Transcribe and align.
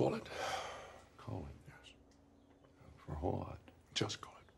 Call 0.00 0.14
it. 0.14 0.26
Call 1.18 1.46
it, 1.46 1.68
yes. 1.68 1.92
For 3.04 3.12
a 3.12 3.16
whole 3.16 3.44
lot. 3.46 3.58
Just 3.94 4.22
call 4.22 4.32
it. 4.40 4.50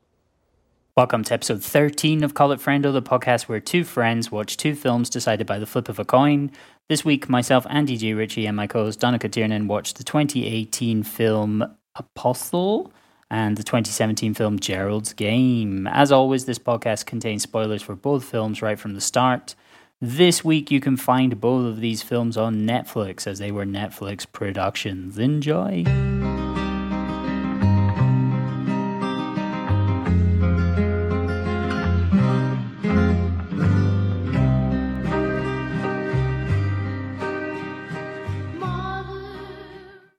Welcome 0.96 1.24
to 1.24 1.34
episode 1.34 1.64
13 1.64 2.22
of 2.22 2.32
Call 2.32 2.52
It 2.52 2.60
Friendo, 2.60 2.92
the 2.92 3.02
podcast 3.02 3.48
where 3.48 3.58
two 3.58 3.82
friends 3.82 4.30
watch 4.30 4.56
two 4.56 4.76
films 4.76 5.10
decided 5.10 5.48
by 5.48 5.58
the 5.58 5.66
flip 5.66 5.88
of 5.88 5.98
a 5.98 6.04
coin. 6.04 6.52
This 6.88 7.04
week, 7.04 7.28
myself, 7.28 7.66
Andy 7.68 7.96
G. 7.96 8.14
Ritchie, 8.14 8.46
and 8.46 8.56
my 8.56 8.68
co 8.68 8.84
host 8.84 9.00
Donica 9.00 9.28
Tiernan 9.28 9.66
watched 9.66 9.98
the 9.98 10.04
2018 10.04 11.02
film 11.02 11.64
Apostle 11.96 12.92
and 13.28 13.56
the 13.56 13.64
2017 13.64 14.34
film 14.34 14.60
Gerald's 14.60 15.12
Game. 15.12 15.88
As 15.88 16.12
always, 16.12 16.44
this 16.44 16.60
podcast 16.60 17.04
contains 17.04 17.42
spoilers 17.42 17.82
for 17.82 17.96
both 17.96 18.22
films 18.22 18.62
right 18.62 18.78
from 18.78 18.94
the 18.94 19.00
start. 19.00 19.56
This 20.04 20.44
week, 20.44 20.72
you 20.72 20.80
can 20.80 20.96
find 20.96 21.40
both 21.40 21.64
of 21.64 21.78
these 21.78 22.02
films 22.02 22.36
on 22.36 22.66
Netflix 22.66 23.24
as 23.24 23.38
they 23.38 23.52
were 23.52 23.64
Netflix 23.64 24.26
productions. 24.30 25.16
Enjoy. 25.16 25.84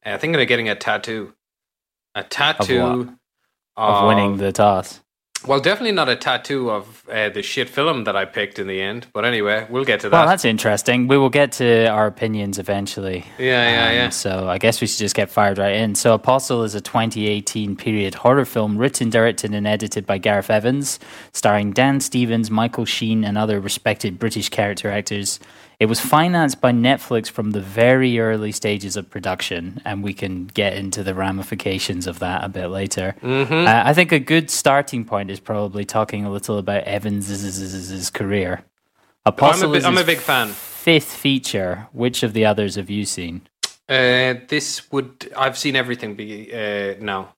I 0.05 0.17
think 0.17 0.37
I'm 0.37 0.47
getting 0.47 0.69
a 0.69 0.75
tattoo. 0.75 1.33
A 2.15 2.23
tattoo 2.23 3.17
Of 3.75 4.07
winning 4.07 4.37
the 4.37 4.53
toss. 4.53 5.02
Well, 5.45 5.59
definitely 5.59 5.91
not 5.91 6.09
a 6.09 6.15
tattoo 6.15 6.69
of 6.69 7.03
uh, 7.09 7.29
the 7.29 7.41
shit 7.43 7.69
film 7.69 8.05
that 8.05 8.15
I 8.15 8.25
picked 8.25 8.59
in 8.59 8.67
the 8.67 8.81
end. 8.81 9.07
But 9.13 9.25
anyway, 9.25 9.67
we'll 9.69 9.83
get 9.85 9.99
to 10.01 10.09
that. 10.09 10.17
Well, 10.17 10.27
that's 10.27 10.45
interesting. 10.45 11.07
We 11.07 11.17
will 11.17 11.29
get 11.29 11.51
to 11.53 11.87
our 11.87 12.07
opinions 12.07 12.59
eventually. 12.59 13.25
Yeah, 13.37 13.69
yeah, 13.69 13.87
Um, 13.89 13.95
yeah. 13.95 14.09
So 14.09 14.47
I 14.47 14.57
guess 14.57 14.79
we 14.81 14.87
should 14.87 14.99
just 14.99 15.15
get 15.15 15.29
fired 15.29 15.57
right 15.57 15.75
in. 15.75 15.95
So 15.95 16.13
Apostle 16.13 16.63
is 16.63 16.75
a 16.75 16.81
2018 16.81 17.75
period 17.75 18.15
horror 18.15 18.45
film 18.45 18.77
written, 18.77 19.09
directed, 19.09 19.53
and 19.53 19.67
edited 19.67 20.05
by 20.05 20.17
Gareth 20.17 20.49
Evans, 20.49 20.99
starring 21.33 21.71
Dan 21.71 21.99
Stevens, 21.99 22.49
Michael 22.49 22.85
Sheen, 22.85 23.23
and 23.23 23.37
other 23.37 23.59
respected 23.59 24.19
British 24.19 24.49
character 24.49 24.89
actors. 24.89 25.39
It 25.79 25.87
was 25.87 25.99
financed 25.99 26.61
by 26.61 26.71
Netflix 26.71 27.29
from 27.29 27.51
the 27.51 27.59
very 27.59 28.19
early 28.19 28.51
stages 28.51 28.95
of 28.95 29.09
production, 29.09 29.81
and 29.83 30.03
we 30.03 30.13
can 30.13 30.45
get 30.45 30.73
into 30.77 31.03
the 31.03 31.13
ramifications 31.13 32.07
of 32.07 32.19
that 32.19 32.43
a 32.43 32.49
bit 32.49 32.67
later. 32.67 33.15
Mm-hmm. 33.21 33.67
Uh, 33.67 33.81
I 33.85 33.93
think 33.93 34.11
a 34.11 34.19
good 34.19 34.49
starting 34.49 35.03
point 35.03 35.29
is 35.31 35.39
probably 35.39 35.83
talking 35.85 36.25
a 36.25 36.31
little 36.31 36.57
about 36.57 36.83
Evans' 36.83 38.09
career. 38.11 38.63
Apostle 39.25 39.71
bi- 39.71 39.79
I'm 39.79 39.97
a 39.97 40.03
big 40.03 40.19
fan. 40.19 40.49
Fifth 40.49 41.13
feature. 41.15 41.87
Which 41.91 42.23
of 42.23 42.33
the 42.33 42.45
others 42.45 42.75
have 42.75 42.89
you 42.89 43.05
seen? 43.05 43.41
Uh, 43.89 44.35
this 44.47 44.91
would 44.91 45.31
I've 45.35 45.57
seen 45.57 45.75
everything 45.75 46.15
be 46.15 46.53
uh, 46.53 46.95
now. 46.99 47.33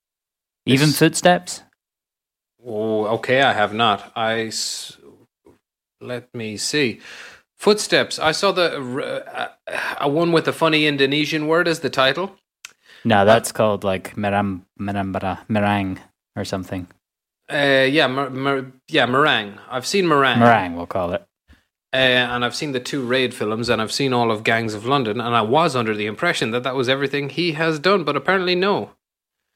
Even 0.66 0.90
This- 0.90 1.00
Footsteps? 1.00 1.62
Oh, 2.68 3.06
okay, 3.18 3.42
I 3.44 3.54
have 3.54 3.74
not. 3.74 4.12
I 4.16 4.48
s- 4.48 4.98
let 6.02 6.34
me 6.34 6.58
see. 6.58 7.00
Footsteps. 7.66 8.20
I 8.20 8.32
saw 8.32 8.52
the 8.52 8.78
uh, 8.78 9.48
uh, 10.00 10.08
one 10.08 10.32
with 10.32 10.46
the 10.46 10.54
funny 10.54 10.86
Indonesian 10.86 11.48
word 11.48 11.68
as 11.68 11.80
the 11.80 11.90
title. 11.90 12.38
No, 13.04 13.26
that's 13.26 13.52
called 13.52 13.84
like 13.84 14.16
Meram, 14.16 14.62
Merambara, 14.80 15.40
Meringue 15.50 16.00
or 16.36 16.46
something. 16.46 16.86
Uh, 17.52 17.88
yeah, 17.90 18.06
mer- 18.06 18.30
mer- 18.30 18.72
yeah, 18.88 19.08
meringue. 19.08 19.58
I've 19.68 19.88
seen 19.88 20.08
meringue. 20.08 20.42
Meringue, 20.42 20.76
we'll 20.76 20.86
call 20.86 21.14
it. 21.14 21.26
Uh, 21.92 21.96
and 21.96 22.46
I've 22.46 22.54
seen 22.54 22.72
the 22.72 22.80
two 22.80 23.04
Raid 23.04 23.34
films, 23.34 23.68
and 23.68 23.82
I've 23.82 23.92
seen 23.92 24.14
all 24.14 24.30
of 24.30 24.44
Gangs 24.44 24.76
of 24.76 24.86
London, 24.86 25.20
and 25.20 25.36
I 25.36 25.42
was 25.42 25.76
under 25.76 25.96
the 25.96 26.06
impression 26.06 26.52
that 26.52 26.62
that 26.62 26.76
was 26.76 26.88
everything 26.88 27.30
he 27.30 27.54
has 27.54 27.80
done, 27.80 28.04
but 28.04 28.16
apparently 28.16 28.54
no. 28.54 28.92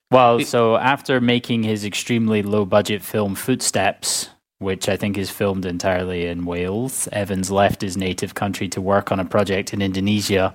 Well, 0.09 0.39
so 0.39 0.77
after 0.77 1.21
making 1.21 1.61
his 1.61 1.85
extremely 1.85 2.41
low 2.41 2.65
budget 2.65 3.03
film 3.03 3.35
Footsteps, 3.35 4.29
which 4.59 4.89
I 4.89 4.97
think 4.97 5.17
is 5.17 5.29
filmed 5.29 5.65
entirely 5.65 6.25
in 6.27 6.45
Wales, 6.45 7.07
Evans 7.11 7.49
left 7.49 7.81
his 7.81 7.97
native 7.97 8.35
country 8.35 8.67
to 8.69 8.81
work 8.81 9.11
on 9.11 9.19
a 9.19 9.25
project 9.25 9.73
in 9.73 9.81
Indonesia. 9.81 10.53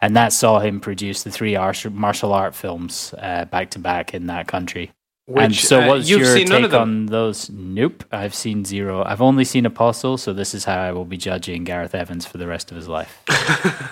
And 0.00 0.14
that 0.14 0.32
saw 0.34 0.60
him 0.60 0.78
produce 0.78 1.22
the 1.22 1.30
three 1.30 1.56
martial 1.90 2.34
art 2.34 2.54
films 2.54 3.14
uh, 3.18 3.46
back 3.46 3.70
to 3.70 3.78
back 3.78 4.12
in 4.12 4.26
that 4.26 4.46
country. 4.46 4.92
Which 5.28 5.42
and 5.44 5.54
so, 5.56 5.80
uh, 5.80 5.86
what's 5.88 6.08
you've 6.08 6.20
your 6.20 6.36
seen 6.36 6.46
take 6.46 6.72
on 6.72 7.06
those? 7.06 7.50
Nope, 7.50 8.04
I've 8.12 8.34
seen 8.34 8.64
zero. 8.64 9.02
I've 9.02 9.22
only 9.22 9.44
seen 9.44 9.66
Apostle, 9.66 10.18
so 10.18 10.32
this 10.32 10.54
is 10.54 10.64
how 10.64 10.78
I 10.78 10.92
will 10.92 11.04
be 11.06 11.16
judging 11.16 11.64
Gareth 11.64 11.96
Evans 11.96 12.24
for 12.24 12.38
the 12.38 12.46
rest 12.46 12.70
of 12.70 12.76
his 12.76 12.86
life. 12.86 13.22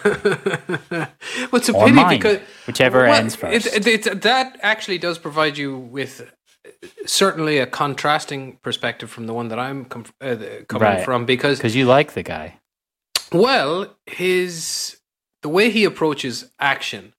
well, 0.05 1.09
it's 1.55 1.69
a 1.69 1.75
Or 1.75 1.87
pity 1.87 1.93
mine, 1.97 2.19
because 2.19 2.39
whichever 2.69 3.03
well, 3.03 3.15
ends 3.15 3.35
first. 3.35 3.67
It, 3.67 3.85
it, 3.85 4.07
it- 4.07 4.23
that 4.23 4.59
actually 4.63 4.99
does 4.99 5.19
provide 5.19 5.59
you 5.59 5.77
with 5.77 6.31
certainly 7.06 7.59
a 7.59 7.67
contrasting 7.67 8.59
perspective 8.62 9.11
from 9.11 9.27
the 9.27 9.34
one 9.34 9.49
that 9.49 9.59
I'm 9.59 9.84
com- 9.84 10.05
uh, 10.21 10.37
coming 10.69 10.83
Right. 10.89 11.05
from 11.05 11.25
because 11.27 11.59
Because 11.59 11.77
you 11.77 11.87
like 11.87 12.12
the 12.15 12.22
guy. 12.22 12.59
Well, 13.33 13.97
his 14.06 14.99
the 15.43 15.49
way 15.49 15.71
he 15.71 15.84
approaches 15.84 16.50
action, 16.59 17.12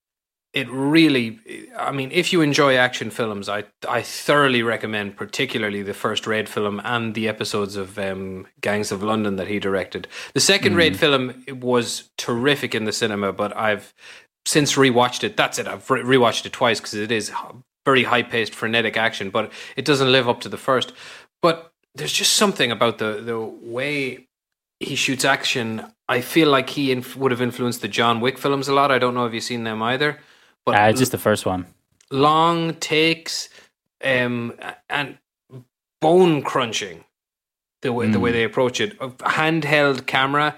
it 0.54 0.70
really 0.70 1.40
I 1.78 1.92
mean, 1.92 2.12
if 2.14 2.32
you 2.32 2.42
enjoy 2.42 2.76
action 2.78 3.10
films, 3.12 3.50
I 3.50 3.66
I 3.88 4.02
thoroughly 4.02 4.64
recommend 4.64 5.18
particularly 5.18 5.84
the 5.84 5.94
first 5.94 6.26
Raid 6.26 6.48
film 6.48 6.80
and 6.86 7.14
the 7.14 7.28
episodes 7.28 7.76
of 7.76 8.00
um, 8.00 8.48
Gangs 8.62 8.92
of 8.92 9.04
London 9.04 9.36
that 9.36 9.48
he 9.48 9.60
directed. 9.60 10.08
The 10.34 10.40
second 10.40 10.76
Raid 10.76 10.98
film 10.98 11.44
was 11.50 12.10
terrific 12.18 12.74
in 12.74 12.86
the 12.86 12.94
cinema, 12.94 13.34
but 13.34 13.56
I've 13.58 13.94
since 14.46 14.76
rewatched 14.76 15.24
it. 15.24 15.36
That's 15.36 15.60
it. 15.60 15.68
I've 15.68 15.90
re- 15.90 16.04
rewatched 16.04 16.46
it 16.46 16.54
twice 16.54 16.80
because 16.80 16.94
it 16.94 17.12
is 17.12 17.32
very 17.86 18.04
high 18.04 18.24
paced, 18.24 18.54
frenetic 18.56 18.98
action, 18.98 19.30
but 19.30 19.52
it 19.76 19.86
doesn't 19.86 20.12
live 20.12 20.28
up 20.28 20.42
to 20.42 20.50
the 20.50 20.58
first. 20.58 20.92
But 21.42 21.72
there's 21.94 22.14
just 22.14 22.34
something 22.34 22.72
about 22.72 22.98
the 22.98 23.22
the 23.22 23.40
way 23.40 24.28
he 24.80 24.96
shoots 24.96 25.24
action. 25.24 25.86
I 26.10 26.22
feel 26.22 26.50
like 26.50 26.70
he 26.72 26.92
inf- 26.92 27.16
would 27.16 27.32
have 27.32 27.42
influenced 27.42 27.82
the 27.82 27.88
John 27.88 28.20
Wick 28.20 28.38
films 28.38 28.68
a 28.68 28.74
lot. 28.74 28.92
I 28.92 29.00
don't 29.00 29.14
know 29.14 29.26
if 29.26 29.34
you've 29.34 29.44
seen 29.44 29.64
them 29.64 29.82
either, 29.82 30.20
but 30.66 30.76
Uh, 30.76 30.92
just 30.92 31.12
the 31.12 31.18
first 31.18 31.46
one. 31.46 31.66
long 32.12 32.74
takes 32.76 33.50
um, 34.04 34.54
and 34.90 35.18
bone 36.02 36.42
crunching. 36.42 37.04
The 37.82 37.94
way 37.94 38.08
the 38.08 38.20
way 38.20 38.32
they 38.32 38.44
approach 38.44 38.82
it, 38.82 38.98
A 39.00 39.10
handheld 39.10 40.08
camera, 40.08 40.56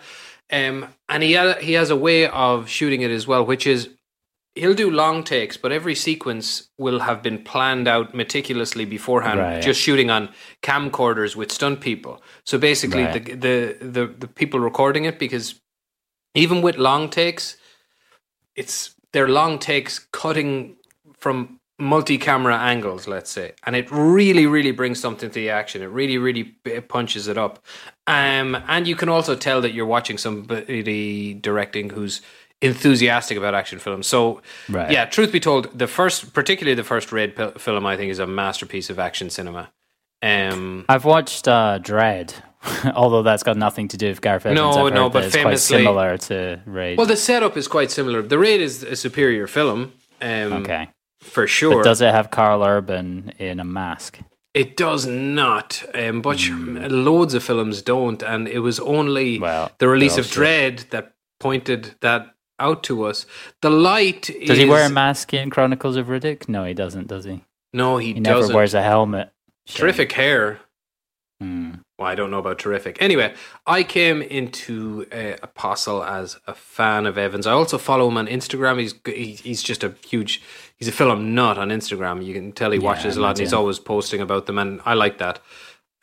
um, 0.49 0.87
and 1.09 1.23
he 1.23 1.33
ha- 1.33 1.59
he 1.59 1.73
has 1.73 1.89
a 1.89 1.95
way 1.95 2.25
of 2.27 2.69
shooting 2.69 3.01
it 3.01 3.11
as 3.11 3.27
well, 3.27 3.45
which 3.45 3.67
is 3.67 3.89
he'll 4.59 4.73
do 4.73 4.89
long 4.91 5.23
takes, 5.23 5.57
but 5.57 5.71
every 5.71 5.95
sequence 5.95 6.69
will 6.77 6.99
have 6.99 7.21
been 7.21 7.43
planned 7.43 7.87
out 7.87 8.13
meticulously 8.13 8.85
beforehand, 8.85 9.39
Right. 9.39 9.61
just 9.61 9.79
shooting 9.81 10.09
on 10.09 10.29
camcorders 10.61 11.35
with 11.35 11.51
stunt 11.51 11.79
people. 11.81 12.21
So 12.43 12.57
basically, 12.57 13.03
Right. 13.05 13.25
the, 13.25 13.35
the 13.35 13.77
the 13.97 14.07
the 14.19 14.27
people 14.27 14.59
recording 14.59 15.05
it, 15.05 15.17
because 15.19 15.55
even 16.35 16.61
with 16.61 16.77
long 16.77 17.09
takes, 17.09 17.57
it's 18.55 18.95
they're 19.13 19.27
long 19.29 19.59
takes 19.59 19.99
cutting 20.11 20.75
from 21.17 21.59
multi-camera 21.79 22.57
angles 22.57 23.07
let's 23.07 23.29
say 23.29 23.51
and 23.63 23.75
it 23.75 23.87
really 23.91 24.47
really 24.47 24.71
brings 24.71 24.99
something 24.99 25.29
to 25.29 25.35
the 25.35 25.49
action 25.51 25.83
it 25.83 25.85
really 25.85 26.17
really 26.17 26.43
punches 26.87 27.27
it 27.27 27.37
up 27.37 27.63
um 28.07 28.57
and 28.67 28.87
you 28.87 28.95
can 28.95 29.09
also 29.09 29.35
tell 29.35 29.61
that 29.61 29.73
you're 29.75 29.85
watching 29.85 30.17
somebody 30.17 31.35
directing 31.35 31.91
who's 31.91 32.21
enthusiastic 32.61 33.37
about 33.37 33.53
action 33.53 33.77
films 33.79 34.07
so 34.07 34.41
Right. 34.69 34.91
yeah 34.91 35.05
truth 35.05 35.31
be 35.31 35.39
told 35.39 35.77
the 35.77 35.87
first 35.87 36.33
particularly 36.33 36.73
the 36.75 36.83
first 36.83 37.11
raid 37.11 37.35
pil- 37.35 37.51
film 37.51 37.85
i 37.85 37.95
think 37.95 38.09
is 38.11 38.19
a 38.19 38.25
masterpiece 38.27 38.89
of 38.89 38.97
action 38.99 39.29
cinema 39.29 39.69
um 40.23 40.83
I've 40.89 41.05
watched 41.05 41.47
uh, 41.47 41.77
Dread, 41.77 42.33
although 42.95 43.21
that's 43.21 43.43
got 43.43 43.55
nothing 43.55 43.87
to 43.89 43.97
do 43.97 44.07
with 44.07 44.19
Gareth 44.19 44.47
Evans. 44.47 44.57
No, 44.57 44.89
no, 44.89 45.09
but 45.11 45.25
it's 45.25 45.35
quite 45.35 45.43
famously- 45.43 45.77
similar 45.77 46.17
to 46.17 46.59
Raid. 46.65 46.97
well 46.97 47.05
the 47.05 47.15
setup 47.15 47.55
is 47.55 47.67
quite 47.67 47.91
similar 47.91 48.23
the 48.23 48.39
raid 48.39 48.59
is 48.59 48.81
a 48.81 48.95
superior 48.95 49.45
film 49.45 49.93
um 50.21 50.53
okay, 50.53 50.89
for 51.19 51.45
sure 51.45 51.75
but 51.75 51.83
does 51.83 52.01
it 52.01 52.11
have 52.11 52.31
Karl 52.31 52.63
Urban 52.63 53.31
in 53.37 53.59
a 53.59 53.63
mask? 53.63 54.17
It 54.55 54.75
does 54.75 55.05
not, 55.05 55.83
um, 55.93 56.23
but 56.23 56.39
loads 56.49 57.35
of 57.35 57.43
films 57.43 57.83
don't, 57.83 58.23
and 58.23 58.47
it 58.47 58.59
was 58.59 58.79
only 58.79 59.37
Well, 59.39 59.69
the 59.77 59.87
release 59.87 60.17
of. 60.17 60.27
Dread 60.31 60.85
that 60.89 61.13
pointed 61.39 61.93
that 62.01 62.33
out 62.59 62.83
to 62.83 63.03
us. 63.03 63.25
The 63.61 63.69
light 63.69 64.23
Does 64.23 64.35
is, 64.51 64.57
he 64.57 64.65
wear 64.65 64.85
a 64.85 64.89
mask 64.89 65.33
in 65.33 65.49
Chronicles 65.49 65.95
of 65.95 66.07
Riddick? 66.07 66.47
No, 66.49 66.63
he 66.65 66.73
doesn't. 66.73 67.07
Does 67.07 67.25
he? 67.25 67.43
No, 67.73 67.97
he, 67.97 68.13
He 68.13 68.19
never 68.19 68.39
doesn't. 68.41 68.55
wears 68.55 68.73
a 68.73 68.81
helmet. 68.81 69.31
Shame. 69.65 69.81
Terrific 69.81 70.11
hair. 70.13 70.59
Hmm. 71.39 71.75
Well, 71.99 72.07
I 72.07 72.15
don't 72.15 72.31
know 72.31 72.39
about 72.39 72.57
terrific. 72.59 72.99
Anyway, 73.01 73.33
I 73.65 73.83
came 73.83 74.21
into 74.21 75.05
uh, 75.11 75.35
Apostle 75.43 76.03
as 76.03 76.37
a 76.47 76.53
fan 76.53 77.05
of 77.05 77.17
Evans. 77.17 77.45
I 77.47 77.51
also 77.51 77.77
follow 77.77 78.07
him 78.07 78.17
on 78.17 78.27
Instagram. 78.27 78.79
He's 78.79 79.39
he's 79.41 79.61
just 79.63 79.83
a 79.83 79.93
huge. 80.05 80.41
He's 80.77 80.87
a 80.87 80.91
film 80.91 81.33
nut 81.35 81.57
on 81.57 81.69
Instagram. 81.69 82.23
You 82.23 82.33
can 82.33 82.51
tell 82.53 82.71
he 82.71 82.77
Yeah, 82.79 82.85
watches 82.85 83.17
a 83.17 83.21
lot, 83.21 83.31
and 83.31 83.39
he's 83.39 83.53
always 83.53 83.79
posting 83.79 84.21
about 84.21 84.45
them, 84.45 84.57
and 84.57 84.79
I 84.85 84.93
like 84.93 85.17
that. 85.19 85.39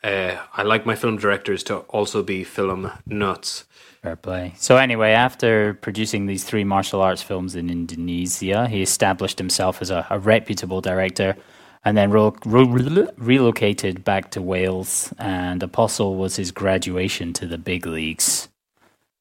Uh, 0.03 0.37
I 0.53 0.63
like 0.63 0.85
my 0.85 0.95
film 0.95 1.17
directors 1.17 1.63
to 1.63 1.77
also 1.89 2.21
be 2.23 2.43
film 2.43 2.91
nuts. 3.05 3.65
Fair 4.05 4.15
play. 4.15 4.53
So 4.57 4.77
anyway, 4.77 5.11
after 5.13 5.73
producing 5.73 6.27
these 6.27 6.43
three 6.43 6.63
martial 6.63 7.01
arts 7.01 7.23
films 7.23 7.55
in 7.55 7.69
Indonesia, 7.71 8.67
he 8.67 8.81
established 8.83 9.39
himself 9.39 9.81
as 9.81 9.89
a, 9.89 10.05
a 10.11 10.19
reputable 10.19 10.79
director, 10.79 11.35
and 11.83 11.97
then 11.97 12.11
ro- 12.11 12.35
ro- 12.45 13.07
relocated 13.17 14.03
back 14.03 14.29
to 14.31 14.41
Wales. 14.43 15.11
And 15.17 15.63
Apostle 15.63 16.15
was 16.17 16.35
his 16.35 16.51
graduation 16.51 17.33
to 17.33 17.47
the 17.47 17.57
big 17.57 17.87
leagues. 17.87 18.47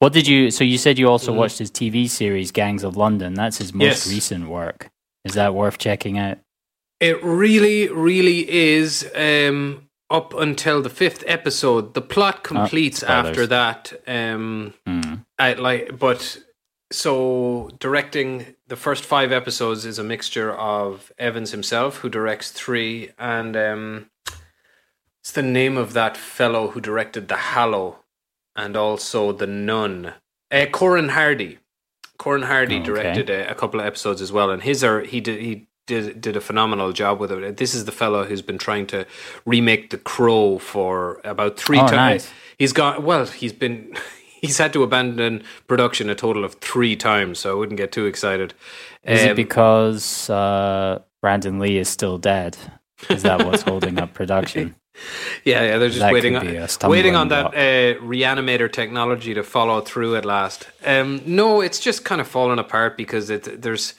What 0.01 0.13
did 0.13 0.27
you? 0.27 0.51
So 0.51 0.65
you 0.65 0.77
said 0.77 0.99
you 0.99 1.09
also 1.09 1.33
Mhm. 1.33 1.37
watched 1.37 1.59
his 1.59 1.71
TV 1.71 2.07
series 2.07 2.53
Gangs 2.53 2.85
of 2.85 2.95
London. 2.97 3.33
That's 3.33 3.57
his 3.57 3.73
most 3.73 4.07
Yes. 4.07 4.11
recent 4.11 4.49
work. 4.49 4.91
Is 5.25 5.33
that 5.33 5.55
worth 5.55 5.79
checking 5.79 6.19
out? 6.19 6.39
It 7.01 7.23
really, 7.25 7.89
really 7.89 8.41
is. 8.51 9.11
Um, 9.17 9.84
up 10.11 10.35
until 10.35 10.83
the 10.83 10.91
fifth 10.91 11.25
episode, 11.27 11.95
the 11.95 12.01
plot 12.03 12.43
completes 12.45 12.99
spoilers. 13.01 13.27
after 13.29 13.47
that. 13.47 13.93
Um, 14.07 14.75
Hmm. 14.87 15.15
I 15.39 15.55
like, 15.55 15.99
but 15.99 16.39
so 16.93 17.71
directing 17.81 18.55
the 18.69 18.77
first 18.77 19.05
five 19.05 19.33
episodes 19.33 19.85
is 19.85 19.99
a 19.99 20.05
mixture 20.05 20.53
of 20.53 21.11
Evans 21.19 21.51
himself, 21.51 21.99
who 21.99 22.09
directs 22.09 22.51
three, 22.53 23.11
and 23.19 23.57
um, 23.57 24.11
it's 25.21 25.33
the 25.33 25.43
name 25.43 25.77
of 25.77 25.93
that 25.95 26.17
fellow 26.17 26.69
who 26.69 26.81
directed 26.81 27.29
The 27.29 27.37
Hallow 27.37 28.01
and 28.55 28.77
also 28.77 29.33
The 29.33 29.47
Nun. 29.47 30.15
Uh, 30.51 30.67
Corin 30.71 31.09
Hardy. 31.11 31.59
Corin 32.19 32.43
Hardy 32.43 32.77
Okay. 32.77 32.85
directed 32.85 33.29
a, 33.31 33.51
a 33.51 33.55
couple 33.55 33.81
of 33.81 33.87
episodes 33.87 34.21
as 34.21 34.31
well, 34.31 34.51
and 34.51 34.63
his 34.63 34.85
are 34.85 35.01
he 35.01 35.21
did 35.21 35.41
he 35.41 35.67
did 35.87 36.21
did 36.21 36.37
a 36.37 36.41
phenomenal 36.41 36.93
job 36.93 37.21
with 37.21 37.31
it. 37.33 37.57
This 37.57 37.75
is 37.75 37.85
the 37.85 37.93
fellow 37.93 38.25
who's 38.25 38.43
been 38.43 38.59
trying 38.59 38.87
to 38.89 39.07
remake 39.45 39.91
The 39.91 39.99
Crow 39.99 40.59
for 40.59 41.21
about 41.25 41.59
three 41.59 41.79
Oh, 41.79 41.87
times. 41.87 41.93
nice. 42.25 42.31
He's 42.59 42.73
got 42.73 43.03
well, 43.03 43.27
he's 43.27 43.53
been 43.53 43.95
he's 44.41 44.59
had 44.59 44.73
to 44.73 44.83
abandon 44.83 45.43
production 45.67 46.11
a 46.11 46.15
total 46.15 46.45
of 46.45 46.55
three 46.57 46.97
times, 46.97 47.39
so 47.39 47.51
I 47.51 47.55
wouldn't 47.55 47.79
get 47.79 47.93
too 47.93 48.07
excited. 48.07 48.55
Is 49.05 49.23
it 49.23 49.31
Um, 49.31 49.37
because 49.37 50.31
uh, 50.31 51.01
Brandon 51.21 51.59
Lee 51.59 51.79
is 51.79 51.89
still 51.89 52.19
dead? 52.19 52.57
Is 53.11 53.23
that 53.23 53.45
what's 53.45 53.63
holding 53.63 53.99
up 53.99 54.15
production? 54.15 54.75
Yeah, 55.45 55.63
yeah, 55.63 55.79
they're 55.79 55.89
just 55.89 55.99
That 55.99 56.13
waiting 56.13 56.35
could 56.39 56.47
be 56.47 56.57
a 56.57 56.69
on 56.83 56.91
waiting 56.91 57.17
on 57.17 57.29
that 57.29 57.47
uh, 57.47 58.01
reanimator 58.01 58.71
technology 58.73 59.35
to 59.35 59.43
follow 59.43 59.81
through 59.81 60.15
at 60.15 60.25
last. 60.25 60.69
Um, 60.87 61.21
no, 61.27 61.61
it's 61.61 61.81
just 61.81 62.05
kind 62.05 62.21
of 62.21 62.29
fallen 62.29 62.61
apart 62.61 62.97
because 62.97 63.29
it 63.29 63.61
there's 63.63 63.95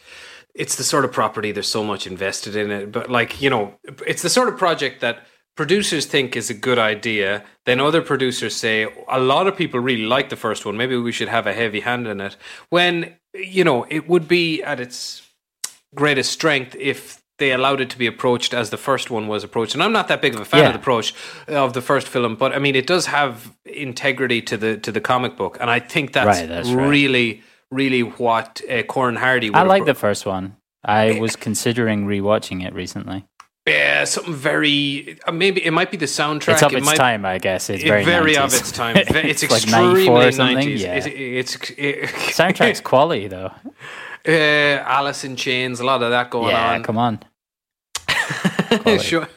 it's 0.56 0.76
the 0.78 0.84
sort 0.84 1.06
of 1.06 1.12
property 1.12 1.52
there's 1.52 1.68
so 1.68 1.84
much 1.84 2.08
invested 2.08 2.56
in 2.56 2.72
it, 2.72 2.92
but 2.92 3.10
like 3.10 3.42
you 3.42 3.50
know, 3.50 3.74
it's 4.08 4.22
the 4.22 4.30
sort 4.30 4.48
of 4.50 4.58
project 4.58 5.02
that 5.02 5.26
producers 5.56 6.06
think 6.06 6.36
is 6.36 6.50
a 6.50 6.54
good 6.54 6.80
idea. 6.80 7.44
Then 7.66 7.80
other 7.80 8.02
producers 8.02 8.56
say 8.56 8.88
a 9.08 9.20
lot 9.20 9.48
of 9.48 9.56
people 9.56 9.80
really 9.80 10.06
like 10.06 10.30
the 10.30 10.36
first 10.36 10.66
one. 10.66 10.76
Maybe 10.78 10.96
we 10.98 11.12
should 11.12 11.30
have 11.30 11.46
a 11.48 11.54
heavy 11.54 11.82
hand 11.82 12.08
in 12.08 12.20
it. 12.22 12.36
When 12.70 13.16
you 13.34 13.64
know 13.64 13.86
it 13.90 14.08
would 14.10 14.28
be 14.28 14.64
at 14.64 14.80
its 14.80 15.22
greatest 15.94 16.32
strength 16.32 16.76
if 16.80 17.22
they 17.38 17.52
allowed 17.52 17.82
it 17.82 17.90
to 17.90 17.98
be 17.98 18.08
approached 18.08 18.54
as 18.54 18.70
the 18.70 18.78
first 18.78 19.12
one 19.12 19.28
was 19.28 19.44
approached. 19.44 19.74
And 19.74 19.84
I'm 19.84 19.92
not 19.92 20.08
that 20.08 20.22
big 20.22 20.36
of 20.36 20.40
a 20.40 20.46
fan 20.46 20.62
Yeah. 20.62 20.68
of 20.68 20.74
the 20.74 20.80
approach 20.80 21.14
of 21.50 21.74
the 21.74 21.82
first 21.82 22.08
film, 22.08 22.36
but 22.36 22.54
I 22.54 22.60
mean 22.60 22.76
it 22.76 22.88
does 22.88 23.08
have 23.08 23.52
integrity 23.66 24.42
to 24.44 24.56
the 24.58 24.78
to 24.78 24.92
the 24.92 25.02
comic 25.02 25.36
book, 25.36 25.58
and 25.60 25.70
I 25.70 25.80
think 25.80 26.14
that's, 26.14 26.40
Right, 26.40 26.48
that's 26.48 26.70
right. 26.70 26.88
Really 27.72 28.02
what 28.02 28.62
uh, 28.70 28.84
Corin 28.84 29.16
Hardy. 29.16 29.50
Would 29.50 29.58
I 29.58 29.64
like 29.64 29.86
the 29.86 29.94
first 29.96 30.26
one. 30.26 30.56
I 30.84 31.20
was 31.20 31.36
considering 31.36 32.06
rewatching 32.06 32.64
it 32.66 32.74
recently. 32.74 33.26
yeah 33.68 34.04
something 34.04 34.36
very 34.36 35.18
uh, 35.28 35.32
maybe 35.32 35.66
it 35.66 35.72
might 35.72 35.90
be 35.90 35.98
the 35.98 36.06
soundtrack. 36.06 36.54
It's 36.54 36.64
of 36.64 36.74
it 36.74 36.78
its 36.78 36.86
might, 36.86 36.96
time, 36.98 37.26
I 37.26 37.40
guess. 37.40 37.70
It's 37.72 37.84
It 37.84 37.88
very, 37.88 38.06
very, 38.06 38.38
of 38.38 38.54
its 38.54 38.72
time. 38.72 38.96
Ve- 39.12 39.30
It's, 39.30 39.42
like 39.50 39.68
94 39.68 40.24
or 40.28 40.32
something. 40.32 40.68
90s. 40.70 40.80
Yeah. 40.80 40.96
It- 40.96 41.08
it's 41.40 41.56
it, 41.72 42.10
Soundtrack's 42.38 42.82
quality, 42.82 43.28
though. 43.28 43.52
uh, 44.28 44.32
Alice 44.86 45.24
in 45.24 45.36
Chains, 45.36 45.80
a 45.80 45.84
lot 45.86 46.04
of 46.04 46.12
that 46.12 46.30
going 46.30 46.50
yeah, 46.50 46.70
on. 46.74 46.80
Yeah, 46.82 46.86
come 46.86 46.98
on. 47.00 47.20
Sure. 49.02 49.28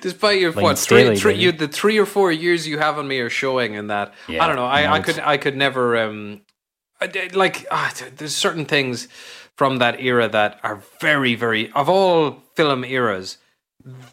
Despite 0.00 0.40
your 0.40 0.52
Layne 0.52 0.62
what 0.62 0.78
three, 0.78 1.00
Staley, 1.02 1.16
three, 1.16 1.32
baby. 1.32 1.42
you, 1.44 1.52
the 1.52 1.68
three 1.68 1.98
or 1.98 2.06
four 2.06 2.30
years 2.30 2.66
you 2.66 2.78
have 2.78 2.98
on 2.98 3.06
me 3.08 3.18
are 3.20 3.30
showing 3.30 3.74
in 3.74 3.88
that. 3.88 4.14
Yeah, 4.28 4.44
I 4.44 4.46
don't 4.46 4.56
know. 4.56 4.66
I, 4.66 4.92
I 4.94 5.00
could 5.00 5.18
I 5.18 5.36
could 5.36 5.56
never 5.56 5.96
um, 5.98 6.42
like 7.34 7.66
ah, 7.70 7.92
there's 8.16 8.34
certain 8.36 8.64
things 8.64 9.08
from 9.56 9.78
that 9.78 10.00
era 10.00 10.28
that 10.28 10.58
are 10.62 10.82
very 11.00 11.34
very 11.34 11.70
of 11.72 11.88
all 11.88 12.42
film 12.54 12.84
eras. 12.84 13.38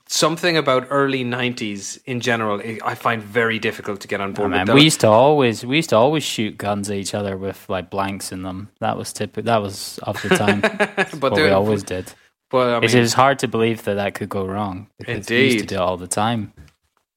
Something 0.08 0.56
about 0.56 0.86
early 0.92 1.24
'90s 1.26 1.98
in 2.06 2.20
general, 2.22 2.60
I 2.62 2.78
I 2.86 2.96
find 2.96 3.24
very 3.24 3.58
difficult 3.58 4.02
to 4.02 4.08
get 4.08 4.22
on 4.22 4.30
Oh, 4.30 4.34
board 4.34 4.52
man, 4.52 4.68
with. 4.68 4.76
we 4.76 4.84
used 4.84 5.00
to 5.02 5.08
always 5.08 5.66
we 5.66 5.78
used 5.78 5.90
to 5.90 5.96
always 5.96 6.24
shoot 6.24 6.58
guns 6.60 6.90
at 6.92 6.98
each 6.98 7.16
other 7.16 7.38
with 7.38 7.68
like 7.70 7.90
blanks 7.90 8.32
in 8.32 8.44
them. 8.44 8.70
That 8.82 8.98
was 8.98 9.12
typical. 9.14 9.44
That 9.48 9.62
was 9.64 9.98
of 10.04 10.22
the 10.22 10.30
time. 10.30 10.62
but 11.20 11.32
what 11.32 11.34
we 11.36 11.50
always 11.50 11.82
did. 11.82 12.14
but 12.52 12.70
I 12.70 12.78
it 12.86 12.94
mean, 12.94 12.98
is 13.04 13.14
hard 13.16 13.40
to 13.40 13.48
believe 13.48 13.84
that 13.86 13.96
that 13.96 14.14
could 14.14 14.30
go 14.30 14.46
wrong. 14.46 14.88
because 15.00 15.28
we 15.30 15.46
used 15.46 15.60
to 15.60 15.66
do 15.66 15.76
it 15.76 15.82
all 15.82 15.98
the 15.98 16.08
time. 16.08 16.54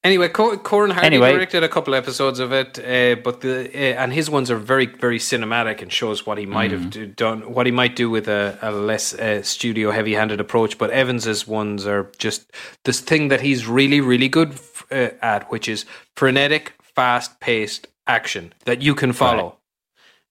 Anyway, 0.07 0.29
Corin 0.29 0.91
Hardy 0.91 1.07
Anyway. 1.07 1.33
directed 1.33 1.63
a 1.65 1.69
couple 1.69 1.95
episodes 1.95 2.39
of 2.41 2.53
it, 2.53 2.79
uh, 2.79 3.21
but 3.27 3.41
the 3.41 3.55
uh, 3.75 4.03
and 4.03 4.13
his 4.13 4.29
ones 4.31 4.51
are 4.51 4.57
very 4.75 4.87
very 4.87 5.19
cinematic 5.19 5.83
and 5.83 5.91
shows 5.93 6.19
what 6.27 6.39
he 6.39 6.47
might 6.47 6.71
Mm-hmm. 6.71 6.83
have 6.83 6.91
do, 6.91 7.07
done, 7.25 7.39
what 7.55 7.67
he 7.67 7.73
might 7.73 7.97
do 7.97 8.09
with 8.17 8.29
a, 8.29 8.59
a 8.63 8.71
less 8.71 9.15
uh, 9.15 9.43
studio 9.43 9.91
heavy 9.91 10.15
handed 10.15 10.41
approach. 10.41 10.79
But 10.79 10.91
Evans's 10.91 11.47
ones 11.49 11.87
are 11.87 12.05
just 12.19 12.41
this 12.85 13.01
thing 13.01 13.29
that 13.31 13.41
he's 13.41 13.67
really 13.67 14.01
really 14.01 14.29
good 14.29 14.51
f- 14.53 14.87
uh, 14.91 15.11
at, 15.35 15.51
which 15.51 15.69
is 15.69 15.85
frenetic, 16.17 16.73
fast 16.83 17.41
paced 17.41 17.89
action 18.07 18.53
that 18.65 18.83
you 18.83 18.95
can 18.95 19.13
follow. 19.13 19.57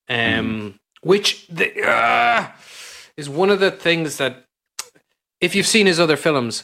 Um, 0.10 0.18
Mm-hmm. 0.18 0.69
which 1.10 1.48
the, 1.57 1.68
uh, 1.88 2.48
is 3.18 3.27
one 3.30 3.50
of 3.54 3.60
the 3.60 3.72
things 3.72 4.18
that 4.18 4.33
if 5.42 5.56
you've 5.56 5.68
seen 5.68 5.88
his 5.88 6.00
other 6.00 6.18
films, 6.18 6.63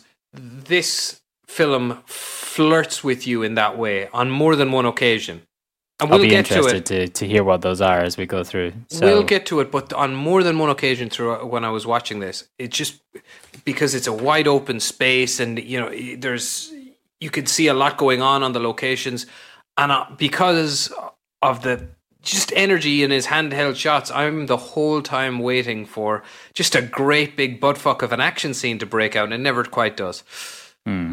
this 0.68 1.22
film 1.48 1.98
flirts 2.56 3.02
with 3.02 3.26
you 3.26 3.44
in 3.44 3.56
that 3.56 3.78
way 3.78 4.08
on 4.10 4.30
more 4.30 4.56
than 4.58 4.72
one 4.72 4.86
occasion. 4.86 5.42
And 6.00 6.12
I'll 6.12 6.18
we'll 6.18 6.26
be 6.26 6.30
get 6.30 6.48
to 6.48 6.56
interested 6.56 7.00
it. 7.00 7.08
to, 7.08 7.20
to 7.20 7.28
hear 7.28 7.44
what 7.44 7.62
those 7.62 7.80
are 7.80 8.00
as 8.00 8.18
we 8.18 8.26
go 8.26 8.44
through. 8.44 8.74
So, 8.90 9.06
We'll 9.06 9.24
get 9.24 9.46
to 9.48 9.62
it, 9.62 9.72
but 9.72 9.94
on 9.94 10.16
more 10.16 10.44
than 10.44 10.58
one 10.60 10.70
occasion 10.70 11.10
through 11.10 11.46
when 11.46 11.64
I 11.64 11.70
was 11.70 11.86
watching 11.86 12.20
this, 12.20 12.50
it 12.58 12.72
just 12.72 13.00
because 13.64 13.96
it's 13.96 14.08
a 14.08 14.14
wide 14.14 14.48
open 14.48 14.80
space 14.80 15.40
and 15.40 15.60
you 15.60 15.80
know 15.80 15.90
there's 16.18 16.74
you 17.22 17.30
could 17.30 17.48
see 17.48 17.68
a 17.68 17.74
lot 17.74 17.98
going 17.98 18.22
on 18.22 18.44
on 18.44 18.52
the 18.52 18.60
locations, 18.60 19.28
and 19.78 19.92
uh, 19.92 20.06
because 20.18 20.92
of 21.42 21.62
the 21.62 21.88
just 22.22 22.52
energy 22.56 23.04
in 23.04 23.12
his 23.12 23.28
handheld 23.28 23.76
shots, 23.76 24.12
I'm 24.12 24.48
the 24.48 24.58
whole 24.58 25.02
time 25.02 25.40
waiting 25.40 25.86
for 25.86 26.24
just 26.54 26.76
a 26.76 26.82
great 26.82 27.38
big 27.38 27.62
buttfuck 27.62 28.02
of 28.02 28.12
an 28.12 28.20
action 28.20 28.54
scene 28.54 28.80
to 28.80 28.86
break 28.86 29.16
out, 29.16 29.26
and 29.26 29.34
it 29.34 29.40
never 29.40 29.64
quite 29.64 29.96
does. 29.96 30.24
Hmm. 30.86 31.12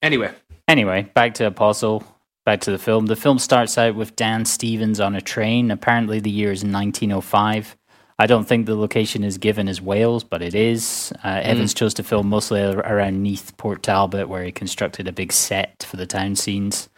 Anyway, 0.00 0.32
Anyway, 0.68 1.10
back 1.14 1.32
to 1.32 1.46
Apostle, 1.46 2.04
back 2.44 2.60
to 2.60 2.70
the 2.70 2.78
film. 2.78 3.06
The 3.06 3.16
film 3.16 3.38
starts 3.38 3.78
out 3.78 3.94
with 3.94 4.14
Dan 4.16 4.44
Stevens 4.44 5.00
on 5.00 5.16
a 5.16 5.20
train. 5.22 5.70
Apparently, 5.70 6.20
the 6.20 6.30
year 6.30 6.52
is 6.52 6.62
1905. 6.62 7.74
I 8.18 8.26
don't 8.26 8.46
think 8.46 8.66
the 8.66 8.74
location 8.74 9.24
is 9.24 9.38
given 9.38 9.66
as 9.66 9.80
Wales, 9.80 10.24
but 10.24 10.42
it 10.42 10.54
is. 10.54 11.10
Uh, 11.24 11.40
Evans 11.42 11.72
chose 11.72 11.94
to 11.94 12.02
film 12.02 12.28
mostly 12.28 12.60
around 12.60 13.22
Neath, 13.22 13.56
Port 13.56 13.82
Talbot, 13.82 14.28
where 14.28 14.44
he 14.44 14.52
constructed 14.52 15.08
a 15.08 15.12
big 15.12 15.32
set 15.32 15.86
for 15.88 15.96
the 15.96 16.06
town 16.06 16.36
scenes. 16.36 16.90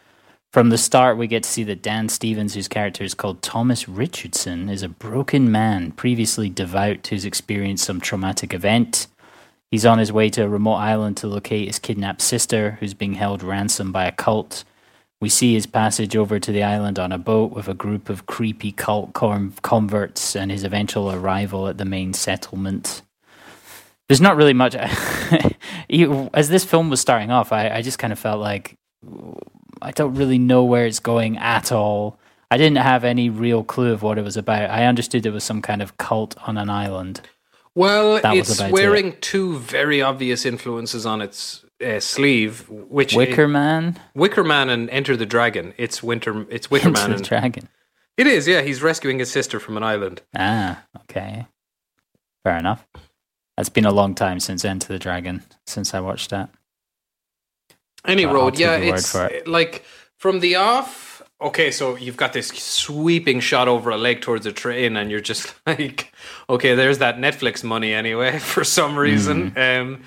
From 0.53 0.71
the 0.71 0.79
start, 0.79 1.17
we 1.17 1.29
get 1.29 1.45
to 1.45 1.49
see 1.49 1.63
that 1.65 1.83
Dan 1.83 2.09
Stevens, 2.09 2.55
whose 2.55 2.67
character 2.67 3.05
is 3.05 3.15
called 3.15 3.41
Thomas 3.41 3.89
Richardson, 3.89 4.69
is 4.69 4.83
a 4.83 4.89
broken 4.89 5.53
man, 5.53 5.93
previously 5.93 6.49
devout, 6.49 7.07
who's 7.07 7.25
experienced 7.25 7.85
some 7.85 8.01
traumatic 8.01 8.53
event. 8.53 9.07
He's 9.71 9.87
on 9.87 9.99
his 9.99 10.13
way 10.13 10.29
to 10.31 10.43
a 10.43 10.49
remote 10.49 10.75
island 10.75 11.17
to 11.19 11.29
locate 11.29 11.69
his 11.69 11.79
kidnapped 11.79 12.23
sister, 12.23 12.77
who's 12.81 12.95
being 12.95 13.15
held 13.15 13.43
ransom 13.43 13.93
by 13.93 14.05
a 14.07 14.13
cult. 14.13 14.65
We 15.21 15.29
see 15.29 15.55
his 15.55 15.67
passage 15.67 16.17
over 16.17 16.41
to 16.41 16.51
the 16.51 16.63
island 16.63 16.99
on 16.99 17.13
a 17.13 17.19
boat 17.19 17.53
with 17.53 17.69
a 17.69 17.75
group 17.75 18.09
of 18.09 18.27
creepy 18.27 18.73
cult 18.73 19.13
converts 19.13 20.35
and 20.35 20.51
his 20.51 20.65
eventual 20.65 21.13
arrival 21.13 21.69
at 21.69 21.79
the 21.79 21.85
main 21.85 22.15
settlement. 22.15 23.03
There's 24.09 24.21
not 24.21 24.37
really 24.37 24.55
much. 24.55 24.75
As 26.35 26.49
this 26.49 26.65
film 26.65 26.91
was 26.91 27.01
starting 27.01 27.31
off, 27.31 27.53
I, 27.53 27.69
I 27.69 27.83
just 27.83 27.99
kind 27.99 28.13
of 28.13 28.19
felt 28.19 28.41
like 28.41 28.77
I 29.81 29.93
don't 29.93 30.15
really 30.15 30.39
know 30.39 30.65
where 30.65 30.87
it's 30.87 30.99
going 31.01 31.39
at 31.39 31.71
all. 31.71 32.19
I 32.51 32.57
didn't 32.57 32.79
have 32.79 33.05
any 33.05 33.31
real 33.31 33.63
clue 33.63 33.93
of 33.93 34.03
what 34.03 34.19
it 34.19 34.25
was 34.25 34.37
about. 34.37 34.71
I 34.71 34.87
understood 34.87 35.27
it 35.27 35.31
was 35.31 35.45
some 35.45 35.63
kind 35.63 35.81
of 35.81 35.97
cult 35.97 36.37
on 36.49 36.59
an 36.59 36.69
island. 36.69 37.21
Well, 37.75 38.21
That 38.21 38.37
it's 38.37 38.61
wearing 38.61 39.17
two 39.21 39.59
very 39.59 40.03
obvious 40.03 40.45
influences 40.45 41.07
on 41.07 41.21
its 41.23 41.65
uh, 41.85 42.01
sleeve, 42.01 42.69
which 42.69 43.15
Wicker 43.15 43.47
Man? 43.49 43.99
Wicker 44.15 44.43
Man 44.45 44.69
and 44.69 44.91
Enter 44.91 45.17
the 45.17 45.27
Dragon. 45.27 45.73
It's 45.77 46.03
Winter. 46.03 46.47
It's 46.51 46.71
Wicker 46.71 46.89
Into 46.89 47.01
Man. 47.01 47.11
the 47.11 47.17
And, 47.17 47.25
Dragon. 47.25 47.69
it 48.17 48.27
is, 48.27 48.49
yeah. 48.49 48.63
He's 48.63 48.83
rescuing 48.83 49.19
his 49.19 49.31
sister 49.31 49.61
from 49.61 49.77
an 49.77 49.83
island. 49.85 50.23
Ah, 50.37 50.85
okay. 51.03 51.47
Fair 52.45 52.57
enough. 52.59 52.87
It's 53.57 53.69
been 53.69 53.85
a 53.87 53.93
long 53.93 54.15
time 54.15 54.41
since 54.41 54.65
Enter 54.65 54.89
the 54.89 54.99
Dragon, 54.99 55.43
since 55.67 55.95
I 55.95 56.01
watched 56.01 56.31
that. 56.31 56.51
Any 58.07 58.25
road, 58.27 58.59
yeah. 58.59 58.77
It's 58.77 59.15
it. 59.15 59.47
like 59.47 59.85
from 60.17 60.41
the 60.41 60.57
off. 60.57 61.10
Okay, 61.41 61.71
so 61.71 61.97
you've 61.97 62.17
got 62.17 62.33
this 62.33 62.49
sweeping 62.49 63.41
shot 63.41 63.69
over 63.69 63.91
a 63.91 63.97
lake 63.97 64.23
towards 64.23 64.47
a 64.47 64.53
train, 64.53 64.97
and 64.97 65.11
you're 65.11 65.21
just 65.21 65.55
like, 65.67 66.13
okay, 66.49 66.75
there's 66.75 66.99
that 66.99 67.17
Netflix 67.17 67.65
money 67.65 67.93
anyway 67.93 68.39
for 68.53 68.65
some 68.65 68.99
reason. 68.99 69.57
Um, 69.57 70.03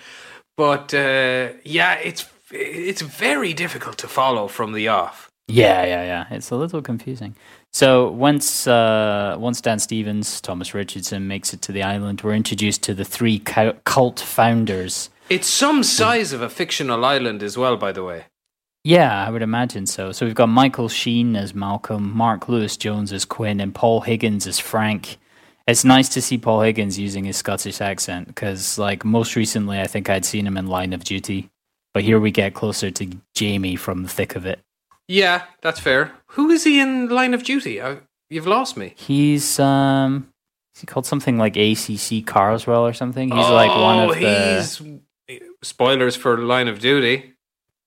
but 0.55 0.93
uh, 0.93 1.49
yeah, 1.63 1.95
it's 1.95 2.25
it's 2.51 3.01
very 3.01 3.53
difficult 3.53 3.97
to 3.99 4.07
follow 4.07 4.47
from 4.47 4.73
the 4.73 4.87
off. 4.87 5.31
Yeah, 5.47 5.83
yeah, 5.85 6.03
yeah. 6.03 6.25
It's 6.29 6.51
a 6.51 6.55
little 6.55 6.81
confusing. 6.81 7.35
So 7.71 8.09
once 8.11 8.67
uh, 8.67 9.35
once 9.39 9.59
Dan 9.59 9.79
Stevens, 9.79 10.39
Thomas 10.39 10.73
Richardson 10.73 11.27
makes 11.27 11.53
it 11.53 11.61
to 11.63 11.71
the 11.71 11.83
island, 11.83 12.21
we're 12.21 12.35
introduced 12.35 12.83
to 12.83 12.93
the 12.93 13.03
three 13.03 13.39
cult 13.39 14.19
founders. 14.19 15.09
It's 15.29 15.47
some 15.47 15.83
size 15.83 16.33
of 16.33 16.41
a 16.41 16.49
fictional 16.49 17.03
island 17.03 17.41
as 17.41 17.57
well, 17.57 17.77
by 17.77 17.91
the 17.91 18.03
way. 18.03 18.25
Yeah, 18.83 19.25
I 19.25 19.29
would 19.29 19.41
imagine 19.41 19.85
so. 19.85 20.11
So 20.11 20.25
we've 20.25 20.35
got 20.35 20.49
Michael 20.49 20.89
Sheen 20.89 21.35
as 21.35 21.55
Malcolm, 21.55 22.15
Mark 22.15 22.49
Lewis 22.49 22.75
Jones 22.75 23.13
as 23.13 23.23
Quinn, 23.23 23.61
and 23.61 23.73
Paul 23.73 24.01
Higgins 24.01 24.45
as 24.45 24.59
Frank. 24.59 25.17
It's 25.67 25.85
nice 25.85 26.09
to 26.09 26.21
see 26.21 26.37
Paul 26.37 26.61
Higgins 26.61 26.99
using 26.99 27.23
his 27.23 27.37
Scottish 27.37 27.79
accent 27.79 28.27
because, 28.27 28.77
like, 28.77 29.05
most 29.05 29.37
recently, 29.37 29.79
I 29.79 29.87
think 29.87 30.09
I'd 30.09 30.25
seen 30.25 30.45
him 30.45 30.57
in 30.57 30.67
Line 30.67 30.91
of 30.91 31.05
Duty, 31.05 31.49
but 31.93 32.03
here 32.03 32.19
we 32.19 32.31
get 32.31 32.53
closer 32.53 32.91
to 32.91 33.17
Jamie 33.33 33.77
from 33.77 34.03
the 34.03 34.09
thick 34.09 34.35
of 34.35 34.45
it. 34.45 34.59
Yeah, 35.07 35.43
that's 35.61 35.79
fair. 35.79 36.11
Who 36.27 36.49
is 36.49 36.65
he 36.65 36.81
in 36.81 37.07
Line 37.07 37.33
of 37.33 37.43
Duty? 37.43 37.81
I, 37.81 37.99
you've 38.29 38.47
lost 38.47 38.75
me. 38.75 38.93
He's 38.97 39.59
um, 39.59 40.27
is 40.75 40.81
he 40.81 40.87
called 40.87 41.05
something 41.05 41.37
like 41.37 41.55
ACC 41.55 42.25
Carswell 42.25 42.85
or 42.85 42.93
something? 42.93 43.29
He's 43.29 43.49
like 43.49 43.69
one 43.69 44.09
of 44.09 44.15
the. 44.19 45.01
he's 45.29 45.39
spoilers 45.61 46.17
for 46.17 46.37
Line 46.37 46.67
of 46.67 46.79
Duty. 46.79 47.32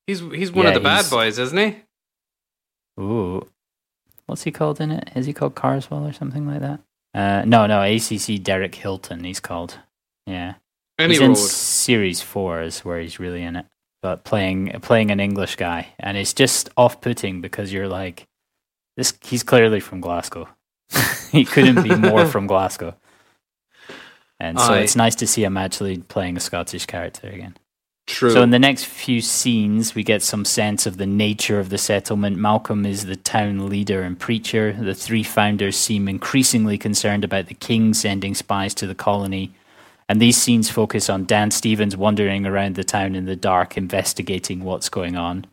He's 0.07 0.21
he's 0.21 0.53
one 0.53 0.65
Yeah, 0.65 0.71
of 0.71 0.75
the 0.75 0.81
bad 0.81 1.09
boys, 1.11 1.39
isn't 1.39 1.59
he? 1.59 1.77
Ooh, 3.03 3.47
what's 4.27 4.45
he 4.45 4.51
called 4.53 4.81
in 4.81 4.91
it? 4.91 5.11
Is 5.15 5.27
he 5.27 5.33
called 5.33 5.55
Carswell 5.55 6.07
or 6.07 6.13
something 6.13 6.47
like 6.47 6.61
that? 6.61 6.81
Uh, 7.15 7.45
no, 7.47 7.67
no, 7.67 7.83
ACC 7.83 8.43
Derek 8.43 8.75
Hilton. 8.75 9.25
He's 9.25 9.41
called. 9.41 9.79
Yeah. 10.27 10.55
Any 10.99 11.15
he's 11.15 11.21
in 11.21 11.37
series 11.37 12.23
four 12.23 12.63
is 12.63 12.81
where 12.81 13.01
he's 13.01 13.19
really 13.21 13.43
in 13.43 13.57
it 13.57 13.67
but 14.07 14.23
playing 14.25 14.71
playing 14.83 15.11
an 15.11 15.19
english 15.19 15.57
guy 15.57 15.89
and 15.99 16.17
it's 16.17 16.33
just 16.33 16.71
off-putting 16.77 17.41
because 17.41 17.73
you're 17.73 17.89
like 17.89 18.29
this 18.97 19.13
he's 19.25 19.43
clearly 19.43 19.81
from 19.81 20.01
glasgow 20.01 20.49
he 21.33 21.45
couldn't 21.45 21.83
be 21.83 21.95
more 21.95 22.25
from 22.35 22.47
glasgow 22.47 22.95
and 24.39 24.61
so 24.61 24.75
Aye. 24.75 24.79
it's 24.81 24.95
nice 24.95 25.17
to 25.17 25.27
see 25.27 25.43
him 25.43 25.57
actually 25.57 25.99
playing 25.99 26.37
a 26.37 26.41
scottish 26.41 26.87
character 26.87 27.27
again 27.29 27.57
True. 28.07 28.31
so 28.31 28.43
in 28.43 28.51
the 28.51 28.59
next 28.59 28.85
few 28.87 29.21
scenes 29.21 29.95
we 29.95 30.05
get 30.05 30.23
some 30.23 30.45
sense 30.45 30.87
of 30.87 30.97
the 30.97 31.07
nature 31.07 31.59
of 31.59 31.71
the 31.71 31.79
settlement 31.79 32.37
malcolm 32.37 32.87
is 32.87 33.07
the 33.07 33.17
town 33.17 33.69
leader 33.69 34.03
and 34.03 34.19
preacher 34.19 34.73
the 34.73 34.95
three 34.95 35.25
founders 35.25 35.77
seem 35.77 36.09
increasingly 36.09 36.79
concerned 36.79 37.25
about 37.25 37.47
the 37.47 37.55
king 37.55 37.93
sending 37.95 38.35
spies 38.35 38.75
to 38.75 38.87
the 38.87 38.95
colony 38.95 39.53
and 40.09 40.23
these 40.23 40.37
scenes 40.37 40.71
focus 40.71 41.11
on 41.11 41.25
Dan 41.25 41.51
Stevens 41.51 41.97
wandering 41.97 42.47
around 42.47 42.77
the 42.77 42.85
town 42.85 43.17
in 43.17 43.25
the 43.25 43.35
dark, 43.35 43.77
investigating 43.77 44.63
what's 44.63 44.89
going 44.89 45.17
on. 45.17 45.45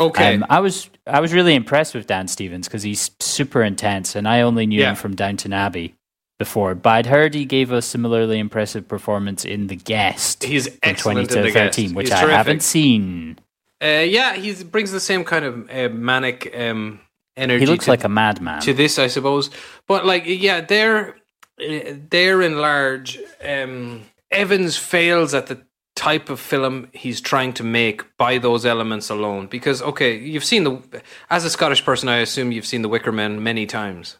okay. 0.00 0.34
Um, 0.34 0.44
I 0.50 0.58
was 0.58 0.90
I 1.06 1.20
was 1.20 1.32
really 1.32 1.54
impressed 1.54 1.94
with 1.94 2.08
Dan 2.08 2.26
Stevens 2.26 2.66
because 2.66 2.82
he's 2.82 3.12
super 3.20 3.62
intense, 3.62 4.16
and 4.16 4.26
I 4.26 4.40
only 4.40 4.66
knew 4.66 4.80
Yeah. 4.80 4.90
him 4.90 4.96
from 4.96 5.14
Downton 5.14 5.52
Abbey 5.52 5.94
before, 6.40 6.74
but 6.74 6.90
I'd 6.90 7.06
heard 7.06 7.34
he 7.34 7.44
gave 7.44 7.70
a 7.70 7.80
similarly 7.80 8.40
impressive 8.40 8.88
performance 8.88 9.44
in 9.44 9.68
The 9.68 9.76
Guest 9.76 10.42
He's 10.42 10.66
excellent 10.82 11.18
in 11.30 11.42
The 11.42 11.52
Guest. 11.52 11.76
2013, 11.78 11.94
which 11.94 12.06
He's 12.08 12.12
I 12.12 12.20
terrific. 12.22 12.36
haven't 12.36 12.62
seen. 12.64 13.38
uh, 13.80 13.86
yeah, 13.86 14.34
he 14.34 14.64
brings 14.64 14.90
the 14.90 14.98
same 15.00 15.22
kind 15.22 15.44
of 15.44 15.70
uh, 15.70 15.88
manic 15.94 16.52
um, 16.58 16.98
energy. 17.36 17.60
He 17.64 17.70
looks 17.70 17.84
to, 17.84 17.90
like 17.92 18.02
a 18.04 18.08
madman. 18.08 18.60
to 18.62 18.72
this, 18.74 18.98
I 18.98 19.06
suppose. 19.06 19.50
But 19.86 20.04
like, 20.04 20.24
yeah, 20.26 20.60
they're 20.62 21.14
uh, 21.60 21.94
they're 22.10 22.42
in 22.42 22.58
large. 22.58 23.18
Um, 23.46 24.02
Evans 24.30 24.76
fails 24.76 25.34
at 25.34 25.46
the 25.46 25.60
type 25.96 26.30
of 26.30 26.40
film 26.40 26.88
he's 26.94 27.20
trying 27.20 27.52
to 27.52 27.62
make 27.64 28.16
by 28.16 28.38
those 28.38 28.64
elements 28.64 29.10
alone. 29.10 29.46
Because 29.46 29.82
okay, 29.82 30.16
you've 30.16 30.44
seen 30.44 30.64
the 30.64 31.02
as 31.28 31.44
a 31.44 31.50
Scottish 31.50 31.84
person, 31.84 32.08
I 32.08 32.18
assume 32.18 32.52
you've 32.52 32.64
seen 32.66 32.82
The 32.82 32.88
Wicker 32.88 33.12
Man 33.12 33.42
many 33.42 33.66
times, 33.66 34.16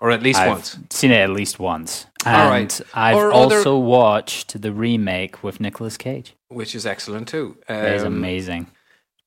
or 0.00 0.10
at 0.10 0.22
least 0.22 0.38
I've 0.40 0.48
once. 0.50 0.78
seen 0.90 1.10
it 1.10 1.20
at 1.20 1.30
least 1.30 1.58
once. 1.58 2.06
And 2.24 2.36
All 2.36 2.50
right. 2.50 2.80
I've 2.94 3.16
Or 3.16 3.32
other- 3.32 3.56
also 3.56 3.78
watched 3.78 4.60
the 4.62 4.72
remake 4.72 5.42
with 5.42 5.60
Nicolas 5.60 5.96
Cage. 5.96 6.34
Which 6.48 6.74
is 6.74 6.86
excellent 6.86 7.28
too. 7.28 7.56
Um, 7.68 7.76
It 7.84 7.94
is 7.94 8.02
amazing. 8.02 8.66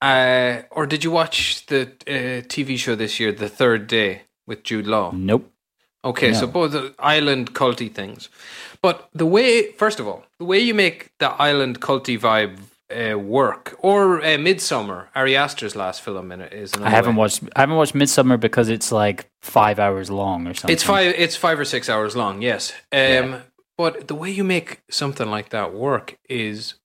Uh, 0.01 0.63
or 0.71 0.85
did 0.87 1.03
you 1.03 1.11
watch 1.11 1.65
the 1.67 1.81
uh, 2.07 2.41
TV 2.47 2.77
show 2.77 2.95
this 2.95 3.19
year, 3.19 3.31
The 3.31 3.49
Third 3.49 3.87
Day, 3.87 4.23
with 4.47 4.63
Jude 4.63 4.87
Law? 4.87 5.11
Nope. 5.13 5.51
Okay, 6.03 6.33
so 6.33 6.45
No. 6.47 6.51
both 6.51 6.71
the 6.71 6.95
island 6.97 7.53
culty 7.53 7.87
things, 7.93 8.29
but 8.81 9.07
the 9.13 9.25
way, 9.27 9.71
first 9.73 9.99
of 9.99 10.07
all, 10.07 10.23
the 10.39 10.45
way 10.45 10.57
you 10.59 10.73
make 10.73 11.11
the 11.19 11.29
island 11.39 11.79
culty 11.79 12.17
vibe 12.19 12.57
uh, 12.91 13.17
work, 13.17 13.75
or 13.79 14.21
uh, 14.21 14.37
Midsommar, 14.37 15.07
Ari 15.15 15.35
Aster's 15.35 15.75
last 15.75 16.01
film 16.01 16.31
in 16.31 16.41
it 16.41 16.53
is. 16.53 16.73
I 16.73 16.89
haven't 16.89 17.15
way. 17.15 17.21
watched. 17.21 17.43
I 17.55 17.61
haven't 17.61 17.75
watched 17.75 17.93
Midsommar 17.93 18.39
because 18.39 18.69
it's 18.69 18.91
like 18.91 19.29
five 19.41 19.79
hours 19.79 20.09
long 20.09 20.47
or 20.47 20.53
something. 20.53 20.73
It's 20.73 20.83
five. 20.83 21.13
It's 21.17 21.35
five 21.35 21.59
or 21.59 21.65
six 21.65 21.89
hours 21.89 22.15
long. 22.15 22.41
Yes. 22.41 22.71
Um, 22.91 22.99
Yeah. 22.99 23.41
But 23.77 24.07
the 24.07 24.15
way 24.15 24.29
you 24.29 24.43
make 24.43 24.81
something 24.91 25.29
like 25.29 25.49
that 25.49 25.73
work 25.73 26.19
is 26.29 26.75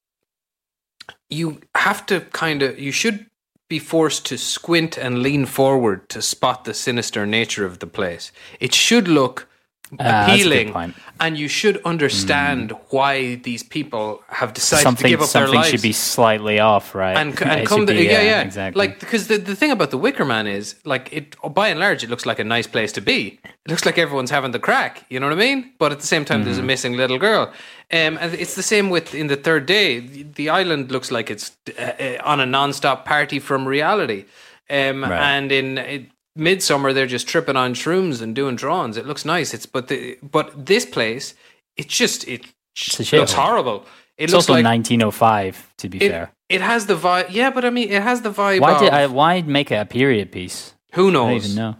you 1.28 1.60
have 1.74 2.06
to 2.06 2.20
kind 2.32 2.62
of. 2.62 2.78
You 2.78 2.92
should 2.92 3.26
be 3.68 3.78
forced 3.78 4.24
to 4.26 4.38
squint 4.38 4.96
and 4.96 5.22
lean 5.22 5.44
forward 5.44 6.08
to 6.08 6.22
spot 6.22 6.64
the 6.64 6.72
sinister 6.72 7.26
nature 7.26 7.66
of 7.66 7.80
the 7.80 7.86
place. 7.86 8.32
It 8.60 8.72
should 8.72 9.08
look 9.08 9.48
Good 9.90 10.00
appealing, 10.00 10.72
point. 10.72 10.94
and 11.20 11.38
you 11.38 11.46
should 11.48 11.80
understand 11.84 12.72
why 12.90 13.36
these 13.36 13.62
people 13.62 14.22
have 14.28 14.52
decided 14.52 14.80
to 14.80 14.88
something 14.88 15.08
give 15.10 15.20
up 15.22 15.30
their 15.30 15.42
lives. 15.42 15.52
something 15.52 15.70
should 15.70 15.82
be 15.82 15.92
slightly 15.92 16.58
off, 16.58 16.92
right? 16.94 17.16
and 17.16 17.40
and 17.42 17.66
come 17.68 17.86
to, 17.86 17.92
be, 17.92 18.04
yeah 18.04 18.20
yeah 18.22 18.40
exactly. 18.42 18.78
like 18.78 18.98
because 18.98 19.28
the, 19.28 19.36
the 19.38 19.54
thing 19.54 19.70
about 19.70 19.90
the 19.92 19.98
Wicker 19.98 20.24
Man 20.24 20.46
is 20.48 20.74
like 20.84 21.12
it 21.12 21.36
by 21.54 21.68
and 21.68 21.78
large 21.78 22.02
it 22.02 22.10
looks 22.10 22.26
like 22.26 22.40
a 22.40 22.44
nice 22.44 22.66
place 22.66 22.90
to 22.92 23.00
be. 23.00 23.38
It 23.64 23.70
looks 23.70 23.84
like 23.86 23.96
everyone's 23.96 24.30
having 24.30 24.52
the 24.52 24.58
crack. 24.68 25.04
You 25.08 25.20
know 25.20 25.26
what 25.28 25.38
I 25.38 25.44
mean? 25.48 25.72
But 25.78 25.92
at 25.92 26.00
the 26.00 26.06
same 26.06 26.24
time, 26.24 26.38
Mm-hmm. 26.40 26.44
there's 26.46 26.58
a 26.58 26.62
missing 26.74 26.94
little 26.96 27.18
girl. 27.18 27.52
Um, 27.92 28.18
and 28.20 28.34
it's 28.34 28.54
the 28.56 28.62
same 28.62 28.90
with 28.90 29.14
in 29.14 29.26
the 29.28 29.36
third 29.36 29.66
day. 29.66 30.00
The, 30.00 30.22
the 30.40 30.48
island 30.50 30.90
looks 30.90 31.10
like 31.10 31.30
it's 31.30 31.52
uh, 31.78 31.82
uh, 31.82 32.16
on 32.32 32.40
a 32.40 32.46
non-stop 32.46 33.04
party 33.04 33.38
from 33.40 33.66
reality. 33.68 34.24
Um, 34.68 35.02
Right. 35.04 35.12
and 35.36 35.52
in 35.52 35.78
it, 35.78 36.02
Midsommar 36.36 36.92
they're 36.94 37.06
just 37.06 37.26
tripping 37.26 37.56
on 37.56 37.74
shrooms 37.74 38.20
and 38.20 38.34
doing 38.34 38.56
drawings. 38.56 38.96
It 38.96 39.06
looks 39.06 39.24
nice. 39.24 39.54
It's 39.54 39.66
but 39.66 39.88
the 39.88 40.18
but 40.22 40.66
this 40.66 40.84
place, 40.84 41.34
it's 41.76 41.94
just 41.96 42.26
it 42.28 42.44
a 42.44 43.16
looks 43.16 43.32
horrible. 43.32 43.86
It 44.18 44.24
it's 44.24 44.32
looks 44.32 44.44
also 44.48 44.54
like 44.54 44.64
1905, 44.64 45.74
to 45.78 45.88
be 45.88 45.98
it, 46.02 46.10
fair. 46.10 46.32
it 46.48 46.60
has 46.62 46.86
the 46.86 46.96
vibe. 46.96 47.26
Yeah, 47.30 47.50
but 47.50 47.64
I 47.64 47.70
mean, 47.70 47.90
it 47.90 48.02
has 48.02 48.22
the 48.22 48.30
vibe. 48.30 48.60
Why 48.60 48.72
of, 48.74 48.80
did 48.80 48.90
I? 48.92 49.06
Why 49.06 49.42
make 49.42 49.70
it 49.70 49.76
a 49.76 49.84
period 49.86 50.32
piece? 50.32 50.74
Who 50.94 51.08
I 51.08 51.12
don't 51.12 51.30
knows? 51.32 51.44
even 51.44 51.56
know. 51.56 51.76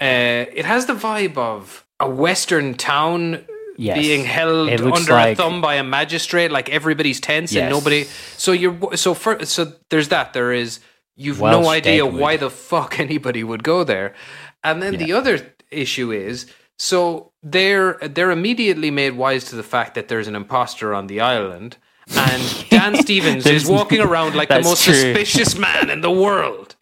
Uh, 0.00 0.46
it 0.52 0.64
has 0.64 0.86
the 0.86 0.94
vibe 0.94 1.36
of 1.36 1.86
a 2.00 2.08
western 2.08 2.74
town 2.74 3.44
Yes. 3.76 3.98
being 3.98 4.24
held 4.24 4.70
under 4.70 5.12
like- 5.12 5.32
a 5.32 5.34
thumb 5.42 5.60
by 5.60 5.74
a 5.74 5.82
magistrate. 5.84 6.50
Like 6.52 6.68
everybody's 6.70 7.18
tense 7.20 7.54
and 7.56 7.68
nobody. 7.70 8.04
So 8.36 8.52
you're 8.52 8.96
so 8.96 9.14
for 9.14 9.44
so 9.44 9.72
there's 9.90 10.08
that. 10.08 10.32
There 10.32 10.52
is 10.52 10.78
you've 11.16 11.40
no 11.40 11.68
idea 11.68 12.06
why 12.06 12.36
the 12.36 12.50
fuck 12.50 12.98
anybody 13.06 13.44
would 13.44 13.62
go 13.62 13.84
there. 13.84 14.14
And 14.62 14.82
then 14.82 14.96
the 14.96 15.12
other 15.12 15.54
issue 15.70 16.12
is 16.12 16.46
so 16.78 17.32
they're 17.42 17.98
they're 18.02 18.30
immediately 18.30 18.90
made 18.90 19.12
wise 19.12 19.44
to 19.46 19.56
the 19.56 19.62
fact 19.62 19.94
that 19.94 20.08
there's 20.08 20.28
an 20.28 20.34
imposter 20.34 20.94
on 20.94 21.06
the 21.06 21.20
island. 21.20 21.76
And 22.16 22.66
Dan 22.70 22.96
Stevens 22.96 23.46
is 23.46 23.66
walking 23.66 24.00
around 24.00 24.34
like 24.34 24.48
the 24.48 24.60
most 24.60 24.84
true. 24.84 24.94
suspicious 24.94 25.56
man 25.56 25.90
in 25.90 26.00
the 26.00 26.10
world. 26.10 26.76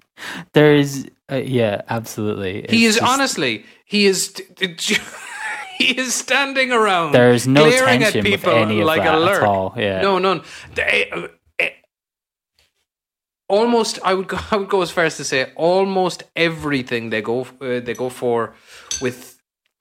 There 0.53 0.75
is, 0.75 1.09
uh, 1.31 1.37
yeah, 1.37 1.83
absolutely. 1.89 2.67
He 2.69 2.85
is 2.85 2.97
just- 2.97 3.13
honestly, 3.13 3.65
he 3.85 4.07
is, 4.07 4.35
he 5.79 5.99
is 5.99 6.15
standing 6.15 6.73
around. 6.73 7.13
There 7.13 7.33
is 7.33 7.47
no 7.47 7.69
glaring 7.69 8.01
tension 8.01 8.27
at 8.27 8.31
with 8.31 8.41
people 8.41 8.53
any 8.53 8.81
of 8.81 8.87
like 8.87 9.03
that 9.03 9.19
a 9.19 9.25
at 9.25 9.43
all, 9.43 9.75
yeah. 9.77 10.01
No, 10.01 10.19
none. 10.19 10.43
They, 10.75 11.11
almost, 13.53 13.99
I 14.11 14.13
would 14.15 14.29
go. 14.29 14.39
I 14.53 14.57
would 14.57 14.69
go 14.69 14.83
as 14.83 14.91
far 14.91 15.05
as 15.05 15.17
to 15.17 15.25
say 15.25 15.53
almost 15.57 16.23
everything 16.35 17.11
they 17.11 17.23
go 17.23 17.41
uh, 17.61 17.81
they 17.87 17.95
go 17.95 18.09
for 18.09 18.55
with 19.01 19.39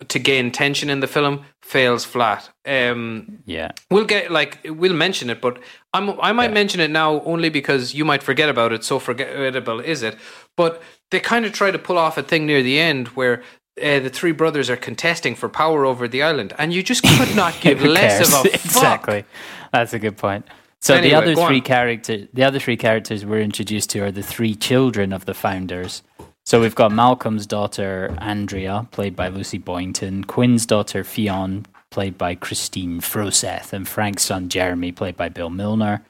to 0.07 0.19
gain 0.19 0.51
tension 0.51 0.89
in 0.89 0.99
the 0.99 1.07
film 1.07 1.35
fails 1.61 2.05
flat. 2.05 2.49
Um, 2.65 3.39
Yeah, 3.45 3.71
We'll 3.91 4.07
get 4.07 4.31
like 4.31 4.57
we'll 4.65 4.95
mention 5.05 5.29
it, 5.29 5.39
but 5.41 5.55
I'm 5.93 6.09
I 6.29 6.31
might 6.33 6.53
mention 6.53 6.81
it 6.81 6.91
now 6.91 7.21
only 7.33 7.49
because 7.49 7.93
you 7.97 8.05
might 8.05 8.23
forget 8.23 8.49
about 8.49 8.71
it. 8.73 8.83
So 8.83 8.99
forgettable 8.99 9.79
is 9.93 10.01
it? 10.03 10.15
But 10.57 10.81
they 11.11 11.19
kind 11.19 11.45
of 11.45 11.51
try 11.51 11.71
to 11.71 11.79
pull 11.79 11.97
off 11.97 12.17
a 12.17 12.23
thing 12.23 12.45
near 12.45 12.63
the 12.63 12.79
end 12.79 13.07
where 13.17 13.35
uh, 13.81 13.99
the 14.05 14.09
three 14.09 14.33
brothers 14.33 14.69
are 14.69 14.77
contesting 14.77 15.35
for 15.35 15.49
power 15.49 15.85
over 15.85 16.07
the 16.07 16.21
island, 16.23 16.53
and 16.57 16.73
you 16.73 16.81
just 16.83 17.03
could 17.03 17.35
not 17.35 17.53
give 17.61 17.81
less 17.83 18.17
cares? 18.17 18.33
of 18.33 18.45
a 18.45 18.49
fuck. 18.57 18.65
exactly. 18.65 19.23
That's 19.71 19.93
a 19.93 19.99
good 19.99 20.17
point. 20.17 20.45
So 20.81 20.95
Anyway, 20.95 21.09
the 21.09 21.15
other 21.15 21.35
three 21.35 21.57
on. 21.57 21.61
characters, 21.61 22.27
the 22.33 22.43
other 22.43 22.59
three 22.59 22.77
characters 22.77 23.25
we're 23.25 23.41
introduced 23.41 23.91
to 23.91 24.00
are 24.00 24.11
the 24.11 24.23
three 24.23 24.55
children 24.55 25.13
of 25.13 25.25
the 25.25 25.33
founders. 25.33 26.01
So 26.45 26.59
we've 26.59 26.73
got 26.75 26.91
Malcolm's 26.91 27.45
daughter 27.45 28.15
Andrea, 28.19 28.88
played 28.91 29.15
by 29.15 29.27
Lucy 29.27 29.59
Boynton, 29.59 30.23
Quinn's 30.23 30.65
daughter 30.65 31.03
Ffion, 31.03 31.65
played 31.91 32.17
by 32.17 32.33
Kristine 32.35 33.00
Froseth, 33.00 33.73
and 33.73 33.88
Frank's 33.88 34.23
son 34.23 34.50
Jeremy, 34.50 34.91
played 34.91 35.15
by 35.15 35.29
Bill 35.29 35.51
Milner. 35.51 36.03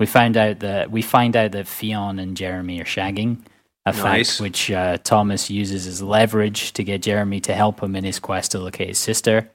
We 0.00 0.06
find 0.06 0.36
out 0.38 0.60
that 0.60 0.90
we 0.90 1.02
find 1.02 1.36
out 1.36 1.52
that 1.52 1.66
Ffion 1.66 2.20
and 2.20 2.34
Jeremy 2.36 2.80
are 2.80 2.84
shagging, 2.84 3.40
a 3.84 3.92
Nice. 3.92 4.30
fact 4.30 4.40
which 4.40 4.70
uh, 4.70 4.96
Thomas 5.04 5.50
uses 5.50 5.86
as 5.86 6.00
leverage 6.02 6.72
to 6.72 6.82
get 6.82 7.02
Jeremy 7.02 7.40
to 7.42 7.54
help 7.54 7.82
him 7.82 7.94
in 7.94 8.04
his 8.04 8.18
quest 8.18 8.52
to 8.52 8.58
locate 8.58 8.88
his 8.88 8.98
sister. 8.98 9.50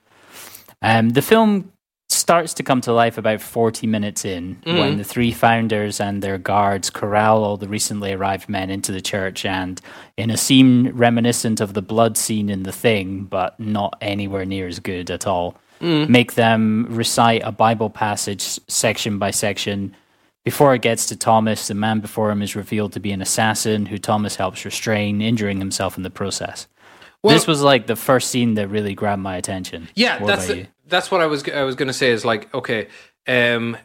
Um, 0.83 1.09
the 1.09 1.21
film 1.23 1.73
starts 2.11 2.55
to 2.55 2.63
come 2.63 2.81
to 2.81 2.91
life 2.91 3.17
about 3.17 3.39
40 3.39 3.85
minutes 3.85 4.25
in 4.25 4.55
mm. 4.65 4.79
when 4.79 4.97
the 4.97 5.03
three 5.03 5.31
founders 5.31 5.99
and 5.99 6.21
their 6.21 6.39
guards 6.39 6.89
corral 6.89 7.43
all 7.43 7.55
the 7.55 7.67
recently 7.67 8.13
arrived 8.13 8.49
men 8.49 8.71
into 8.71 8.91
the 8.91 9.01
church 9.01 9.45
and 9.45 9.79
in 10.17 10.31
a 10.31 10.37
scene 10.37 10.89
reminiscent 10.91 11.61
of 11.61 11.75
the 11.75 11.83
blood 11.83 12.17
scene 12.17 12.49
in 12.49 12.63
the 12.63 12.71
thing 12.71 13.23
but 13.23 13.59
not 13.59 13.95
anywhere 14.01 14.43
near 14.43 14.67
as 14.67 14.79
good 14.79 15.11
at 15.11 15.27
all 15.27 15.55
mm. 15.81 16.09
make 16.09 16.33
them 16.33 16.87
recite 16.89 17.43
a 17.43 17.51
bible 17.51 17.91
passage 17.91 18.59
section 18.67 19.19
by 19.19 19.29
section 19.29 19.95
before 20.45 20.73
it 20.73 20.81
gets 20.81 21.05
to 21.07 21.15
Thomas, 21.15 21.67
the 21.67 21.75
man 21.75 21.99
before 21.99 22.31
him 22.31 22.41
is 22.41 22.55
revealed 22.55 22.93
to 22.93 22.99
be 22.99 23.11
an 23.11 23.21
assassin 23.21 23.85
who 23.85 23.97
Thomas 23.97 24.35
helps 24.35 24.65
restrain, 24.65 25.21
injuring 25.21 25.59
himself 25.59 25.97
in 25.97 26.03
the 26.03 26.09
process. 26.09 26.67
Well- 27.21 27.35
this 27.35 27.45
was 27.45 27.61
like 27.61 27.87
the 27.87 27.95
first 27.95 28.31
scene 28.31 28.53
that 28.55 28.67
really 28.69 28.95
grabbed 28.95 29.21
my 29.21 29.35
attention. 29.35 29.89
Yeah, 29.95 30.19
What 30.19 30.27
that's 30.27 30.47
the? 30.47 30.67
That's 30.89 31.11
what 31.11 31.21
I 31.21 31.27
was 31.27 31.47
I 31.49 31.63
was 31.63 31.75
going 31.75 31.87
to 31.87 31.93
say 31.93 32.11
is 32.11 32.25
like 32.25 32.53
okay, 32.53 32.87
um, 33.27 33.77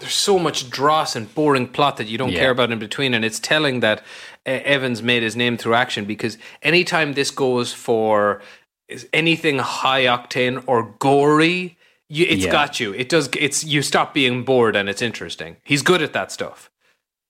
there's 0.00 0.14
so 0.14 0.38
much 0.38 0.68
dross 0.70 1.16
and 1.16 1.32
boring 1.34 1.68
plot 1.68 1.96
that 1.98 2.06
you 2.06 2.18
don't 2.18 2.32
Yeah. 2.32 2.40
care 2.40 2.50
about 2.50 2.70
in 2.72 2.78
between, 2.78 3.14
and 3.14 3.24
it's 3.24 3.38
telling 3.40 3.80
that 3.80 4.00
uh, 4.46 4.50
Evans 4.64 5.02
made 5.02 5.22
his 5.22 5.36
name 5.36 5.56
through 5.56 5.74
action 5.74 6.04
because 6.04 6.38
anytime 6.62 7.14
this 7.14 7.30
goes 7.30 7.72
for 7.72 8.42
is 8.88 9.08
anything 9.12 9.58
high 9.58 10.04
octane 10.04 10.62
or 10.66 10.94
gory, 11.00 11.76
you, 12.08 12.24
it's 12.28 12.44
Yeah. 12.44 12.52
got 12.52 12.78
you. 12.78 12.92
It 12.94 13.08
does. 13.08 13.28
It's 13.38 13.64
you 13.64 13.82
stop 13.82 14.14
being 14.14 14.44
bored 14.44 14.76
and 14.76 14.88
it's 14.88 15.02
interesting. 15.02 15.56
He's 15.64 15.82
good 15.82 16.02
at 16.02 16.12
that 16.12 16.30
stuff. 16.30 16.70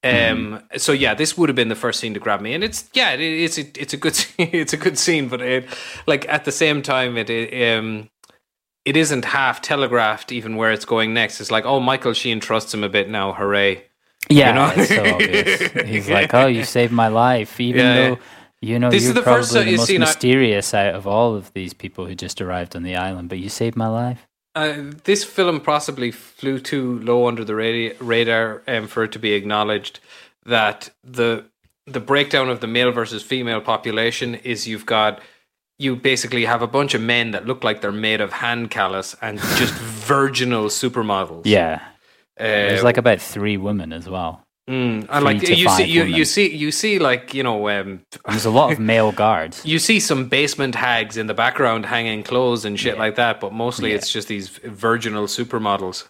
Um. 0.07 0.63
So 0.77 0.91
yeah, 0.91 1.13
this 1.13 1.37
would 1.37 1.49
have 1.49 1.55
been 1.55 1.69
the 1.69 1.75
first 1.75 1.99
scene 1.99 2.13
to 2.13 2.19
grab 2.19 2.41
me, 2.41 2.53
and 2.53 2.63
it's 2.63 2.89
yeah, 2.93 3.13
it, 3.13 3.21
it's 3.21 3.57
a, 3.57 3.81
it's 3.81 3.93
a 3.93 3.97
good 3.97 4.25
it's 4.37 4.73
a 4.73 4.77
good 4.77 4.97
scene, 4.97 5.27
but 5.27 5.41
it 5.41 5.67
like 6.05 6.27
at 6.27 6.45
the 6.45 6.51
same 6.51 6.81
time 6.81 7.17
it, 7.17 7.29
it 7.29 7.77
um 7.77 8.09
it 8.85 8.95
isn't 8.95 9.25
half 9.25 9.61
telegraphed 9.61 10.31
even 10.31 10.55
where 10.55 10.71
it's 10.71 10.85
going 10.85 11.13
next. 11.13 11.41
It's 11.41 11.51
like 11.51 11.65
oh 11.65 11.79
Michael 11.79 12.13
Sheen 12.13 12.39
trusts 12.39 12.73
him 12.73 12.83
a 12.83 12.89
bit 12.89 13.09
now, 13.09 13.33
hooray! 13.33 13.85
Yeah, 14.29 14.51
know? 14.53 14.73
it's 14.75 14.89
so 14.89 15.15
obvious. 15.15 15.71
He's 15.87 16.09
like, 16.09 16.33
"Oh, 16.33 16.47
you 16.47 16.63
saved 16.63 16.93
my 16.93 17.07
life," 17.07 17.59
even 17.59 17.81
Yeah, 17.81 17.93
yeah. 17.93 18.09
though 18.09 18.19
you 18.61 18.79
know 18.79 18.89
This 18.89 19.03
you're 19.03 19.11
is 19.11 19.15
the 19.15 19.21
probably 19.21 19.41
first 19.43 19.53
the 19.53 19.77
most 19.77 19.99
mysterious 19.99 20.73
out 20.73 20.95
of 20.95 21.05
all 21.05 21.35
of 21.35 21.53
these 21.53 21.73
people 21.73 22.07
who 22.07 22.15
just 22.15 22.41
arrived 22.41 22.75
on 22.75 22.83
the 22.83 22.95
island. 22.95 23.29
But 23.29 23.39
you 23.39 23.49
saved 23.49 23.75
my 23.75 23.87
life. 23.87 24.26
Uh, 24.57 24.91
this 25.03 25.23
film 25.23 25.59
possibly 25.61 26.09
flew 26.11 26.57
too 26.59 26.99
low 27.01 27.27
under 27.27 27.45
the 27.45 27.53
radi- 27.53 27.95
radar 27.99 28.63
um, 28.67 28.87
for 28.87 29.03
it 29.03 29.11
to 29.11 29.19
be 29.19 29.33
acknowledged 29.33 29.99
that 30.45 30.89
the 31.03 31.45
the 31.85 31.99
breakdown 31.99 32.49
of 32.49 32.59
the 32.59 32.67
male 32.67 32.91
versus 32.91 33.21
female 33.21 33.61
population 33.61 34.33
is 34.35 34.67
you've 34.67 34.85
got 34.87 35.21
you 35.77 35.95
basically 35.95 36.45
have 36.45 36.63
a 36.63 36.67
bunch 36.67 36.95
of 36.95 37.01
men 37.01 37.31
that 37.31 37.45
look 37.45 37.63
like 37.63 37.81
they're 37.81 37.91
made 37.91 38.19
of 38.19 38.33
hand 38.33 38.71
callus 38.71 39.15
and 39.21 39.37
just 39.57 39.73
virginal 40.07 40.65
supermodels. 40.69 41.43
Yeah, 41.45 41.81
there's 42.35 42.81
Uh, 42.81 42.83
like 42.83 42.97
about 42.97 43.21
three 43.21 43.57
women 43.57 43.93
as 43.93 44.09
well. 44.09 44.46
Mm, 44.67 45.05
and 45.09 45.25
like 45.25 45.41
you 45.47 45.69
see 45.69 45.85
you, 45.85 46.03
you 46.03 46.25
see 46.25 46.53
you 46.53 46.71
see 46.71 46.99
like 46.99 47.33
you 47.33 47.43
know 47.43 47.69
um, 47.69 48.01
There's 48.27 48.45
a 48.45 48.49
lot 48.49 48.71
of 48.71 48.79
male 48.79 49.11
guards. 49.11 49.65
you 49.65 49.79
see 49.79 49.99
some 49.99 50.27
basement 50.27 50.75
hags 50.75 51.17
in 51.17 51.27
the 51.27 51.33
background 51.33 51.85
hanging 51.85 52.23
clothes 52.23 52.65
and 52.65 52.79
shit 52.79 52.95
Yeah. 52.95 52.99
like 52.99 53.15
that, 53.15 53.39
but 53.39 53.53
mostly 53.53 53.89
Yeah. 53.89 53.95
it's 53.97 54.11
just 54.11 54.27
these 54.27 54.49
virginal 54.49 55.25
supermodels. 55.27 56.07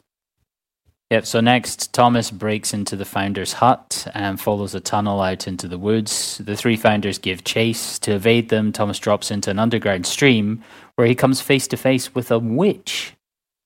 Yep. 1.09 1.25
So 1.25 1.39
next, 1.39 1.93
Thomas 1.93 2.31
breaks 2.31 2.73
into 2.73 2.97
the 2.97 3.05
founder's 3.05 3.53
hut 3.53 4.07
and 4.13 4.41
follows 4.41 4.75
a 4.75 4.81
tunnel 4.81 5.21
out 5.21 5.47
into 5.47 5.65
the 5.69 5.77
woods. 5.77 6.37
The 6.43 6.57
three 6.57 6.75
founders 6.75 7.17
give 7.17 7.45
chase. 7.45 7.97
To 7.99 8.11
evade 8.15 8.49
them, 8.49 8.73
Thomas 8.73 8.99
drops 8.99 9.31
into 9.31 9.49
an 9.49 9.57
underground 9.57 10.05
stream 10.05 10.61
where 10.95 11.07
he 11.07 11.15
comes 11.15 11.39
face 11.39 11.65
to 11.69 11.77
face 11.77 12.13
with 12.13 12.29
a 12.29 12.39
witch. 12.39 13.13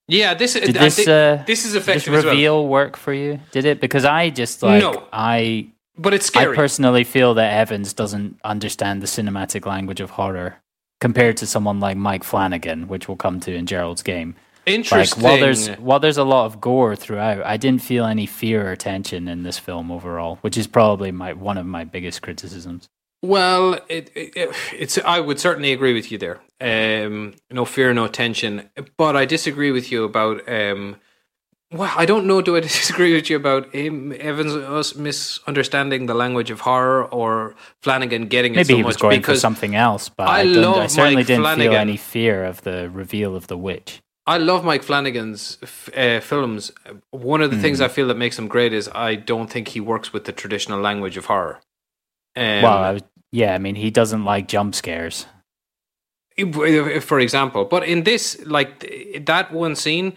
Yeah, 0.07 0.33
this 0.33 0.53
Did 0.53 0.77
I 0.77 0.83
this 0.85 1.07
uh, 1.07 1.43
this 1.47 1.65
is 1.65 1.73
this 1.73 1.81
effective 1.83 2.13
as 2.13 2.25
well. 2.25 2.33
reveal 2.33 2.67
work 2.67 2.97
for 2.97 3.13
you? 3.13 3.39
Did 3.51 3.65
it? 3.65 3.79
Because 3.79 4.05
I 4.05 4.29
just 4.29 4.61
like 4.61 4.81
No. 4.81 5.07
I 5.13 5.69
But 5.97 6.13
it's 6.13 6.25
scary. 6.25 6.53
I 6.53 6.55
personally 6.55 7.03
feel 7.03 7.33
that 7.35 7.53
Evans 7.53 7.93
doesn't 7.93 8.39
understand 8.43 9.01
the 9.01 9.07
cinematic 9.07 9.65
language 9.65 10.01
of 10.01 10.11
horror 10.11 10.61
compared 10.99 11.37
to 11.37 11.47
someone 11.47 11.79
like 11.79 11.97
Mike 11.97 12.23
Flanagan, 12.23 12.87
which 12.87 13.07
we'll 13.07 13.17
come 13.17 13.39
to 13.41 13.53
in 13.53 13.65
Gerald's 13.65 14.03
game. 14.03 14.35
Like 14.67 14.75
Interesting. 14.75 15.23
while 15.23 15.39
there's 15.39 15.67
while 15.69 15.99
there's 15.99 16.19
a 16.19 16.23
lot 16.23 16.45
of 16.45 16.61
gore 16.61 16.95
throughout, 16.95 17.43
I 17.43 17.57
didn't 17.57 17.81
feel 17.81 18.05
any 18.05 18.27
fear 18.27 18.71
or 18.71 18.75
tension 18.75 19.27
in 19.27 19.41
this 19.41 19.57
film 19.57 19.91
overall, 19.91 20.37
which 20.41 20.55
is 20.55 20.67
probably 20.67 21.11
my 21.11 21.33
one 21.33 21.57
of 21.57 21.65
my 21.65 21.83
biggest 21.83 22.21
criticisms. 22.21 22.87
Well, 23.21 23.73
it, 23.89 24.12
it, 24.15 24.49
it's 24.73 24.97
I 24.99 25.19
would 25.19 25.39
certainly 25.39 25.71
agree 25.71 25.93
with 25.93 26.12
you 26.12 26.17
there. 26.17 26.39
Um, 26.60 27.34
no 27.49 27.65
fear, 27.65 27.93
no 27.93 28.07
tension. 28.07 28.69
But 28.97 29.15
I 29.15 29.25
disagree 29.25 29.71
with 29.71 29.91
you 29.91 30.03
about. 30.03 30.47
Um, 30.49 30.97
well, 31.73 31.93
I 31.95 32.05
don't 32.05 32.27
know. 32.27 32.41
Do 32.41 32.57
I 32.57 32.60
disagree 32.71 33.13
with 33.13 33.29
you 33.29 33.38
about 33.38 33.73
him, 33.73 34.12
Evans, 34.19 34.53
us 34.53 34.95
misunderstanding 34.95 36.05
the 36.05 36.13
language 36.13 36.51
of 36.51 36.62
horror, 36.62 37.05
or 37.05 37.55
Flanagan 37.81 38.27
getting 38.27 38.53
it 38.53 38.57
Maybe 38.57 38.73
so 38.73 38.75
he 38.77 38.84
was 38.84 38.95
much? 38.95 39.01
going 39.01 39.21
for 39.21 39.27
because 39.27 39.41
something 39.41 39.75
else, 39.75 40.10
but 40.10 40.27
I 40.27 40.41
I, 40.41 40.84
I 40.84 40.88
certainly 40.88 41.15
Mike 41.15 41.27
didn't 41.27 41.55
feel 41.55 41.73
any 41.73 41.97
fear 41.97 42.43
of 42.43 42.62
the 42.63 42.89
reveal 42.89 43.36
of 43.36 43.47
the 43.47 43.57
witch. 43.57 44.01
I 44.27 44.38
love 44.38 44.63
Mike 44.63 44.84
Flanagan's 44.84 45.57
uh, 45.95 46.19
films. 46.19 46.71
One 47.10 47.41
of 47.41 47.49
the 47.51 47.55
Hmm. 47.57 47.62
things 47.62 47.81
I 47.81 47.88
feel 47.88 48.07
that 48.07 48.17
makes 48.17 48.38
him 48.38 48.47
great 48.47 48.71
is 48.73 48.89
I 48.93 49.15
don't 49.15 49.49
think 49.49 49.69
he 49.69 49.79
works 49.79 50.12
with 50.13 50.25
the 50.25 50.31
traditional 50.31 50.79
language 50.79 51.17
of 51.17 51.25
horror. 51.25 51.60
Um, 52.36 52.62
well, 52.62 52.77
I 52.77 52.91
was, 52.93 53.01
yeah, 53.31 53.53
I 53.53 53.57
mean, 53.57 53.75
he 53.75 53.91
doesn't 53.91 54.25
like 54.25 54.47
jump 54.47 54.75
scares. 54.75 55.25
for 57.01 57.19
example. 57.19 57.65
But 57.65 57.83
in 57.83 58.03
this, 58.03 58.39
like 58.45 59.25
that 59.25 59.51
one 59.51 59.75
scene, 59.75 60.13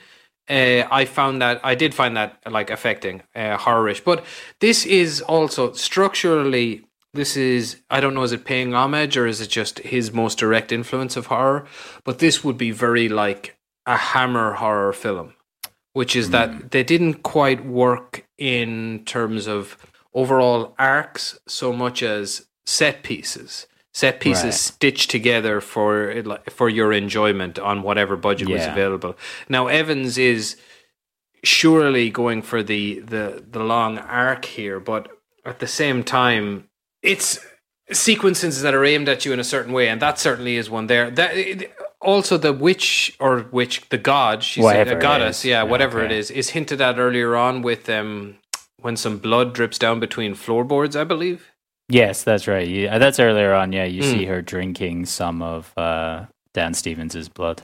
uh, 0.48 0.82
I 0.90 1.04
found 1.04 1.40
that 1.40 1.60
I 1.64 1.74
did 1.74 1.94
find 1.94 2.16
that 2.16 2.38
like 2.50 2.70
affecting, 2.70 3.22
uh, 3.34 3.56
horrorish. 3.56 4.04
But 4.04 4.24
this 4.60 4.84
is 4.84 5.20
also 5.20 5.72
structurally. 5.72 6.84
This 7.12 7.36
is 7.36 7.80
I 7.88 8.00
don't 8.00 8.14
know 8.14 8.24
is 8.24 8.32
it 8.32 8.44
paying 8.44 8.74
homage 8.74 9.16
or 9.16 9.26
is 9.26 9.40
it 9.40 9.48
just 9.48 9.78
his 9.78 10.12
most 10.12 10.38
direct 10.38 10.72
influence 10.72 11.16
of 11.16 11.26
horror? 11.26 11.66
But 12.02 12.18
this 12.18 12.42
would 12.42 12.58
be 12.58 12.72
very 12.72 13.08
like 13.08 13.56
a 13.86 13.96
Hammer 13.96 14.54
horror 14.54 14.92
film, 14.92 15.34
which 15.92 16.16
is 16.16 16.30
that 16.30 16.72
they 16.72 16.82
didn't 16.82 17.22
quite 17.22 17.64
work 17.64 18.26
in 18.36 19.04
terms 19.04 19.46
of 19.46 19.78
overall 20.12 20.74
arcs 20.78 21.38
so 21.46 21.72
much 21.72 22.02
as 22.02 22.46
set 22.66 23.02
pieces 23.02 23.66
set 23.92 24.18
pieces 24.20 24.44
Right. 24.44 24.54
stitched 24.54 25.10
together 25.10 25.60
for 25.60 26.10
it 26.10 26.26
like, 26.26 26.50
for 26.50 26.68
your 26.68 26.92
enjoyment 26.92 27.58
on 27.60 27.82
whatever 27.82 28.16
budget 28.16 28.48
was 28.48 28.66
available. 28.66 29.16
Now 29.48 29.68
Evans 29.68 30.18
is 30.18 30.56
surely 31.44 32.10
going 32.10 32.42
for 32.42 32.62
the 32.62 33.00
the 33.00 33.44
the 33.48 33.60
long 33.62 33.98
arc 33.98 34.44
here, 34.46 34.80
but 34.80 35.08
at 35.44 35.58
the 35.60 35.66
same 35.66 36.02
time, 36.02 36.68
it's 37.02 37.38
sequences 37.92 38.62
that 38.62 38.74
are 38.74 38.84
aimed 38.84 39.08
at 39.08 39.24
you 39.24 39.32
in 39.32 39.38
a 39.40 39.44
certain 39.44 39.72
way, 39.72 39.88
and 39.88 40.00
that 40.02 40.18
certainly 40.18 40.56
is 40.56 40.70
one 40.70 40.86
there. 40.86 41.10
That 41.10 41.70
also 42.00 42.36
the 42.38 42.52
witch 42.52 43.14
or 43.20 43.46
witch, 43.52 43.88
the 43.90 43.98
god, 43.98 44.42
she's 44.42 44.64
Whatever 44.64 44.98
a 44.98 45.00
goddess, 45.00 45.44
yeah, 45.44 45.62
whatever 45.62 46.00
it 46.02 46.06
Okay. 46.06 46.18
is, 46.18 46.30
is 46.30 46.50
hinted 46.50 46.80
at 46.80 46.98
earlier 46.98 47.36
on 47.36 47.62
with 47.62 47.88
um 47.88 48.38
when 48.80 48.96
some 48.96 49.18
blood 49.18 49.54
drips 49.54 49.78
down 49.78 50.00
between 50.00 50.34
floorboards, 50.34 50.96
I 50.96 51.04
believe. 51.04 51.50
Yes, 51.88 52.22
that's 52.24 52.46
right. 52.48 52.86
Uh, 52.88 52.98
that's 52.98 53.20
earlier 53.20 53.52
on. 53.54 53.72
Yeah, 53.72 53.84
you 53.84 54.02
Mm. 54.02 54.10
see 54.10 54.24
her 54.24 54.40
drinking 54.42 55.06
some 55.06 55.42
of 55.42 55.72
uh, 55.76 56.26
Dan 56.54 56.74
Stevens's 56.74 57.28
blood. 57.28 57.62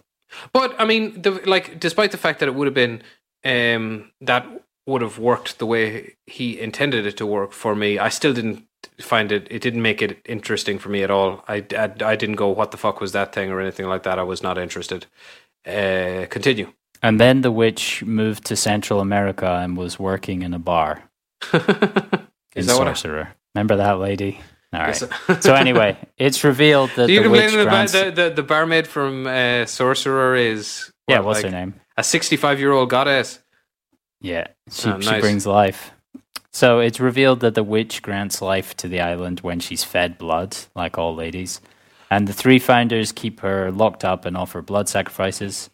But 0.52 0.74
I 0.78 0.85
mean, 0.85 1.22
the, 1.22 1.33
like, 1.46 1.80
despite 1.80 2.11
the 2.12 2.18
fact 2.18 2.38
that 2.40 2.48
it 2.48 2.54
would 2.54 2.66
have 2.66 2.74
been 2.74 3.02
um, 3.44 4.11
that 4.20 4.46
would 4.87 5.02
have 5.02 5.18
worked 5.18 5.59
the 5.59 5.66
way 5.66 6.16
he 6.26 6.61
intended 6.61 7.06
it 7.06 7.16
to 7.16 7.26
work 7.26 7.52
for 7.52 7.74
me, 7.74 7.98
I 7.98 8.11
still 8.11 8.35
didn't 8.35 8.64
find 9.00 9.33
it. 9.33 9.46
It 9.50 9.62
didn't 9.62 9.83
make 9.83 10.02
it 10.02 10.18
interesting 10.26 10.78
for 10.78 10.90
me 10.90 11.02
at 11.02 11.11
all. 11.11 11.42
I, 11.48 11.64
I, 11.76 11.90
I 12.04 12.16
didn't 12.16 12.37
go, 12.37 12.48
"What 12.48 12.70
the 12.70 12.76
fuck 12.76 13.00
was 13.00 13.12
that 13.12 13.33
thing?" 13.33 13.50
or 13.50 13.61
anything 13.61 13.87
like 13.87 14.02
that. 14.02 14.18
I 14.18 14.22
was 14.22 14.42
not 14.42 14.59
interested. 14.59 15.06
Uh, 15.66 16.26
continue. 16.28 16.72
And 17.02 17.18
then 17.18 17.40
the 17.40 17.50
witch 17.50 18.02
moved 18.04 18.44
to 18.46 18.56
Central 18.56 19.00
America 19.00 19.46
and 19.62 19.76
was 19.76 19.98
working 19.98 20.42
in 20.42 20.52
a 20.54 20.59
bar 20.59 21.02
in 21.52 21.61
Is 22.54 22.66
that 22.66 22.78
what? 22.78 22.88
I, 22.88 22.92
Sorcerer. 22.92 23.28
Remember 23.54 23.76
that 23.76 23.98
lady? 23.98 24.40
All 24.72 24.80
right. 24.80 24.96
So 25.40 25.54
anyway, 25.54 25.96
it's 26.18 26.44
revealed 26.44 26.90
that 26.96 27.08
Do 27.08 27.12
you 27.12 27.22
the 27.22 27.30
witch 27.30 27.50
complain 27.50 27.66
about 27.66 27.88
the, 27.88 28.10
the 28.10 28.30
the 28.30 28.42
barmaid 28.42 28.86
from 28.86 29.26
uh, 29.26 29.66
Sorcerer 29.66 30.36
is 30.36 30.92
yeah, 31.08 31.20
what's 31.20 31.42
like 31.42 31.52
her 31.52 31.58
name? 31.58 31.74
A 31.96 32.04
sixty-five 32.04 32.60
year 32.60 32.72
old 32.72 32.90
goddess. 32.90 33.40
Yeah, 34.20 34.46
she 34.70 34.88
Oh, 34.90 35.00
she 35.00 35.18
brings 35.18 35.46
life. 35.46 35.92
So 36.52 36.80
it's 36.80 37.00
revealed 37.00 37.40
that 37.40 37.54
the 37.54 37.62
witch 37.64 38.02
grants 38.02 38.42
life 38.42 38.76
to 38.78 38.88
the 38.88 39.00
island 39.00 39.40
when 39.40 39.60
she's 39.60 39.84
fed 39.84 40.18
blood, 40.18 40.56
like 40.74 40.98
all 40.98 41.14
ladies. 41.14 41.60
And 42.10 42.26
the 42.26 42.32
three 42.32 42.58
founders 42.58 43.12
keep 43.12 43.40
her 43.40 43.70
locked 43.70 44.04
up 44.04 44.24
and 44.24 44.36
offer 44.36 44.60
blood 44.60 44.88
sacrifices. 44.88 45.70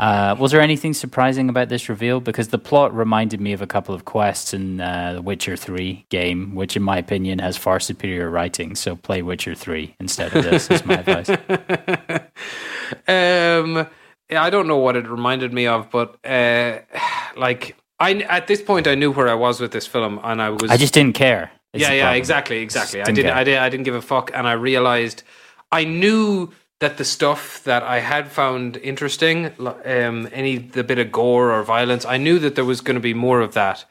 Uh, 0.00 0.34
was 0.38 0.50
there 0.50 0.62
anything 0.62 0.94
surprising 0.94 1.50
about 1.50 1.68
this 1.68 1.90
reveal? 1.90 2.20
Because 2.20 2.48
the 2.48 2.58
plot 2.58 2.96
reminded 2.96 3.38
me 3.38 3.52
of 3.52 3.60
a 3.60 3.66
couple 3.66 3.94
of 3.94 4.06
quests 4.06 4.54
in 4.54 4.80
uh, 4.80 5.12
the 5.16 5.22
Witcher 5.22 5.56
3 5.56 6.06
game, 6.08 6.54
which, 6.54 6.74
in 6.74 6.82
my 6.82 6.96
opinion, 6.96 7.38
has 7.38 7.58
far 7.58 7.78
superior 7.78 8.30
writing. 8.30 8.74
So 8.74 8.96
play 8.96 9.20
Witcher 9.20 9.54
3 9.54 9.96
instead 10.00 10.34
of 10.34 10.42
this, 10.42 10.70
is 10.70 10.86
my 10.86 10.94
advice. 11.04 11.28
Um, 13.06 13.86
I 14.30 14.48
don't 14.48 14.66
know 14.66 14.78
what 14.78 14.96
it 14.96 15.06
reminded 15.06 15.52
me 15.52 15.66
of, 15.66 15.90
but 15.90 16.16
uh, 16.24 16.78
like 17.36 17.76
I 17.98 18.14
at 18.14 18.46
this 18.46 18.62
point 18.62 18.86
I 18.86 18.94
knew 18.94 19.12
where 19.12 19.28
I 19.28 19.34
was 19.34 19.60
with 19.60 19.72
this 19.72 19.86
film, 19.86 20.18
and 20.22 20.40
I 20.40 20.48
was 20.48 20.70
I 20.70 20.78
just 20.78 20.94
didn't 20.94 21.14
care. 21.14 21.50
yeah 21.74 21.92
yeah 21.92 22.04
problem. 22.04 22.18
exactly 22.18 22.58
exactly. 22.60 23.02
I 23.02 23.04
didn't 23.04 23.16
didn't. 23.16 23.36
I 23.36 23.44
did 23.44 23.58
I 23.58 23.68
didn't 23.68 23.84
give 23.84 23.94
a 23.94 24.02
fuck, 24.02 24.30
and 24.32 24.48
I 24.48 24.52
realized 24.52 25.24
I 25.70 25.84
knew 25.84 26.50
that 26.80 26.96
the 26.96 27.04
stuff 27.04 27.62
that 27.64 27.82
I 27.82 28.00
had 28.00 28.32
found 28.32 28.78
interesting, 28.78 29.52
um, 29.84 30.28
any 30.32 30.56
the 30.56 30.82
bit 30.82 30.98
of 30.98 31.12
gore 31.12 31.52
or 31.52 31.62
violence, 31.62 32.04
I 32.04 32.16
knew 32.16 32.38
that 32.40 32.54
there 32.54 32.64
was 32.64 32.80
going 32.80 32.94
to 32.94 33.00
be 33.00 33.14
more 33.14 33.40
of 33.40 33.54
that. 33.54 33.84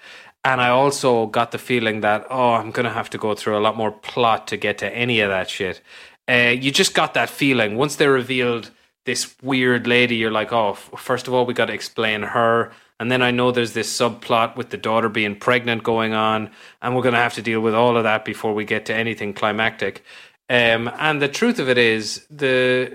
And 0.44 0.60
I 0.62 0.70
also 0.70 1.28
got 1.28 1.52
the 1.52 1.58
feeling 1.58 2.02
that 2.02 2.26
oh, 2.30 2.54
I'm 2.54 2.72
going 2.72 2.86
to 2.86 2.92
have 2.92 3.10
to 3.12 3.18
go 3.18 3.36
through 3.36 3.58
a 3.58 3.62
lot 3.62 3.78
more 3.78 3.92
plot 3.92 4.48
to 4.48 4.58
get 4.58 4.80
to 4.80 4.90
any 4.96 5.20
of 5.22 5.30
that 5.30 5.50
shit. 5.50 5.82
Uh, 6.28 6.56
you 6.60 6.72
just 6.72 6.94
got 6.94 7.14
that 7.14 7.30
feeling 7.30 7.76
once 7.76 7.96
they 7.96 8.08
revealed 8.08 8.72
this 9.06 9.36
weird 9.42 9.88
lady. 9.88 10.16
You're 10.16 10.32
like, 10.32 10.52
oh, 10.52 10.74
first 10.74 11.28
of 11.28 11.34
all, 11.34 11.46
we 11.46 11.54
got 11.54 11.66
to 11.66 11.74
explain 11.74 12.22
her, 12.22 12.72
and 13.00 13.12
then 13.12 13.22
I 13.22 13.32
know 13.32 13.52
there's 13.52 13.74
this 13.74 13.92
subplot 13.98 14.56
with 14.56 14.70
the 14.70 14.78
daughter 14.78 15.10
being 15.10 15.36
pregnant 15.36 15.84
going 15.84 16.14
on, 16.14 16.52
and 16.82 16.96
we're 16.96 17.02
going 17.02 17.14
to 17.14 17.20
have 17.20 17.34
to 17.36 17.42
deal 17.42 17.62
with 17.62 17.74
all 17.74 17.98
of 17.98 18.04
that 18.04 18.26
before 18.26 18.54
we 18.54 18.66
get 18.66 18.86
to 18.88 18.94
anything 18.94 19.34
climactic. 19.34 20.04
Um, 20.50 20.90
and 21.00 21.22
the 21.22 21.28
truth 21.28 21.60
of 21.60 21.70
it 21.70 21.78
is, 21.78 22.26
the 22.30 22.92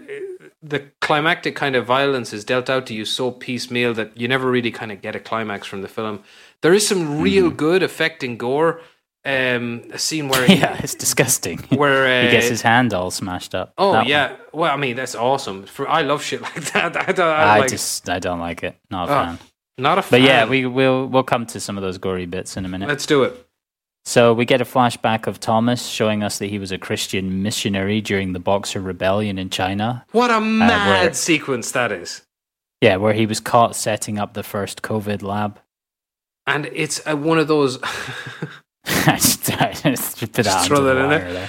the 0.62 0.80
climactic 1.00 1.54
kind 1.54 1.76
of 1.76 1.84
violence 1.86 2.32
is 2.32 2.42
dealt 2.44 2.70
out 2.70 2.86
to 2.86 2.94
you 2.94 3.04
so 3.04 3.30
piecemeal 3.30 3.92
that 3.94 4.16
you 4.16 4.26
never 4.26 4.50
really 4.50 4.70
kind 4.70 4.90
of 4.90 5.02
get 5.02 5.14
a 5.14 5.20
climax 5.20 5.66
from 5.66 5.82
the 5.82 5.88
film. 5.88 6.22
There 6.62 6.72
is 6.72 6.86
some 6.88 7.20
real 7.20 7.50
good 7.50 7.82
affecting 7.82 8.36
gore. 8.38 8.80
Um, 9.26 9.84
a 9.92 9.98
scene 9.98 10.28
where 10.28 10.44
he, 10.46 10.56
Yeah, 10.56 10.76
it's 10.82 10.94
disgusting. 10.94 11.58
where 11.70 12.06
uh, 12.06 12.24
he 12.26 12.30
gets 12.30 12.48
his 12.48 12.62
hand 12.62 12.92
all 12.92 13.10
smashed 13.10 13.54
up. 13.54 13.72
Oh 13.78 13.92
That 13.92 13.98
one. 14.00 14.06
yeah, 14.08 14.36
well 14.52 14.72
I 14.72 14.76
mean 14.76 14.96
that's 14.96 15.14
awesome. 15.14 15.64
For 15.64 15.88
I 15.88 16.02
love 16.02 16.22
shit 16.22 16.42
like 16.42 16.54
that. 16.72 16.96
I, 16.96 17.12
don't, 17.12 17.28
I, 17.28 17.42
I 17.56 17.58
like, 17.60 17.70
just 17.70 18.08
I 18.10 18.18
don't 18.18 18.40
like 18.40 18.62
it. 18.64 18.76
Not 18.90 19.08
a 19.08 19.12
Oh, 19.12 19.14
fan. 19.24 19.38
not 19.78 19.98
a 19.98 20.02
fan. 20.02 20.20
But 20.20 20.26
yeah, 20.26 20.44
we 20.46 20.66
will 20.66 21.06
we'll 21.06 21.22
come 21.22 21.46
to 21.46 21.60
some 21.60 21.76
of 21.78 21.82
those 21.82 21.98
gory 21.98 22.26
bits 22.26 22.56
in 22.56 22.64
a 22.64 22.68
minute. 22.68 22.88
let's 22.88 23.06
do 23.06 23.22
it. 23.22 23.46
So 24.06 24.34
we 24.34 24.44
get 24.44 24.60
a 24.60 24.64
flashback 24.66 25.26
of 25.26 25.40
Thomas 25.40 25.86
showing 25.86 26.22
us 26.22 26.38
that 26.38 26.46
he 26.46 26.58
was 26.58 26.70
a 26.72 26.78
Christian 26.78 27.42
missionary 27.42 28.00
during 28.02 28.34
the 28.34 28.38
Boxer 28.38 28.80
Rebellion 28.80 29.38
in 29.38 29.48
China. 29.48 30.04
What 30.12 30.30
a 30.30 30.40
mad 30.40 30.88
where- 31.04 31.14
sequence 31.14 31.72
that 31.72 31.90
is, 31.90 32.22
Yeah, 32.82 32.96
where 32.96 33.14
he 33.14 33.24
was 33.26 33.40
caught 33.40 33.74
setting 33.74 34.18
up 34.18 34.34
the 34.34 34.42
first 34.42 34.82
COVID 34.82 35.22
lab. 35.22 35.58
and 36.46 36.66
it's 36.66 37.00
uh, 37.06 37.16
one 37.16 37.38
of 37.38 37.48
those. 37.48 37.78
I 37.82 38.48
just, 39.16 39.50
I 39.60 39.72
just 39.72 40.18
Just 40.34 40.66
throw 40.66 40.82
the 40.82 40.94
that 40.94 41.02
in 41.04 41.08
there. 41.10 41.32
there. 41.32 41.48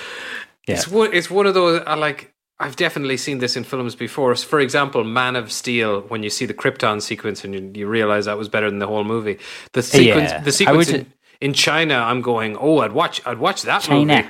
Yeah. 0.68 0.76
It's 0.76 0.88
one. 0.88 1.14
It's 1.14 1.30
one 1.30 1.46
of 1.46 1.54
those. 1.54 1.82
I 1.86 1.96
like. 1.96 2.32
I've 2.58 2.78
definitely 2.78 3.18
seen 3.18 3.40
this 3.40 3.58
in 3.58 3.66
films 3.66 3.96
before. 3.96 4.34
For 4.36 4.62
example, 4.62 5.04
Man 5.04 5.36
of 5.36 5.52
Steel. 5.52 6.02
When 6.08 6.24
you 6.24 6.30
see 6.30 6.46
the 6.46 6.54
Krypton 6.54 7.02
sequence 7.02 7.44
and 7.44 7.54
you, 7.54 7.72
you 7.82 7.86
realize 7.88 8.26
that 8.26 8.38
was 8.38 8.48
better 8.48 8.70
than 8.70 8.80
the 8.80 8.88
whole 8.88 9.04
movie. 9.04 9.38
The 9.74 9.84
sequence. 9.84 10.32
Yeah. 10.32 10.40
The 10.40 10.52
sequence 10.54 10.90
in, 10.90 11.12
in 11.42 11.54
China. 11.54 11.96
I'm 11.96 12.22
going. 12.22 12.58
Oh, 12.60 12.80
I'd 12.80 12.92
watch. 12.94 13.22
I'd 13.26 13.38
watch 13.40 13.62
that 13.64 13.82
China. 13.84 14.16
movie. 14.16 14.28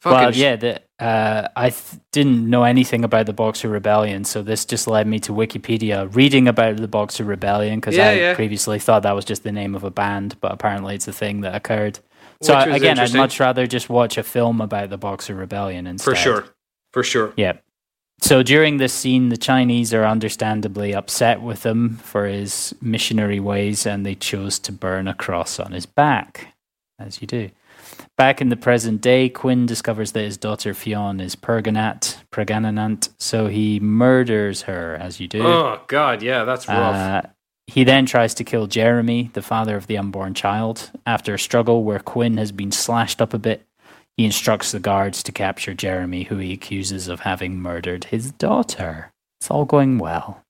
Fucking 0.00 0.18
Well, 0.18 0.34
yeah, 0.34 0.56
the, 0.56 0.80
uh, 0.98 1.46
I 1.54 1.70
th- 1.70 2.00
didn't 2.10 2.50
know 2.50 2.64
anything 2.64 3.04
about 3.04 3.26
the 3.26 3.32
Boxer 3.32 3.68
Rebellion, 3.68 4.24
so 4.24 4.42
this 4.42 4.64
just 4.64 4.88
led 4.88 5.06
me 5.06 5.20
to 5.20 5.32
Wikipedia 5.32 6.12
reading 6.12 6.48
about 6.48 6.78
the 6.78 6.88
Boxer 6.88 7.22
Rebellion 7.22 7.78
because 7.78 7.96
Yeah, 7.96 8.08
I 8.08 8.12
yeah. 8.14 8.34
previously 8.34 8.80
thought 8.80 9.04
that 9.04 9.14
was 9.14 9.24
just 9.24 9.44
the 9.44 9.52
name 9.52 9.76
of 9.76 9.84
a 9.84 9.92
band, 9.92 10.40
but 10.40 10.50
apparently 10.50 10.96
it's 10.96 11.06
a 11.06 11.12
thing 11.12 11.42
that 11.42 11.54
occurred. 11.54 12.00
So 12.40 12.52
I- 12.54 12.66
again, 12.74 12.98
I'd 12.98 13.14
much 13.14 13.38
rather 13.38 13.64
just 13.68 13.88
watch 13.88 14.18
a 14.18 14.24
film 14.24 14.60
about 14.60 14.90
the 14.90 14.98
Boxer 14.98 15.36
Rebellion 15.36 15.86
instead. 15.86 16.10
for 16.10 16.16
sure. 16.16 16.44
For 16.92 17.04
sure. 17.04 17.32
Yeah. 17.36 17.52
So 18.20 18.42
during 18.42 18.76
this 18.76 18.92
scene, 18.92 19.30
the 19.30 19.36
Chinese 19.36 19.92
are 19.92 20.04
understandably 20.04 20.94
upset 20.94 21.42
with 21.42 21.66
him 21.66 21.96
for 21.96 22.26
his 22.26 22.74
missionary 22.80 23.40
ways, 23.40 23.84
and 23.84 24.06
they 24.06 24.14
chose 24.14 24.58
to 24.60 24.72
burn 24.72 25.08
a 25.08 25.14
cross 25.14 25.58
on 25.58 25.72
his 25.72 25.86
back, 25.86 26.54
as 26.98 27.20
you 27.20 27.26
do. 27.26 27.50
Back 28.16 28.40
in 28.40 28.48
the 28.48 28.56
present 28.56 29.00
day, 29.00 29.28
Quinn 29.28 29.66
discovers 29.66 30.12
that 30.12 30.22
his 30.22 30.36
daughter 30.36 30.72
Ffion 30.72 31.20
is 31.20 31.34
Perganat, 31.34 32.18
Pregananant, 32.30 33.08
so 33.18 33.48
he 33.48 33.80
murders 33.80 34.62
her, 34.62 34.94
as 34.94 35.18
you 35.18 35.26
do. 35.28 35.42
Oh 35.42 35.80
God, 35.88 36.22
yeah, 36.22 36.44
that's 36.44 36.68
rough. 36.68 37.24
Uh, 37.24 37.28
he 37.66 37.84
then 37.84 38.06
tries 38.06 38.34
to 38.34 38.44
kill 38.44 38.66
Jeremy, 38.66 39.30
the 39.32 39.42
father 39.42 39.76
of 39.76 39.86
the 39.86 39.96
unborn 39.96 40.34
child. 40.34 40.90
After 41.06 41.34
a 41.34 41.38
struggle 41.38 41.84
where 41.84 42.00
Quinn 42.00 42.36
has 42.36 42.52
been 42.52 42.72
slashed 42.72 43.22
up 43.22 43.34
a 43.34 43.38
bit, 43.38 43.66
he 44.16 44.24
instructs 44.24 44.72
the 44.72 44.80
guards 44.80 45.22
to 45.22 45.32
capture 45.32 45.74
Jeremy, 45.74 46.24
who 46.24 46.36
he 46.36 46.52
accuses 46.52 47.08
of 47.08 47.20
having 47.20 47.60
murdered 47.60 48.04
his 48.04 48.32
daughter. 48.32 49.10
It's 49.40 49.50
all 49.50 49.64
going 49.64 49.98
well. 49.98 50.42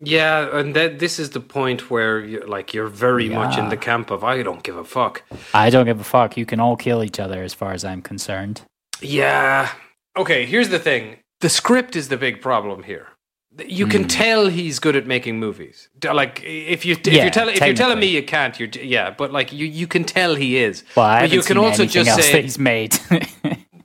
Yeah, 0.00 0.58
and 0.58 0.74
that 0.76 0.98
this 0.98 1.18
is 1.18 1.30
the 1.30 1.40
point 1.40 1.90
where 1.90 2.20
you're 2.20 2.46
like 2.46 2.74
you're 2.74 2.88
very 2.88 3.28
much 3.28 3.56
in 3.56 3.68
the 3.68 3.76
camp 3.76 4.10
of 4.10 4.22
I 4.22 4.42
don't 4.42 4.62
give 4.62 4.76
a 4.76 4.84
fuck. 4.84 5.22
I 5.54 5.70
don't 5.70 5.86
give 5.86 6.00
a 6.00 6.04
fuck. 6.04 6.36
You 6.36 6.44
can 6.44 6.60
all 6.60 6.76
kill 6.76 7.02
each 7.02 7.20
other 7.20 7.42
as 7.42 7.54
far 7.54 7.72
as 7.72 7.84
I'm 7.84 8.02
concerned. 8.02 8.62
Yeah. 9.00 9.70
Okay, 10.16 10.46
here's 10.46 10.68
the 10.68 10.78
thing. 10.78 11.18
The 11.40 11.48
script 11.48 11.96
is 11.96 12.08
the 12.08 12.16
big 12.16 12.40
problem 12.40 12.82
here. 12.82 13.08
You 13.68 13.86
can 13.86 14.02
Hmm. 14.02 14.08
tell 14.08 14.46
he's 14.48 14.80
good 14.80 14.96
at 14.96 15.06
making 15.06 15.38
movies. 15.38 15.88
Like 16.02 16.42
if 16.44 16.84
you 16.84 16.92
if 16.94 17.06
Yeah, 17.06 17.22
you're 17.22 17.30
telling 17.30 17.54
if 17.56 17.64
you're 17.64 17.74
telling 17.76 17.98
me 18.00 18.06
you 18.06 18.22
can't, 18.22 18.58
you're 18.58 18.68
yeah. 18.82 19.10
But 19.16 19.32
like 19.32 19.52
you 19.52 19.66
you 19.66 19.86
can 19.86 20.04
tell 20.04 20.34
he 20.34 20.56
is. 20.56 20.82
Well, 20.96 21.06
I 21.06 21.20
but 21.20 21.30
you 21.32 21.40
can 21.42 21.56
seen 21.56 21.64
also 21.64 21.84
just 21.84 22.10
else 22.10 22.22
say. 22.26 22.32
that 22.32 22.42
he's 22.44 22.58
made. 22.58 22.98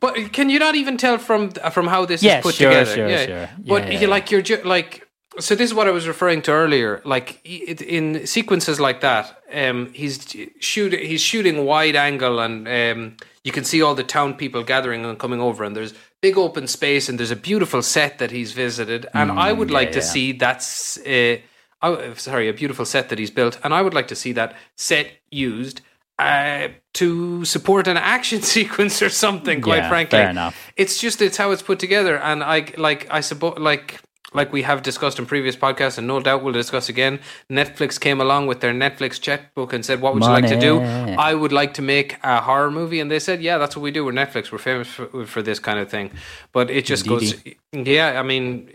But 0.02 0.32
can 0.32 0.50
you 0.50 0.60
not 0.60 0.76
even 0.76 0.98
tell 0.98 1.18
from 1.18 1.52
from 1.72 1.88
how 1.88 2.06
this 2.06 2.22
Yeah, 2.24 2.38
is 2.38 2.44
put 2.44 2.56
sure, 2.56 2.70
together? 2.70 2.96
sure, 2.96 3.10
yeah. 3.10 3.26
sure. 3.26 3.50
But 3.68 3.84
Yeah, 3.84 3.94
you 3.94 4.08
yeah, 4.08 4.16
like 4.16 4.32
you're 4.32 4.42
ju- 4.42 4.64
like 4.64 5.06
so. 5.40 5.56
This 5.56 5.70
is 5.72 5.74
what 5.74 5.88
I 5.88 5.92
was 5.92 6.08
referring 6.08 6.42
to 6.44 6.52
earlier. 6.52 7.02
Like 7.04 7.40
in 7.46 8.26
sequences 8.26 8.80
like 8.80 9.02
that, 9.02 9.26
um, 9.54 9.90
he's 9.94 10.16
shooting 10.60 11.06
he's 11.06 11.22
shooting 11.22 11.66
wide 11.66 11.98
angle, 11.98 12.40
and 12.40 12.66
um, 12.68 13.18
you 13.44 13.52
can 13.52 13.64
see 13.66 13.82
all 13.84 13.94
the 13.96 14.04
town 14.06 14.34
people 14.36 14.64
gathering 14.64 15.06
and 15.06 15.20
coming 15.20 15.42
over, 15.42 15.66
and 15.66 15.76
there's 15.76 15.94
big 16.22 16.38
open 16.38 16.68
space, 16.68 17.10
and 17.10 17.20
there's 17.20 17.32
a 17.32 17.36
beautiful 17.36 17.82
set 17.82 18.18
that 18.20 18.32
he's 18.32 18.52
visited, 18.54 19.08
and 19.14 19.32
I 19.32 19.52
would 19.54 19.70
Mm, 19.70 19.72
like 19.72 19.92
yeah, 19.92 19.94
to 19.94 20.00
yeah. 20.00 20.06
see 20.14 20.32
that's. 20.34 20.98
Uh, 21.06 21.38
oh, 21.82 22.14
sorry, 22.16 22.50
a 22.50 22.54
beautiful 22.54 22.86
set 22.86 23.10
that 23.10 23.20
he's 23.20 23.32
built, 23.32 23.60
and 23.64 23.74
I 23.74 23.82
would 23.82 23.94
like 23.94 24.08
to 24.10 24.16
see 24.16 24.34
that 24.34 24.56
set 24.78 25.12
used 25.32 25.82
uh, 26.18 26.70
to 26.96 27.46
support 27.46 27.88
an 27.88 27.98
action 27.98 28.42
sequence 28.56 29.02
or 29.02 29.10
something. 29.10 29.62
Quite 29.62 29.86
Yeah, 29.86 29.90
frankly, 29.90 30.10
fair 30.10 30.30
enough. 30.30 30.74
it's 30.76 31.00
just 31.00 31.22
it's 31.22 31.38
how 31.38 31.52
it's 31.52 31.62
put 31.62 31.80
together, 31.80 32.18
and 32.18 32.44
I 32.44 32.74
like 32.78 33.08
I 33.12 33.22
suppose 33.22 33.58
like 33.60 34.00
like 34.34 34.54
we 34.54 34.62
have 34.62 34.84
discussed 34.84 35.20
in 35.20 35.26
previous 35.26 35.56
podcasts, 35.56 35.98
and 35.98 36.08
no 36.08 36.20
doubt 36.20 36.44
we'll 36.44 36.54
discuss 36.54 36.90
again. 36.90 37.20
Netflix 37.52 38.00
came 38.00 38.22
along 38.22 38.48
with 38.48 38.60
their 38.60 38.74
Netflix 38.74 39.20
checkbook 39.20 39.74
and 39.74 39.86
said, 39.86 40.02
"What 40.02 40.14
would 40.14 40.24
you 40.24 40.30
like 40.30 40.48
to 40.48 40.60
do?" 40.60 40.80
I 40.80 41.34
would 41.34 41.52
like 41.52 41.74
to 41.76 41.82
make 41.82 42.18
a 42.24 42.42
horror 42.42 42.72
movie, 42.72 43.00
and 43.00 43.10
they 43.10 43.20
said, 43.20 43.42
"Yeah, 43.42 43.58
that's 43.58 43.76
what 43.76 43.84
we 43.84 43.92
do. 43.92 44.06
We're 44.06 44.12
Netflix. 44.12 44.52
We're 44.52 44.60
famous 44.60 44.88
for, 44.88 45.26
for 45.26 45.42
this 45.42 45.60
kind 45.60 45.80
of 45.80 45.90
thing." 45.90 46.12
But 46.52 46.70
it 46.70 46.86
just 46.86 47.08
goes, 47.08 47.34
yeah. 47.74 48.20
I 48.20 48.24
mean, 48.24 48.70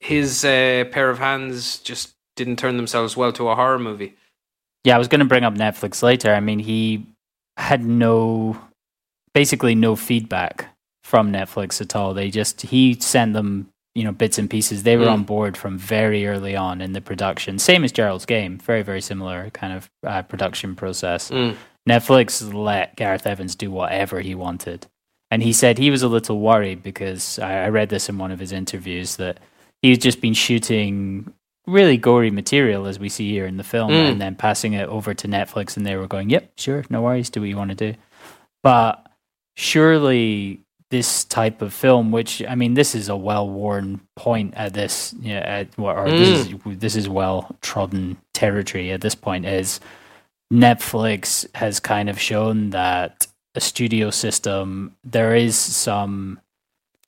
his 0.00 0.44
uh, 0.44 0.84
pair 0.90 1.10
of 1.10 1.18
hands 1.18 1.78
just 1.78 2.14
didn't 2.36 2.56
turn 2.56 2.76
themselves 2.76 3.16
well 3.16 3.32
to 3.32 3.48
a 3.48 3.54
horror 3.54 3.78
movie. 3.78 4.14
Yeah, 4.84 4.94
I 4.94 4.98
was 4.98 5.08
going 5.08 5.20
to 5.20 5.26
bring 5.26 5.44
up 5.44 5.54
Netflix 5.54 6.02
later. 6.02 6.32
I 6.32 6.40
mean, 6.40 6.60
he 6.60 7.04
had 7.56 7.84
no, 7.84 8.58
basically 9.34 9.74
no 9.74 9.96
feedback 9.96 10.66
from 11.02 11.32
Netflix 11.32 11.80
at 11.80 11.96
all. 11.96 12.14
They 12.14 12.30
just 12.30 12.62
he 12.62 12.94
sent 13.00 13.32
them, 13.32 13.68
you 13.94 14.04
know, 14.04 14.12
bits 14.12 14.38
and 14.38 14.48
pieces. 14.48 14.82
They 14.84 14.96
were 14.96 15.06
Mm. 15.06 15.12
on 15.12 15.22
board 15.24 15.56
from 15.56 15.76
very 15.78 16.26
early 16.26 16.54
on 16.54 16.80
in 16.80 16.92
the 16.92 17.00
production. 17.00 17.58
Same 17.58 17.82
as 17.84 17.92
Gerald's 17.92 18.26
game, 18.26 18.58
very 18.58 18.82
very 18.82 19.00
similar 19.00 19.50
kind 19.50 19.72
of 19.72 19.90
uh, 20.06 20.22
production 20.22 20.74
process. 20.76 21.30
Mm. 21.30 21.56
Netflix 21.88 22.52
let 22.54 22.96
Gareth 22.96 23.26
Evans 23.26 23.54
do 23.54 23.70
whatever 23.70 24.20
he 24.20 24.34
wanted. 24.34 24.86
And 25.30 25.42
he 25.42 25.52
said 25.52 25.78
he 25.78 25.90
was 25.90 26.02
a 26.02 26.08
little 26.08 26.38
worried 26.40 26.82
because 26.82 27.38
I, 27.38 27.64
I 27.64 27.68
read 27.68 27.88
this 27.88 28.08
in 28.08 28.18
one 28.18 28.30
of 28.30 28.38
his 28.38 28.52
interviews 28.52 29.16
that 29.16 29.38
he's 29.82 29.98
just 29.98 30.20
been 30.20 30.34
shooting 30.34 31.32
really 31.66 31.96
gory 31.98 32.30
material 32.30 32.86
as 32.86 32.98
we 32.98 33.08
see 33.10 33.30
here 33.30 33.46
in 33.46 33.56
the 33.58 33.64
film 33.64 33.90
Mm. 33.90 34.12
and 34.12 34.20
then 34.20 34.34
passing 34.36 34.72
it 34.74 34.88
over 34.88 35.12
to 35.14 35.28
Netflix 35.28 35.76
and 35.76 35.84
they 35.84 35.96
were 35.96 36.06
going, 36.06 36.30
Yep, 36.30 36.52
sure, 36.56 36.84
no 36.88 37.02
worries, 37.02 37.30
do 37.30 37.40
what 37.40 37.48
you 37.48 37.56
want 37.56 37.70
to 37.76 37.92
do. 37.92 37.98
But 38.62 39.04
surely 39.56 40.60
this 40.90 41.24
type 41.24 41.60
of 41.60 41.74
film, 41.74 42.10
which 42.10 42.42
I 42.48 42.54
mean, 42.54 42.74
this 42.74 42.94
is 42.94 43.08
a 43.08 43.16
well-worn 43.16 44.00
point 44.16 44.54
at 44.54 44.72
this, 44.72 45.14
yeah, 45.20 45.40
at, 45.40 45.78
or 45.78 46.08
this 46.10 46.46
mm. 46.46 46.72
is 46.72 46.78
this 46.78 46.96
is 46.96 47.08
well-trodden 47.08 48.16
territory 48.32 48.90
at 48.90 49.00
this 49.00 49.14
point. 49.14 49.44
Is 49.44 49.80
Netflix 50.52 51.46
has 51.54 51.80
kind 51.80 52.08
of 52.08 52.18
shown 52.18 52.70
that 52.70 53.26
a 53.54 53.60
studio 53.60 54.10
system, 54.10 54.94
there 55.04 55.34
is 55.34 55.56
some 55.56 56.40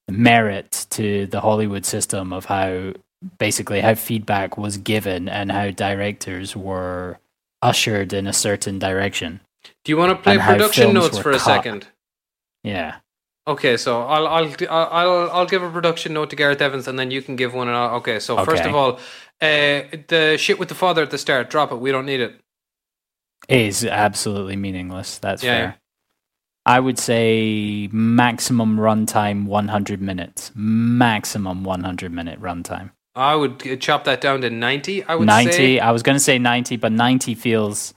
merit 0.09 0.87
to 0.91 1.27
the 1.27 1.41
Hollywood 1.41 1.87
system 1.87 2.33
of 2.33 2.47
how 2.47 2.93
basically 3.39 3.81
how 3.81 3.95
feedback 3.95 4.59
was 4.59 4.77
given 4.79 5.29
and 5.29 5.53
how 5.53 5.71
directors 5.71 6.57
were 6.57 7.19
ushered 7.63 8.13
in 8.13 8.27
a 8.27 8.33
certain 8.33 8.79
direction. 8.79 9.41
Do 9.85 9.93
you 9.93 9.97
want 9.97 10.11
to 10.11 10.23
play 10.23 10.39
production 10.39 10.95
notes 10.95 11.19
for 11.19 11.31
a 11.31 11.35
cut. 11.35 11.43
second? 11.43 11.87
Yeah. 12.65 12.97
Okay, 13.51 13.77
so 13.77 14.03
I'll 14.03 14.29
I'll 14.29 14.55
I'll 14.71 15.31
I'll 15.33 15.47
give 15.47 15.61
a 15.65 15.71
production 15.71 16.13
note 16.13 16.31
to 16.31 16.37
Gareth 16.37 16.63
Evans, 16.63 16.87
and 16.87 16.97
then 16.97 17.11
you 17.11 17.21
can 17.21 17.35
give 17.35 17.53
one. 17.53 17.67
And 17.67 17.77
I'll, 17.77 17.97
okay, 17.97 18.21
so 18.21 18.45
first 18.45 18.65
of 18.65 18.77
all, 18.77 18.93
uh, 19.41 19.83
the 20.07 20.37
shit 20.39 20.61
with 20.61 20.69
the 20.69 20.77
father 20.77 21.03
at 21.03 21.11
the 21.11 21.19
start, 21.19 21.51
drop 21.51 21.73
it. 21.73 21.77
We 21.77 21.91
don't 21.91 22.07
need 22.07 22.21
it. 22.21 22.41
It 23.49 23.63
is 23.63 23.85
absolutely 23.85 24.55
meaningless. 24.55 25.19
That's 25.19 25.43
Yeah, 25.43 25.57
fair. 25.57 25.81
I 26.65 26.79
would 26.79 26.97
say 26.97 27.89
maximum 27.91 28.77
runtime 28.77 29.47
100 29.47 30.01
minutes. 30.01 30.53
Maximum 30.55 31.65
100 31.65 32.13
minute 32.13 32.41
runtime. 32.41 32.93
I 33.17 33.35
would 33.35 33.81
chop 33.81 34.05
that 34.05 34.21
down 34.21 34.43
to 34.43 34.51
ninety. 34.51 35.03
I 35.03 35.17
would 35.17 35.27
90. 35.27 35.53
say. 35.53 35.79
I 35.81 35.91
was 35.91 36.05
going 36.05 36.15
to 36.15 36.21
say 36.21 36.39
90, 36.39 36.77
but 36.77 36.93
90 36.93 37.35
feels. 37.35 37.95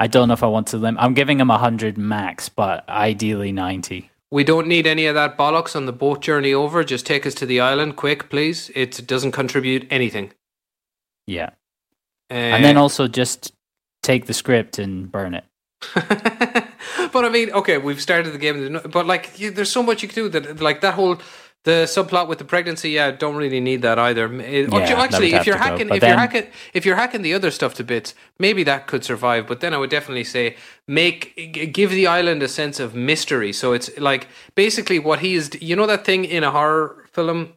I 0.00 0.08
don't 0.08 0.26
know 0.26 0.34
if 0.34 0.42
I 0.42 0.48
want 0.48 0.66
to 0.68 0.78
limit. 0.78 1.00
I'm 1.00 1.14
giving 1.14 1.38
him 1.38 1.46
100 1.48 1.96
max, 1.96 2.48
but 2.48 2.88
ideally 2.88 3.52
90. 3.52 4.10
We 4.34 4.42
don't 4.42 4.66
need 4.66 4.84
any 4.84 5.06
of 5.06 5.14
that 5.14 5.38
bollocks 5.38 5.76
on 5.76 5.86
the 5.86 5.92
boat 5.92 6.20
journey 6.20 6.52
over. 6.52 6.82
Just 6.82 7.06
take 7.06 7.24
us 7.24 7.34
to 7.34 7.46
the 7.46 7.60
island, 7.60 7.94
quick, 7.94 8.28
please. 8.30 8.68
It 8.74 9.06
doesn't 9.06 9.30
contribute 9.30 9.86
anything. 9.90 10.32
Yeah. 11.28 11.50
Uh, 12.28 12.34
And 12.56 12.64
then 12.64 12.76
also 12.76 13.06
just 13.06 13.52
take 14.02 14.26
the 14.26 14.34
script 14.34 14.80
and 14.80 15.12
burn 15.12 15.34
it. 15.34 15.44
but 15.94 17.24
I 17.24 17.28
mean, 17.28 17.52
okay, 17.52 17.78
we've 17.78 18.02
started 18.02 18.32
the 18.32 18.38
game, 18.38 18.80
but 18.90 19.06
like, 19.06 19.36
there's 19.36 19.70
so 19.70 19.84
much 19.84 20.02
you 20.02 20.08
can 20.08 20.24
do 20.24 20.28
that, 20.30 20.58
like 20.58 20.80
that 20.80 20.94
whole 20.94 21.18
the 21.64 21.84
subplot 21.86 22.28
with 22.28 22.38
the 22.38 22.44
pregnancy. 22.44 22.90
Yeah, 22.90 23.10
don't 23.10 23.36
really 23.36 23.60
need 23.60 23.82
that 23.82 23.98
either. 23.98 24.26
It- 24.40 24.72
Yeah, 24.72 24.86
that 24.86 24.98
actually, 24.98 25.34
if 25.34 25.46
you're 25.46 25.56
go, 25.56 25.62
hacking, 25.62 25.88
but 25.88 25.96
if 25.96 26.02
you're 26.02 26.16
hacking, 26.18 26.46
if 26.74 26.86
you're 26.86 26.96
hacking 26.96 27.22
the 27.22 27.34
other 27.34 27.50
stuff 27.50 27.74
to 27.74 27.84
bits, 27.84 28.14
maybe 28.38 28.62
that 28.64 28.86
could 28.86 29.04
survive. 29.04 29.46
But 29.46 29.60
then 29.60 29.74
I 29.74 29.78
would 29.78 29.90
definitely 29.90 30.24
say 30.24 30.56
make 30.86 31.72
give 31.72 31.90
the 31.90 32.06
island 32.06 32.42
a 32.42 32.48
sense 32.48 32.78
of 32.80 32.94
mystery. 32.94 33.52
So 33.52 33.72
it's 33.72 33.90
like 33.98 34.28
basically 34.54 34.98
what 34.98 35.18
he 35.20 35.34
is. 35.34 35.50
You 35.60 35.74
know 35.76 35.86
that 35.86 36.04
thing 36.04 36.24
in 36.24 36.44
a 36.44 36.50
horror 36.50 37.04
film 37.12 37.54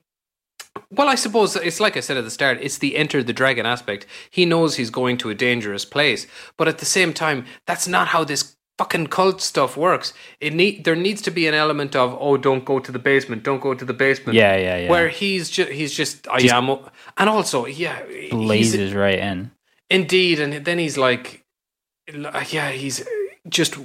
well, 0.91 1.09
I 1.09 1.15
suppose 1.15 1.55
it's 1.55 1.79
like 1.79 1.97
I 1.97 2.01
said 2.01 2.17
at 2.17 2.23
the 2.23 2.31
start, 2.31 2.59
it's 2.61 2.77
the 2.77 2.95
enter 2.95 3.21
the 3.23 3.33
dragon 3.33 3.65
aspect. 3.65 4.05
He 4.29 4.45
knows 4.45 4.75
he's 4.75 4.89
going 4.89 5.17
to 5.17 5.29
a 5.29 5.35
dangerous 5.35 5.85
place, 5.85 6.27
but 6.55 6.67
at 6.67 6.77
the 6.77 6.85
same 6.85 7.13
time, 7.13 7.45
that's 7.65 7.87
not 7.87 8.09
how 8.09 8.23
this 8.23 8.55
fucking 8.77 9.07
cult 9.07 9.41
stuff 9.41 9.75
works. 9.75 10.13
It 10.39 10.53
need 10.53 10.83
there 10.83 10.95
needs 10.95 11.21
to 11.23 11.31
be 11.31 11.47
an 11.47 11.53
element 11.53 11.95
of 11.95 12.15
oh, 12.19 12.37
don't 12.37 12.63
go 12.65 12.79
to 12.79 12.91
the 12.91 12.99
basement, 12.99 13.43
don't 13.43 13.61
go 13.61 13.73
to 13.73 13.85
the 13.85 13.93
basement. 13.93 14.35
Yeah, 14.35 14.55
yeah, 14.55 14.77
yeah. 14.77 14.89
Where 14.89 15.09
he's 15.09 15.49
just 15.49 15.71
he's 15.71 15.93
just 15.93 16.27
I 16.27 16.39
Just 16.39 16.53
am, 16.53 16.69
and 17.17 17.29
also 17.29 17.65
yeah, 17.65 18.05
he's, 18.07 18.31
Blazes 18.31 18.93
right 18.93 19.19
in. 19.19 19.51
indeed, 19.89 20.39
and 20.39 20.65
then 20.65 20.77
he's 20.79 20.97
like, 20.97 21.43
yeah, 22.07 22.69
he's 22.71 23.05
just 23.49 23.75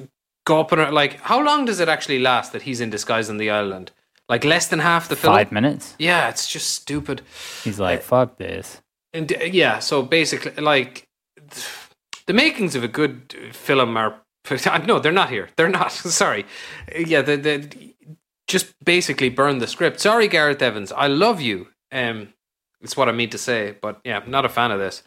gawping. 0.47 0.93
Like, 0.93 1.21
how 1.21 1.43
long 1.43 1.65
does 1.65 1.81
it 1.81 1.89
actually 1.89 2.19
last 2.19 2.53
that 2.53 2.63
he's 2.63 2.81
in 2.81 2.91
disguise 2.91 3.31
on 3.31 3.39
the 3.39 3.51
island? 3.51 3.93
Like 4.29 4.45
less 4.45 4.69
than 4.69 4.79
half 4.79 5.09
the 5.09 5.17
film. 5.17 5.35
Five 5.35 5.53
minutes. 5.53 5.95
Yeah, 5.99 6.29
it's 6.29 6.49
just 6.49 6.71
stupid. 6.71 7.23
He's 7.65 7.79
like, 7.81 8.03
fuck 8.03 8.39
this. 8.39 8.81
And 9.13 9.31
uh, 9.33 9.45
yeah, 9.45 9.79
so 9.81 10.03
basically, 10.03 10.63
like 10.63 11.07
the 12.27 12.33
makings 12.33 12.75
of 12.75 12.85
a 12.85 12.89
good 12.89 13.35
film 13.53 13.97
are 13.97 14.22
no, 14.87 14.99
they're 14.99 15.13
not 15.13 15.31
here. 15.31 15.49
They're 15.57 15.69
not. 15.69 15.93
Sorry. 15.93 16.47
Yeah, 16.97 17.23
the 17.23 17.37
the 17.37 17.95
just 18.49 18.75
basically 18.85 19.29
burn 19.29 19.59
the 19.59 19.67
script. 19.67 20.01
Sorry, 20.01 20.29
Gareth 20.29 20.61
Evans. 20.63 20.93
I 20.93 21.07
love 21.07 21.41
you. 21.41 21.69
Um, 21.91 22.33
it's 22.81 22.97
what 22.97 23.09
I 23.09 23.13
mean 23.13 23.31
to 23.31 23.39
say, 23.39 23.77
but 23.81 24.01
yeah, 24.05 24.19
I'm 24.19 24.31
not 24.31 24.45
a 24.45 24.49
fan 24.49 24.71
of 24.71 24.79
this. 24.79 25.03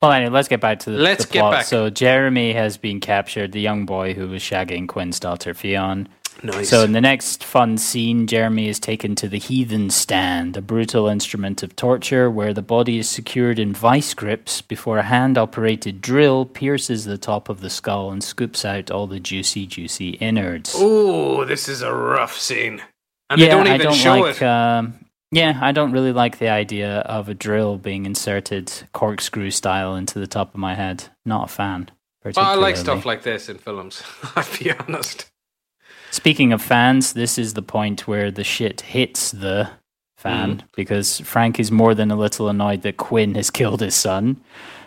Well, 0.00 0.10
anyway, 0.10 0.32
let's 0.32 0.48
get 0.48 0.60
back 0.60 0.80
to 0.80 0.90
the, 0.90 0.98
Let's 0.98 1.26
the 1.26 1.32
get 1.32 1.50
back. 1.50 1.64
So 1.64 1.88
Jeremy 1.88 2.52
has 2.54 2.76
been 2.76 2.98
captured, 2.98 3.52
the 3.52 3.60
young 3.60 3.86
boy 3.86 4.14
who 4.14 4.28
was 4.28 4.42
shagging 4.42 4.88
Quinn's 4.88 5.20
daughter 5.20 5.54
Ffion. 5.54 6.08
Nice. 6.44 6.70
So 6.70 6.82
in 6.82 6.92
the 6.92 7.00
next 7.00 7.44
fun 7.44 7.78
scene, 7.78 8.26
Jeremy 8.26 8.68
is 8.68 8.80
taken 8.80 9.14
to 9.16 9.28
the 9.28 9.38
heathen 9.38 9.90
stand, 9.90 10.56
a 10.56 10.62
brutal 10.62 11.06
instrument 11.06 11.62
of 11.62 11.76
torture 11.76 12.28
where 12.30 12.52
the 12.52 12.62
body 12.62 12.98
is 12.98 13.08
secured 13.08 13.60
in 13.60 13.72
vice 13.72 14.12
grips 14.12 14.60
before 14.60 14.98
a 14.98 15.04
hand-operated 15.04 16.00
drill 16.00 16.44
pierces 16.44 17.04
the 17.04 17.18
top 17.18 17.48
of 17.48 17.60
the 17.60 17.70
skull 17.70 18.10
and 18.10 18.24
scoops 18.24 18.64
out 18.64 18.90
all 18.90 19.06
the 19.06 19.20
juicy, 19.20 19.66
juicy 19.66 20.10
innards. 20.10 20.74
oh, 20.76 21.44
this 21.44 21.68
is 21.68 21.82
a 21.82 21.94
rough 21.94 22.36
scene, 22.36 22.82
and 23.30 23.40
they 23.40 23.46
don't 23.46 23.68
even 23.68 23.92
show 23.92 24.18
like, 24.18 24.36
it. 24.36 24.42
Um, 24.42 24.98
yeah, 25.30 25.58
I 25.62 25.72
don't 25.72 25.92
really 25.92 26.12
like 26.12 26.38
the 26.38 26.48
idea 26.48 26.98
of 27.00 27.28
a 27.28 27.34
drill 27.34 27.78
being 27.78 28.04
inserted 28.04 28.70
corkscrew 28.92 29.50
style 29.50 29.94
into 29.94 30.18
the 30.18 30.26
top 30.26 30.54
of 30.54 30.60
my 30.60 30.74
head. 30.74 31.08
Not 31.24 31.50
a 31.50 31.52
fan. 31.52 31.90
Well, 32.24 32.34
I 32.36 32.54
like 32.54 32.76
stuff 32.76 33.04
like 33.06 33.22
this 33.22 33.48
in 33.48 33.58
films. 33.58 34.02
I'll 34.36 34.46
be 34.58 34.72
honest. 34.72 35.31
Speaking 36.12 36.52
of 36.52 36.62
fans, 36.62 37.14
this 37.14 37.38
is 37.38 37.54
the 37.54 37.62
point 37.62 38.06
where 38.06 38.30
the 38.30 38.44
shit 38.44 38.82
hits 38.82 39.32
the 39.32 39.70
fan 40.16 40.58
Mm-hmm. 40.58 40.66
because 40.76 41.18
Frank 41.20 41.58
is 41.58 41.72
more 41.72 41.94
than 41.96 42.10
a 42.12 42.16
little 42.16 42.48
annoyed 42.48 42.82
that 42.82 42.96
Quinn 42.96 43.34
has 43.34 43.50
killed 43.58 43.80
his 43.80 43.94
son. 43.96 44.40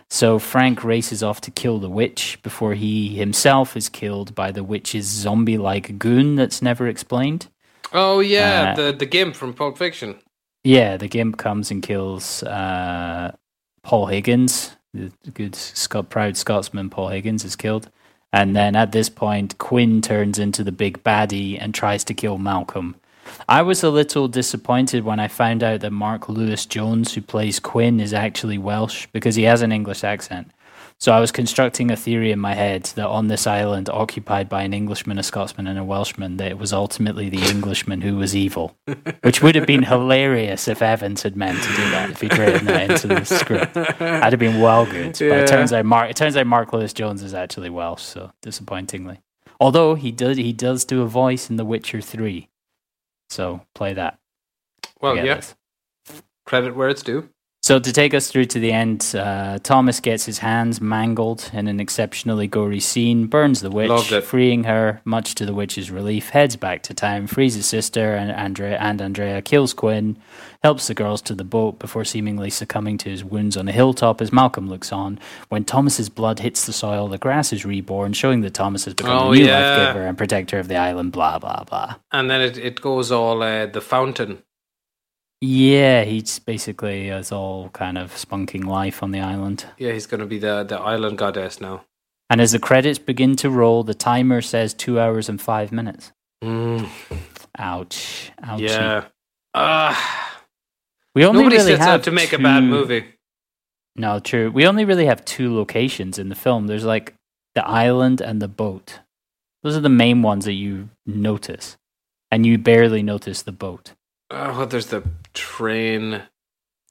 So 0.10 0.40
Frank 0.40 0.84
races 0.84 1.24
off 1.24 1.42
to 1.42 1.52
kill 1.52 1.80
the 1.80 1.90
witch 1.90 2.40
before 2.44 2.74
he 2.76 3.16
himself 3.18 3.76
is 3.76 3.90
killed 3.90 4.34
by 4.36 4.52
the 4.52 4.64
witch's 4.64 5.08
zombie 5.08 5.58
like 5.58 5.98
goon 6.00 6.36
that's 6.36 6.62
never 6.62 6.88
explained. 6.88 7.48
Oh 7.92 8.20
yeah, 8.22 8.72
Uh, 8.72 8.76
the 8.76 8.92
the 8.94 9.06
gimp 9.06 9.36
from 9.36 9.54
Pulp 9.54 9.78
Fiction. 9.78 10.16
Yeah, 10.64 10.96
the 10.98 11.08
gimp 11.08 11.38
comes 11.38 11.70
and 11.72 11.82
kills 11.84 12.44
uh, 12.44 13.36
Paul 13.84 14.06
Higgins. 14.08 14.78
The 14.94 15.12
good 15.34 15.56
Scot- 15.56 16.10
proud 16.10 16.38
Scotsman 16.38 16.90
Paul 16.90 17.10
Higgins 17.10 17.44
is 17.44 17.56
killed. 17.56 17.90
And 18.36 18.54
then 18.54 18.76
at 18.76 18.91
this 18.91 19.08
point, 19.08 19.58
Quinn 19.60 20.02
turns 20.02 20.39
into 20.39 20.62
the 20.62 20.74
big 20.74 21.02
baddie 21.06 21.58
and 21.58 21.74
tries 21.74 22.04
to 22.04 22.13
kill 22.13 22.38
Malcolm. 22.38 22.95
I 23.48 23.62
was 23.62 23.82
a 23.82 23.89
little 23.89 24.28
disappointed 24.28 25.06
when 25.06 25.21
I 25.21 25.30
found 25.30 25.63
out 25.63 25.80
that 25.80 25.91
Mark 25.91 26.28
Lewis 26.28 26.65
Jones, 26.65 27.13
who 27.13 27.21
plays 27.21 27.62
Quinn, 27.62 28.02
is 28.02 28.13
actually 28.13 28.58
Welsh 28.58 29.08
because 29.13 29.36
he 29.36 29.43
has 29.43 29.62
an 29.62 29.71
English 29.71 30.04
accent. 30.04 30.52
So 31.00 31.12
I 31.12 31.20
was 31.20 31.32
constructing 31.32 31.92
a 31.92 31.96
theory 31.96 32.32
in 32.32 32.40
my 32.40 32.54
head 32.54 32.84
that 32.96 33.06
on 33.06 33.28
this 33.28 33.46
island, 33.46 33.90
occupied 33.90 34.48
by 34.48 34.64
an 34.64 34.74
Englishman, 34.74 35.20
a 35.20 35.24
Scotsman, 35.24 35.68
and 35.68 35.78
a 35.78 35.84
Welshman, 35.84 36.38
that 36.38 36.52
it 36.52 36.58
was 36.58 36.72
ultimately 36.72 37.30
the 37.30 37.44
Englishman 37.50 38.02
who 38.02 38.16
was 38.16 38.36
evil, 38.36 38.78
which 39.22 39.42
would 39.42 39.56
have 39.56 39.68
been 39.68 39.84
hilarious 39.84 40.68
if 40.68 40.82
Evans 40.82 41.24
had 41.24 41.36
meant 41.36 41.62
to 41.62 41.70
do 41.70 41.90
that. 41.92 42.12
If 42.12 42.22
he'd 42.22 42.38
written 42.38 42.66
that 42.68 42.90
into 42.90 43.08
the 43.08 43.26
script, 43.26 43.74
that'd 43.74 44.00
have 44.00 44.40
been 44.40 44.62
well 44.62 44.86
good. 44.86 45.12
But 45.12 45.22
it 45.22 45.48
turns 45.48 45.74
out 45.74 45.86
Mark, 45.86 46.10
it 46.10 46.16
turns 46.16 46.38
out 46.38 46.48
Mark 46.48 46.72
Lewis 46.72 46.94
Jones 46.94 47.22
is 47.22 47.34
actually 47.34 47.70
Welsh. 47.70 48.02
So 48.02 48.32
disappointingly, 48.42 49.20
although 49.60 49.96
he 49.96 50.12
does 50.12 50.38
he 50.38 50.54
does 50.54 50.86
do 50.86 51.02
a 51.02 51.08
voice 51.08 51.50
in 51.50 51.58
The 51.58 51.66
Witcher 51.66 52.00
Three, 52.02 52.50
so 53.30 53.62
play 53.76 53.94
that. 53.94 54.18
Well, 55.02 55.18
yeah, 55.18 55.36
this. 55.36 55.56
credit 56.46 56.74
where 56.76 56.90
it's 56.90 57.04
due. 57.04 57.30
So 57.65 57.80
to 57.80 57.91
take 57.91 58.13
us 58.13 58.30
through 58.30 58.45
to 58.45 58.60
the 58.60 58.71
end, 58.71 59.15
uh, 59.17 59.58
Thomas 59.58 59.99
gets 59.99 60.23
his 60.23 60.38
hands 60.38 60.80
mangled 60.80 61.49
in 61.51 61.67
an 61.67 61.80
exceptionally 61.80 62.45
gory 62.45 62.80
scene, 62.80 63.25
burns 63.25 63.62
the 63.62 63.71
witch, 63.71 64.13
freeing 64.23 64.65
her, 64.65 65.01
much 65.04 65.34
to 65.34 65.47
the 65.47 65.54
witch's 65.56 65.89
relief, 65.89 66.30
heads 66.30 66.56
back 66.56 66.84
to 66.84 66.93
town, 66.93 67.25
frees 67.25 67.56
his 67.56 67.65
sister 67.65 68.13
and 68.13 68.32
Andrea, 68.32 68.78
and 68.78 69.01
Andrea, 69.01 69.41
kills 69.41 69.73
Quinn, 69.73 70.15
helps 70.62 70.86
the 70.86 70.93
girls 70.93 71.23
to 71.23 71.34
the 71.34 71.43
boat 71.43 71.80
before 71.80 72.06
seemingly 72.06 72.51
succumbing 72.51 72.99
to 72.99 73.10
his 73.10 73.23
wounds 73.23 73.58
on 73.58 73.67
a 73.67 73.71
hilltop 73.71 74.21
as 74.21 74.32
Malcolm 74.32 74.69
looks 74.69 74.91
on. 74.91 75.17
When 75.49 75.65
Thomas's 75.65 76.08
blood 76.08 76.41
hits 76.41 76.67
the 76.67 76.73
soil, 76.73 77.08
the 77.08 77.17
grass 77.17 77.51
is 77.51 77.65
reborn, 77.65 78.13
showing 78.13 78.41
that 78.41 78.54
Thomas 78.54 78.86
has 78.86 78.93
become 78.93 79.17
Oh, 79.17 79.32
a 79.32 79.36
new 79.36 79.43
yeah. 79.43 79.78
life 79.78 79.88
giver 79.88 80.06
and 80.06 80.15
protector 80.15 80.60
of 80.60 80.67
the 80.67 80.75
island, 80.75 81.13
blah, 81.13 81.39
blah, 81.39 81.63
blah. 81.63 81.95
And 82.12 82.30
then 82.30 82.41
it, 82.41 82.60
it 82.60 82.80
goes 82.80 83.12
all 83.12 83.41
uh, 83.41 83.65
the 83.65 83.82
fountain. 83.82 84.43
Yeah, 85.41 86.04
he's 86.04 86.39
basically 86.39 87.08
has 87.08 87.32
all 87.32 87.69
kind 87.69 87.98
of 87.98 88.13
spunking 88.13 88.65
life 88.65 89.04
on 89.04 89.12
the 89.12 89.19
island. 89.19 89.65
Yeah, 89.78 89.91
he's 89.91 90.08
going 90.08 90.21
to 90.21 90.26
be 90.26 90.39
the 90.39 90.63
the 90.63 90.80
island 90.80 91.17
goddess 91.17 91.60
now. 91.62 91.86
And 92.30 92.41
as 92.41 92.52
the 92.54 92.60
credits 92.60 92.98
begin 92.98 93.36
to 93.38 93.50
roll, 93.50 93.84
the 93.84 93.93
timer 93.93 94.41
says 94.41 94.74
two 94.74 95.00
hours 95.00 95.30
and 95.30 95.39
five 95.39 95.71
minutes. 95.71 96.12
Mm, 96.43 96.89
Ouch. 97.60 98.32
Ouchie. 98.43 98.69
yeah. 98.69 99.06
Ah, 99.54 100.34
We 101.13 101.24
only 101.26 101.43
nobody 101.43 101.58
really 101.58 101.71
sets 101.74 101.84
have 101.86 102.00
out 102.00 102.04
to 102.06 102.12
make 102.12 102.34
a 102.34 102.39
bad 102.39 102.63
movie. 102.63 103.06
No, 103.95 104.19
true. 104.19 104.50
We 104.52 104.65
only 104.67 104.84
really 104.86 105.06
have 105.06 105.24
two 105.24 105.56
locations 105.56 106.17
in 106.19 106.30
the 106.30 106.36
film. 106.36 106.67
There's 106.67 106.84
like 106.84 107.13
the 107.54 107.65
island 107.65 108.19
and 108.21 108.41
the 108.41 108.48
boat. 108.50 109.00
Those 109.63 109.78
are 109.78 109.82
the 109.82 109.89
main 109.89 110.21
ones 110.24 110.45
that 110.45 110.54
you 110.54 110.89
notice. 111.06 111.78
And 112.32 112.45
you 112.45 112.58
barely 112.58 113.04
notice 113.04 113.43
the 113.43 113.52
boat. 113.54 113.93
Oh, 114.32 114.66
there's 114.66 114.88
the 114.88 115.04
train. 115.34 116.24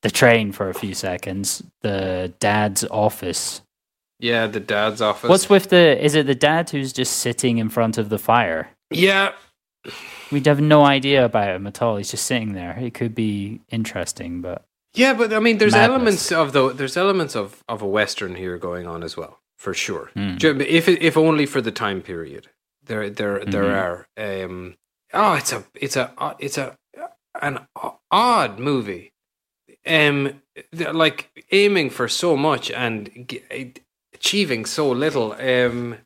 The 0.03 0.11
train 0.11 0.53
for 0.53 0.68
a 0.68 0.75
few 0.75 0.94
seconds, 0.94 1.62
the 1.81 2.33
dad's 2.38 2.85
office, 2.90 3.62
Yeah, 4.20 4.47
the 4.47 4.61
dad's 4.61 5.01
office. 5.01 5.29
What's 5.31 5.49
with 5.49 5.70
the? 5.70 6.03
Is 6.05 6.14
it 6.14 6.27
the 6.27 6.35
dad 6.35 6.68
who's 6.70 6.92
just 6.92 7.14
sitting 7.20 7.57
in 7.59 7.70
front 7.70 7.97
of 7.97 8.11
the 8.11 8.18
fire? 8.18 8.68
yeah, 8.90 9.33
We 10.31 10.40
have 10.44 10.61
no 10.61 10.85
idea 10.85 11.25
about 11.25 11.57
him 11.57 11.66
at 11.66 11.81
all. 11.81 11.97
He's 11.97 12.11
just 12.11 12.27
sitting 12.27 12.53
there. 12.53 12.77
It 12.79 12.92
could 12.92 13.14
be 13.14 13.61
interesting, 13.70 14.42
but 14.42 14.64
yeah, 14.94 15.14
but 15.14 15.33
I 15.33 15.40
mean, 15.40 15.57
there's 15.59 15.73
Madness. 15.73 15.94
elements 15.94 16.33
of 16.33 16.53
the 16.53 16.68
there's 16.75 16.97
elements 16.99 17.35
of 17.35 17.62
of 17.66 17.81
a 17.81 17.87
western 17.88 18.35
here 18.37 18.59
going 18.59 18.87
on 18.87 19.03
as 19.03 19.16
well, 19.16 19.40
for 19.57 19.73
sure. 19.75 20.11
Ju- 20.37 20.61
If 20.61 20.87
if 20.88 21.16
only 21.16 21.47
for 21.47 21.62
the 21.62 21.73
time 21.73 22.03
period, 22.03 22.49
there 22.85 23.09
there 23.09 23.42
there 23.44 23.64
Mhm. 23.64 23.83
are. 23.83 24.07
Um, 24.44 24.75
oh, 25.14 25.33
it's 25.35 25.53
a 25.53 25.64
it's 25.75 25.97
a 25.97 26.12
uh, 26.18 26.35
it's 26.38 26.59
a 26.59 26.77
an 27.40 27.66
odd 28.11 28.59
movie. 28.59 29.12
Um, 29.87 30.40
like 30.73 31.44
aiming 31.51 31.90
for 31.90 32.09
so 32.09 32.37
much 32.37 32.70
and 32.70 33.27
g- 33.29 33.75
achieving 34.14 34.64
so 34.64 34.90
little. 34.90 35.33
Um, 35.33 35.99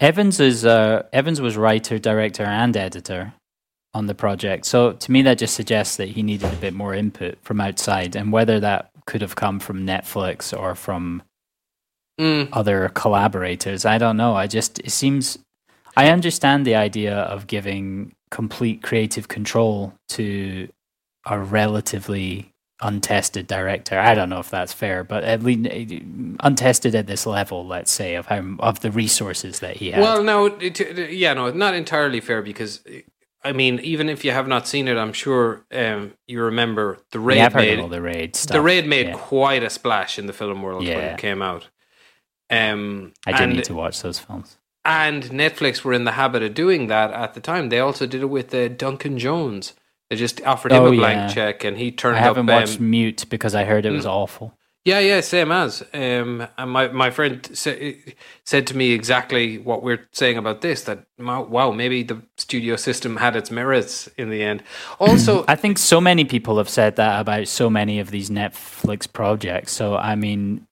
Evans 0.00 0.40
is 0.40 0.64
uh, 0.64 1.02
Evans 1.12 1.40
was 1.40 1.56
writer, 1.56 1.98
director, 1.98 2.44
and 2.44 2.76
editor 2.76 3.34
on 3.94 4.06
the 4.06 4.14
project. 4.14 4.64
So 4.66 4.92
to 4.92 5.12
me, 5.12 5.22
that 5.22 5.38
just 5.38 5.54
suggests 5.54 5.96
that 5.96 6.08
he 6.08 6.22
needed 6.22 6.52
a 6.52 6.56
bit 6.56 6.72
more 6.72 6.94
input 6.94 7.38
from 7.42 7.60
outside, 7.60 8.16
and 8.16 8.32
whether 8.32 8.60
that 8.60 8.90
could 9.06 9.20
have 9.20 9.36
come 9.36 9.60
from 9.60 9.86
Netflix 9.86 10.56
or 10.58 10.74
from 10.74 11.22
mm, 12.20 12.48
other 12.52 12.88
collaborators, 12.88 13.84
I 13.84 13.98
don't 13.98 14.16
know. 14.16 14.34
I 14.34 14.46
just 14.46 14.78
it 14.78 14.90
seems 14.90 15.38
I 15.96 16.08
understand 16.08 16.66
the 16.66 16.76
idea 16.76 17.14
of 17.16 17.46
giving 17.46 18.14
complete 18.32 18.82
creative 18.82 19.28
control 19.28 19.92
to 20.08 20.68
a 21.26 21.38
relatively 21.38 22.52
untested 22.80 23.46
director. 23.46 23.98
I 23.98 24.14
don't 24.14 24.30
know 24.30 24.40
if 24.40 24.50
that's 24.50 24.72
fair, 24.72 25.04
but 25.04 25.22
at 25.22 25.42
least 25.42 25.68
untested 26.40 26.94
at 26.96 27.06
this 27.06 27.26
level, 27.26 27.64
let's 27.64 27.92
say, 27.92 28.16
of 28.16 28.26
how 28.26 28.56
of 28.58 28.80
the 28.80 28.90
resources 28.90 29.60
that 29.60 29.76
he 29.76 29.92
had. 29.92 30.00
Well, 30.00 30.24
no, 30.24 30.46
it, 30.46 31.12
yeah, 31.12 31.34
no, 31.34 31.50
not 31.50 31.74
entirely 31.74 32.20
fair 32.20 32.42
because 32.42 32.80
I 33.44 33.52
mean, 33.52 33.78
even 33.80 34.08
if 34.08 34.24
you 34.24 34.32
have 34.32 34.48
not 34.48 34.66
seen 34.66 34.88
it, 34.88 34.96
I'm 34.96 35.12
sure 35.12 35.64
um, 35.70 36.14
you 36.26 36.42
remember 36.42 36.98
the 37.10 37.20
raid 37.20 37.38
have 37.38 37.52
heard 37.52 37.60
made 37.60 37.78
of 37.78 37.84
all 37.84 37.88
the 37.88 38.02
raid 38.02 38.34
stuff. 38.34 38.54
the 38.54 38.62
raid 38.62 38.86
made 38.88 39.08
yeah. 39.08 39.14
quite 39.14 39.62
a 39.62 39.70
splash 39.70 40.18
in 40.18 40.26
the 40.26 40.32
film 40.32 40.62
world 40.62 40.84
when 40.84 40.98
it 40.98 41.18
came 41.18 41.42
out. 41.42 41.68
Um, 42.48 43.12
I 43.26 43.36
do 43.36 43.46
need 43.46 43.64
to 43.64 43.74
watch 43.74 44.00
those 44.00 44.18
films. 44.18 44.58
And 44.84 45.24
Netflix 45.24 45.82
were 45.84 45.92
in 45.92 46.04
the 46.04 46.12
habit 46.12 46.42
of 46.42 46.54
doing 46.54 46.86
that 46.88 47.10
at 47.12 47.34
the 47.34 47.40
time. 47.40 47.68
They 47.68 47.78
also 47.80 48.06
did 48.06 48.22
it 48.22 48.26
with 48.26 48.52
uh, 48.54 48.68
Duncan 48.68 49.18
Jones. 49.18 49.74
They 50.10 50.16
just 50.16 50.40
offered 50.44 50.72
him 50.72 50.82
Oh, 50.82 50.86
a 50.92 50.96
blank 50.96 51.16
yeah. 51.30 51.34
check, 51.34 51.64
and 51.64 51.78
he 51.78 51.90
turned 51.92 52.16
up. 52.16 52.22
I 52.22 52.24
haven't 52.26 52.48
up. 52.50 52.60
watched 52.60 52.80
um, 52.80 52.90
Mute 52.90 53.24
because 53.30 53.54
I 53.54 53.64
heard 53.64 53.86
it 53.86 53.92
Mm. 53.92 53.96
was 53.96 54.06
awful. 54.06 54.54
Yeah, 54.84 54.98
yeah, 54.98 55.20
same 55.20 55.52
as. 55.52 55.82
Um, 55.94 56.44
and 56.58 56.70
my 56.70 56.88
my 56.88 57.10
friend 57.12 57.48
sa- 57.56 57.70
said 58.44 58.66
to 58.66 58.76
me 58.76 58.90
exactly 58.90 59.56
what 59.58 59.84
we're 59.84 60.08
saying 60.10 60.36
about 60.36 60.60
this. 60.60 60.82
That 60.82 61.06
wow, 61.18 61.70
maybe 61.70 62.02
the 62.02 62.20
studio 62.36 62.74
system 62.74 63.16
had 63.18 63.36
its 63.36 63.50
merits 63.52 64.08
in 64.18 64.28
the 64.30 64.42
end. 64.42 64.64
Also, 64.98 65.44
I 65.46 65.54
think 65.54 65.78
so 65.78 66.00
many 66.00 66.24
people 66.24 66.58
have 66.58 66.68
said 66.68 66.96
that 66.96 67.20
about 67.20 67.46
so 67.46 67.70
many 67.70 68.00
of 68.00 68.10
these 68.10 68.28
Netflix 68.28 69.10
projects. 69.10 69.70
So 69.70 69.94
I 69.94 70.16
mean, 70.16 70.66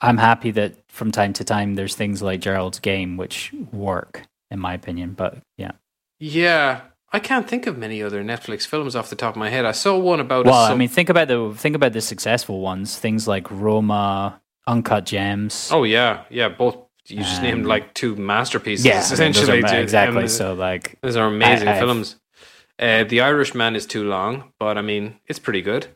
I'm 0.00 0.16
happy 0.16 0.50
that 0.52 0.74
from 0.96 1.12
time 1.12 1.32
to 1.34 1.44
time 1.44 1.74
there's 1.76 1.94
things 1.94 2.22
like 2.22 2.40
Gerald's 2.40 2.78
Game 2.80 3.16
which 3.16 3.52
work, 3.72 4.22
in 4.50 4.58
my 4.58 4.74
opinion. 4.74 5.12
But 5.12 5.38
yeah, 5.58 5.72
yeah, 6.18 6.80
I 7.12 7.18
can't 7.20 7.46
think 7.48 7.66
of 7.66 7.76
many 7.76 8.02
other 8.02 8.24
Netflix 8.24 8.66
films 8.66 8.96
off 8.96 9.10
the 9.10 9.16
top 9.16 9.34
of 9.34 9.38
my 9.38 9.50
head. 9.50 9.64
I 9.64 9.72
saw 9.72 9.98
one 9.98 10.20
about. 10.20 10.46
well, 10.46 10.54
a 10.54 10.64
I 10.64 10.68
sub- 10.70 10.78
mean, 10.78 10.88
think 10.88 11.08
about 11.08 11.28
the 11.28 11.52
think 11.56 11.76
about 11.76 11.92
the 11.92 12.00
successful 12.00 12.60
ones. 12.60 12.98
Things 12.98 13.28
like 13.28 13.50
Roma, 13.50 14.40
Uncut 14.66 15.04
Gems. 15.06 15.70
oh 15.72 15.84
yeah, 15.84 16.24
yeah, 16.30 16.48
both. 16.48 16.78
You 17.08 17.18
just 17.18 17.36
Um, 17.38 17.44
named 17.44 17.66
like 17.66 17.94
two 17.94 18.16
masterpieces. 18.16 18.84
yeah, 18.84 18.94
I 18.94 18.96
mean, 18.96 19.12
essentially, 19.12 19.62
are- 19.62 19.80
exactly. 19.80 20.22
And 20.22 20.30
So 20.30 20.54
like, 20.54 20.98
those 21.02 21.14
are 21.16 21.28
amazing 21.28 21.68
I- 21.68 21.78
films. 21.78 22.16
Uh, 22.80 23.04
the 23.04 23.20
Irishman 23.20 23.76
is 23.76 23.86
too 23.86 24.02
long, 24.04 24.52
but 24.58 24.76
I 24.76 24.82
mean, 24.82 25.14
it's 25.26 25.38
pretty 25.38 25.62
good. 25.62 25.86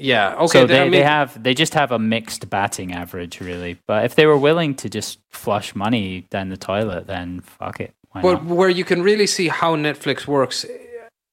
Yeah, 0.00 0.34
okay. 0.34 0.60
so 0.60 0.66
they, 0.66 0.80
I 0.80 0.82
mean, 0.84 0.92
they 0.92 1.02
have 1.02 1.40
they 1.42 1.54
just 1.54 1.74
have 1.74 1.92
a 1.92 1.98
mixed 1.98 2.48
batting 2.48 2.92
average, 2.92 3.40
really. 3.40 3.78
But 3.86 4.04
if 4.04 4.14
they 4.14 4.26
were 4.26 4.38
willing 4.38 4.74
to 4.76 4.88
just 4.88 5.18
flush 5.30 5.74
money 5.74 6.26
down 6.30 6.48
the 6.48 6.56
toilet, 6.56 7.06
then 7.06 7.40
fuck 7.40 7.80
it. 7.80 7.94
Why 8.10 8.22
But 8.22 8.44
not? 8.44 8.56
where 8.56 8.68
you 8.68 8.84
can 8.84 9.02
really 9.02 9.26
see 9.26 9.48
how 9.48 9.76
Netflix 9.76 10.26
works 10.26 10.64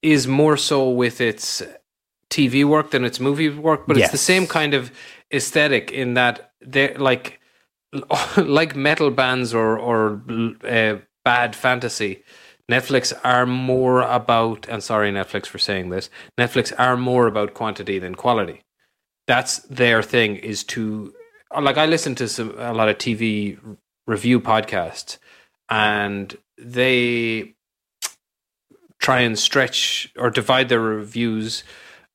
is 0.01 0.27
more 0.27 0.57
so 0.57 0.89
with 0.89 1.21
its 1.21 1.63
TV 2.29 2.65
work 2.65 2.91
than 2.91 3.05
its 3.05 3.19
movie 3.19 3.49
work, 3.49 3.87
but 3.87 3.97
it's 3.97 4.11
the 4.11 4.17
same 4.17 4.47
kind 4.47 4.73
of 4.73 4.91
aesthetic 5.33 5.91
in 5.91 6.13
that 6.15 6.51
they're 6.61 6.95
like 6.97 7.39
like 8.37 8.75
metal 8.75 9.11
bands 9.11 9.53
or 9.53 9.77
or 9.77 10.21
uh, 10.63 10.97
bad 11.23 11.55
fantasy. 11.55 12.23
Netflix 12.69 13.13
are 13.23 13.45
more 13.45 14.01
about, 14.01 14.67
and 14.67 14.83
sorry 14.83 15.11
Netflix 15.11 15.45
for 15.45 15.57
saying 15.57 15.89
this, 15.89 16.09
Netflix 16.37 16.73
are 16.77 16.97
more 16.97 17.27
about 17.27 17.53
quantity 17.53 17.97
than 17.99 18.15
quality. 18.15 18.61
That's 19.25 19.59
their 19.59 20.03
thing. 20.03 20.35
Is 20.37 20.63
to 20.65 21.13
like 21.61 21.77
I 21.77 21.85
listen 21.85 22.15
to 22.15 22.27
some 22.27 22.55
a 22.57 22.73
lot 22.73 22.89
of 22.89 22.97
TV 22.97 23.57
review 24.05 24.39
podcasts, 24.39 25.17
and 25.69 26.35
they 26.57 27.55
try 28.99 29.21
and 29.21 29.37
stretch 29.39 30.11
or 30.17 30.29
divide 30.29 30.69
their 30.69 30.81
reviews 30.81 31.63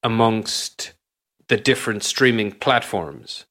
amongst 0.03 0.93
the 1.49 1.57
different 1.57 2.03
streaming 2.03 2.53
platforms 2.53 3.47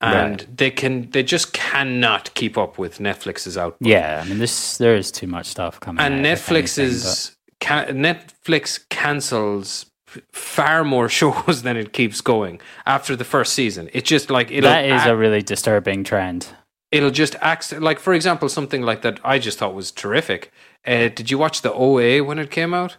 and 0.00 0.46
they 0.56 0.70
can 0.70 1.10
they 1.10 1.22
just 1.22 1.52
cannot 1.52 2.32
keep 2.34 2.56
up 2.56 2.78
with 2.78 2.98
netflix's 2.98 3.58
output 3.58 3.86
Yeah, 3.86 4.22
I 4.24 4.28
mean, 4.28 4.38
this 4.38 4.78
there 4.78 4.94
is 4.96 5.10
too 5.10 5.26
much 5.26 5.46
stuff 5.46 5.78
coming. 5.80 6.00
and 6.04 6.14
out, 6.26 6.36
netflix 6.38 6.78
anything, 6.78 6.84
is 6.86 7.36
netflix 7.60 8.88
cancels 8.88 9.86
far 10.32 10.84
more 10.84 11.08
shows 11.20 11.62
than 11.62 11.76
it 11.76 11.92
keeps 11.92 12.20
going 12.20 12.60
after 12.86 13.14
the 13.14 13.24
first 13.24 13.52
season 13.52 13.88
it's 13.92 14.08
just 14.08 14.30
like 14.30 14.48
that 14.48 14.84
is 14.84 14.92
act- 15.02 15.10
a 15.10 15.16
really 15.16 15.42
disturbing 15.42 16.02
trend. 16.02 16.48
it'll 16.90 17.10
just 17.10 17.36
act 17.40 17.72
like 17.80 17.98
for 18.00 18.12
example 18.14 18.48
something 18.48 18.82
like 18.82 19.02
that 19.02 19.20
i 19.24 19.38
just 19.38 19.58
thought 19.58 19.74
was 19.74 19.92
terrific 19.92 20.50
uh, 20.86 21.08
did 21.08 21.30
you 21.30 21.38
watch 21.38 21.62
the 21.62 21.72
oa 21.72 22.24
when 22.24 22.38
it 22.38 22.50
came 22.50 22.74
out 22.74 22.96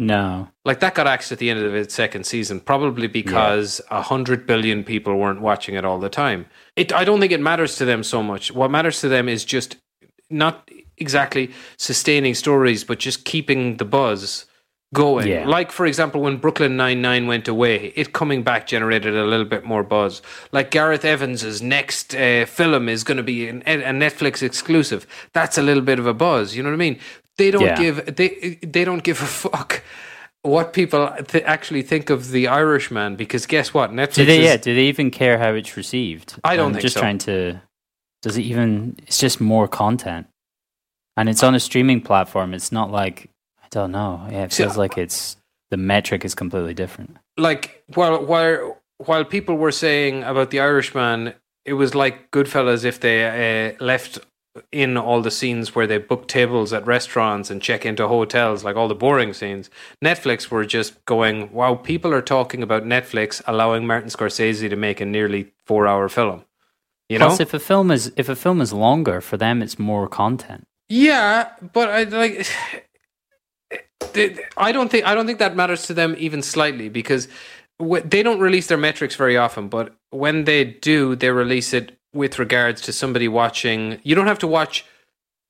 No, 0.00 0.48
like 0.64 0.78
that 0.78 0.94
got 0.94 1.08
axed 1.08 1.32
at 1.32 1.38
the 1.38 1.50
end 1.50 1.58
of 1.58 1.74
its 1.74 1.92
second 1.92 2.24
season, 2.24 2.60
probably 2.60 3.08
because 3.08 3.80
a 3.90 4.00
hundred 4.00 4.46
billion 4.46 4.84
people 4.84 5.16
weren't 5.16 5.40
watching 5.40 5.74
it 5.74 5.84
all 5.84 5.98
the 5.98 6.08
time. 6.08 6.46
It, 6.76 6.92
I 6.92 7.04
don't 7.04 7.18
think 7.18 7.32
it 7.32 7.40
matters 7.40 7.74
to 7.76 7.84
them 7.84 8.04
so 8.04 8.22
much. 8.22 8.52
What 8.52 8.70
matters 8.70 9.00
to 9.00 9.08
them 9.08 9.28
is 9.28 9.44
just 9.44 9.76
not 10.30 10.70
exactly 10.96 11.50
sustaining 11.76 12.34
stories, 12.34 12.84
but 12.84 13.00
just 13.00 13.24
keeping 13.24 13.78
the 13.78 13.84
buzz 13.84 14.46
going. 14.94 15.26
Yeah. 15.26 15.46
Like 15.46 15.72
for 15.72 15.84
example, 15.84 16.20
when 16.20 16.36
Brooklyn 16.36 16.76
Nine 16.76 17.02
Nine 17.02 17.26
went 17.26 17.48
away, 17.48 17.92
it 17.96 18.12
coming 18.12 18.42
back 18.42 18.66
generated 18.66 19.16
a 19.16 19.24
little 19.24 19.46
bit 19.46 19.64
more 19.64 19.82
buzz. 19.82 20.22
Like 20.52 20.70
Gareth 20.70 21.04
Evans's 21.04 21.60
next 21.60 22.14
uh, 22.14 22.46
film 22.46 22.88
is 22.88 23.04
going 23.04 23.16
to 23.16 23.22
be 23.22 23.48
an, 23.48 23.62
a 23.66 23.92
Netflix 23.92 24.42
exclusive. 24.42 25.06
That's 25.32 25.58
a 25.58 25.62
little 25.62 25.82
bit 25.82 25.98
of 25.98 26.06
a 26.06 26.14
buzz. 26.14 26.54
You 26.54 26.62
know 26.62 26.70
what 26.70 26.74
I 26.74 26.78
mean? 26.78 27.00
They 27.38 27.50
don't 27.50 27.62
Yeah. 27.64 27.76
give 27.76 28.16
they 28.16 28.58
they 28.62 28.84
don't 28.84 29.02
give 29.02 29.22
a 29.22 29.26
fuck 29.26 29.82
what 30.42 30.72
people 30.72 31.08
th- 31.26 31.44
actually 31.44 31.82
think 31.82 32.10
of 32.10 32.30
the 32.30 32.46
Irishman 32.48 33.16
because 33.16 33.46
guess 33.46 33.72
what 33.74 33.90
Netflix 33.90 34.14
do 34.14 34.24
they? 34.26 34.38
is, 34.40 34.44
Yeah, 34.44 34.56
do 34.56 34.74
they 34.74 34.84
even 34.84 35.10
care 35.10 35.38
how 35.38 35.52
it's 35.54 35.76
received? 35.76 36.34
I 36.44 36.56
don't 36.56 36.66
I'm 36.66 36.72
think 36.74 36.82
just 36.82 36.94
so. 36.94 37.00
trying 37.00 37.18
to. 37.18 37.60
Does 38.22 38.36
it 38.36 38.42
even? 38.42 38.96
It's 39.06 39.18
just 39.18 39.40
more 39.40 39.68
content, 39.68 40.26
and 41.16 41.28
it's 41.28 41.42
on 41.42 41.54
a 41.54 41.60
streaming 41.60 42.00
platform. 42.00 42.52
It's 42.54 42.72
not 42.72 42.90
like 42.90 43.30
I 43.62 43.66
don't 43.70 43.92
know. 43.92 44.26
Yeah, 44.30 44.44
it 44.44 44.52
feels 44.52 44.76
like 44.76 44.98
it's 44.98 45.36
the 45.70 45.76
metric 45.76 46.24
is 46.24 46.34
completely 46.34 46.74
different. 46.74 47.16
like 47.36 47.82
while 47.94 48.24
while 48.24 48.78
while 48.98 49.24
people 49.24 49.56
were 49.56 49.70
saying 49.72 50.24
about 50.24 50.50
the 50.50 50.58
Irishman, 50.60 51.34
it 51.64 51.74
was 51.74 51.94
like 51.94 52.30
Goodfellas 52.32 52.84
if 52.84 52.98
they 53.00 53.18
uh, 53.78 53.84
left 53.84 54.18
in 54.72 54.96
all 54.96 55.22
the 55.22 55.30
scenes 55.30 55.74
where 55.74 55.86
they 55.86 55.98
book 55.98 56.28
tables 56.28 56.72
at 56.72 56.86
restaurants 56.86 57.50
and 57.50 57.62
check 57.62 57.84
into 57.86 58.08
hotels, 58.08 58.64
like 58.64 58.76
all 58.76 58.88
the 58.88 58.94
boring 58.94 59.32
scenes. 59.32 59.70
Netflix 60.04 60.50
were 60.50 60.64
just 60.64 61.04
going, 61.04 61.52
"Wow, 61.52 61.74
people 61.74 62.12
are 62.12 62.22
talking 62.22 62.62
about 62.62 62.84
Netflix 62.84 63.42
allowing 63.46 63.86
Martin 63.86 64.10
Scorsese 64.10 64.68
to 64.68 64.76
make 64.76 65.00
a 65.00 65.06
nearly 65.06 65.52
four-hour 65.66 66.08
film." 66.08 66.44
You 67.08 67.18
know, 67.18 67.28
Plus, 67.28 67.40
if 67.40 67.54
a 67.54 67.58
film 67.58 67.90
is 67.90 68.12
if 68.16 68.28
a 68.28 68.36
film 68.36 68.60
is 68.60 68.72
longer 68.72 69.20
for 69.20 69.36
them, 69.36 69.62
it's 69.62 69.78
more 69.78 70.08
content. 70.08 70.66
Yeah, 70.88 71.50
but 71.72 71.88
I 71.88 72.02
like. 72.04 72.46
I 74.56 74.72
don't 74.72 74.90
think 74.90 75.06
I 75.06 75.14
don't 75.14 75.26
think 75.26 75.38
that 75.38 75.56
matters 75.56 75.86
to 75.86 75.94
them 75.94 76.14
even 76.18 76.42
slightly 76.42 76.88
because 76.88 77.28
they 77.78 78.22
don't 78.22 78.40
release 78.40 78.66
their 78.66 78.78
metrics 78.78 79.14
very 79.14 79.36
often. 79.36 79.68
But 79.68 79.94
when 80.10 80.44
they 80.44 80.64
do, 80.64 81.14
they 81.14 81.30
release 81.30 81.72
it 81.72 81.97
with 82.12 82.38
regards 82.38 82.80
to 82.82 82.92
somebody 82.92 83.28
watching. 83.28 84.00
You 84.02 84.14
don't 84.14 84.26
have 84.26 84.38
to 84.40 84.46
watch 84.46 84.84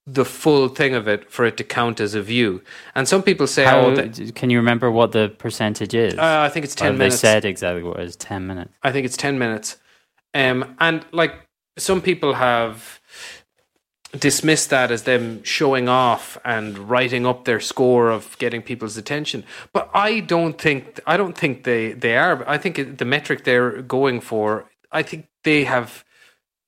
the 0.07 0.25
full 0.25 0.69
thing 0.69 0.95
of 0.95 1.07
it 1.07 1.31
for 1.31 1.45
it 1.45 1.57
to 1.59 1.65
count 1.65 2.01
as 2.01 2.15
a 2.15 2.23
view. 2.23 2.63
And 2.95 3.07
some 3.07 3.23
people 3.23 3.47
say, 3.47 3.65
How, 3.65 3.81
"Oh, 3.81 3.95
that, 3.95 4.35
can 4.35 4.49
you 4.49 4.57
remember 4.59 4.91
what 4.91 5.13
the 5.13 5.29
percentage 5.39 5.95
is? 5.95 6.15
uh, 6.15 6.41
I 6.41 6.49
think 6.49 6.65
it's 6.65 6.75
Or 6.75 6.79
ten 6.79 6.93
have 6.93 6.99
they 6.99 7.11
said 7.11 7.45
exactly 7.45 7.83
what 7.83 8.01
it 8.01 8.07
is. 8.07 8.17
Ten 8.17 8.47
minutes. 8.47 8.73
I 8.83 8.91
think 8.93 9.05
it's 9.05 9.17
10 9.17 9.39
minutes. 9.39 9.77
Um, 10.35 10.77
and 10.81 11.05
like 11.13 11.35
some 11.77 12.01
people 12.01 12.35
have 12.35 13.01
dismissed 14.19 14.71
that 14.71 14.91
as 14.91 15.03
them 15.03 15.43
showing 15.43 15.89
off 15.89 16.39
and 16.45 16.79
writing 16.91 17.27
up 17.27 17.45
their 17.45 17.61
score 17.61 18.11
of 18.11 18.37
getting 18.39 18.63
people's 18.63 18.97
attention. 18.97 19.45
But 19.73 19.91
I 19.93 20.21
don't 20.21 20.59
think 20.59 21.01
I 21.07 21.17
don't 21.17 21.37
think 21.37 21.65
they 21.65 21.93
they 21.93 22.17
are. 22.17 22.49
I 22.49 22.57
think 22.57 22.99
the 22.99 23.05
metric 23.05 23.45
they're 23.45 23.83
going 23.83 24.21
for. 24.21 24.71
I 24.91 25.03
think 25.03 25.29
they 25.45 25.65
have 25.65 26.05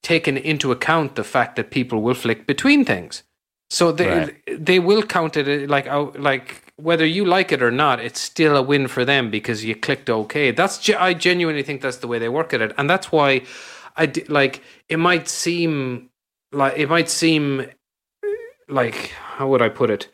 taken 0.03 0.37
into 0.37 0.73
account 0.73 1.15
the 1.15 1.25
fact 1.25 1.57
that 1.57 1.71
people 1.71 2.03
will 2.03 2.15
flick 2.15 2.47
between 2.47 2.85
things. 2.85 3.23
So 3.71 3.93
they 3.93 4.09
Right. 4.09 4.35
they 4.59 4.79
will 4.81 5.03
count 5.03 5.37
it 5.37 5.47
uh, 5.49 5.69
like 5.73 5.87
oh, 5.87 6.13
like 6.19 6.63
whether 6.77 7.07
you 7.07 7.25
like 7.25 7.53
it 7.53 7.63
or 7.63 7.71
not, 7.71 8.01
it's 8.01 8.21
still 8.21 8.57
a 8.57 8.63
win 8.63 8.89
for 8.89 9.05
them 9.05 9.31
because 9.31 9.65
you 9.65 9.75
clicked 9.77 10.11
OK. 10.11 10.51
That's 10.51 10.89
I 10.91 11.15
genuinely 11.15 11.63
think 11.63 11.81
that's 11.81 11.99
the 11.99 12.09
way 12.09 12.19
they 12.19 12.29
work 12.29 12.53
at 12.53 12.61
it, 12.63 12.73
and 12.77 12.91
that's 12.91 13.13
why 13.13 13.43
I 13.97 14.11
like 14.29 14.63
it 14.89 14.99
might 14.99 15.29
seem 15.29 16.11
like 16.53 16.75
it 16.77 16.89
might 16.89 17.09
seem 17.09 17.61
uh, 17.61 18.29
like 18.69 19.13
how 19.37 19.49
would 19.49 19.63
I 19.63 19.69
put 19.69 19.91
it? 19.91 20.09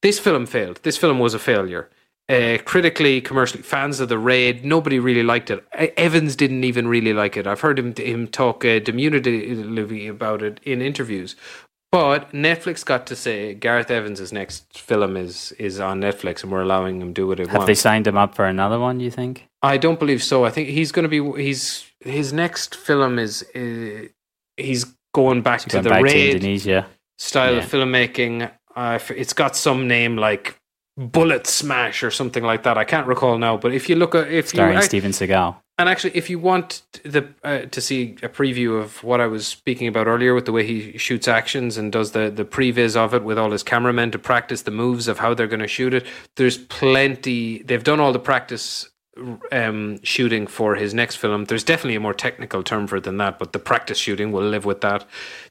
This 0.00 0.18
film 0.18 0.46
failed. 0.46 0.80
This 0.82 0.96
film 0.96 1.18
was 1.18 1.34
a 1.34 1.38
failure. 1.38 1.90
Uh, 2.28 2.56
critically, 2.64 3.20
commercially, 3.20 3.62
fans 3.62 4.00
of 4.00 4.08
the 4.08 4.16
raid, 4.18 4.64
nobody 4.64 4.98
really 4.98 5.22
liked 5.24 5.50
it. 5.50 5.64
Evans 5.96 6.36
didn't 6.36 6.64
even 6.64 6.86
really 6.88 7.12
like 7.12 7.36
it. 7.36 7.46
I've 7.46 7.60
heard 7.60 7.78
him 7.78 7.94
him 7.96 8.26
talk 8.26 8.64
uh, 8.64 8.78
diminutively 8.78 10.06
about 10.08 10.42
it 10.42 10.60
in 10.64 10.80
interviews. 10.80 11.36
But 11.90 12.30
Netflix 12.32 12.82
got 12.84 13.06
to 13.08 13.16
say 13.16 13.52
Gareth 13.52 13.90
Evans' 13.90 14.32
next 14.32 14.78
film 14.78 15.16
is 15.16 15.52
is 15.58 15.78
on 15.78 16.00
Netflix, 16.00 16.42
and 16.42 16.50
we're 16.50 16.62
allowing 16.62 17.02
him 17.02 17.12
do 17.12 17.26
what 17.26 17.38
he 17.38 17.44
Have 17.44 17.52
wants. 17.54 17.66
they 17.66 17.74
signed 17.74 18.06
him 18.06 18.16
up 18.16 18.34
for 18.34 18.46
another 18.46 18.78
one? 18.78 18.98
You 19.00 19.10
think? 19.10 19.46
I 19.62 19.76
don't 19.76 19.98
believe 19.98 20.22
so. 20.22 20.44
I 20.46 20.50
think 20.50 20.68
he's 20.68 20.90
going 20.90 21.08
to 21.08 21.08
be. 21.34 21.42
He's 21.42 21.84
his 22.00 22.32
next 22.32 22.76
film 22.76 23.18
is. 23.18 23.44
Uh, 23.54 24.06
he's 24.56 24.86
going 25.12 25.42
back 25.42 25.60
to 25.60 25.68
Going 25.68 25.84
the 25.84 25.90
back 25.90 25.98
to 25.98 26.04
raid 26.04 26.34
Indonesia. 26.36 26.86
style 27.18 27.58
of 27.58 27.64
filmmaking. 27.64 28.50
Uh, 28.74 28.98
it's 29.10 29.34
got 29.34 29.54
some 29.54 29.86
name 29.86 30.16
like 30.16 30.56
Bullet 30.96 31.46
Smash 31.46 32.02
or 32.02 32.10
something 32.10 32.42
like 32.42 32.64
that. 32.64 32.76
I 32.76 32.84
can't 32.84 33.06
recall 33.06 33.38
now. 33.38 33.56
But 33.56 33.72
if 33.72 33.88
you 33.88 33.96
look 33.96 34.14
at 34.14 34.30
if 34.30 34.48
starring 34.48 34.74
you 34.74 34.78
ac- 34.78 34.88
Steven 34.88 35.10
Seagal. 35.10 35.56
and 35.78 35.88
actually 35.88 36.14
if 36.14 36.28
you 36.28 36.38
want 36.38 36.82
the 37.02 37.28
uh, 37.42 37.60
to 37.60 37.80
see 37.80 38.16
a 38.22 38.28
preview 38.28 38.78
of 38.78 39.02
what 39.02 39.20
I 39.20 39.26
was 39.26 39.46
speaking 39.46 39.88
about 39.88 40.06
earlier 40.06 40.34
with 40.34 40.44
the 40.44 40.52
way 40.52 40.66
he 40.66 40.98
shoots 40.98 41.26
actions 41.26 41.78
and 41.78 41.90
does 41.90 42.12
the 42.12 42.30
the 42.30 42.44
previs 42.44 42.94
of 42.94 43.14
it 43.14 43.24
with 43.24 43.38
all 43.38 43.50
his 43.52 43.62
cameramen 43.62 44.10
to 44.10 44.18
practice 44.18 44.62
the 44.62 44.70
moves 44.70 45.08
of 45.08 45.18
how 45.18 45.32
they're 45.32 45.46
going 45.46 45.60
to 45.60 45.68
shoot 45.68 45.94
it. 45.94 46.06
There's 46.36 46.58
plenty. 46.58 47.62
They've 47.62 47.82
done 47.82 47.98
all 48.00 48.12
the 48.12 48.18
practice 48.18 48.90
um, 49.50 50.02
shooting 50.02 50.46
for 50.46 50.74
his 50.74 50.94
next 50.94 51.16
film. 51.16 51.44
There's 51.44 51.64
definitely 51.64 51.96
a 51.96 52.00
more 52.00 52.14
technical 52.14 52.62
term 52.62 52.86
for 52.86 52.96
it 52.96 53.04
than 53.04 53.18
that, 53.18 53.38
but 53.38 53.52
the 53.52 53.58
practice 53.58 53.98
shooting 53.98 54.32
will 54.32 54.46
live 54.46 54.64
with 54.64 54.80
that. 54.82 55.04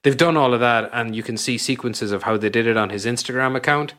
They've 0.03 0.17
done 0.17 0.35
all 0.37 0.53
of 0.53 0.59
that, 0.61 0.89
and 0.93 1.15
you 1.15 1.21
can 1.23 1.37
see 1.37 1.57
sequences 1.57 2.11
of 2.11 2.23
how 2.23 2.37
they 2.37 2.49
did 2.49 2.65
it 2.67 2.77
on 2.77 2.89
his 2.89 3.05
Instagram 3.05 3.55
account. 3.55 3.93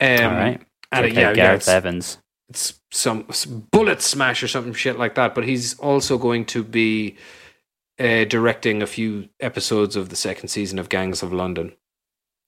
Um, 0.00 0.24
All 0.24 0.30
right. 0.30 0.60
And 0.92 1.06
Check 1.06 1.14
yeah, 1.14 1.20
yeah, 1.30 1.34
Gareth 1.34 1.62
it's- 1.62 1.68
Evans. 1.68 2.18
it's 2.50 2.80
some 2.90 3.24
s- 3.30 3.46
bullet 3.46 4.02
smash 4.02 4.42
or 4.42 4.48
something 4.48 4.74
shit 4.74 4.98
like 4.98 5.14
that. 5.14 5.34
But 5.34 5.44
he's 5.44 5.78
also 5.78 6.18
going 6.18 6.44
to 6.46 6.62
be 6.62 7.16
uh, 7.98 8.24
directing 8.24 8.82
a 8.82 8.86
few 8.86 9.28
episodes 9.40 9.96
of 9.96 10.08
the 10.10 10.16
second 10.16 10.48
season 10.48 10.78
of 10.78 10.88
Gangs 10.88 11.22
of 11.22 11.32
London. 11.32 11.72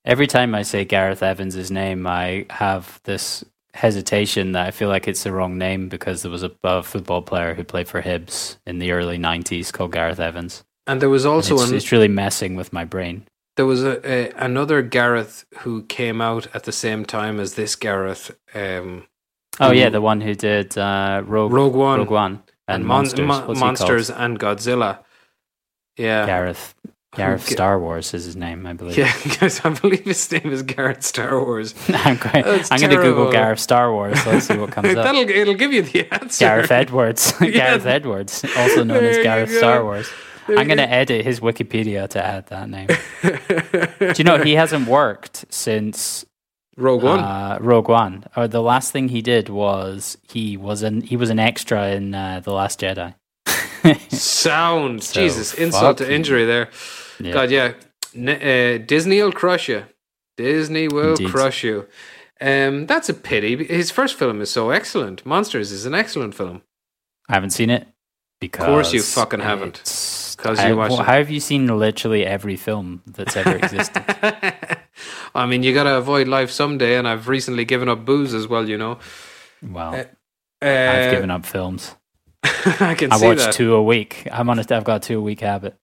Every 0.04 0.26
time 0.26 0.54
I 0.54 0.62
say 0.62 0.84
Gareth 0.84 1.22
Evans' 1.22 1.70
name, 1.70 2.06
I 2.06 2.44
have 2.50 3.00
this 3.04 3.42
hesitation 3.72 4.52
that 4.52 4.66
I 4.66 4.70
feel 4.70 4.88
like 4.88 5.08
it's 5.08 5.24
the 5.24 5.32
wrong 5.32 5.56
name 5.58 5.88
because 5.88 6.22
there 6.22 6.30
was 6.30 6.42
a, 6.42 6.52
a 6.62 6.82
football 6.82 7.22
player 7.22 7.54
who 7.54 7.64
played 7.64 7.88
for 7.88 8.02
Hibs 8.02 8.56
in 8.66 8.78
the 8.78 8.92
early 8.92 9.18
90s 9.18 9.72
called 9.72 9.92
Gareth 9.92 10.20
Evans. 10.20 10.62
And 10.86 11.00
there 11.00 11.08
was 11.08 11.24
also 11.24 11.54
it's, 11.54 11.70
an, 11.70 11.76
it's 11.76 11.90
really 11.92 12.08
messing 12.08 12.54
with 12.56 12.72
my 12.72 12.84
brain. 12.84 13.26
There 13.56 13.66
was 13.66 13.84
a, 13.84 14.00
a 14.08 14.30
another 14.36 14.82
Gareth 14.82 15.44
who 15.60 15.82
came 15.84 16.20
out 16.20 16.46
at 16.54 16.64
the 16.64 16.72
same 16.72 17.04
time 17.04 17.38
as 17.40 17.54
this 17.54 17.76
Gareth. 17.76 18.34
Um, 18.54 19.06
Oh, 19.60 19.70
yeah, 19.70 19.88
the 19.88 20.00
one 20.00 20.20
who 20.20 20.34
did 20.34 20.76
uh, 20.76 21.22
Rogue, 21.24 21.52
Rogue 21.52 21.76
One 21.76 22.00
Rogue 22.00 22.10
One 22.10 22.32
and, 22.66 22.76
and 22.80 22.84
Mon- 22.84 23.04
Monsters. 23.04 23.26
Mon- 23.26 23.58
Monsters 23.58 24.10
and 24.10 24.36
Godzilla. 24.40 24.98
Yeah, 25.96 26.26
Gareth. 26.26 26.74
Gareth 27.14 27.46
Ga- 27.46 27.52
Star 27.52 27.78
Wars 27.78 28.12
is 28.14 28.24
his 28.24 28.34
name, 28.34 28.66
I 28.66 28.72
believe. 28.72 28.98
yeah, 28.98 29.12
I 29.64 29.68
believe 29.80 30.04
his 30.04 30.32
name 30.32 30.50
is 30.52 30.62
Gareth 30.64 31.04
Star 31.04 31.38
Wars. 31.38 31.72
I'm 31.88 32.16
going, 32.16 32.44
I'm 32.44 32.80
going 32.80 32.90
to 32.90 32.96
Google. 32.96 33.30
Gareth 33.30 33.60
Star 33.60 33.92
Wars. 33.92 34.20
So 34.24 34.30
Let's 34.32 34.46
see 34.48 34.56
what 34.58 34.72
comes 34.72 34.88
up. 34.96 35.04
That'll 35.04 35.28
it'll 35.30 35.54
give 35.54 35.72
you 35.72 35.82
the 35.82 36.12
answer. 36.12 36.44
Gareth 36.44 36.72
Edwards. 36.72 37.32
Yeah. 37.40 37.50
Gareth 37.50 37.86
Edwards, 37.86 38.44
also 38.56 38.82
known 38.82 39.04
There 39.04 39.10
as 39.10 39.22
Gareth. 39.22 39.56
Star 39.56 39.84
Wars. 39.84 40.08
I'm 40.48 40.66
going 40.66 40.78
to 40.78 40.88
edit 40.90 41.24
his 41.24 41.40
Wikipedia 41.40 42.08
to 42.08 42.24
add 42.24 42.46
that 42.48 42.68
name. 42.68 42.88
Do 44.14 44.14
you 44.18 44.24
know 44.24 44.38
he 44.38 44.54
hasn't 44.54 44.86
worked 44.88 45.44
since 45.48 46.24
Rogue 46.76 47.02
One. 47.02 47.20
uh, 47.20 47.58
Rogue 47.60 47.88
One? 47.88 48.24
Or 48.36 48.46
the 48.48 48.62
last 48.62 48.92
thing 48.92 49.08
he 49.08 49.22
did 49.22 49.48
was 49.48 50.18
he 50.22 50.56
was 50.56 50.82
an 50.82 51.00
he 51.02 51.16
was 51.16 51.30
an 51.30 51.38
extra 51.38 51.90
in 51.90 52.14
uh, 52.14 52.40
the 52.40 52.52
Last 52.52 52.80
Jedi. 52.80 53.14
Sound. 54.10 55.02
So, 55.02 55.20
Jesus, 55.20 55.54
insult 55.54 55.98
to 55.98 56.04
you. 56.04 56.10
injury 56.12 56.44
there. 56.44 56.70
Yeah. 57.20 57.32
God, 57.32 57.50
yeah. 57.50 57.72
N- 58.14 58.28
uh, 58.28 58.84
Disney 58.86 59.22
will 59.22 59.32
crush 59.32 59.68
you. 59.68 59.84
Disney 60.36 60.88
will 60.88 61.10
Indeed. 61.10 61.30
crush 61.30 61.62
you. 61.62 61.86
Um, 62.40 62.86
that's 62.86 63.08
a 63.08 63.14
pity. 63.14 63.64
His 63.64 63.90
first 63.90 64.16
film 64.16 64.40
is 64.40 64.50
so 64.50 64.70
excellent. 64.70 65.24
Monsters 65.24 65.70
is 65.70 65.86
an 65.86 65.94
excellent 65.94 66.34
film. 66.34 66.62
I 67.28 67.34
haven't 67.34 67.50
seen 67.50 67.70
it 67.70 67.86
because 68.40 68.64
of 68.64 68.68
course 68.70 68.92
you 68.92 69.02
fucking 69.02 69.40
haven't. 69.40 69.76
It's- 70.52 70.56
'Cause 70.58 70.64
I- 70.66 70.68
you 70.68 70.76
watched 70.76 70.92
well. 70.92 71.02
How 71.04 71.14
have 71.14 71.30
you 71.30 71.40
seen 71.40 71.66
literally 71.78 72.24
every 72.26 72.56
film 72.56 73.02
that's 73.06 73.36
ever 73.36 73.56
existed? 73.56 74.02
I 75.34 75.46
mean, 75.46 75.62
you 75.62 75.74
got 75.74 75.84
to 75.84 75.96
avoid 75.96 76.28
life 76.28 76.50
someday, 76.50 76.96
and 76.96 77.08
I've 77.08 77.28
recently 77.28 77.64
given 77.64 77.88
up 77.88 78.04
booze 78.04 78.34
as 78.34 78.46
well. 78.46 78.68
You 78.68 78.78
know, 78.78 78.98
well, 79.62 79.94
Uh, 80.62 80.66
I've 80.66 81.10
given 81.10 81.30
up 81.30 81.44
films. 81.46 81.94
I 82.44 82.94
can 82.94 83.12
I 83.12 83.16
watch 83.18 83.38
that. 83.38 83.52
two 83.54 83.74
a 83.74 83.82
week. 83.82 84.26
I'm 84.30 84.48
on 84.50 84.58
a, 84.58 84.64
I've 84.70 84.84
got 84.84 85.04
a 85.04 85.08
two 85.08 85.18
a 85.18 85.22
week 85.22 85.40
habit. 85.40 85.76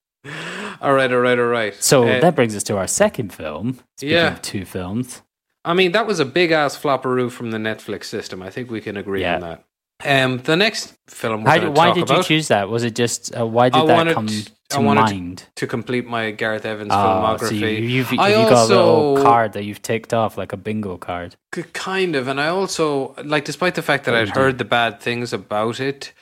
All 0.82 0.93
right, 0.93 1.12
all 1.12 1.20
right, 1.20 1.38
all 1.38 1.45
right. 1.45 1.76
So 1.76 2.07
Uh, 2.07 2.20
that 2.22 2.36
brings 2.36 2.55
us 2.55 2.64
to 2.64 2.78
our 2.78 2.88
second 2.88 3.34
film. 3.34 3.80
Speaking 3.97 4.16
Yeah. 4.18 4.34
of 4.34 4.41
two 4.41 4.66
films, 4.66 5.22
I 5.64 5.74
mean, 5.76 5.91
that 5.91 6.07
was 6.07 6.20
a 6.20 6.26
big 6.26 6.51
ass 6.51 6.76
flopperoo 6.80 7.30
from 7.30 7.51
the 7.51 7.57
Netflix 7.59 8.05
system. 8.05 8.41
I 8.41 8.49
think 8.49 8.72
we 8.72 8.82
can 8.82 8.97
agree 8.97 9.22
Yeah. 9.22 9.36
on 9.36 9.41
that. 9.41 9.64
Um, 10.06 10.38
the 10.39 10.56
next 10.56 10.93
film 11.08 11.45
How, 11.45 11.70
why 11.72 11.93
did 11.93 12.10
you 12.10 12.24
choose 12.24 12.47
that? 12.49 12.70
Was 12.70 12.84
it 12.84 12.95
just 12.95 13.36
uh, 13.38 13.45
why 13.45 13.70
did 13.70 13.82
I 13.82 13.86
that 13.86 13.93
wanted- 13.95 14.14
come 14.16 14.28
I 14.28 14.76
to 14.76 14.82
wanted 14.82 15.08
to- 15.08 15.14
mind? 15.16 15.43
to 15.56 15.68
complete 15.68 16.06
my 16.08 16.32
Gareth 16.32 16.66
Evans 16.66 16.91
Oh, 16.93 16.95
filmography. 16.95 17.60
so 17.60 17.66
you, 17.66 17.68
you've, 17.68 18.08
have 18.08 18.20
I 18.20 18.32
got 18.32 18.52
a 18.52 18.66
little 18.66 18.84
also- 18.88 19.24
card 19.24 19.54
that 19.54 19.64
you've 19.66 19.82
ticked 19.82 20.14
off 20.14 20.38
like 20.38 20.54
a 20.54 20.58
bingo 20.58 20.97
card. 20.97 21.36
Kind 21.74 22.16
of, 22.16 22.28
and 22.30 22.39
I 22.39 22.47
also 22.47 23.14
like, 23.24 23.43
despite 23.45 23.76
the 23.76 23.82
fact 23.82 24.06
that 24.06 24.16
I'd 24.16 24.30
heard 24.30 24.58
the 24.58 24.66
bad 24.66 25.02
things 25.02 25.34
about 25.34 25.80
it. 25.80 26.14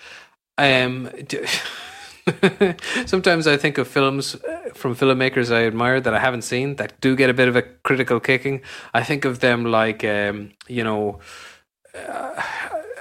Um, 0.57 1.09
sometimes 3.05 3.47
I 3.47 3.57
think 3.57 3.77
of 3.77 3.87
films 3.87 4.35
uh, 4.35 4.69
from 4.73 4.95
filmmakers 4.95 5.51
I 5.53 5.65
admire 5.65 6.01
that 6.01 6.13
I 6.13 6.19
haven't 6.19 6.43
seen 6.43 6.75
that 6.75 6.99
do 7.01 7.15
get 7.15 7.29
a 7.29 7.33
bit 7.33 7.47
of 7.47 7.55
a 7.55 7.61
critical 7.61 8.19
kicking. 8.19 8.61
I 8.93 9.03
think 9.03 9.25
of 9.25 9.39
them 9.39 9.65
like, 9.65 10.03
um, 10.03 10.51
you 10.67 10.83
know, 10.83 11.19
uh, 11.95 12.41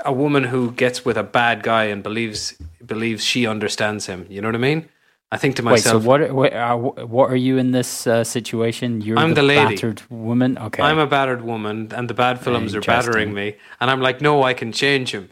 a 0.08 0.12
woman 0.12 0.44
who 0.44 0.72
gets 0.72 1.04
with 1.04 1.18
a 1.18 1.22
bad 1.22 1.62
guy 1.62 1.84
and 1.84 2.02
believes 2.02 2.54
believes 2.84 3.22
she 3.22 3.46
understands 3.46 4.06
him. 4.06 4.26
You 4.30 4.40
know 4.40 4.48
what 4.48 4.54
I 4.54 4.58
mean? 4.58 4.88
I 5.30 5.36
think 5.36 5.56
to 5.56 5.62
Wait, 5.62 5.80
so 5.80 6.00
myself, 6.00 6.04
what? 6.04 6.32
What 6.32 6.52
are, 6.54 6.78
what 6.78 7.30
are 7.30 7.36
you 7.36 7.58
in 7.58 7.72
this 7.72 8.06
uh, 8.06 8.24
situation? 8.24 9.02
You're 9.02 9.18
I'm 9.18 9.34
the, 9.34 9.42
the 9.42 9.48
battered 9.48 10.02
woman. 10.08 10.56
Okay, 10.56 10.82
I'm 10.82 10.98
a 10.98 11.06
battered 11.06 11.42
woman, 11.42 11.92
and 11.94 12.08
the 12.08 12.14
bad 12.14 12.40
films 12.40 12.74
are 12.74 12.80
battering 12.80 13.34
me, 13.34 13.56
and 13.80 13.90
I'm 13.90 14.00
like, 14.00 14.22
no, 14.22 14.42
I 14.42 14.54
can 14.54 14.72
change 14.72 15.12
him. 15.12 15.28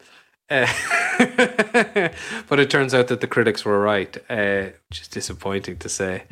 Uh, 0.50 0.66
but 2.48 2.60
it 2.60 2.68
turns 2.68 2.92
out 2.92 3.08
that 3.08 3.22
the 3.22 3.26
critics 3.26 3.64
were 3.64 3.80
right, 3.80 4.14
uh, 4.28 4.66
which 4.90 5.00
is 5.00 5.08
disappointing 5.08 5.78
to 5.78 5.88
say. 5.88 6.24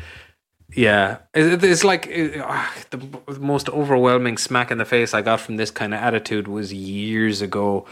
Yeah, 0.76 1.18
it's 1.34 1.84
like 1.84 2.06
uh, 2.08 2.66
the 2.90 2.98
most 3.38 3.68
overwhelming 3.68 4.38
smack 4.38 4.72
in 4.72 4.78
the 4.78 4.84
face 4.84 5.14
I 5.14 5.22
got 5.22 5.40
from 5.40 5.56
this 5.56 5.70
kind 5.70 5.94
of 5.94 6.00
attitude 6.00 6.48
was 6.48 6.72
years 6.72 7.40
ago 7.40 7.86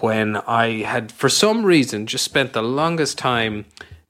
when 0.00 0.36
I 0.36 0.82
had, 0.82 1.12
for 1.12 1.28
some 1.28 1.64
reason, 1.64 2.06
just 2.06 2.24
spent 2.24 2.52
the 2.52 2.62
longest 2.62 3.18
time 3.18 3.66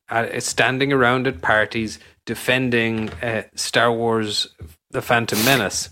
uh, 0.09 0.41
standing 0.41 0.93
around 0.93 1.27
at 1.27 1.43
parties 1.43 1.99
defending 2.25 3.11
uh, 3.23 3.43
Star 3.55 3.93
Wars: 3.93 4.49
The 4.91 5.03
Phantom 5.03 5.45
Menace. 5.45 5.91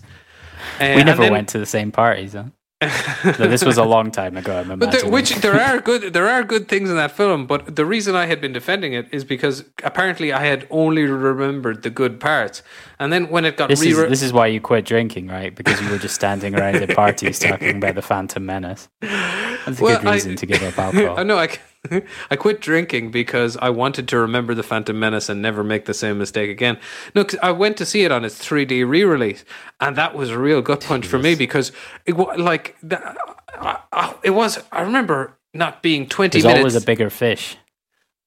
Uh, 0.79 0.93
we 0.95 1.03
never 1.03 1.23
then- 1.23 1.31
went 1.31 1.49
to 1.49 1.59
the 1.59 1.65
same 1.65 1.91
parties. 1.91 2.33
Huh? 2.33 2.45
No, 2.81 3.47
this 3.47 3.63
was 3.63 3.77
a 3.77 3.83
long 3.85 4.11
time 4.11 4.35
ago. 4.37 4.57
I'm 4.59 4.77
But 4.79 4.91
there, 4.91 5.09
which 5.09 5.33
there 5.35 5.59
are 5.59 5.79
good 5.89 6.13
there 6.13 6.27
are 6.27 6.43
good 6.43 6.67
things 6.67 6.89
in 6.89 6.97
that 6.97 7.11
film, 7.11 7.47
but 7.47 7.75
the 7.75 7.85
reason 7.85 8.15
I 8.15 8.25
had 8.25 8.41
been 8.41 8.51
defending 8.53 8.93
it 8.93 9.07
is 9.11 9.23
because 9.23 9.63
apparently 9.83 10.33
I 10.33 10.45
had 10.45 10.67
only 10.69 11.03
remembered 11.03 11.83
the 11.83 11.89
good 11.89 12.19
parts, 12.19 12.61
and 12.99 13.13
then 13.13 13.29
when 13.29 13.45
it 13.45 13.55
got 13.57 13.69
This 13.69 13.81
is 13.81 13.97
this 13.97 14.21
is 14.21 14.33
why 14.33 14.47
you 14.47 14.59
quit 14.59 14.83
drinking, 14.85 15.27
right? 15.27 15.55
Because 15.55 15.81
you 15.81 15.89
were 15.89 15.97
just 15.97 16.15
standing 16.15 16.53
around 16.53 16.75
at 16.75 16.89
parties 17.03 17.39
talking 17.39 17.77
about 17.77 17.95
the 17.95 18.01
Phantom 18.01 18.45
Menace. 18.45 18.89
That's 19.01 19.79
a 19.79 19.83
Well, 19.83 19.97
good 19.99 20.07
I- 20.07 20.13
reason 20.13 20.35
to 20.35 20.45
give 20.45 20.61
up 20.61 20.77
alcohol. 20.77 21.17
I 21.17 21.23
know 21.23 21.37
I, 21.37 21.47
c- 21.47 21.59
I 22.31 22.35
quit 22.35 22.61
drinking 22.61 23.11
because 23.11 23.57
I 23.57 23.69
wanted 23.69 24.07
to 24.09 24.17
remember 24.19 24.53
the 24.53 24.63
Phantom 24.63 24.97
Menace 24.99 25.29
and 25.29 25.41
never 25.41 25.63
make 25.63 25.85
the 25.85 25.93
same 25.93 26.17
mistake 26.17 26.49
again. 26.49 26.77
No, 27.13 27.23
'cause 27.23 27.39
I 27.43 27.51
went 27.51 27.77
to 27.77 27.85
see 27.85 28.03
it 28.03 28.11
on 28.11 28.25
its 28.25 28.35
3D 28.37 28.83
re-release, 28.87 29.43
and 29.79 29.95
that 29.95 30.15
was 30.15 30.29
a 30.29 30.39
real 30.39 30.61
gut 30.61 30.81
punch 30.81 31.05
for 31.07 31.19
me 31.19 31.35
because 31.35 31.71
it 32.05 32.13
was 32.17 32.37
like 32.39 32.75
that, 32.83 33.17
I, 33.59 33.79
I, 33.91 34.15
it 34.23 34.31
was. 34.31 34.63
I 34.71 34.81
remember 34.81 35.37
not 35.53 35.81
being 35.81 36.07
20 36.07 36.29
There's 36.31 36.43
minutes. 36.45 36.59
always 36.59 36.75
a 36.75 36.81
bigger 36.85 37.09
fish. 37.09 37.57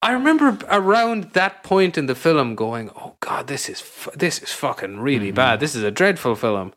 I 0.01 0.13
remember 0.13 0.57
around 0.71 1.33
that 1.33 1.65
point 1.65 1.99
in 1.99 2.07
the 2.07 2.15
film 2.15 2.55
going, 2.55 2.91
"Oh 2.97 3.17
God, 3.21 3.49
this 3.49 3.69
is 3.69 3.83
this 4.15 4.41
is 4.43 4.53
fucking 4.53 5.01
really 5.01 5.33
bad. 5.33 5.59
This 5.61 5.75
is 5.75 5.83
a 5.83 5.91
dreadful 5.91 6.37
film," 6.37 6.73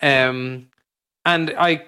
um, 0.00 0.68
and 1.26 1.54
I 1.58 1.84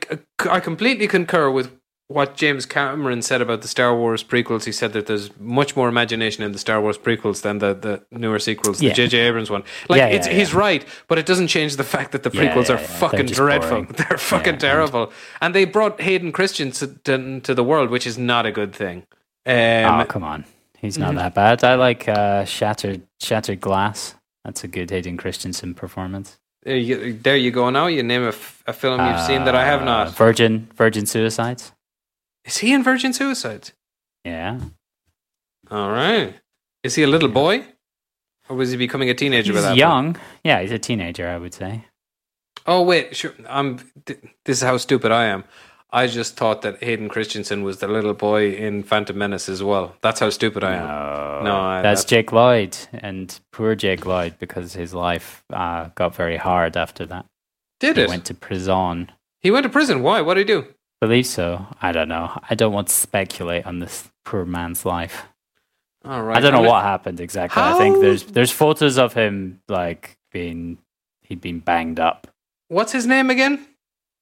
I 0.50 0.60
completely 0.60 1.08
concur 1.08 1.50
with 1.50 1.70
what 2.08 2.36
James 2.36 2.66
Cameron 2.66 3.22
said 3.22 3.40
about 3.40 3.62
the 3.62 3.68
Star 3.68 3.96
Wars 3.96 4.22
prequels. 4.22 4.64
He 4.64 4.72
said 4.72 4.92
that 4.92 5.06
there's 5.06 5.30
much 5.40 5.74
more 5.74 5.88
imagination 5.88 6.44
in 6.44 6.52
the 6.52 6.58
Star 6.58 6.80
Wars 6.80 6.98
prequels 6.98 7.42
than 7.42 7.58
the, 7.58 7.74
the 7.74 8.02
newer 8.16 8.38
sequels, 8.38 8.78
the 8.78 8.90
J.J. 8.92 9.18
Abrams 9.18 9.50
one. 9.50 9.62
Like, 9.88 9.98
Yeah, 9.98 10.08
yeah, 10.08 10.28
he's 10.28 10.52
right, 10.54 10.84
but 11.08 11.18
it 11.18 11.24
doesn't 11.26 11.48
change 11.48 11.76
the 11.76 11.84
fact 11.84 12.12
that 12.12 12.22
the 12.22 12.30
prequels 12.30 12.68
are 12.68 12.78
fucking 12.78 13.26
They're 13.26 13.34
dreadful. 13.34 13.70
boring. 13.84 13.86
They're 13.96 14.18
fucking 14.18 14.44
Yeah, 14.46 14.52
and- 14.52 14.60
terrible, 14.60 15.12
and 15.40 15.54
they 15.54 15.64
brought 15.64 16.00
Hayden 16.00 16.30
Christensen 16.32 17.40
to 17.42 17.54
the 17.54 17.64
world, 17.64 17.90
which 17.90 18.06
is 18.06 18.18
not 18.18 18.44
a 18.46 18.52
good 18.52 18.74
thing. 18.74 19.04
Um, 19.46 20.00
oh, 20.00 20.04
come 20.06 20.24
on. 20.24 20.44
He's 20.78 20.98
not 20.98 21.14
that 21.14 21.34
bad. 21.34 21.64
I 21.64 21.76
like 21.76 22.06
uh, 22.08 22.44
Shattered 22.44 23.02
Shattered 23.20 23.60
Glass. 23.60 24.14
That's 24.44 24.62
a 24.64 24.68
good 24.68 24.90
Hayden 24.90 25.16
Christensen 25.16 25.72
performance. 25.72 26.38
There 26.64 26.76
you, 26.76 27.14
there 27.14 27.36
you 27.36 27.50
go. 27.50 27.70
Now 27.70 27.86
you 27.86 28.02
name 28.02 28.24
a, 28.24 28.28
f- 28.28 28.62
a 28.66 28.72
film 28.74 29.00
you've 29.06 29.20
seen 29.20 29.44
that 29.44 29.54
I 29.54 29.64
have 29.64 29.80
Uh, 29.82 29.84
not. 29.86 30.14
Virgin 30.14 30.68
Virgin 30.76 31.06
Suicides. 31.06 31.72
Is 32.44 32.58
he 32.58 32.72
in 32.72 32.82
Virgin 32.82 33.12
Suicides? 33.12 33.72
Yeah. 34.24 34.60
All 35.70 35.90
right. 35.90 36.34
Is 36.82 36.94
he 36.94 37.02
a 37.02 37.06
little 37.06 37.28
boy, 37.30 37.64
or 38.48 38.56
was 38.56 38.70
he 38.70 38.76
becoming 38.76 39.08
a 39.08 39.14
teenager? 39.14 39.52
He's 39.52 39.62
by 39.62 39.68
that 39.68 39.76
young. 39.76 40.16
Yeah, 40.42 40.60
he's 40.60 40.72
a 40.72 40.78
teenager, 40.78 41.26
I 41.28 41.38
would 41.38 41.54
say. 41.54 41.86
Oh 42.66 42.82
wait, 42.82 43.16
sure. 43.16 43.32
I'm. 43.48 43.78
Th- 44.06 44.20
this 44.44 44.58
is 44.58 44.62
how 44.62 44.76
stupid 44.76 45.10
I 45.12 45.26
am. 45.26 45.44
I 45.90 46.06
just 46.08 46.36
thought 46.36 46.62
that 46.62 46.82
Hayden 46.82 47.08
Christensen 47.08 47.62
was 47.62 47.78
the 47.78 47.86
little 47.88 48.14
boy 48.14 48.50
in 48.52 48.82
Phantom 48.82 49.16
Menace 49.16 49.48
as 49.48 49.62
well. 49.62 49.94
That's 50.02 50.18
how 50.20 50.28
stupid 50.30 50.64
I 50.64 50.74
am. 50.74 50.86
No, 50.86 51.42
No, 51.44 51.60
I- 51.60 51.82
that's 51.82 52.02
that's- 52.02 52.04
Jake 52.04 52.32
Lloyd, 52.32 52.76
and 52.92 53.38
poor 53.52 53.74
Jake 53.74 54.04
Lloyd 54.04 54.34
because 54.38 54.72
his 54.74 54.92
life 54.92 55.44
uh, 55.52 55.90
got 55.94 56.14
very 56.14 56.36
hard 56.36 56.76
after 56.76 57.06
that. 57.06 57.26
Did 57.80 57.96
He 57.96 58.02
it? 58.02 58.08
went 58.08 58.24
to 58.26 58.34
prison. 58.34 59.12
he 59.40 59.50
went 59.50 59.62
to 59.64 59.70
prison. 59.70 60.02
Why? 60.02 60.20
What 60.20 60.34
did 60.34 60.48
he 60.48 60.54
do? 60.54 60.73
Believe 61.00 61.26
so. 61.26 61.66
I 61.82 61.92
don't 61.92 62.08
know. 62.08 62.40
I 62.48 62.54
don't 62.54 62.72
want 62.72 62.88
to 62.88 62.94
speculate 62.94 63.66
on 63.66 63.78
this 63.78 64.08
poor 64.24 64.44
man's 64.44 64.86
life. 64.86 65.24
All 66.04 66.22
right. 66.22 66.36
I 66.36 66.40
don't 66.40 66.52
know 66.52 66.68
what 66.68 66.82
happened 66.82 67.20
exactly. 67.20 67.62
I 67.62 67.78
think 67.78 68.00
there's 68.00 68.24
there's 68.24 68.50
photos 68.50 68.98
of 68.98 69.14
him 69.14 69.60
like 69.68 70.18
being 70.32 70.78
he'd 71.22 71.40
been 71.40 71.60
banged 71.60 71.98
up. 71.98 72.26
What's 72.68 72.92
his 72.92 73.06
name 73.06 73.30
again? 73.30 73.66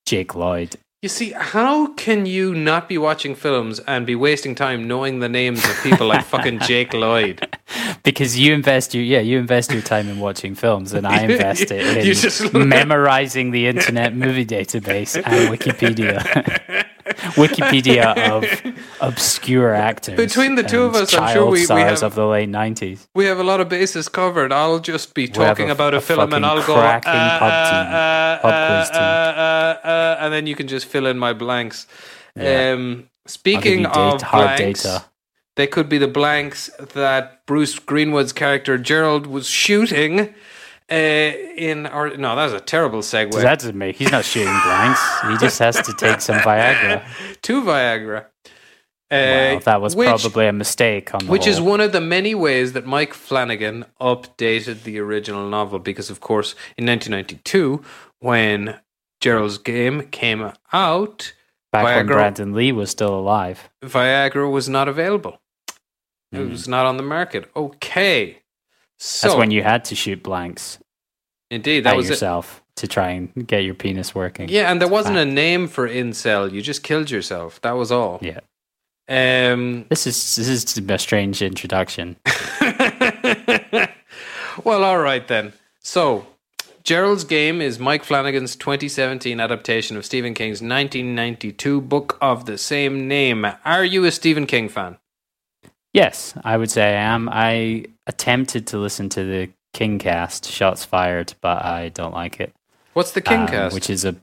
Jake 0.07 0.35
Lloyd. 0.35 0.77
You 1.03 1.09
see, 1.09 1.33
how 1.33 1.89
can 1.95 2.27
you 2.27 2.55
not 2.55 2.89
be 2.89 2.97
watching 2.97 3.35
films 3.35 3.81
and 3.81 4.07
be 4.07 4.15
wasting 4.15 4.55
time 4.55 4.87
knowing 4.87 5.19
the 5.19 5.29
names 5.29 5.59
of 5.69 5.77
people 5.83 6.07
like 6.07 6.25
fucking 6.25 6.61
Jake 6.69 6.95
Lloyd? 6.95 7.59
Because 8.05 8.39
you 8.39 8.55
invest 8.55 8.95
your 8.95 9.03
yeah, 9.03 9.19
you 9.19 9.41
invest 9.41 9.73
your 9.73 9.83
time 9.83 10.09
in 10.09 10.21
watching 10.21 10.55
films 10.55 10.93
and 10.93 11.05
I 11.05 11.23
invest 11.29 11.73
it 11.73 12.55
in 12.55 12.69
memorizing 12.69 13.51
the 13.51 13.67
internet 13.67 14.15
movie 14.15 14.47
database 14.47 15.17
and 15.17 15.59
Wikipedia. 15.59 16.87
Wikipedia 17.37 18.17
of 18.31 18.45
obscure 19.01 19.75
actors. 19.75 20.17
Between 20.17 20.55
the 20.55 20.63
two 20.63 20.83
of 20.83 20.95
us, 20.95 21.15
I'm 21.15 21.33
sure 21.35 21.47
we- 21.47 21.67
we 21.67 21.81
have- 21.81 22.03
of 22.03 22.15
the 22.15 22.27
late 22.27 22.49
nineties. 22.49 23.07
We 23.15 23.27
have 23.27 23.39
a 23.39 23.45
lot 23.45 23.61
of 23.61 23.69
bases 23.69 24.09
covered. 24.09 24.53
I'll 24.53 24.79
just 24.81 25.15
be 25.15 25.29
talking 25.29 25.69
a- 25.71 25.73
about 25.73 25.95
a, 25.95 25.99
a 25.99 26.01
film 26.01 26.33
and 26.33 26.45
I'll 26.47 26.63
go 26.67 26.75
cracking 26.75 27.13
uh, 27.13 27.39
pub 27.39 27.53
uh, 27.53 27.71
team. 27.71 27.95
uh, 27.95 28.39
Pub 28.43 28.55
quiz 28.69 28.91
team. 28.91 30.25
and 30.25 30.33
then 30.33 30.47
you 30.47 30.55
can 30.55 30.69
just 30.69 30.87
fill 30.87 31.07
in 31.07 31.19
my 31.19 31.33
blanks. 31.33 31.87
Yeah. 32.37 32.73
Um, 32.73 33.09
speaking 33.27 33.87
of 33.87 34.19
data, 34.21 34.29
blanks, 34.33 34.83
data. 34.83 35.05
they 35.57 35.67
could 35.67 35.89
be 35.89 35.99
the 35.99 36.09
blanks 36.09 36.71
that 36.95 37.45
Bruce 37.47 37.79
Greenwood's 37.79 38.33
character 38.33 38.79
Gerald 38.79 39.27
was 39.27 39.47
shooting. 39.49 40.35
Uh, 40.93 41.33
in 41.57 41.87
or 41.87 42.17
no, 42.17 42.37
that 42.37 42.45
was 42.45 42.53
a 42.53 42.61
terrible 42.61 42.99
segue. 43.01 43.33
That 43.41 43.61
doesn't 43.61 43.79
make 43.79 43.97
he's 43.97 44.11
not 44.13 44.25
shooting 44.27 44.53
blanks. 44.65 45.01
He 45.29 45.37
just 45.39 45.59
has 45.59 45.81
to 45.81 45.93
take 45.95 46.21
some 46.21 46.37
Viagra. 46.41 47.03
to 47.43 47.63
Viagra. 47.63 48.25
Uh, 48.25 48.27
Well, 49.11 49.61
that 49.61 49.81
was 49.81 49.97
which- 49.97 50.09
probably 50.09 50.47
a 50.47 50.53
mistake 50.53 51.15
on 51.15 51.25
the 51.27 51.31
Which 51.31 51.47
is 51.47 51.61
one 51.61 51.81
of 51.81 51.93
the 51.93 52.01
many 52.01 52.35
ways 52.35 52.73
that 52.75 52.87
Mike 52.87 53.15
Flanagan 53.15 53.85
updated 54.01 54.83
the 54.85 54.99
original 54.99 55.49
novel 55.49 55.79
because, 55.79 56.11
of 56.11 56.21
course, 56.21 56.55
in 56.77 56.87
1992, 56.87 57.83
when 58.21 58.79
Gerald's 59.21 59.59
Game 59.59 60.03
came 60.09 60.53
out, 60.73 61.33
back 61.73 61.85
when 61.85 62.07
Viagra- 62.07 62.13
Brandon 62.13 62.53
Lee 62.55 62.73
was 62.73 62.91
still 62.91 63.15
alive. 63.15 63.71
Viagra 63.83 64.51
was 64.51 64.69
not 64.69 64.89
available. 64.89 65.41
It 66.33 66.37
Mm. 66.39 66.51
was 66.51 66.67
not 66.69 66.87
on 66.87 66.97
the 66.97 67.03
market. 67.03 67.51
Okay. 67.55 68.39
So, 68.99 69.29
That's 69.29 69.39
when 69.39 69.51
you 69.51 69.63
had 69.63 69.85
to 69.87 69.95
shoot 69.95 70.23
blanks 70.23 70.79
indeed, 71.53 71.85
that 71.85 71.93
at 71.93 71.97
was 71.97 72.07
it. 72.07 72.11
yourself 72.15 72.63
to 72.77 72.89
try 72.89 73.11
and 73.11 73.47
get 73.47 73.65
your 73.65 73.75
penis 73.75 74.15
working. 74.15 74.49
Yeah, 74.49 74.71
and 74.71 74.81
there 74.81 74.89
wasn't 74.89 75.19
a 75.19 75.25
name 75.25 75.69
for 75.69 75.89
incel. 75.89 76.51
You 76.51 76.63
just 76.63 76.83
killed 76.83 77.11
yourself. 77.11 77.61
That 77.61 77.73
was 77.73 77.93
all. 77.93 78.19
Yeah. 78.23 78.41
Um, 79.09 79.85
This 79.89 80.07
is 80.07 80.37
this 80.37 80.49
is 80.49 80.79
a 80.79 80.99
strange 80.99 81.43
introduction. 81.43 82.17
well, 84.65 84.85
all 84.85 84.99
right 84.99 85.27
then. 85.27 85.53
So, 85.81 86.27
Gerald's 86.85 87.25
Game 87.25 87.61
is 87.61 87.79
Mike 87.79 88.05
Flanagan's 88.05 88.57
2017 88.57 89.41
adaptation 89.41 89.97
of 89.97 90.05
Stephen 90.05 90.35
King's 90.35 90.63
1992 90.63 91.81
book 91.81 92.19
of 92.21 92.47
the 92.47 92.59
same 92.59 93.09
name. 93.09 93.47
Are 93.65 93.85
you 93.85 94.05
a 94.05 94.11
Stephen 94.11 94.47
King 94.47 94.69
fan? 94.69 94.99
Yes, 95.93 96.35
I 96.45 96.57
would 96.57 96.71
say 96.71 96.85
I 96.97 97.15
am. 97.15 97.29
I 97.31 97.85
attempted 98.07 98.67
to 98.69 98.79
listen 98.79 99.09
to 99.11 99.25
the 99.25 99.51
Kingcast, 99.75 100.51
Shots 100.51 100.85
Fired, 100.85 101.35
but 101.41 101.65
I 101.65 101.89
don't 101.89 102.15
like 102.15 102.41
it. 102.41 102.53
What's 102.93 103.13
the 103.13 103.27
um, 103.31 103.47
Kingcast? 103.47 103.73
which 103.73 103.89
is 103.91 104.05
a 104.05 104.17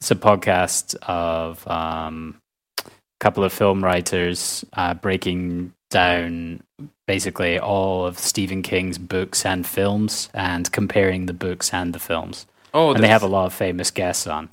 it's 0.00 0.10
a 0.10 0.16
podcast 0.16 0.96
of 1.02 1.66
um, 1.68 2.36
a 2.84 2.90
couple 3.20 3.44
of 3.44 3.52
film 3.52 3.84
writers 3.84 4.64
uh, 4.72 4.94
breaking 4.94 5.72
down 5.90 6.62
basically 7.06 7.58
all 7.58 8.06
of 8.06 8.18
Stephen 8.18 8.62
King's 8.62 8.98
books 8.98 9.44
and 9.44 9.66
films 9.66 10.28
and 10.34 10.70
comparing 10.72 11.26
the 11.26 11.32
books 11.34 11.72
and 11.72 11.92
the 11.94 11.98
films. 11.98 12.46
oh, 12.74 12.94
and 12.94 13.02
they 13.02 13.08
have 13.08 13.22
a 13.22 13.28
lot 13.28 13.46
of 13.46 13.52
famous 13.52 13.90
guests 13.90 14.26
on. 14.26 14.48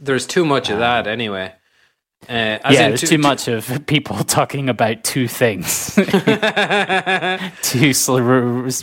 there's 0.00 0.26
too 0.26 0.44
much 0.44 0.70
of 0.70 0.78
that 0.78 1.06
anyway. 1.06 1.52
Uh, 2.28 2.58
as 2.62 2.74
yeah, 2.74 2.84
in 2.84 2.90
there's 2.90 3.00
too 3.00 3.18
much 3.18 3.48
of 3.48 3.82
people 3.86 4.16
talking 4.24 4.68
about 4.68 5.02
two 5.04 5.26
things, 5.26 5.94
two 7.62 7.92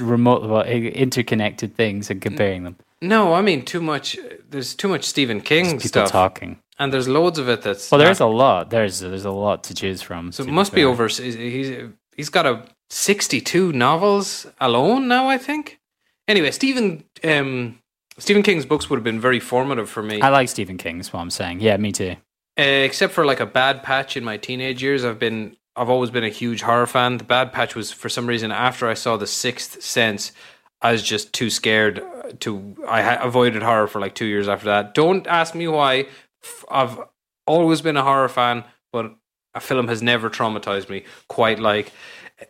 remote, 0.04 0.44
well, 0.50 0.64
interconnected 0.64 1.76
things, 1.76 2.10
and 2.10 2.22
comparing 2.22 2.64
them. 2.64 2.76
no, 3.02 3.34
I 3.34 3.42
mean 3.42 3.64
too 3.64 3.82
much. 3.82 4.18
There's 4.50 4.74
too 4.74 4.88
much 4.88 5.04
Stephen 5.04 5.42
King 5.42 5.66
People 5.66 5.88
stuff, 5.88 6.12
talking. 6.12 6.60
and 6.80 6.92
there's 6.92 7.08
loads 7.08 7.38
of 7.38 7.48
it 7.48 7.62
that's. 7.62 7.92
Well, 7.92 8.00
not- 8.00 8.06
there's 8.06 8.20
a 8.20 8.26
lot. 8.26 8.70
There's 8.72 9.00
there's 9.00 9.26
a 9.26 9.32
lot 9.32 9.64
to 9.66 9.74
choose 9.76 10.02
from. 10.02 10.32
So 10.32 10.44
it 10.44 10.50
must 10.50 10.74
be 10.74 10.84
over. 10.84 11.08
He's 11.08 11.90
he's 12.16 12.30
got 12.30 12.46
a 12.48 12.64
sixty-two 12.90 13.72
novels 13.72 14.48
alone 14.60 15.08
now. 15.08 15.30
I 15.30 15.38
think. 15.38 15.80
Anyway, 16.28 16.52
Stephen 16.52 17.04
um, 17.24 17.80
Stephen 18.18 18.42
King's 18.42 18.66
books 18.66 18.90
would 18.90 18.98
have 18.98 19.04
been 19.04 19.22
very 19.22 19.40
formative 19.40 19.90
for 19.90 20.02
me. 20.02 20.22
I 20.22 20.30
like 20.30 20.50
Stephen 20.50 20.78
King. 20.78 21.00
Is 21.00 21.14
what 21.14 21.20
I'm 21.22 21.30
saying. 21.30 21.62
Yeah, 21.62 21.78
me 21.78 21.92
too. 21.92 22.16
Uh, 22.60 22.64
except 22.64 23.14
for 23.14 23.24
like 23.26 23.40
a 23.40 23.46
bad 23.46 23.84
patch 23.84 24.18
in 24.18 24.24
my 24.24 24.38
teenage 24.38 24.82
years, 24.82 25.06
I've 25.06 25.20
been 25.20 25.56
I've 25.76 25.90
always 25.90 26.10
been 26.10 26.24
a 26.24 26.30
huge 26.30 26.64
horror 26.64 26.88
fan. 26.88 27.18
The 27.18 27.24
bad 27.24 27.54
patch 27.54 27.76
was 27.76 27.92
for 27.92 28.10
some 28.10 28.28
reason 28.28 28.52
after 28.52 28.90
I 28.90 28.96
saw 28.96 29.16
The 29.16 29.28
Sixth 29.28 29.82
Sense, 29.84 30.32
I 30.82 30.92
was 30.92 31.04
just 31.04 31.34
too 31.34 31.50
scared 31.50 32.04
to. 32.40 32.76
I 32.88 33.02
ha- 33.04 33.20
avoided 33.22 33.62
horror 33.62 33.88
for 33.88 34.02
like 34.02 34.16
two 34.16 34.26
years 34.26 34.48
after 34.48 34.66
that. 34.66 34.96
Don't 34.96 35.28
ask 35.28 35.54
me 35.54 35.68
why. 35.68 36.08
I've 36.70 37.00
always 37.46 37.82
been 37.82 37.98
a 37.98 38.04
horror 38.04 38.30
fan, 38.30 38.64
but 38.92 39.16
a 39.54 39.60
film 39.60 39.88
has 39.88 40.02
never 40.02 40.30
traumatized 40.30 40.90
me 40.90 41.04
quite 41.28 41.60
like 41.60 41.92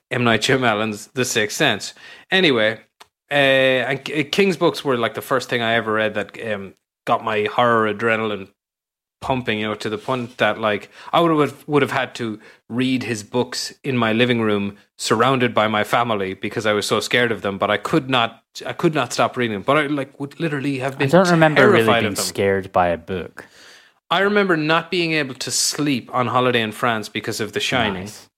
M 0.09 0.23
Night 0.23 0.41
Shyamalan's 0.41 1.07
The 1.07 1.25
Sixth 1.25 1.57
Sense. 1.57 1.93
Anyway, 2.31 2.79
uh, 3.29 3.33
and 3.33 4.31
King's 4.31 4.57
books 4.57 4.85
were 4.85 4.97
like 4.97 5.15
the 5.15 5.21
first 5.21 5.49
thing 5.49 5.61
I 5.61 5.73
ever 5.73 5.93
read 5.93 6.13
that 6.13 6.53
um, 6.53 6.75
got 7.05 7.23
my 7.23 7.43
horror 7.51 7.93
adrenaline 7.93 8.49
pumping, 9.19 9.59
you 9.59 9.67
know, 9.67 9.75
to 9.75 9.89
the 9.89 9.97
point 9.97 10.37
that 10.37 10.59
like 10.59 10.89
I 11.11 11.19
would 11.19 11.31
have 11.39 11.67
would 11.67 11.81
have 11.81 11.91
had 11.91 12.15
to 12.15 12.39
read 12.69 13.03
his 13.03 13.23
books 13.23 13.73
in 13.83 13.97
my 13.97 14.13
living 14.13 14.41
room, 14.41 14.77
surrounded 14.97 15.53
by 15.53 15.67
my 15.67 15.83
family, 15.83 16.33
because 16.33 16.65
I 16.65 16.73
was 16.73 16.85
so 16.85 16.99
scared 16.99 17.31
of 17.31 17.41
them. 17.41 17.57
But 17.57 17.71
I 17.71 17.77
could 17.77 18.09
not, 18.09 18.43
I 18.65 18.73
could 18.73 18.93
not 18.93 19.13
stop 19.13 19.37
reading 19.37 19.53
them. 19.53 19.63
But 19.63 19.77
I 19.77 19.87
like 19.87 20.19
would 20.19 20.39
literally 20.39 20.79
have 20.79 20.97
been. 20.97 21.07
I 21.07 21.11
don't 21.11 21.29
remember 21.29 21.69
really 21.69 22.01
being 22.01 22.15
scared 22.15 22.71
by 22.71 22.87
a 22.87 22.97
book. 22.97 23.45
I 24.09 24.19
remember 24.19 24.55
not 24.55 24.89
being 24.89 25.13
able 25.13 25.35
to 25.35 25.51
sleep 25.51 26.13
on 26.13 26.27
holiday 26.27 26.61
in 26.61 26.71
France 26.71 27.09
because 27.09 27.41
of 27.41 27.51
The 27.51 27.59
Shining. 27.59 28.03
Nice. 28.03 28.29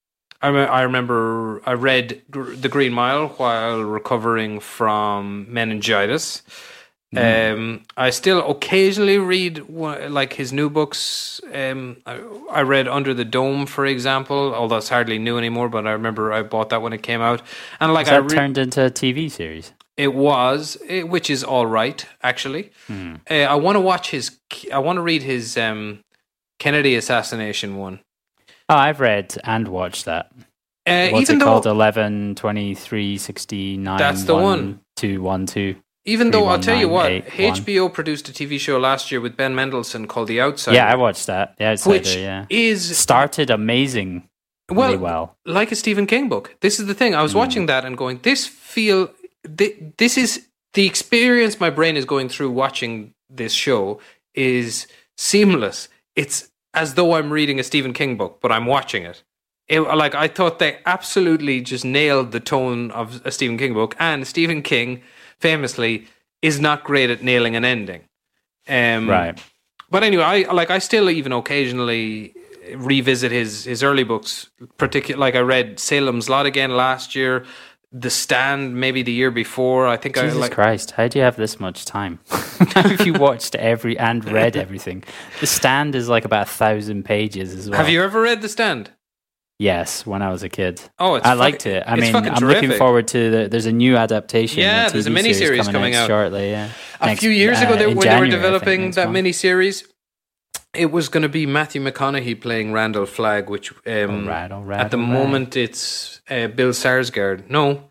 I, 0.41 0.51
me- 0.51 0.59
I 0.61 0.82
remember 0.82 1.61
I 1.65 1.73
read 1.73 2.21
The 2.30 2.69
Green 2.69 2.93
Mile 2.93 3.27
while 3.30 3.84
recovering 3.84 4.59
from 4.61 5.45
meningitis. 5.49 6.41
Um, 7.18 7.86
I 7.97 8.12
still 8.12 8.47
occasionally 8.49 9.18
read 9.18 9.68
one, 9.68 10.14
like 10.14 10.34
his 10.34 10.53
new 10.53 10.70
books. 10.70 11.41
Um, 11.51 11.97
I, 12.05 12.22
I 12.51 12.62
read 12.62 12.88
Under 12.88 13.16
the 13.16 13.26
Dome, 13.26 13.66
for 13.66 13.86
example, 13.86 14.53
although 14.53 14.78
it's 14.78 14.89
hardly 14.89 15.18
new 15.18 15.38
anymore. 15.38 15.70
But 15.70 15.88
I 15.88 15.91
remember 15.91 16.32
I 16.32 16.43
bought 16.43 16.70
that 16.70 16.84
when 16.84 16.93
it 16.93 17.01
came 17.01 17.22
out, 17.22 17.41
and 17.80 17.93
like 17.93 18.05
that 18.05 18.24
re- 18.24 18.30
turned 18.30 18.57
into 18.60 18.86
a 18.86 18.91
TV 18.91 19.30
series? 19.32 19.74
it 19.97 20.14
was, 20.14 20.78
it, 20.88 21.10
which 21.10 21.30
is 21.30 21.43
all 21.43 21.66
right 21.66 22.05
actually. 22.22 22.72
Hmm. 22.88 23.16
Uh, 23.30 23.34
I 23.34 23.55
want 23.55 23.76
to 23.76 23.82
watch 23.82 24.12
his. 24.12 24.39
I 24.72 24.80
want 24.80 24.97
to 24.97 25.01
read 25.01 25.24
his 25.24 25.57
um, 25.57 26.03
Kennedy 26.60 26.95
assassination 26.95 27.76
one. 27.76 28.01
Oh, 28.70 28.76
I've 28.76 28.99
read 28.99 29.36
and 29.43 29.68
watched 29.68 30.05
that. 30.05 30.32
Uh, 30.86 31.10
What's 31.10 31.24
even 31.30 31.36
it 31.36 31.39
though 31.39 31.45
called? 31.45 31.66
11, 31.66 32.36
23, 32.36 33.18
69. 33.18 33.97
That's 33.97 34.24
the 34.24 34.36
one. 34.36 34.80
2, 34.95 35.22
1, 35.22 35.45
2. 35.47 35.76
Even 36.06 36.32
though 36.32 36.45
I'll 36.45 36.60
tell 36.60 36.80
you 36.80 36.89
what, 36.89 37.12
HBO 37.12 37.93
produced 37.93 38.30
a 38.30 38.32
TV 38.32 38.60
show 38.60 38.80
last 38.80 39.12
year 39.12 39.22
with 39.22 39.36
Ben 39.36 39.54
Mendelsohn 39.54 40.08
called 40.08 40.28
The 40.28 40.41
Outsider. 40.41 40.76
Yeah, 40.76 40.91
I 40.91 40.95
watched 40.95 41.28
that. 41.28 41.58
The 41.58 41.66
Outsider, 41.66 41.97
which 41.97 42.16
yeah. 42.16 42.45
is 42.50 42.97
Started 42.97 43.50
amazing. 43.50 44.28
well, 44.70 44.89
really 44.89 44.97
well. 44.97 45.38
like 45.45 45.72
a 45.72 45.76
Stephen 45.76 46.08
King 46.08 46.30
book. 46.30 46.56
This 46.62 46.80
is 46.80 46.88
the 46.88 46.93
thing. 46.93 47.16
I 47.16 47.22
was 47.22 47.34
mm. 47.34 47.38
watching 47.38 47.66
that 47.66 47.86
and 47.86 47.97
going, 47.97 48.20
this 48.24 48.47
feel, 48.47 49.12
thi- 49.58 49.93
this 49.97 50.18
is 50.18 50.47
the 50.74 50.86
experience 50.86 51.60
my 51.60 51.70
brain 51.70 51.97
is 51.97 52.06
going 52.06 52.30
through 52.30 52.52
watching 52.52 53.14
this 53.30 53.54
show 53.54 54.00
is 54.34 54.88
seamless. 55.18 55.89
It's 56.16 56.50
as 56.74 56.93
though 56.93 57.16
I'm 57.16 57.32
reading 57.32 57.60
a 57.60 57.64
Stephen 57.64 57.93
King 57.93 58.18
book, 58.18 58.39
but 58.41 58.52
I'm 58.52 58.66
watching 58.66 59.04
it. 59.04 59.24
It, 59.68 59.82
like 59.82 60.16
I 60.16 60.28
thought 60.28 60.60
they 60.60 60.80
absolutely 60.86 61.62
just 61.62 61.86
nailed 61.86 62.32
the 62.32 62.39
tone 62.39 62.89
of 62.91 63.22
a 63.24 63.32
Stephen 63.32 63.58
King 63.58 63.74
book, 63.74 63.95
and 64.00 64.26
Stephen 64.26 64.64
King 64.64 65.02
famously 65.40 66.08
is 66.42 66.60
not 66.60 66.84
great 66.84 67.10
at 67.10 67.24
nailing 67.24 67.56
an 67.56 67.66
ending. 67.66 68.02
Um, 68.68 69.10
Right. 69.10 69.42
but 69.90 70.04
anyway, 70.04 70.24
I 70.24 70.52
like 70.52 70.70
I 70.70 70.80
still 70.80 71.10
even 71.10 71.32
occasionally 71.32 72.34
revisit 72.76 73.32
his 73.32 73.66
his 73.66 73.82
early 73.84 74.04
books. 74.04 74.50
Particular, 74.78 75.20
like 75.20 75.36
I 75.36 75.40
read 75.40 75.80
Salem's 75.80 76.30
Lot 76.30 76.46
again 76.46 76.72
last 76.78 77.16
year, 77.16 77.46
The 77.92 78.10
Stand 78.12 78.76
maybe 78.76 79.02
the 79.02 79.12
year 79.12 79.32
before. 79.32 79.88
I 79.88 79.98
think 79.98 80.16
Jesus 80.16 80.36
I 80.36 80.40
like. 80.40 80.52
Christ, 80.52 80.92
how 80.92 81.08
do 81.08 81.18
you 81.18 81.26
have 81.26 81.36
this 81.36 81.60
much 81.60 81.86
time? 81.86 82.20
if 82.62 83.06
you 83.06 83.14
watched 83.28 83.56
every 83.56 83.98
and 83.98 84.24
read 84.26 84.56
everything. 84.56 85.04
The 85.40 85.48
Stand 85.48 85.96
is 85.96 86.08
like 86.10 86.26
about 86.26 86.48
a 86.48 86.52
thousand 86.52 87.04
pages 87.06 87.56
as 87.56 87.70
well. 87.70 87.78
Have 87.80 87.90
you 87.90 88.04
ever 88.04 88.22
read 88.22 88.42
The 88.44 88.50
Stand? 88.50 88.92
Yes, 89.60 90.05
when 90.05 90.22
I 90.22 90.30
was 90.32 90.41
a 90.41 90.47
kid. 90.49 90.82
Oh, 90.99 91.16
it's 91.16 91.26
I 91.26 91.32
fuck- 91.32 91.39
liked 91.39 91.66
it. 91.66 91.84
I 91.86 91.97
mean, 91.97 92.16
I'm 92.16 92.34
looking 92.47 92.72
forward 92.72 93.10
to 93.10 93.30
the. 93.30 93.49
There's 93.49 93.66
a 93.66 93.74
new 93.74 93.97
adaptation. 93.97 94.62
Yeah, 94.62 94.88
a 94.88 94.91
there's 94.91 95.05
a 95.05 95.10
miniseries 95.10 95.36
series 95.36 95.68
coming 95.68 95.95
out. 95.95 96.07
shortly. 96.07 96.51
Yeah, 96.51 96.70
A 97.01 97.07
Next- 97.07 97.20
few 97.20 97.30
years 97.30 97.60
ago, 97.62 97.74
uh, 97.74 97.76
they, 97.76 97.88
when 97.88 97.99
January, 98.01 98.30
they 98.30 98.36
were 98.38 98.41
developing 98.41 98.91
that 98.91 99.12
mini 99.12 99.34
series, 99.34 99.84
it 100.74 100.91
was 100.93 101.10
going 101.10 101.24
to 101.24 101.30
be 101.30 101.45
Matthew 101.45 101.82
McConaughey 101.84 102.39
playing 102.39 102.72
Randall 102.72 103.05
Flagg, 103.05 103.49
which 103.49 103.74
um, 103.86 104.24
All 104.24 104.30
right, 104.30 104.49
all 104.51 104.64
right, 104.64 104.80
at 104.80 104.91
the 104.91 104.97
right. 104.97 105.07
moment 105.10 105.57
it's 105.57 106.22
uh, 106.30 106.47
Bill 106.47 106.70
Skarsgård. 106.70 107.49
No, 107.49 107.89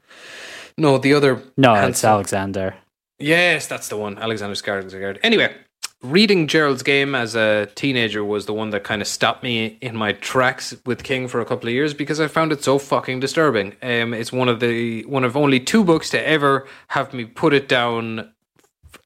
no, 0.79 0.97
the 0.97 1.13
other. 1.13 1.43
No, 1.59 1.75
it's 1.75 2.03
Alexander. 2.03 2.77
Yes, 3.19 3.67
that's 3.67 3.89
the 3.89 3.97
one, 3.99 4.17
Alexander 4.17 4.55
Skarsgård. 4.55 5.19
Anyway, 5.23 5.55
reading 6.03 6.47
Gerald's 6.47 6.83
Game 6.83 7.15
as 7.15 7.35
a 7.35 7.67
teenager 7.75 8.25
was 8.25 8.47
the 8.47 8.55
one 8.55 8.71
that 8.71 8.85
kind 8.85 9.03
of 9.03 9.09
stopped 9.09 9.43
me 9.43 9.79
in 9.81 9.97
my 9.97 10.13
tracks 10.13 10.75
with 10.87 11.03
King 11.03 11.29
for 11.29 11.41
a 11.41 11.45
couple 11.45 11.69
of 11.69 11.75
years 11.75 11.95
because 11.95 12.21
I 12.21 12.29
found 12.29 12.53
it 12.53 12.63
so 12.63 12.79
fucking 12.79 13.21
disturbing. 13.21 13.75
Um, 13.83 14.15
it's 14.15 14.33
one 14.33 14.49
of 14.49 14.61
the 14.61 15.05
one 15.07 15.25
of 15.25 15.37
only 15.37 15.61
two 15.61 15.85
books 15.85 16.11
to 16.11 16.27
ever 16.27 16.67
have 16.89 17.13
me 17.13 17.25
put 17.25 17.53
it 17.53 17.69
down, 17.69 18.33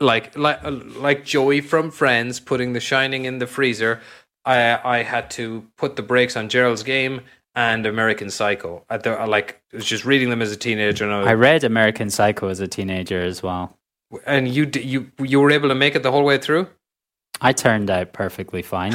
like 0.01 0.37
like 0.37 0.61
like 0.63 1.25
Joey 1.25 1.61
from 1.61 1.91
Friends 1.91 2.41
putting 2.41 2.73
The 2.73 2.81
Shining 2.81 3.25
in 3.25 3.39
the 3.39 3.47
freezer. 3.47 4.01
I 4.45 4.79
I 4.85 5.03
had 5.03 5.31
to 5.33 5.67
put 5.77 5.97
the 5.97 6.03
brakes 6.03 6.37
on 6.37 6.49
Gerald's 6.49 6.83
Game 6.83 7.23
and 7.55 7.87
American 7.87 8.31
Psycho. 8.31 8.85
I, 8.91 8.97
I 8.97 9.25
like 9.25 9.63
I 9.73 9.77
was 9.77 9.87
just 9.87 10.05
reading 10.05 10.31
them 10.31 10.43
as 10.43 10.53
a 10.53 10.57
teenager, 10.57 11.05
and 11.05 11.13
I 11.13 11.19
was, 11.21 11.29
I 11.29 11.35
read 11.35 11.65
American 11.65 12.11
Psycho 12.11 12.49
as 12.49 12.61
a 12.61 12.69
teenager 12.69 13.21
as 13.23 13.43
well. 13.43 13.79
and 14.27 14.47
you 14.49 14.71
you 14.75 15.11
you 15.19 15.41
were 15.41 15.51
able 15.51 15.69
to 15.71 15.75
make 15.75 15.95
it 15.95 16.03
the 16.03 16.11
whole 16.11 16.25
way 16.25 16.37
through. 16.39 16.67
I 17.43 17.53
turned 17.53 17.91
out 17.91 18.13
perfectly 18.13 18.63
fine. 18.63 18.95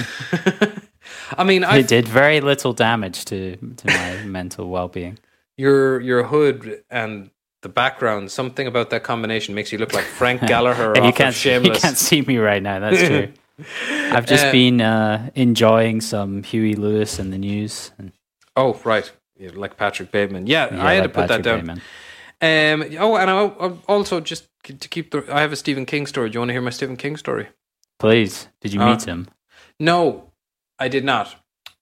I 1.37 1.43
mean, 1.43 1.63
I 1.63 1.77
it 1.77 1.87
did 1.87 2.07
very 2.07 2.41
little 2.41 2.73
damage 2.73 3.25
to 3.25 3.55
to 3.57 3.87
my 3.87 4.23
mental 4.25 4.69
well 4.69 4.87
being. 4.87 5.17
your 5.57 5.99
your 6.01 6.23
hood 6.23 6.83
and 6.89 7.29
the 7.61 7.69
background. 7.69 8.31
Something 8.31 8.67
about 8.67 8.89
that 8.89 9.03
combination 9.03 9.55
makes 9.55 9.71
you 9.71 9.77
look 9.79 9.93
like 9.93 10.05
Frank 10.05 10.41
Gallagher 10.47 10.93
you 11.03 11.13
can't 11.13 11.45
of 11.45 11.65
you 11.65 11.71
can't 11.71 11.97
see 11.97 12.21
me 12.21 12.37
right 12.37 12.63
now. 12.63 12.79
That's 12.79 13.07
true. 13.07 13.27
I've 13.89 14.25
just 14.27 14.45
Uh, 14.45 14.51
been 14.51 14.81
uh, 14.81 15.29
enjoying 15.35 16.01
some 16.01 16.43
Huey 16.43 16.75
Lewis 16.75 17.19
and 17.19 17.31
the 17.33 17.37
news. 17.39 17.91
And, 17.97 18.11
Oh, 18.55 18.79
right, 18.85 19.11
yeah, 19.39 19.49
like 19.55 19.77
Patrick 19.77 20.11
Bateman. 20.11 20.47
Yeah, 20.47 20.73
yeah, 20.73 20.85
I 20.85 20.93
had 20.95 21.03
like 21.03 21.13
to 21.13 21.19
put 21.21 21.27
Patrick 21.27 21.43
that 21.43 21.49
down. 21.49 21.59
Bateman. 21.59 21.81
Um, 22.39 22.97
oh, 22.99 23.15
and 23.17 23.29
I, 23.31 23.45
I 23.65 23.73
also 23.87 24.19
just 24.19 24.47
to 24.63 24.87
keep 24.89 25.11
the. 25.11 25.23
I 25.31 25.41
have 25.41 25.51
a 25.51 25.55
Stephen 25.55 25.85
King 25.85 26.05
story. 26.07 26.29
Do 26.29 26.35
you 26.35 26.39
want 26.41 26.49
to 26.49 26.53
hear 26.53 26.61
my 26.61 26.69
Stephen 26.71 26.97
King 26.97 27.17
story? 27.17 27.47
Please, 27.99 28.47
did 28.61 28.73
you 28.73 28.81
Uh, 28.81 28.91
meet 28.91 29.03
him? 29.03 29.27
No, 29.79 30.31
I 30.79 30.87
did 30.87 31.03
not. 31.03 31.35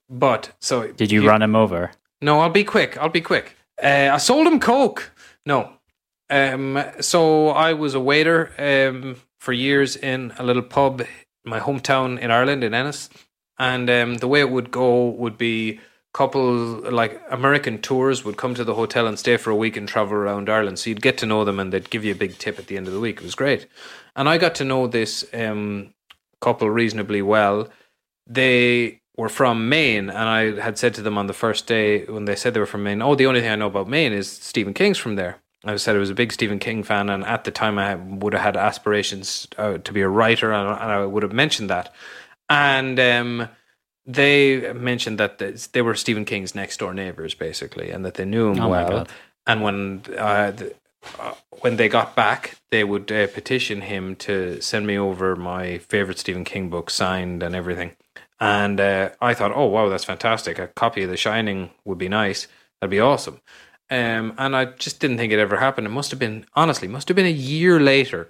But 0.10 0.52
so 0.60 0.92
Did 0.92 1.12
you 1.12 1.28
run 1.28 1.42
him 1.42 1.56
over? 1.56 1.92
No, 2.22 2.40
I'll 2.40 2.50
be 2.50 2.64
quick. 2.64 2.98
I'll 2.98 3.10
be 3.10 3.22
quick. 3.22 3.56
Uh, 3.82 4.10
I 4.14 4.18
sold 4.18 4.48
him 4.48 4.60
coke. 4.60 5.12
No. 5.46 5.74
Um, 6.30 6.84
so 7.02 7.50
I 7.50 7.74
was 7.74 7.94
a 7.96 8.00
waiter 8.00 8.52
um, 8.58 9.18
for 9.40 9.52
years 9.54 9.96
in 9.96 10.34
a 10.38 10.44
little 10.44 10.62
pub, 10.64 11.02
in 11.02 11.08
my 11.46 11.60
hometown 11.60 12.20
in 12.20 12.32
Ireland, 12.32 12.64
in 12.64 12.74
Ennis. 12.74 13.10
And 13.58 13.90
um, 13.90 14.18
the 14.18 14.28
way 14.28 14.42
it 14.42 14.50
would 14.50 14.72
go 14.72 15.10
would 15.10 15.38
be 15.38 15.80
couple 16.14 16.54
like 16.94 17.22
American 17.30 17.78
tours 17.82 18.24
would 18.24 18.38
come 18.38 18.56
to 18.56 18.64
the 18.64 18.74
hotel 18.74 19.06
and 19.06 19.20
stay 19.20 19.36
for 19.36 19.50
a 19.50 19.56
week 19.56 19.76
and 19.76 19.86
travel 19.86 20.16
around 20.16 20.50
Ireland. 20.50 20.80
So 20.80 20.90
you'd 20.90 21.02
get 21.02 21.18
to 21.18 21.26
know 21.26 21.44
them 21.44 21.60
and 21.60 21.74
they'd 21.74 21.90
give 21.90 22.06
you 22.06 22.14
a 22.14 22.16
big 22.16 22.38
tip 22.38 22.58
at 22.58 22.68
the 22.68 22.78
end 22.78 22.88
of 22.88 22.94
the 22.94 23.02
week. 23.02 23.18
It 23.18 23.24
was 23.24 23.36
great. 23.36 23.68
And 24.16 24.30
I 24.30 24.38
got 24.38 24.56
to 24.56 24.64
know 24.64 24.88
this 24.88 25.26
um, 25.34 25.94
couple 26.42 26.70
reasonably 26.70 27.22
well. 27.22 27.70
They 28.28 29.02
were 29.18 29.30
from 29.30 29.70
Maine, 29.70 30.10
and 30.10 30.30
I 30.30 30.60
had 30.60 30.78
said 30.78 30.94
to 30.96 31.02
them 31.02 31.18
on 31.18 31.28
the 31.28 31.34
first 31.34 31.68
day 31.68 32.06
when 32.06 32.26
they 32.26 32.36
said 32.36 32.54
they 32.54 32.60
were 32.60 32.66
from 32.66 32.84
Maine, 32.84 33.02
"Oh, 33.02 33.16
the 33.16 33.28
only 33.28 33.42
thing 33.42 33.52
I 33.52 33.56
know 33.56 33.68
about 33.68 33.88
Maine 33.88 34.14
is 34.14 34.30
Stephen 34.30 34.74
King's 34.74 34.98
from 34.98 35.16
there." 35.16 35.38
I 35.64 35.76
said 35.78 35.96
I 35.96 36.00
was 36.00 36.12
a 36.12 36.16
big 36.16 36.32
Stephen 36.32 36.60
King 36.60 36.84
fan, 36.84 37.10
and 37.10 37.26
at 37.26 37.44
the 37.44 37.52
time 37.52 37.80
I 37.80 37.96
would 37.96 38.34
have 38.34 38.42
had 38.42 38.58
aspirations 38.58 39.48
uh, 39.58 39.80
to 39.80 39.92
be 39.92 40.02
a 40.02 40.10
writer, 40.10 40.52
and, 40.52 40.70
and 40.70 40.92
I 40.92 41.06
would 41.06 41.24
have 41.24 41.34
mentioned 41.34 41.70
that. 41.70 41.94
And 42.50 43.00
um, 43.00 43.50
they 44.06 44.72
mentioned 44.74 45.18
that 45.20 45.40
th- 45.40 45.72
they 45.72 45.82
were 45.82 45.96
Stephen 45.96 46.26
King's 46.26 46.54
next 46.54 46.78
door 46.78 46.94
neighbors, 46.94 47.34
basically, 47.34 47.90
and 47.90 48.06
that 48.06 48.14
they 48.14 48.26
knew 48.26 48.52
him 48.52 48.60
Oh 48.60 48.70
well. 48.70 49.08
And 49.48 49.64
when 49.64 50.04
uh, 50.18 50.52
uh, 51.20 51.34
when 51.62 51.78
they 51.78 51.90
got 51.90 52.16
back, 52.16 52.58
they 52.72 52.84
would 52.84 53.12
uh, 53.12 53.28
petition 53.28 53.82
him 53.82 54.16
to 54.18 54.62
send 54.62 54.88
me 54.88 54.98
over 54.98 55.36
my 55.36 55.78
favorite 55.78 56.20
Stephen 56.20 56.44
King 56.44 56.70
book, 56.70 56.90
signed 56.90 57.44
and 57.44 57.56
everything. 57.56 57.96
And 58.40 58.80
uh, 58.80 59.12
I 59.22 59.34
thought, 59.34 59.54
oh 59.56 59.66
wow, 59.66 59.90
that's 59.90 60.04
fantastic! 60.04 60.60
A 60.60 60.68
copy 60.68 61.04
of 61.04 61.10
The 61.10 61.18
Shining 61.18 61.72
would 61.86 61.98
be 61.98 62.10
nice. 62.10 62.48
That'd 62.80 62.92
be 62.92 63.00
awesome. 63.00 63.42
Um, 63.90 64.34
and 64.38 64.56
I 64.56 64.66
just 64.66 65.00
didn't 65.00 65.18
think 65.18 65.32
it 65.32 65.40
ever 65.40 65.58
happened. 65.58 65.88
It 65.88 65.92
must 65.92 66.12
have 66.12 66.20
been, 66.20 66.46
honestly, 66.56 66.88
must 66.88 67.08
have 67.08 67.16
been 67.16 67.26
a 67.26 67.30
year 67.30 67.80
later. 67.80 68.30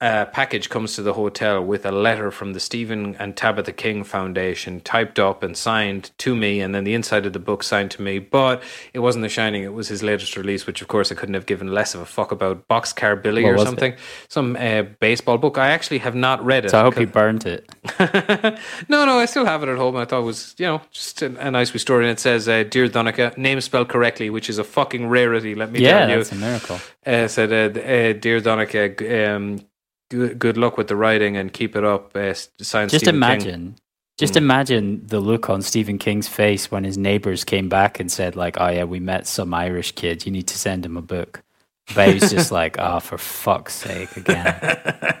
A 0.00 0.26
package 0.26 0.68
comes 0.70 0.94
to 0.94 1.02
the 1.02 1.14
hotel 1.14 1.60
with 1.60 1.84
a 1.84 1.90
letter 1.90 2.30
from 2.30 2.52
the 2.52 2.60
Stephen 2.60 3.16
and 3.18 3.36
Tabitha 3.36 3.72
King 3.72 4.04
Foundation, 4.04 4.80
typed 4.80 5.18
up 5.18 5.42
and 5.42 5.56
signed 5.56 6.12
to 6.18 6.36
me, 6.36 6.60
and 6.60 6.72
then 6.72 6.84
the 6.84 6.94
inside 6.94 7.26
of 7.26 7.32
the 7.32 7.40
book 7.40 7.64
signed 7.64 7.90
to 7.90 8.02
me. 8.02 8.20
But 8.20 8.62
it 8.94 9.00
wasn't 9.00 9.24
The 9.24 9.28
Shining; 9.28 9.64
it 9.64 9.72
was 9.72 9.88
his 9.88 10.04
latest 10.04 10.36
release, 10.36 10.68
which, 10.68 10.80
of 10.82 10.86
course, 10.86 11.10
I 11.10 11.16
couldn't 11.16 11.34
have 11.34 11.46
given 11.46 11.74
less 11.74 11.96
of 11.96 12.00
a 12.00 12.06
fuck 12.06 12.30
about. 12.30 12.68
Blockade 12.68 13.22
Billy 13.22 13.42
What 13.42 13.48
or 13.48 13.52
was 13.54 13.62
it? 13.62 13.66
something, 13.66 13.94
some 14.28 14.54
uh, 14.54 14.82
baseball 15.00 15.36
book. 15.36 15.58
I 15.58 15.70
actually 15.70 15.98
have 15.98 16.14
not 16.14 16.44
read 16.44 16.64
it. 16.64 16.70
So 16.70 16.78
I 16.78 16.82
hope 16.82 17.00
you 17.00 17.08
burnt 17.08 17.44
it. 17.44 17.68
no, 18.88 19.04
no, 19.04 19.18
I 19.18 19.24
still 19.24 19.46
have 19.46 19.64
it 19.64 19.68
at 19.68 19.78
home. 19.78 19.96
I 19.96 20.04
thought 20.04 20.20
it 20.20 20.26
was, 20.26 20.54
you 20.58 20.66
know, 20.66 20.80
just 20.92 21.22
a, 21.22 21.36
a 21.44 21.50
nice 21.50 21.72
wee 21.72 21.80
story. 21.80 22.04
And 22.04 22.12
it 22.12 22.20
says, 22.20 22.48
uh, 22.48 22.62
"Dear 22.62 22.86
Donica, 22.86 23.32
name 23.36 23.60
spelled 23.60 23.88
correctly, 23.88 24.30
which 24.30 24.48
is 24.48 24.58
a 24.58 24.64
fucking 24.64 25.08
rarity. 25.08 25.56
Let 25.56 25.72
me 25.72 25.80
Yeah, 25.80 25.90
tell 25.90 26.02
you." 26.08 26.12
yeah, 26.12 26.16
that's 26.18 26.30
a 26.32 26.36
miracle. 26.36 26.78
Uh, 27.04 27.26
said, 27.26 27.52
uh, 27.52 27.80
uh, 27.80 28.12
"Dear 28.12 28.40
Donica, 28.40 29.34
um, 29.34 29.60
good, 30.10 30.38
good 30.38 30.56
luck 30.56 30.76
with 30.76 30.88
the 30.88 30.96
writing 30.96 31.36
and 31.36 31.52
keep 31.52 31.76
it 31.76 31.84
up." 31.84 32.12
Uh, 32.16 32.20
s- 32.20 32.48
signed 32.60 32.90
Just 32.90 33.04
Stephen 33.04 33.20
King. 33.20 33.22
imagine. 33.22 33.74
Just 34.18 34.34
Hmm. 34.34 34.38
imagine 34.38 35.06
the 35.06 35.20
look 35.20 35.48
on 35.48 35.62
Stephen 35.62 35.96
King's 35.98 36.26
face 36.28 36.70
when 36.72 36.82
his 36.84 36.98
neighbors 36.98 37.44
came 37.44 37.68
back 37.68 38.00
and 38.00 38.10
said, 38.10 38.34
like, 38.34 38.56
oh 38.60 38.68
yeah, 38.68 38.82
we 38.84 38.98
met 38.98 39.26
some 39.28 39.54
Irish 39.54 39.92
kid. 39.92 40.26
You 40.26 40.32
need 40.32 40.48
to 40.48 40.58
send 40.58 40.84
him 40.84 40.96
a 40.96 41.02
book. 41.02 41.42
But 41.94 42.08
he 42.08 42.14
was 42.14 42.30
just 42.30 42.50
like, 42.50 42.76
oh, 42.80 42.98
for 43.00 43.16
fuck's 43.16 43.74
sake, 43.74 44.16
again. 44.16 44.56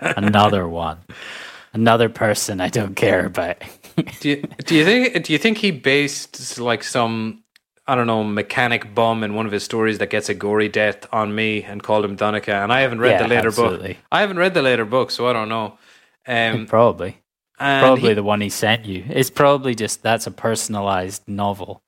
Another 0.16 0.66
one. 0.68 0.98
Another 1.72 2.08
person 2.08 2.60
I 2.60 2.68
don't 2.70 2.96
care 2.96 3.24
about. 3.26 3.58
do 4.20 4.30
you, 4.30 4.42
do 4.64 4.74
you 4.74 4.84
think? 4.84 5.22
Do 5.24 5.32
you 5.32 5.38
think 5.38 5.58
he 5.58 5.70
based 5.70 6.58
like 6.58 6.82
some 6.82 7.44
I 7.88 7.94
don't 7.94 8.06
know, 8.06 8.22
mechanic 8.22 8.94
bum 8.94 9.24
in 9.24 9.34
one 9.34 9.46
of 9.46 9.52
his 9.52 9.64
stories 9.64 9.98
that 9.98 10.10
gets 10.10 10.28
a 10.28 10.34
gory 10.34 10.68
death 10.68 11.06
on 11.12 11.34
me 11.34 11.62
and 11.62 11.82
called 11.82 12.04
him 12.04 12.16
Donica. 12.16 12.52
And 12.54 12.70
I 12.72 12.80
haven't 12.80 13.00
read 13.00 13.12
Yeah, 13.12 13.22
the 13.22 13.28
later 13.28 13.50
book. 13.50 13.96
I 14.12 14.20
haven't 14.20 14.36
read 14.38 14.52
the 14.54 14.62
later 14.62 14.84
book, 14.84 15.10
so 15.10 15.26
I 15.26 15.32
don't 15.32 15.48
know. 15.48 15.78
Um, 16.26 16.66
probably. 16.66 17.22
Probably 17.58 18.10
he- 18.10 18.14
the 18.14 18.22
one 18.22 18.40
he 18.42 18.50
sent 18.50 18.84
you. 18.84 19.04
It's 19.08 19.30
probably 19.30 19.74
just 19.74 20.02
that's 20.02 20.26
a 20.26 20.30
personalized 20.30 21.22
novel. 21.26 21.82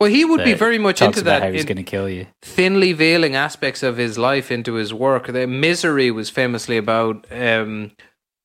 well, 0.00 0.10
he 0.10 0.24
would 0.24 0.44
be 0.44 0.54
very 0.54 0.78
much 0.78 1.00
into 1.00 1.22
that. 1.22 1.42
how 1.42 1.50
he's 1.50 1.64
going 1.64 1.76
to 1.78 1.82
kill 1.82 2.08
you. 2.08 2.26
thinly 2.42 2.92
veiling 2.92 3.34
aspects 3.34 3.82
of 3.82 3.96
his 3.96 4.18
life 4.18 4.50
into 4.50 4.74
his 4.74 4.92
work. 4.92 5.26
The 5.28 5.46
Misery 5.46 6.10
was 6.10 6.30
famously 6.30 6.76
about 6.76 7.26
um, 7.32 7.92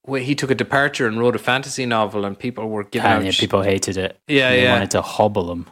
he 0.07 0.34
took 0.36 0.49
a 0.51 0.55
departure 0.55 1.05
and 1.07 1.20
wrote 1.20 1.36
a 1.36 1.39
fantasy 1.39 1.86
novel, 1.86 2.24
and 2.26 2.38
people 2.38 2.70
were 2.70 2.84
giving 2.84 3.10
And 3.12 3.20
out 3.20 3.26
yeah, 3.26 3.39
people 3.39 3.62
hated 3.64 3.97
it. 3.97 4.18
Yeah, 4.28 4.49
they 4.51 4.64
yeah. 4.64 4.72
wanted 4.74 4.91
to 4.91 5.01
hobble 5.01 5.51
him. 5.51 5.66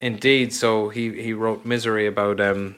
Indeed. 0.00 0.52
So 0.52 0.88
he 0.88 1.20
he 1.20 1.32
wrote 1.32 1.64
Misery 1.64 2.06
about 2.06 2.40
um 2.40 2.76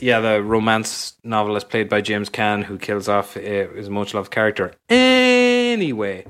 yeah 0.00 0.20
the 0.20 0.42
romance 0.42 1.14
novelist 1.22 1.68
played 1.68 1.88
by 1.88 2.00
James 2.00 2.30
Caan 2.30 2.64
who 2.64 2.78
kills 2.78 3.08
off 3.08 3.36
uh, 3.36 3.40
his 3.40 3.88
much 3.88 4.14
loved 4.14 4.30
character. 4.30 4.72
Anyway, 4.88 6.26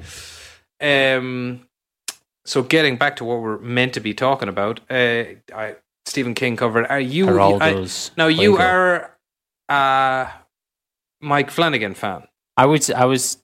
um, 0.80 1.66
so 2.44 2.62
getting 2.62 2.96
back 2.96 3.16
to 3.16 3.24
what 3.24 3.40
we're 3.40 3.58
meant 3.58 3.94
to 3.94 4.00
be 4.00 4.14
talking 4.14 4.48
about, 4.48 4.80
uh, 4.90 5.24
I 5.54 5.76
Stephen 6.04 6.34
King 6.34 6.56
covered. 6.56 6.86
Are 6.86 7.00
you 7.00 7.28
I, 7.40 7.86
now? 8.16 8.28
You 8.28 8.56
are 8.56 9.16
a 9.68 10.28
Mike 11.20 11.50
Flanagan 11.50 11.94
fan. 11.94 12.26
I 12.56 12.66
was 12.66 12.90
I 12.90 13.04
was 13.04 13.38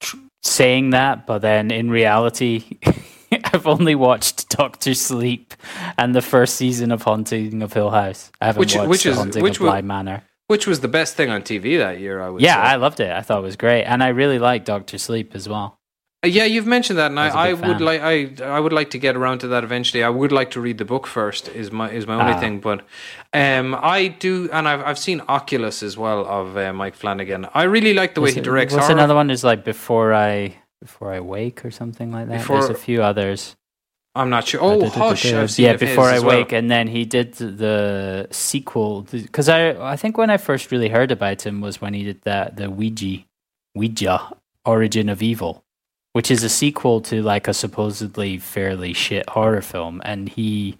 tr- 0.00 0.16
saying 0.42 0.90
that, 0.90 1.26
but 1.26 1.40
then 1.40 1.70
in 1.70 1.90
reality, 1.90 2.78
I've 3.44 3.66
only 3.66 3.94
watched 3.94 4.48
Doctor 4.50 4.94
Sleep 4.94 5.54
and 5.96 6.14
the 6.14 6.22
first 6.22 6.56
season 6.56 6.92
of 6.92 7.02
Haunting 7.02 7.62
of 7.62 7.72
Hill 7.72 7.90
House. 7.90 8.30
I 8.40 8.46
haven't 8.46 8.60
Which- 8.60 8.74
watched 8.76 8.88
which 8.88 9.02
The 9.04 9.10
is- 9.10 9.16
Haunting 9.16 9.42
which 9.42 9.56
of 9.56 9.62
Bly 9.62 9.80
Manor. 9.82 10.22
Which 10.46 10.66
was 10.66 10.80
the 10.80 10.88
best 10.88 11.14
thing 11.14 11.28
on 11.28 11.42
TV 11.42 11.76
that 11.78 12.00
year? 12.00 12.22
I 12.22 12.30
would 12.30 12.40
Yeah, 12.40 12.54
say. 12.54 12.60
I 12.72 12.76
loved 12.76 13.00
it. 13.00 13.10
I 13.12 13.20
thought 13.20 13.40
it 13.40 13.42
was 13.42 13.56
great, 13.56 13.84
and 13.84 14.02
I 14.02 14.08
really 14.08 14.38
liked 14.38 14.64
Doctor 14.64 14.96
Sleep 14.96 15.32
as 15.34 15.46
well. 15.46 15.78
Uh, 16.24 16.28
Yeah, 16.28 16.44
you've 16.46 16.66
mentioned 16.66 16.98
that, 16.98 17.10
and 17.10 17.20
I 17.20 17.28
I, 17.28 17.48
I 17.50 17.52
would 17.52 17.80
like 17.82 18.00
I 18.00 18.32
I 18.42 18.58
would 18.58 18.72
like 18.72 18.88
to 18.90 18.98
get 18.98 19.14
around 19.14 19.40
to 19.40 19.48
that 19.48 19.62
eventually. 19.62 20.02
I 20.02 20.08
would 20.08 20.32
like 20.32 20.50
to 20.52 20.60
read 20.62 20.78
the 20.78 20.86
book 20.86 21.06
first. 21.06 21.48
Is 21.50 21.70
my 21.70 21.90
is 21.90 22.06
my 22.06 22.14
only 22.14 22.32
Ah. 22.32 22.40
thing, 22.40 22.60
but 22.60 22.80
um, 23.34 23.76
I 23.80 24.08
do, 24.08 24.48
and 24.50 24.66
I've 24.66 24.82
I've 24.86 24.98
seen 24.98 25.20
Oculus 25.28 25.82
as 25.82 25.98
well 25.98 26.24
of 26.26 26.56
uh, 26.56 26.72
Mike 26.72 26.96
Flanagan. 26.96 27.46
I 27.54 27.64
really 27.64 27.92
like 27.92 28.14
the 28.14 28.22
way 28.22 28.32
he 28.32 28.40
directs 28.40 28.72
What's 28.72 28.86
horror. 28.86 28.98
another 28.98 29.14
one? 29.14 29.30
Is 29.30 29.44
like 29.44 29.64
Before 29.64 30.14
I 30.14 30.56
Before 30.80 31.12
I 31.12 31.20
Wake 31.20 31.64
or 31.64 31.70
something 31.70 32.12
like 32.12 32.28
that. 32.28 32.38
Before- 32.38 32.60
There's 32.60 32.70
a 32.70 32.74
few 32.74 33.02
others. 33.02 33.56
I'm 34.14 34.30
not 34.30 34.48
sure. 34.48 34.60
Oh, 34.62 34.88
Hush! 34.88 35.24
Yeah, 35.58 35.76
Before 35.76 36.04
I 36.06 36.16
as 36.16 36.24
well. 36.24 36.38
Wake, 36.38 36.50
and 36.52 36.68
then 36.68 36.88
he 36.88 37.04
did 37.04 37.34
the, 37.34 37.46
the 37.46 38.28
sequel 38.32 39.02
because 39.02 39.48
I 39.48 39.70
I 39.92 39.96
think 39.96 40.18
when 40.18 40.28
I 40.28 40.38
first 40.38 40.72
really 40.72 40.88
heard 40.88 41.12
about 41.12 41.46
him 41.46 41.60
was 41.60 41.80
when 41.80 41.94
he 41.94 42.02
did 42.02 42.22
that 42.22 42.56
the 42.56 42.68
Ouija 42.68 43.24
Ouija 43.76 44.32
Origin 44.64 45.08
of 45.08 45.22
Evil, 45.22 45.62
which 46.14 46.32
is 46.32 46.42
a 46.42 46.48
sequel 46.48 47.00
to 47.02 47.22
like 47.22 47.46
a 47.46 47.54
supposedly 47.54 48.38
fairly 48.38 48.92
shit 48.92 49.28
horror 49.30 49.62
film, 49.62 50.00
and 50.04 50.28
he 50.28 50.78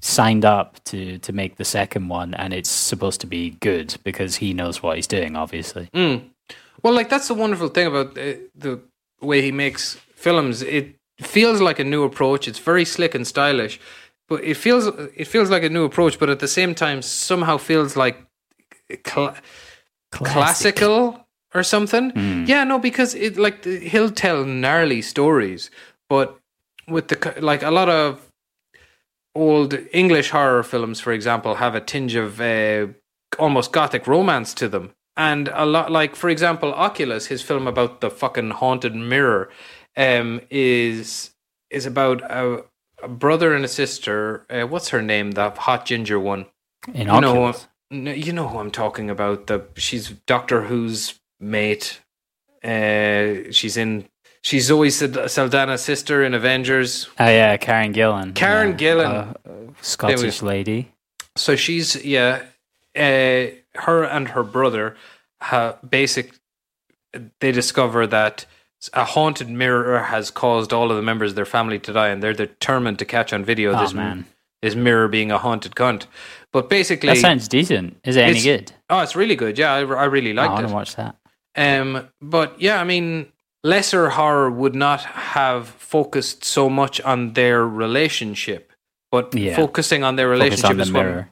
signed 0.00 0.46
up 0.46 0.82
to 0.84 1.18
to 1.18 1.32
make 1.34 1.56
the 1.56 1.64
second 1.66 2.08
one, 2.08 2.32
and 2.34 2.54
it's 2.54 2.70
supposed 2.70 3.20
to 3.20 3.26
be 3.26 3.50
good 3.60 3.94
because 4.04 4.36
he 4.36 4.54
knows 4.54 4.82
what 4.82 4.96
he's 4.96 5.08
doing, 5.08 5.36
obviously. 5.36 5.90
Mm. 5.92 6.30
Well, 6.82 6.94
like 6.94 7.10
that's 7.10 7.28
the 7.28 7.34
wonderful 7.34 7.68
thing 7.68 7.88
about 7.88 8.16
uh, 8.16 8.34
the 8.54 8.80
way 9.20 9.42
he 9.42 9.52
makes 9.52 9.94
films. 10.14 10.62
It 10.62 10.96
feels 11.20 11.60
like 11.60 11.78
a 11.78 11.84
new 11.84 12.04
approach. 12.04 12.48
It's 12.48 12.58
very 12.58 12.84
slick 12.84 13.14
and 13.14 13.26
stylish, 13.26 13.80
but 14.28 14.42
it 14.44 14.56
feels 14.56 14.86
it 15.16 15.26
feels 15.26 15.50
like 15.50 15.62
a 15.62 15.68
new 15.68 15.84
approach. 15.84 16.18
But 16.18 16.30
at 16.30 16.40
the 16.40 16.48
same 16.48 16.74
time, 16.74 17.02
somehow 17.02 17.58
feels 17.58 17.96
like 17.96 18.18
cla- 19.04 19.36
classical 20.10 21.26
or 21.54 21.62
something. 21.62 22.12
Mm. 22.12 22.48
Yeah, 22.48 22.64
no, 22.64 22.78
because 22.78 23.14
it 23.14 23.36
like 23.36 23.64
he'll 23.64 24.10
tell 24.10 24.44
gnarly 24.44 25.02
stories, 25.02 25.70
but 26.08 26.38
with 26.88 27.08
the 27.08 27.34
like 27.40 27.62
a 27.62 27.70
lot 27.70 27.88
of 27.88 28.30
old 29.34 29.74
English 29.92 30.30
horror 30.30 30.62
films, 30.62 31.00
for 31.00 31.12
example, 31.12 31.56
have 31.56 31.74
a 31.74 31.80
tinge 31.80 32.14
of 32.14 32.40
uh, 32.40 32.86
almost 33.38 33.72
gothic 33.72 34.06
romance 34.06 34.54
to 34.54 34.68
them. 34.68 34.92
And 35.16 35.48
a 35.52 35.66
lot, 35.66 35.90
like 35.90 36.16
for 36.16 36.30
example, 36.30 36.72
Oculus, 36.72 37.26
his 37.26 37.42
film 37.42 37.66
about 37.66 38.00
the 38.00 38.10
fucking 38.10 38.50
haunted 38.50 38.94
mirror, 38.94 39.50
um, 39.96 40.40
is 40.50 41.30
is 41.68 41.86
about 41.86 42.22
a, 42.22 42.64
a 43.02 43.08
brother 43.08 43.54
and 43.54 43.64
a 43.64 43.68
sister. 43.68 44.46
Uh, 44.48 44.66
what's 44.66 44.88
her 44.90 45.02
name? 45.02 45.32
The 45.32 45.50
hot 45.50 45.84
ginger 45.86 46.18
one. 46.18 46.46
In 46.94 47.08
You 47.08 47.20
know, 47.20 47.44
Oculus. 47.44 47.68
No, 47.90 48.12
you 48.12 48.32
know 48.32 48.48
who 48.48 48.58
I'm 48.58 48.70
talking 48.70 49.10
about. 49.10 49.46
The 49.48 49.66
she's 49.76 50.10
Doctor 50.26 50.62
Who's 50.62 51.18
mate. 51.40 52.00
Uh, 52.62 53.50
she's 53.50 53.76
in. 53.76 54.06
She's 54.42 54.66
Zoe 54.66 54.88
Sald- 54.88 55.28
Saldana's 55.28 55.82
sister 55.82 56.24
in 56.24 56.32
Avengers. 56.32 57.08
Oh 57.18 57.26
yeah, 57.26 57.56
Karen 57.58 57.92
Gillan. 57.92 58.34
Karen 58.34 58.70
yeah. 58.70 58.76
Gillan. 58.76 59.36
Uh, 59.44 59.72
Scottish 59.82 60.40
lady. 60.40 60.92
So 61.36 61.56
she's 61.56 62.02
yeah. 62.04 62.42
Uh, 63.00 63.50
her 63.80 64.04
and 64.04 64.28
her 64.28 64.42
brother, 64.42 64.96
ha, 65.40 65.76
basic. 65.88 66.34
They 67.40 67.50
discover 67.52 68.06
that 68.06 68.46
a 68.92 69.04
haunted 69.04 69.48
mirror 69.48 69.98
has 70.04 70.30
caused 70.30 70.72
all 70.72 70.90
of 70.90 70.96
the 70.96 71.02
members 71.02 71.32
of 71.32 71.36
their 71.36 71.44
family 71.44 71.78
to 71.80 71.92
die, 71.92 72.08
and 72.08 72.22
they're 72.22 72.32
determined 72.32 72.98
to 73.00 73.04
catch 73.04 73.32
on 73.32 73.44
video 73.44 73.72
Oh 73.74 73.80
this 73.80 73.92
man, 73.94 74.26
this 74.62 74.74
mirror 74.74 75.08
being 75.08 75.30
a 75.32 75.38
haunted 75.38 75.74
cunt. 75.74 76.06
But 76.52 76.68
basically, 76.68 77.08
that 77.08 77.16
sounds 77.18 77.48
decent. 77.48 77.96
Is 78.04 78.16
it 78.16 78.22
any 78.22 78.42
good? 78.42 78.72
oh, 78.88 79.00
it's 79.00 79.16
really 79.16 79.36
good. 79.36 79.58
Yeah, 79.58 79.72
I, 79.74 79.80
I 79.80 80.04
really 80.04 80.30
I 80.30 80.42
liked 80.42 80.52
want 80.52 80.64
it. 80.64 80.68
to 80.68 80.74
watch 80.74 80.96
that. 80.96 81.16
Um, 81.56 82.08
but 82.22 82.60
yeah, 82.60 82.80
I 82.80 82.84
mean, 82.84 83.32
lesser 83.64 84.10
horror 84.10 84.50
would 84.50 84.74
not 84.76 85.00
have 85.02 85.68
focused 85.68 86.44
so 86.44 86.70
much 86.70 87.00
on 87.00 87.32
their 87.32 87.66
relationship, 87.66 88.72
but 89.10 89.34
Yeah. 89.34 89.56
focusing 89.56 90.04
on 90.04 90.14
their 90.16 90.28
relationship 90.28 90.70
on 90.70 90.76
the 90.76 90.82
is 90.84 90.90
mirror. 90.92 91.30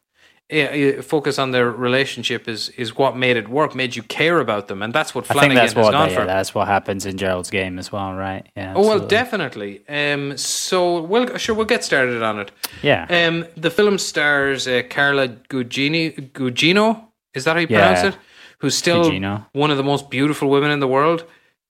Yeah, 0.50 0.72
yeah, 0.74 1.00
focus 1.02 1.38
on 1.38 1.50
their 1.50 1.70
relationship 1.70 2.48
is 2.48 2.70
is 2.70 2.96
what 2.96 3.14
made 3.16 3.36
it 3.36 3.48
work, 3.48 3.74
made 3.74 3.94
you 3.96 4.02
care 4.02 4.40
about 4.40 4.66
them, 4.68 4.82
and 4.82 4.94
that's 4.94 5.14
what 5.14 5.24
I 5.30 5.34
Flanagan 5.34 5.50
think 5.50 5.60
that's 5.60 5.72
has 5.74 5.84
what 5.84 5.92
gone 5.92 6.08
yeah, 6.08 6.14
for. 6.20 6.24
that's 6.24 6.54
what 6.54 6.66
happens 6.68 7.04
in 7.04 7.18
Gerald's 7.18 7.50
game 7.50 7.78
as 7.78 7.92
well, 7.92 8.14
right? 8.14 8.46
Yeah. 8.56 8.72
oh 8.74 8.86
well, 8.88 8.98
definitely. 9.06 9.82
Um, 9.88 10.38
so 10.38 11.02
well, 11.02 11.36
sure, 11.36 11.54
we'll 11.54 11.66
get 11.66 11.84
started 11.84 12.22
on 12.22 12.38
it. 12.38 12.50
Yeah. 12.82 13.04
Um, 13.10 13.44
the 13.58 13.70
film 13.70 13.98
stars 13.98 14.66
uh, 14.66 14.82
Carla 14.88 15.28
Gugino. 15.28 16.14
Gugino, 16.32 17.04
is 17.34 17.44
that 17.44 17.52
how 17.56 17.60
you 17.60 17.66
pronounce 17.66 18.02
Yeah. 18.02 18.08
it? 18.08 18.16
Who's 18.60 18.74
still 18.74 19.04
Gugino. 19.04 19.44
one 19.52 19.70
of 19.70 19.76
the 19.76 19.84
most 19.84 20.08
beautiful 20.08 20.48
women 20.48 20.70
in 20.70 20.80
the 20.80 20.88
world. 20.88 21.24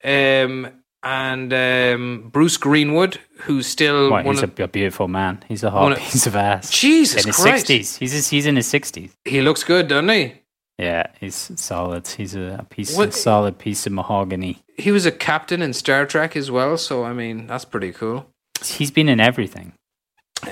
Um, 0.05 0.69
and 1.03 1.53
um, 1.53 2.29
Bruce 2.33 2.57
Greenwood, 2.57 3.19
who's 3.43 3.67
still 3.67 4.11
one 4.11 4.25
he's 4.27 4.43
of 4.43 4.59
a, 4.59 4.69
beautiful 4.69 5.09
man. 5.09 5.43
He's 5.49 5.63
a 5.65 5.71
of- 5.71 5.99
piece 5.99 6.27
of 6.27 6.35
ass. 6.37 6.71
Jesus 6.71 7.23
in 7.23 7.29
his 7.29 7.37
sixties. 7.37 7.97
He's 7.97 8.29
he's 8.29 8.47
in 8.47 8.57
his 8.57 8.67
sixties. 8.67 9.15
he 9.25 9.41
looks 9.41 9.63
good, 9.65 9.89
doesn't 9.89 10.09
he? 10.09 10.35
Yeah, 10.79 11.09
he's 11.19 11.51
solid. 11.57 12.07
He's 12.07 12.37
a, 12.37 12.59
a 12.61 12.65
piece, 12.65 12.97
What- 12.97 13.09
a 13.09 13.13
solid 13.13 13.59
piece 13.59 13.87
of 13.87 13.93
mahogany. 13.93 14.59
He 14.77 14.93
was 14.93 15.07
a 15.07 15.11
captain 15.13 15.61
in 15.63 15.73
Star 15.73 16.07
Trek 16.07 16.37
as 16.37 16.51
well, 16.51 16.77
so 16.79 17.05
I 17.05 17.13
mean 17.13 17.47
that's 17.47 17.65
pretty 17.65 17.93
cool. 17.93 18.27
He's 18.65 18.91
been 18.91 19.09
in 19.09 19.21
everything. 19.21 19.73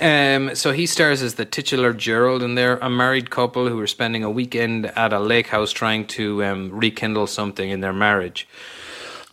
Um, 0.00 0.56
so 0.56 0.72
he 0.72 0.84
stars 0.86 1.22
as 1.22 1.34
the 1.34 1.44
titular 1.44 1.92
Gerald, 1.92 2.42
and 2.42 2.58
they're 2.58 2.78
a 2.78 2.90
married 2.90 3.30
couple 3.30 3.68
who 3.68 3.78
are 3.80 3.86
spending 3.86 4.24
a 4.24 4.30
weekend 4.30 4.86
at 4.86 5.12
a 5.12 5.20
lake 5.20 5.46
house 5.46 5.70
trying 5.70 6.06
to 6.08 6.42
um, 6.44 6.70
rekindle 6.72 7.28
something 7.28 7.70
in 7.70 7.80
their 7.80 7.92
marriage. 7.92 8.48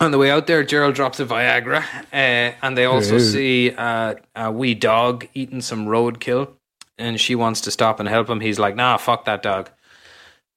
On 0.04 0.10
the 0.10 0.18
way 0.18 0.30
out 0.30 0.46
there, 0.46 0.62
Gerald 0.62 0.94
drops 0.94 1.18
a 1.18 1.24
Viagra, 1.24 1.82
uh, 2.12 2.54
and 2.60 2.76
they 2.76 2.84
also 2.84 3.14
Ooh. 3.14 3.20
see 3.20 3.70
uh, 3.70 4.16
a 4.36 4.52
wee 4.52 4.74
dog 4.74 5.26
eating 5.32 5.62
some 5.62 5.86
roadkill, 5.86 6.50
and 6.98 7.18
she 7.18 7.34
wants 7.34 7.62
to 7.62 7.70
stop 7.70 8.00
and 8.00 8.06
help 8.06 8.28
him. 8.28 8.40
He's 8.40 8.58
like, 8.58 8.76
"Nah, 8.76 8.98
fuck 8.98 9.24
that 9.24 9.42
dog." 9.42 9.70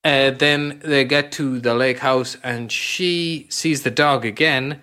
Uh, 0.03 0.31
then 0.31 0.81
they 0.83 1.05
get 1.05 1.31
to 1.33 1.61
the 1.61 1.73
lake 1.73 1.99
house, 1.99 2.35
and 2.43 2.69
she 2.69 3.47
sees 3.49 3.83
the 3.83 3.89
dog 3.89 4.25
again, 4.25 4.81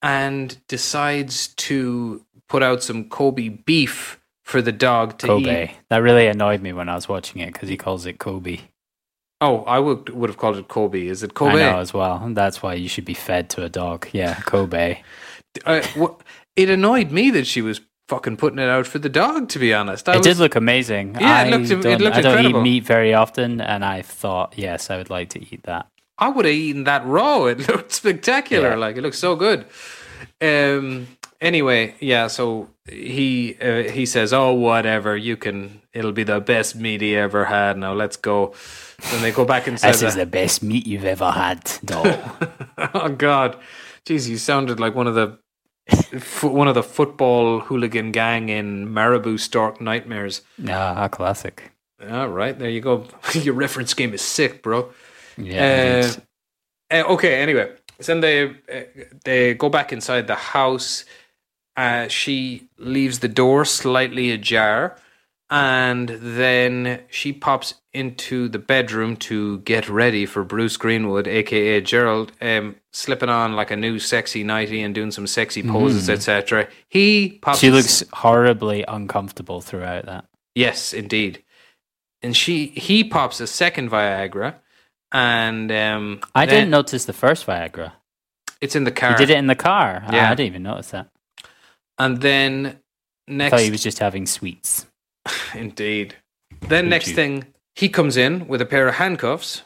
and 0.00 0.56
decides 0.66 1.48
to 1.48 2.24
put 2.48 2.62
out 2.62 2.82
some 2.82 3.10
Kobe 3.10 3.48
beef 3.50 4.18
for 4.44 4.62
the 4.62 4.72
dog 4.72 5.18
to 5.18 5.26
eat. 5.26 5.44
Kobe. 5.44 5.70
That 5.90 5.98
really 5.98 6.26
annoyed 6.26 6.62
me 6.62 6.72
when 6.72 6.88
I 6.88 6.94
was 6.94 7.06
watching 7.06 7.42
it 7.42 7.52
because 7.52 7.68
he 7.68 7.76
calls 7.76 8.06
it 8.06 8.18
Kobe. 8.18 8.60
Oh, 9.40 9.64
I 9.64 9.78
would 9.78 10.08
would 10.10 10.30
have 10.30 10.38
called 10.38 10.56
it 10.56 10.68
Kobe. 10.68 11.06
Is 11.06 11.22
it 11.22 11.34
Kobe? 11.34 11.52
I 11.62 11.72
know 11.72 11.78
as 11.78 11.92
well. 11.92 12.26
That's 12.32 12.62
why 12.62 12.74
you 12.74 12.88
should 12.88 13.04
be 13.04 13.14
fed 13.14 13.50
to 13.50 13.64
a 13.64 13.68
dog. 13.68 14.08
Yeah, 14.12 14.34
Kobe. 14.40 14.98
Uh, 15.64 15.80
wha- 15.96 16.14
it 16.54 16.68
annoyed 16.68 17.10
me 17.10 17.30
that 17.30 17.46
she 17.46 17.62
was 17.62 17.80
fucking 18.10 18.36
putting 18.36 18.58
it 18.58 18.68
out 18.68 18.86
for 18.86 18.98
the 18.98 19.08
dog. 19.08 19.48
To 19.48 19.58
be 19.58 19.72
honest, 19.72 20.06
I 20.06 20.12
it 20.12 20.18
was, 20.18 20.26
did 20.26 20.36
look 20.36 20.54
amazing. 20.54 21.16
Yeah, 21.18 21.44
it 21.44 21.46
I 21.54 21.56
looked- 21.56 21.70
it 21.70 21.98
looked 21.98 22.16
I 22.16 22.20
don't 22.20 22.32
incredible. 22.36 22.60
eat 22.60 22.62
meat 22.62 22.84
very 22.84 23.14
often, 23.14 23.62
and 23.62 23.82
I 23.82 24.02
thought, 24.02 24.52
yes, 24.58 24.90
I 24.90 24.98
would 24.98 25.08
like 25.08 25.30
to 25.30 25.40
eat 25.40 25.62
that. 25.62 25.86
I 26.18 26.28
would 26.28 26.44
have 26.44 26.54
eaten 26.54 26.84
that 26.84 27.06
raw. 27.06 27.44
It 27.52 27.66
looked 27.68 27.92
spectacular. 27.92 28.68
Yeah. 28.70 28.74
Like 28.76 28.98
it 28.98 29.02
looked 29.02 29.16
so 29.16 29.34
good. 29.34 29.64
Um, 30.42 31.06
Anyway, 31.40 31.94
yeah. 32.00 32.28
So 32.28 32.68
he 32.88 33.56
uh, 33.60 33.82
he 33.90 34.06
says, 34.06 34.32
"Oh, 34.32 34.52
whatever. 34.54 35.16
You 35.16 35.36
can. 35.36 35.82
It'll 35.92 36.12
be 36.12 36.24
the 36.24 36.40
best 36.40 36.76
meat 36.76 37.00
he 37.00 37.14
ever 37.16 37.44
had. 37.44 37.76
Now 37.78 37.92
let's 37.92 38.16
go." 38.16 38.54
Then 39.10 39.20
they 39.22 39.30
go 39.32 39.44
back 39.44 39.68
inside. 39.68 39.92
This 39.92 40.02
is 40.02 40.14
the- 40.14 40.24
best 40.26 40.62
meat 40.62 40.86
you've 40.86 41.04
ever 41.04 41.30
had. 41.30 41.70
Oh 42.94 43.08
God, 43.08 43.56
jeez, 44.04 44.28
you 44.28 44.36
sounded 44.36 44.78
like 44.78 44.94
one 44.94 45.06
of 45.06 45.14
the 45.14 45.38
one 46.46 46.68
of 46.68 46.74
the 46.74 46.82
football 46.82 47.60
hooligan 47.60 48.12
gang 48.12 48.48
in 48.48 48.92
Marabou 48.92 49.38
Stork 49.38 49.80
Nightmares. 49.80 50.42
ah, 50.68 51.08
classic. 51.08 51.72
All 52.10 52.28
right, 52.28 52.58
there 52.58 52.68
you 52.68 52.80
go. 52.82 53.06
Your 53.32 53.54
reference 53.54 53.94
game 53.94 54.12
is 54.12 54.20
sick, 54.22 54.62
bro. 54.62 54.90
Yeah. 55.38 56.12
Uh, 56.90 56.94
uh, 56.94 57.12
okay. 57.14 57.40
Anyway, 57.42 57.72
so 58.00 58.12
then 58.12 58.20
they 58.20 58.44
uh, 58.72 59.04
they 59.24 59.54
go 59.54 59.68
back 59.68 59.92
inside 59.92 60.26
the 60.26 60.34
house. 60.34 61.04
Uh, 61.76 62.08
she 62.08 62.68
leaves 62.78 63.18
the 63.18 63.28
door 63.28 63.64
slightly 63.64 64.30
ajar, 64.30 64.96
and 65.50 66.08
then 66.08 67.02
she 67.10 67.32
pops 67.32 67.74
into 67.92 68.48
the 68.48 68.58
bedroom 68.58 69.16
to 69.16 69.58
get 69.60 69.88
ready 69.88 70.26
for 70.26 70.42
Bruce 70.42 70.76
Greenwood, 70.76 71.28
aka 71.28 71.80
Gerald, 71.82 72.32
um, 72.40 72.76
slipping 72.92 73.28
on 73.28 73.54
like 73.54 73.70
a 73.70 73.76
new 73.76 73.98
sexy 73.98 74.42
nightie 74.42 74.82
and 74.82 74.94
doing 74.94 75.10
some 75.10 75.26
sexy 75.26 75.62
poses, 75.62 76.08
etc. 76.10 76.68
He 76.88 77.38
pops. 77.42 77.58
she 77.58 77.70
looks 77.70 78.02
horribly 78.12 78.84
uncomfortable 78.88 79.60
throughout 79.60 80.06
that. 80.06 80.24
Yes, 80.54 80.92
indeed. 80.94 81.42
And 82.22 82.34
she 82.34 82.68
he 82.68 83.04
pops 83.04 83.38
a 83.40 83.46
second 83.46 83.90
Viagra, 83.90 84.54
and 85.12 85.70
um, 85.70 86.20
I 86.34 86.46
didn't 86.46 86.70
notice 86.70 87.04
the 87.04 87.12
first 87.12 87.46
Viagra. 87.46 87.92
It's 88.62 88.74
in 88.74 88.84
the 88.84 88.90
car. 88.90 89.10
He 89.10 89.16
did 89.16 89.30
it 89.30 89.36
in 89.36 89.46
the 89.46 89.54
car. 89.54 90.02
Ah, 90.06 90.12
Yeah. 90.12 90.26
I 90.30 90.34
didn't 90.34 90.46
even 90.48 90.62
notice 90.62 90.90
that. 90.90 91.08
And 91.98 92.20
then 92.20 92.78
I 93.28 93.32
next, 93.32 93.50
thought 93.52 93.60
he 93.60 93.70
was 93.70 93.82
just 93.82 93.98
having 93.98 94.26
sweets. 94.26 94.86
indeed. 95.54 96.14
Then 96.68 96.84
Would 96.86 96.90
next 96.90 97.08
you? 97.08 97.14
thing, 97.14 97.46
he 97.74 97.88
comes 97.88 98.16
in 98.16 98.46
with 98.48 98.60
a 98.60 98.66
pair 98.66 98.88
of 98.88 98.94
handcuffs. 98.96 99.62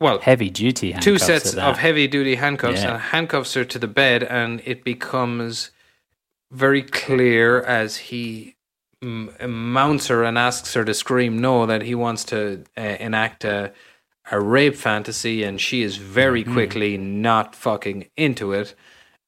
Well, 0.00 0.18
Heavy 0.18 0.50
duty 0.50 0.92
two 0.94 1.16
sets 1.18 1.54
of 1.54 1.78
heavy 1.78 2.08
duty 2.08 2.34
handcuffs, 2.34 2.82
Yeah. 2.82 2.94
and 2.94 3.02
handcuffs 3.02 3.54
her 3.54 3.64
to 3.64 3.78
the 3.78 3.86
bed, 3.86 4.24
and 4.24 4.60
it 4.64 4.82
becomes 4.82 5.70
very 6.50 6.82
clear 6.82 7.60
as 7.62 7.96
he 7.96 8.56
m- 9.00 9.30
mounts 9.48 10.08
her 10.08 10.24
and 10.24 10.36
asks 10.36 10.74
her 10.74 10.84
to 10.84 10.92
scream 10.92 11.38
no 11.38 11.66
that 11.66 11.82
he 11.82 11.94
wants 11.94 12.24
to 12.24 12.64
uh, 12.76 12.80
enact 12.80 13.44
a 13.44 13.72
a 14.30 14.40
rape 14.40 14.76
fantasy, 14.76 15.42
and 15.44 15.60
she 15.60 15.82
is 15.82 15.96
very 15.98 16.42
Mm-hmm. 16.42 16.52
quickly 16.52 16.96
not 16.98 17.54
fucking 17.54 18.08
into 18.16 18.52
it. 18.52 18.74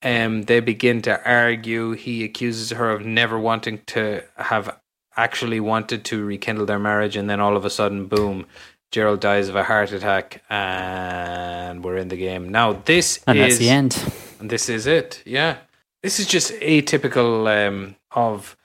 Um, 0.04 0.42
they 0.42 0.60
begin 0.60 1.02
to 1.02 1.28
argue. 1.28 1.92
He 1.92 2.24
accuses 2.24 2.70
her 2.70 2.90
of 2.90 3.04
never 3.04 3.38
wanting 3.38 3.80
to 3.86 4.22
have 4.36 4.78
actually 5.16 5.60
wanted 5.60 6.04
to 6.04 6.24
rekindle 6.24 6.66
their 6.66 6.78
marriage, 6.78 7.16
and 7.16 7.28
then 7.30 7.40
all 7.40 7.56
of 7.56 7.64
a 7.64 7.70
sudden, 7.70 8.06
boom, 8.06 8.46
Gerald 8.94 9.20
dies 9.20 9.48
of 9.48 9.56
a 9.56 9.64
heart 9.64 9.90
attack, 9.92 10.42
and 10.48 11.82
we're 11.82 11.96
in 11.96 12.08
the 12.08 12.16
game. 12.16 12.48
Now, 12.48 12.74
this 12.74 13.22
and 13.26 13.38
is 13.38 13.44
that's 13.44 13.58
the 13.58 13.70
end. 13.70 14.12
and 14.38 14.50
this 14.50 14.68
is 14.68 14.86
it. 14.86 15.22
Yeah. 15.24 15.56
This 16.02 16.20
is 16.20 16.26
just 16.26 16.52
atypical 16.52 17.48
um, 17.66 17.96
of 18.12 18.56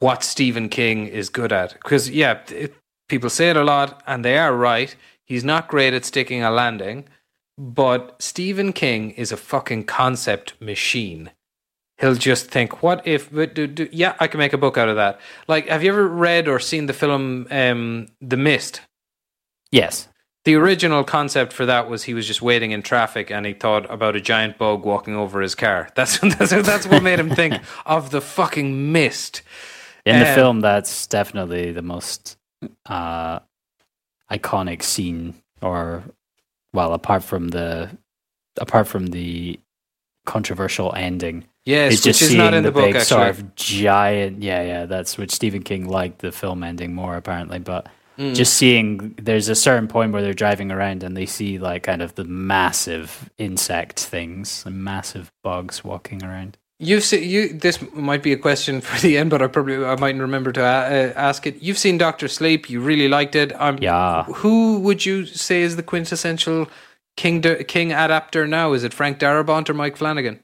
what 0.00 0.24
Stephen 0.24 0.68
King 0.68 1.06
is 1.06 1.28
good 1.28 1.52
at. 1.52 1.74
Because, 1.74 2.10
yeah, 2.10 2.40
it, 2.48 2.74
people 3.08 3.30
say 3.30 3.48
it 3.48 3.56
a 3.56 3.64
lot, 3.64 4.02
and 4.06 4.24
they 4.24 4.36
are 4.36 4.54
right. 4.54 4.94
He's 5.24 5.44
not 5.44 5.68
great 5.68 5.94
at 5.94 6.04
sticking 6.04 6.42
a 6.42 6.50
landing, 6.50 7.08
but 7.58 8.20
Stephen 8.20 8.72
King 8.72 9.10
is 9.12 9.32
a 9.32 9.36
fucking 9.36 9.84
concept 9.84 10.60
machine. 10.60 11.30
He'll 11.98 12.14
just 12.14 12.50
think, 12.50 12.82
what 12.82 13.06
if, 13.06 13.30
do, 13.30 13.46
do, 13.66 13.88
yeah, 13.92 14.14
I 14.18 14.26
can 14.26 14.38
make 14.38 14.54
a 14.54 14.58
book 14.58 14.78
out 14.78 14.88
of 14.88 14.96
that. 14.96 15.20
Like, 15.48 15.68
have 15.68 15.82
you 15.84 15.90
ever 15.92 16.08
read 16.08 16.48
or 16.48 16.58
seen 16.58 16.86
the 16.86 16.94
film 16.94 17.46
um, 17.50 18.08
The 18.22 18.38
Mist? 18.38 18.80
Yes. 19.70 20.08
The 20.46 20.54
original 20.54 21.04
concept 21.04 21.52
for 21.52 21.66
that 21.66 21.90
was 21.90 22.04
he 22.04 22.14
was 22.14 22.26
just 22.26 22.40
waiting 22.40 22.70
in 22.70 22.80
traffic 22.80 23.30
and 23.30 23.44
he 23.44 23.52
thought 23.52 23.90
about 23.92 24.16
a 24.16 24.20
giant 24.22 24.56
bug 24.56 24.86
walking 24.86 25.14
over 25.14 25.42
his 25.42 25.54
car. 25.54 25.90
That's 25.94 26.18
that's, 26.18 26.50
that's 26.50 26.86
what 26.86 27.02
made 27.02 27.18
him 27.20 27.28
think 27.28 27.54
of 27.86 28.10
the 28.10 28.22
fucking 28.22 28.90
mist. 28.90 29.42
In 30.06 30.18
the 30.18 30.28
Um, 30.30 30.34
film, 30.34 30.60
that's 30.62 31.06
definitely 31.06 31.72
the 31.72 31.82
most 31.82 32.38
uh, 32.86 33.40
iconic 34.30 34.82
scene, 34.82 35.34
or 35.60 36.04
well, 36.72 36.92
apart 36.94 37.22
from 37.24 37.48
the 37.48 37.90
apart 38.60 38.86
from 38.88 39.08
the 39.08 39.58
controversial 40.26 40.92
ending, 40.94 41.44
Yes, 41.64 41.92
it's 41.94 42.00
which 42.00 42.04
just 42.04 42.22
is 42.22 42.28
seeing 42.28 42.38
not 42.38 42.54
in 42.54 42.62
the, 42.62 42.72
book 42.72 42.84
big 42.84 42.96
actually. 42.96 43.04
sort 43.06 43.28
of 43.28 43.54
giant. 43.54 44.42
Yeah, 44.42 44.62
yeah, 44.62 44.86
that's 44.86 45.18
which 45.18 45.30
Stephen 45.32 45.62
King 45.62 45.88
liked 45.88 46.20
the 46.20 46.32
film 46.32 46.62
ending 46.64 46.94
more 46.94 47.16
apparently, 47.16 47.58
but. 47.58 47.88
Mm. 48.18 48.34
Just 48.34 48.54
seeing, 48.54 49.14
there's 49.16 49.48
a 49.48 49.54
certain 49.54 49.88
point 49.88 50.12
where 50.12 50.20
they're 50.20 50.34
driving 50.34 50.70
around 50.70 51.02
and 51.02 51.16
they 51.16 51.24
see 51.24 51.58
like 51.58 51.84
kind 51.84 52.02
of 52.02 52.16
the 52.16 52.24
massive 52.24 53.30
insect 53.38 53.98
things, 54.00 54.62
the 54.64 54.70
massive 54.70 55.32
bugs 55.42 55.82
walking 55.82 56.22
around. 56.22 56.58
You've 56.82 57.04
seen 57.04 57.28
you. 57.28 57.52
This 57.52 57.78
might 57.92 58.22
be 58.22 58.32
a 58.32 58.38
question 58.38 58.80
for 58.80 58.98
the 59.00 59.18
end, 59.18 59.28
but 59.28 59.42
I 59.42 59.46
probably 59.48 59.76
I 59.84 59.96
mightn't 59.96 60.22
remember 60.22 60.50
to 60.52 60.62
uh, 60.64 61.12
ask 61.14 61.46
it. 61.46 61.60
You've 61.62 61.76
seen 61.78 61.98
Doctor 61.98 62.26
Sleep. 62.26 62.70
You 62.70 62.80
really 62.80 63.06
liked 63.08 63.36
it. 63.36 63.52
Um, 63.60 63.76
Yeah. 63.80 64.24
Who 64.24 64.80
would 64.80 65.04
you 65.04 65.26
say 65.26 65.60
is 65.62 65.76
the 65.76 65.82
quintessential 65.82 66.68
King 67.18 67.42
King 67.42 67.92
adapter 67.92 68.46
now? 68.46 68.72
Is 68.72 68.82
it 68.82 68.94
Frank 68.94 69.18
Darabont 69.18 69.68
or 69.68 69.74
Mike 69.74 69.98
Flanagan? 69.98 70.40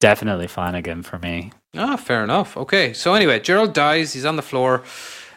Definitely 0.00 0.48
Flanagan 0.48 1.02
for 1.04 1.18
me. 1.20 1.52
Ah, 1.76 1.94
fair 1.96 2.24
enough. 2.24 2.56
Okay, 2.56 2.92
so 2.92 3.14
anyway, 3.14 3.38
Gerald 3.38 3.72
dies. 3.72 4.12
He's 4.12 4.24
on 4.24 4.34
the 4.36 4.42
floor. 4.42 4.82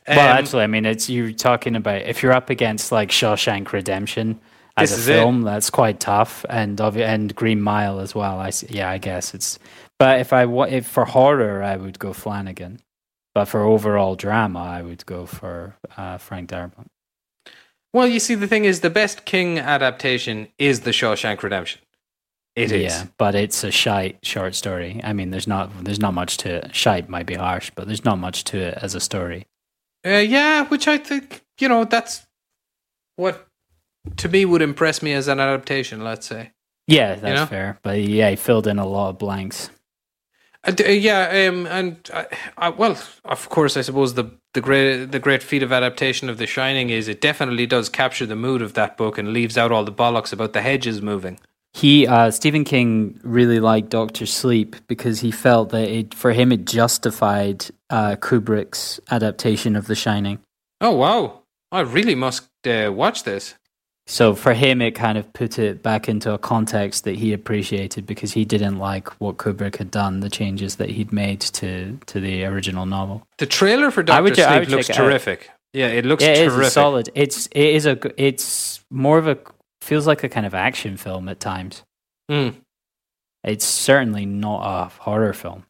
Well, 0.07 0.19
Um, 0.19 0.37
actually, 0.37 0.63
I 0.63 0.67
mean, 0.67 0.85
it's 0.85 1.09
you're 1.09 1.31
talking 1.31 1.75
about 1.75 2.01
if 2.01 2.23
you're 2.23 2.31
up 2.33 2.49
against 2.49 2.91
like 2.91 3.09
Shawshank 3.09 3.71
Redemption 3.71 4.39
as 4.77 4.91
a 4.91 4.95
is 4.95 5.07
it. 5.07 5.13
film, 5.13 5.43
that's 5.43 5.69
quite 5.69 5.99
tough, 5.99 6.43
and 6.49 6.79
and 6.81 7.35
Green 7.35 7.61
Mile 7.61 7.99
as 7.99 8.15
well. 8.15 8.39
I 8.39 8.51
yeah, 8.69 8.89
I 8.89 8.97
guess 8.97 9.33
it's. 9.35 9.59
But 10.03 10.19
if 10.19 10.33
I 10.33 10.43
if 10.65 10.85
for 10.85 11.05
horror, 11.05 11.63
I 11.63 11.77
would 11.77 11.97
go 11.97 12.11
Flanagan, 12.11 12.81
but 13.33 13.45
for 13.45 13.63
overall 13.63 14.17
drama, 14.17 14.59
I 14.59 14.81
would 14.81 15.05
go 15.05 15.25
for 15.25 15.77
uh, 15.95 16.17
Frank 16.17 16.49
Darabont. 16.49 16.87
Well, 17.93 18.05
you 18.05 18.19
see, 18.19 18.35
the 18.35 18.45
thing 18.45 18.65
is, 18.65 18.81
the 18.81 18.89
best 18.89 19.23
King 19.23 19.59
adaptation 19.59 20.49
is 20.57 20.81
The 20.81 20.91
Shawshank 20.91 21.41
Redemption. 21.41 21.83
It 22.53 22.73
is. 22.73 22.91
Yeah, 22.91 23.05
but 23.17 23.33
it's 23.33 23.63
a 23.63 23.71
shite 23.71 24.17
short 24.23 24.55
story. 24.55 24.99
I 25.05 25.13
mean, 25.13 25.29
there's 25.29 25.47
not 25.47 25.71
there's 25.85 26.01
not 26.01 26.13
much 26.13 26.35
to 26.39 26.55
it. 26.55 26.75
Shite 26.75 27.07
might 27.07 27.25
be 27.25 27.35
harsh, 27.35 27.71
but 27.73 27.87
there's 27.87 28.03
not 28.03 28.19
much 28.19 28.43
to 28.51 28.57
it 28.57 28.77
as 28.81 28.95
a 28.95 28.99
story. 28.99 29.47
Uh, 30.05 30.17
yeah, 30.17 30.65
which 30.65 30.85
I 30.85 30.97
think, 30.97 31.45
you 31.61 31.69
know, 31.69 31.85
that's 31.85 32.27
what 33.15 33.47
to 34.17 34.27
me 34.27 34.43
would 34.43 34.61
impress 34.61 35.01
me 35.01 35.13
as 35.13 35.29
an 35.29 35.39
adaptation, 35.39 36.03
let's 36.03 36.27
say. 36.27 36.51
Yeah, 36.87 37.15
that's 37.15 37.39
know? 37.39 37.45
fair. 37.45 37.79
But 37.83 38.01
yeah, 38.01 38.31
he 38.31 38.35
filled 38.35 38.67
in 38.67 38.79
a 38.79 38.85
lot 38.85 39.11
of 39.11 39.17
blanks. 39.17 39.69
Uh, 40.65 40.73
uh, 40.79 40.89
yeah, 40.89 41.47
um, 41.49 41.65
and 41.67 42.09
I, 42.13 42.27
I, 42.57 42.69
well, 42.69 42.97
of 43.25 43.49
course, 43.49 43.75
I 43.75 43.81
suppose 43.81 44.13
the 44.13 44.31
the 44.53 44.61
great 44.61 45.07
the 45.07 45.19
great 45.19 45.43
feat 45.43 45.63
of 45.63 45.71
adaptation 45.71 46.29
of 46.29 46.37
The 46.37 46.47
Shining 46.47 46.89
is 46.89 47.07
it 47.07 47.19
definitely 47.19 47.65
does 47.65 47.89
capture 47.89 48.25
the 48.25 48.35
mood 48.35 48.61
of 48.61 48.73
that 48.73 48.95
book 48.97 49.17
and 49.17 49.33
leaves 49.33 49.57
out 49.57 49.71
all 49.71 49.83
the 49.83 49.91
bollocks 49.91 50.31
about 50.31 50.53
the 50.53 50.61
hedges 50.61 51.01
moving. 51.01 51.39
He 51.73 52.07
uh, 52.07 52.31
Stephen 52.31 52.63
King 52.63 53.19
really 53.23 53.59
liked 53.59 53.89
Doctor 53.89 54.25
Sleep 54.25 54.75
because 54.87 55.19
he 55.19 55.31
felt 55.31 55.69
that 55.69 55.89
it 55.89 56.13
for 56.13 56.31
him 56.31 56.51
it 56.51 56.65
justified 56.65 57.65
uh, 57.89 58.15
Kubrick's 58.15 58.99
adaptation 59.11 59.75
of 59.75 59.87
The 59.87 59.95
Shining. 59.95 60.39
Oh 60.79 60.91
wow, 60.91 61.41
I 61.71 61.81
really 61.81 62.15
must 62.15 62.47
uh, 62.65 62.91
watch 62.93 63.23
this. 63.23 63.55
So 64.05 64.35
for 64.35 64.53
him, 64.53 64.81
it 64.81 64.91
kind 64.91 65.17
of 65.17 65.31
put 65.31 65.57
it 65.57 65.81
back 65.81 66.09
into 66.09 66.33
a 66.33 66.37
context 66.37 67.05
that 67.05 67.15
he 67.15 67.31
appreciated 67.31 68.05
because 68.05 68.33
he 68.33 68.43
didn't 68.43 68.77
like 68.77 69.07
what 69.21 69.37
Kubrick 69.37 69.77
had 69.77 69.91
done, 69.91 70.19
the 70.19 70.29
changes 70.29 70.75
that 70.75 70.89
he'd 70.89 71.13
made 71.13 71.39
to 71.41 71.97
to 72.07 72.19
the 72.19 72.43
original 72.45 72.85
novel. 72.85 73.25
The 73.37 73.45
trailer 73.45 73.91
for 73.91 74.03
Doctor 74.03 74.23
would- 74.23 74.35
Sleep 74.35 74.67
looks 74.69 74.87
check 74.87 74.95
it 74.97 74.99
out. 74.99 75.05
terrific. 75.05 75.49
Yeah, 75.71 75.87
it 75.87 76.05
looks 76.05 76.21
Yeah, 76.23 76.31
it 76.31 76.47
is 76.47 76.53
terrific. 76.53 76.65
it's 76.65 76.73
solid. 76.73 77.09
It's 77.15 77.47
it 77.47 77.65
is 77.75 77.85
a 77.85 77.97
it's 78.21 78.83
more 78.91 79.17
of 79.17 79.27
a 79.27 79.37
feels 79.81 80.05
like 80.05 80.23
a 80.23 80.29
kind 80.29 80.45
of 80.45 80.53
action 80.53 80.97
film 80.97 81.29
at 81.29 81.39
times. 81.39 81.83
Mm. 82.29 82.55
It's 83.43 83.65
certainly 83.65 84.25
not 84.25 84.61
a 84.65 84.89
horror 85.01 85.33
film. 85.33 85.63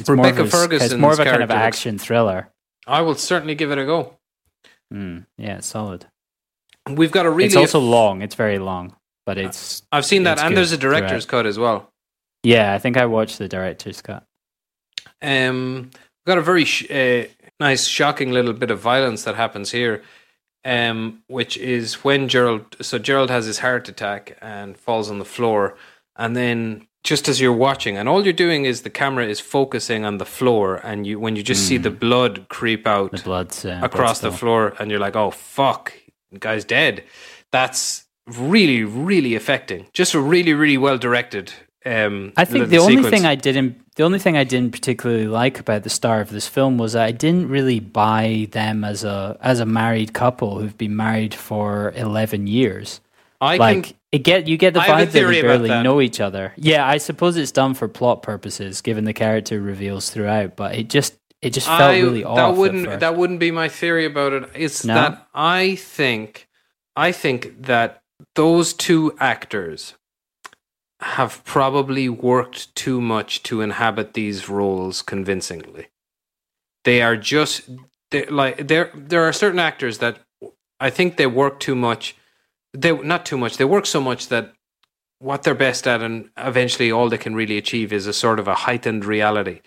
It's 0.00 0.08
Rebecca 0.08 0.36
more 0.44 0.64
of 0.64 0.72
a, 0.72 0.74
s- 0.76 0.82
It's 0.84 0.94
more 0.94 1.12
of 1.12 1.20
a 1.20 1.24
kind 1.24 1.42
of 1.42 1.50
action 1.50 1.98
thriller. 1.98 2.50
I 2.86 3.02
will 3.02 3.14
certainly 3.14 3.54
give 3.54 3.70
it 3.70 3.78
a 3.78 3.84
go. 3.84 4.16
Mm, 4.92 5.26
yeah, 5.38 5.60
solid. 5.60 6.06
We've 6.90 7.12
got 7.12 7.26
a 7.26 7.30
really. 7.30 7.46
it's 7.46 7.56
also 7.56 7.78
long. 7.78 8.22
It's 8.22 8.34
very 8.34 8.58
long, 8.58 8.94
but 9.24 9.38
it's 9.38 9.82
I've 9.92 10.04
seen 10.04 10.24
that, 10.24 10.38
and 10.40 10.56
there's 10.56 10.72
a 10.72 10.78
director's 10.78 11.26
cut 11.26 11.46
as 11.46 11.58
well. 11.58 11.90
yeah. 12.42 12.74
I 12.74 12.78
think 12.78 12.96
I 12.96 13.06
watched 13.06 13.38
the 13.38 13.48
director's 13.48 14.02
cut. 14.02 14.24
Um, 15.20 15.90
we've 15.92 16.26
got 16.26 16.38
a 16.38 16.42
very 16.42 16.64
sh- 16.64 16.90
uh, 16.90 17.24
nice, 17.60 17.86
shocking 17.86 18.32
little 18.32 18.52
bit 18.52 18.70
of 18.70 18.80
violence 18.80 19.24
that 19.24 19.36
happens 19.36 19.70
here, 19.70 20.02
um, 20.64 21.22
which 21.28 21.56
is 21.56 22.02
when 22.04 22.28
Gerald. 22.28 22.76
So 22.80 22.98
Gerald 22.98 23.30
has 23.30 23.46
his 23.46 23.60
heart 23.60 23.88
attack 23.88 24.36
and 24.40 24.76
falls 24.76 25.10
on 25.10 25.18
the 25.18 25.24
floor, 25.24 25.76
and 26.16 26.34
then 26.36 26.88
just 27.04 27.28
as 27.28 27.40
you're 27.40 27.52
watching, 27.52 27.96
and 27.96 28.08
all 28.08 28.24
you're 28.24 28.32
doing 28.32 28.64
is 28.64 28.82
the 28.82 28.90
camera 28.90 29.26
is 29.26 29.38
focusing 29.40 30.04
on 30.04 30.18
the 30.18 30.26
floor, 30.26 30.80
and 30.82 31.06
you 31.06 31.20
when 31.20 31.36
you 31.36 31.42
just 31.44 31.66
see 31.66 31.76
the 31.78 31.90
blood 31.90 32.46
creep 32.48 32.86
out 32.86 33.12
The 33.12 33.18
blood's 33.22 33.64
uh, 33.64 33.80
across 33.82 34.18
the 34.20 34.32
floor, 34.32 34.74
and 34.80 34.90
you're 34.90 35.00
like, 35.00 35.14
"Oh 35.16 35.30
fuck, 35.30 35.92
guy's 36.38 36.64
dead." 36.64 37.04
That's 37.50 38.04
really, 38.26 38.84
really 38.84 39.34
affecting. 39.34 39.86
Just 39.92 40.14
a 40.14 40.20
really, 40.20 40.54
really 40.54 40.78
well 40.78 40.98
directed. 40.98 41.52
Um, 41.84 42.32
I 42.36 42.44
think 42.44 42.68
the 42.68 42.78
only 42.78 42.96
sequence. 42.96 43.10
thing 43.14 43.26
I 43.26 43.34
didn't 43.34 43.82
the 43.96 44.04
only 44.04 44.18
thing 44.18 44.36
I 44.36 44.44
didn't 44.44 44.72
particularly 44.72 45.26
like 45.26 45.58
about 45.58 45.82
the 45.82 45.90
star 45.90 46.20
of 46.20 46.30
this 46.30 46.48
film 46.48 46.78
was 46.78 46.94
that 46.94 47.04
I 47.04 47.12
didn't 47.12 47.48
really 47.48 47.80
buy 47.80 48.48
them 48.52 48.84
as 48.84 49.04
a 49.04 49.36
as 49.40 49.60
a 49.60 49.66
married 49.66 50.12
couple 50.12 50.58
who've 50.58 50.76
been 50.78 50.96
married 50.96 51.34
for 51.34 51.92
eleven 51.96 52.46
years. 52.46 53.00
I 53.40 53.56
like 53.56 53.84
can, 53.84 53.96
it 54.12 54.18
get 54.20 54.46
you 54.46 54.56
get 54.56 54.74
the 54.74 54.80
vibe 54.80 55.10
that 55.10 55.12
they 55.12 55.42
barely 55.42 55.68
that. 55.68 55.82
know 55.82 56.00
each 56.00 56.20
other. 56.20 56.52
Yeah, 56.56 56.86
I 56.86 56.98
suppose 56.98 57.36
it's 57.36 57.52
done 57.52 57.74
for 57.74 57.88
plot 57.88 58.22
purposes, 58.22 58.80
given 58.80 59.04
the 59.04 59.12
character 59.12 59.60
reveals 59.60 60.10
throughout. 60.10 60.54
But 60.54 60.76
it 60.76 60.88
just 60.88 61.14
it 61.42 61.50
just 61.52 61.66
felt 61.66 61.80
I, 61.80 61.98
really 62.00 62.24
off. 62.24 62.36
that 62.36 62.54
wouldn't 62.56 63.00
that 63.00 63.16
wouldn't 63.16 63.40
be 63.40 63.50
my 63.50 63.68
theory 63.68 64.06
about 64.06 64.32
it. 64.32 64.48
It's 64.54 64.84
No? 64.84 64.94
that 64.94 65.28
I 65.34 65.74
think 65.74 66.48
I 66.96 67.12
think 67.12 67.62
that 67.66 68.02
those 68.36 68.72
two 68.72 69.16
actors 69.18 69.94
have 71.00 71.44
probably 71.44 72.08
worked 72.08 72.72
too 72.76 73.00
much 73.00 73.42
to 73.42 73.60
inhabit 73.60 74.14
these 74.14 74.48
roles 74.48 75.02
convincingly. 75.02 75.88
They 76.84 77.02
are 77.02 77.16
just 77.16 77.68
they're 78.12 78.30
like 78.30 78.68
there 78.68 78.90
there 78.94 79.24
are 79.24 79.32
certain 79.32 79.58
actors 79.58 79.98
that 79.98 80.20
I 80.78 80.90
think 80.90 81.16
they 81.16 81.26
work 81.26 81.58
too 81.58 81.74
much. 81.74 82.14
They 82.72 82.92
not 82.92 83.26
too 83.26 83.36
much. 83.36 83.56
They 83.56 83.64
work 83.64 83.86
so 83.86 84.00
much 84.00 84.28
that 84.28 84.52
what 85.18 85.42
they're 85.42 85.54
best 85.54 85.86
at 85.86 86.02
and 86.02 86.30
eventually 86.36 86.90
all 86.90 87.08
they 87.08 87.18
can 87.18 87.34
really 87.34 87.56
achieve 87.56 87.92
is 87.92 88.06
a 88.06 88.12
sort 88.12 88.38
of 88.40 88.48
a 88.48 88.54
heightened 88.54 89.04
reality. 89.04 89.60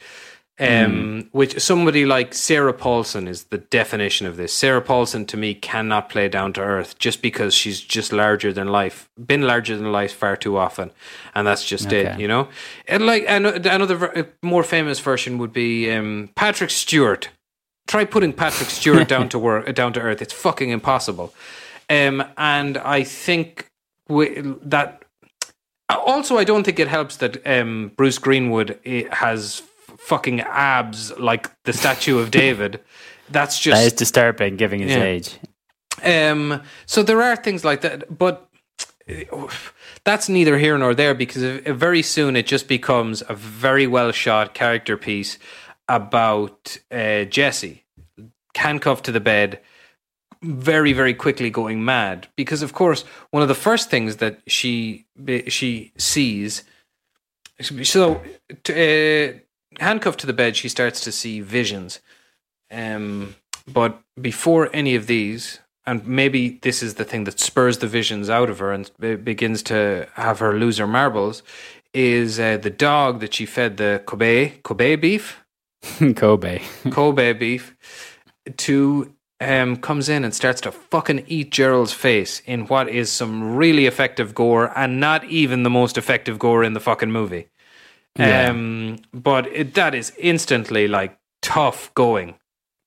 Um, 0.57 1.27
which 1.33 1.59
somebody 1.59 2.05
like 2.05 2.33
Sarah 2.33 2.71
Paulson 2.71 3.27
is 3.27 3.45
the 3.45 3.57
definition 3.57 4.25
of 4.25 4.37
this. 4.37 4.53
Sarah 4.53 4.81
Paulson 4.81 5.25
to 5.25 5.35
me 5.35 5.53
cannot 5.53 6.09
play 6.09 6.29
down 6.29 6.53
to 6.53 6.61
earth 6.61 6.97
just 6.97 7.21
because 7.21 7.53
she's 7.53 7.81
just 7.81 8.13
larger 8.13 8.53
than 8.53 8.69
life, 8.69 9.09
been 9.17 9.41
larger 9.41 9.75
than 9.75 9.91
life 9.91 10.13
far 10.13 10.37
too 10.37 10.55
often, 10.57 10.91
and 11.33 11.45
that's 11.45 11.65
just 11.65 11.91
it, 11.91 12.17
you 12.21 12.27
know. 12.29 12.47
And 12.87 13.05
like 13.05 13.25
ano- 13.27 13.55
another 13.55 14.29
more 14.41 14.63
famous 14.63 14.97
version 14.99 15.39
would 15.39 15.51
be 15.51 15.91
um, 15.91 16.29
Patrick 16.35 16.69
Stewart. 16.69 17.27
Try 17.87 18.05
putting 18.05 18.31
Patrick 18.31 18.69
Stewart 18.69 19.07
down 19.15 19.27
to 19.29 19.39
work, 19.39 19.75
down 19.75 19.91
to 19.93 19.99
earth. 19.99 20.21
It's 20.21 20.33
fucking 20.33 20.69
impossible. 20.69 21.33
Um, 21.89 22.23
and 22.37 22.77
I 22.77 23.03
think 23.03 23.67
we, 24.07 24.41
that 24.63 25.03
also, 25.89 26.37
I 26.37 26.43
don't 26.43 26.63
think 26.63 26.79
it 26.79 26.87
helps 26.87 27.17
that 27.17 27.45
um, 27.45 27.91
Bruce 27.95 28.17
Greenwood 28.17 28.79
eh, 28.85 29.03
has 29.11 29.61
fucking 30.05 30.41
abs 30.41 31.17
like 31.17 31.51
the 31.63 31.73
statue 31.73 32.19
of 32.19 32.31
David. 32.31 32.79
That's 33.29 33.59
just 33.59 33.81
that 33.81 33.87
is 33.87 33.93
disturbing, 33.93 34.55
given 34.55 34.79
his 34.79 34.95
Yeah. 34.95 35.03
age. 35.03 35.39
um. 36.03 36.61
So 36.85 37.03
there 37.03 37.21
are 37.21 37.35
things 37.35 37.63
like 37.65 37.81
that, 37.81 38.17
but 38.17 38.47
eh, 39.07 39.25
that's 40.03 40.29
neither 40.29 40.57
here 40.57 40.77
nor 40.77 40.93
there 40.93 41.15
because 41.15 41.43
very 41.65 42.01
soon 42.03 42.35
it 42.35 42.45
just 42.45 42.67
becomes 42.67 43.23
a 43.27 43.33
very 43.33 43.87
well 43.87 44.11
shot 44.11 44.53
character 44.53 44.97
piece 44.97 45.37
about 45.87 46.77
uh, 46.91 47.23
Jessie 47.25 47.83
handcuffed 48.55 49.05
to 49.05 49.11
the 49.11 49.19
bed 49.19 49.59
very 50.41 50.93
very 50.93 51.13
quickly 51.13 51.49
going 51.49 51.83
mad 51.83 52.27
because 52.35 52.61
of 52.61 52.71
course 52.73 53.03
one 53.31 53.41
of 53.41 53.49
the 53.49 53.55
first 53.55 53.89
things 53.89 54.17
that 54.17 54.39
she 54.47 55.05
she 55.47 55.91
sees 55.97 56.63
so 57.61 58.21
uh, 58.69 59.39
handcuffed 59.79 60.19
to 60.19 60.27
the 60.27 60.33
bed 60.33 60.55
she 60.55 60.69
starts 60.69 61.01
to 61.01 61.11
see 61.11 61.41
visions 61.41 61.99
um 62.71 63.35
but 63.67 64.01
before 64.19 64.69
any 64.73 64.95
of 64.95 65.07
these 65.07 65.59
and 65.87 66.05
maybe 66.07 66.59
this 66.61 66.81
is 66.81 66.95
the 66.95 67.05
thing 67.05 67.25
that 67.25 67.39
spurs 67.39 67.77
the 67.77 67.87
visions 67.87 68.29
out 68.29 68.49
of 68.49 68.59
her 68.59 68.71
and 68.71 68.91
be- 68.99 69.15
begins 69.15 69.61
to 69.63 70.07
have 70.13 70.39
her 70.39 70.53
lose 70.53 70.77
her 70.77 70.87
marbles 70.87 71.43
is 71.93 72.39
uh, 72.39 72.57
the 72.57 72.69
dog 72.69 73.19
that 73.19 73.33
she 73.33 73.45
fed 73.45 73.77
the 73.77 74.01
Kobe 74.05 74.53
Kobe 74.63 74.95
beef 74.95 75.45
Kobe. 76.15 76.61
Kobe 76.91 77.33
beef 77.33 77.75
to 78.57 79.13
um 79.41 79.77
comes 79.77 80.07
in 80.09 80.23
and 80.23 80.33
starts 80.33 80.61
to 80.61 80.71
fucking 80.71 81.25
eat 81.27 81.51
Gerald's 81.51 81.93
face 81.93 82.41
in 82.45 82.67
what 82.67 82.89
is 82.89 83.11
some 83.11 83.55
really 83.55 83.85
effective 83.85 84.33
gore 84.33 84.71
and 84.77 84.99
not 84.99 85.25
even 85.25 85.63
the 85.63 85.69
most 85.69 85.97
effective 85.97 86.39
gore 86.39 86.63
in 86.63 86.73
the 86.73 86.79
fucking 86.79 87.11
movie. 87.11 87.47
Yeah. 88.17 88.49
Um 88.49 88.97
but 89.13 89.47
it, 89.47 89.73
that 89.75 89.93
is 89.95 90.13
instantly 90.17 90.87
like 90.87 91.17
tough 91.41 91.93
going 91.95 92.35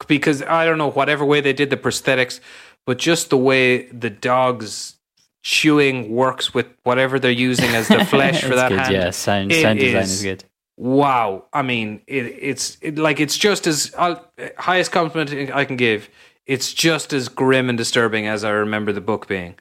because 0.07 0.43
I 0.43 0.65
don't 0.65 0.79
know 0.79 0.91
whatever 0.91 1.25
way 1.25 1.41
they 1.41 1.53
did 1.53 1.71
the 1.71 1.77
prosthetics 1.77 2.41
but 2.87 2.99
just 2.99 3.29
the 3.31 3.37
way 3.37 3.87
the 3.89 4.11
dog's 4.11 4.97
chewing 5.43 6.11
works 6.11 6.53
with 6.55 6.67
whatever 6.83 7.19
they're 7.19 7.31
using 7.31 7.71
as 7.75 7.89
the 7.89 8.05
flesh 8.15 8.43
for 8.43 8.55
that 8.57 8.71
good, 8.71 8.79
hand 8.81 8.93
Yeah, 8.95 9.11
sound, 9.11 9.53
sound 9.53 9.79
design 9.79 10.03
is- 10.03 10.11
is 10.19 10.23
good. 10.23 10.45
wow 10.77 11.45
i 11.53 11.63
mean 11.63 12.01
it, 12.07 12.25
it's 12.41 12.77
it, 12.81 12.99
like 12.99 13.21
it's 13.21 13.37
just 13.37 13.67
as 13.67 13.93
I'll, 13.99 14.25
highest 14.57 14.91
compliment 14.93 15.51
i 15.55 15.65
can 15.65 15.77
give 15.77 16.09
it's 16.47 16.73
just 16.73 17.13
as 17.13 17.29
grim 17.29 17.69
and 17.69 17.77
disturbing 17.79 18.27
as 18.27 18.45
i 18.45 18.51
remember 18.51 18.93
the 18.93 19.01
book 19.01 19.27
being 19.29 19.55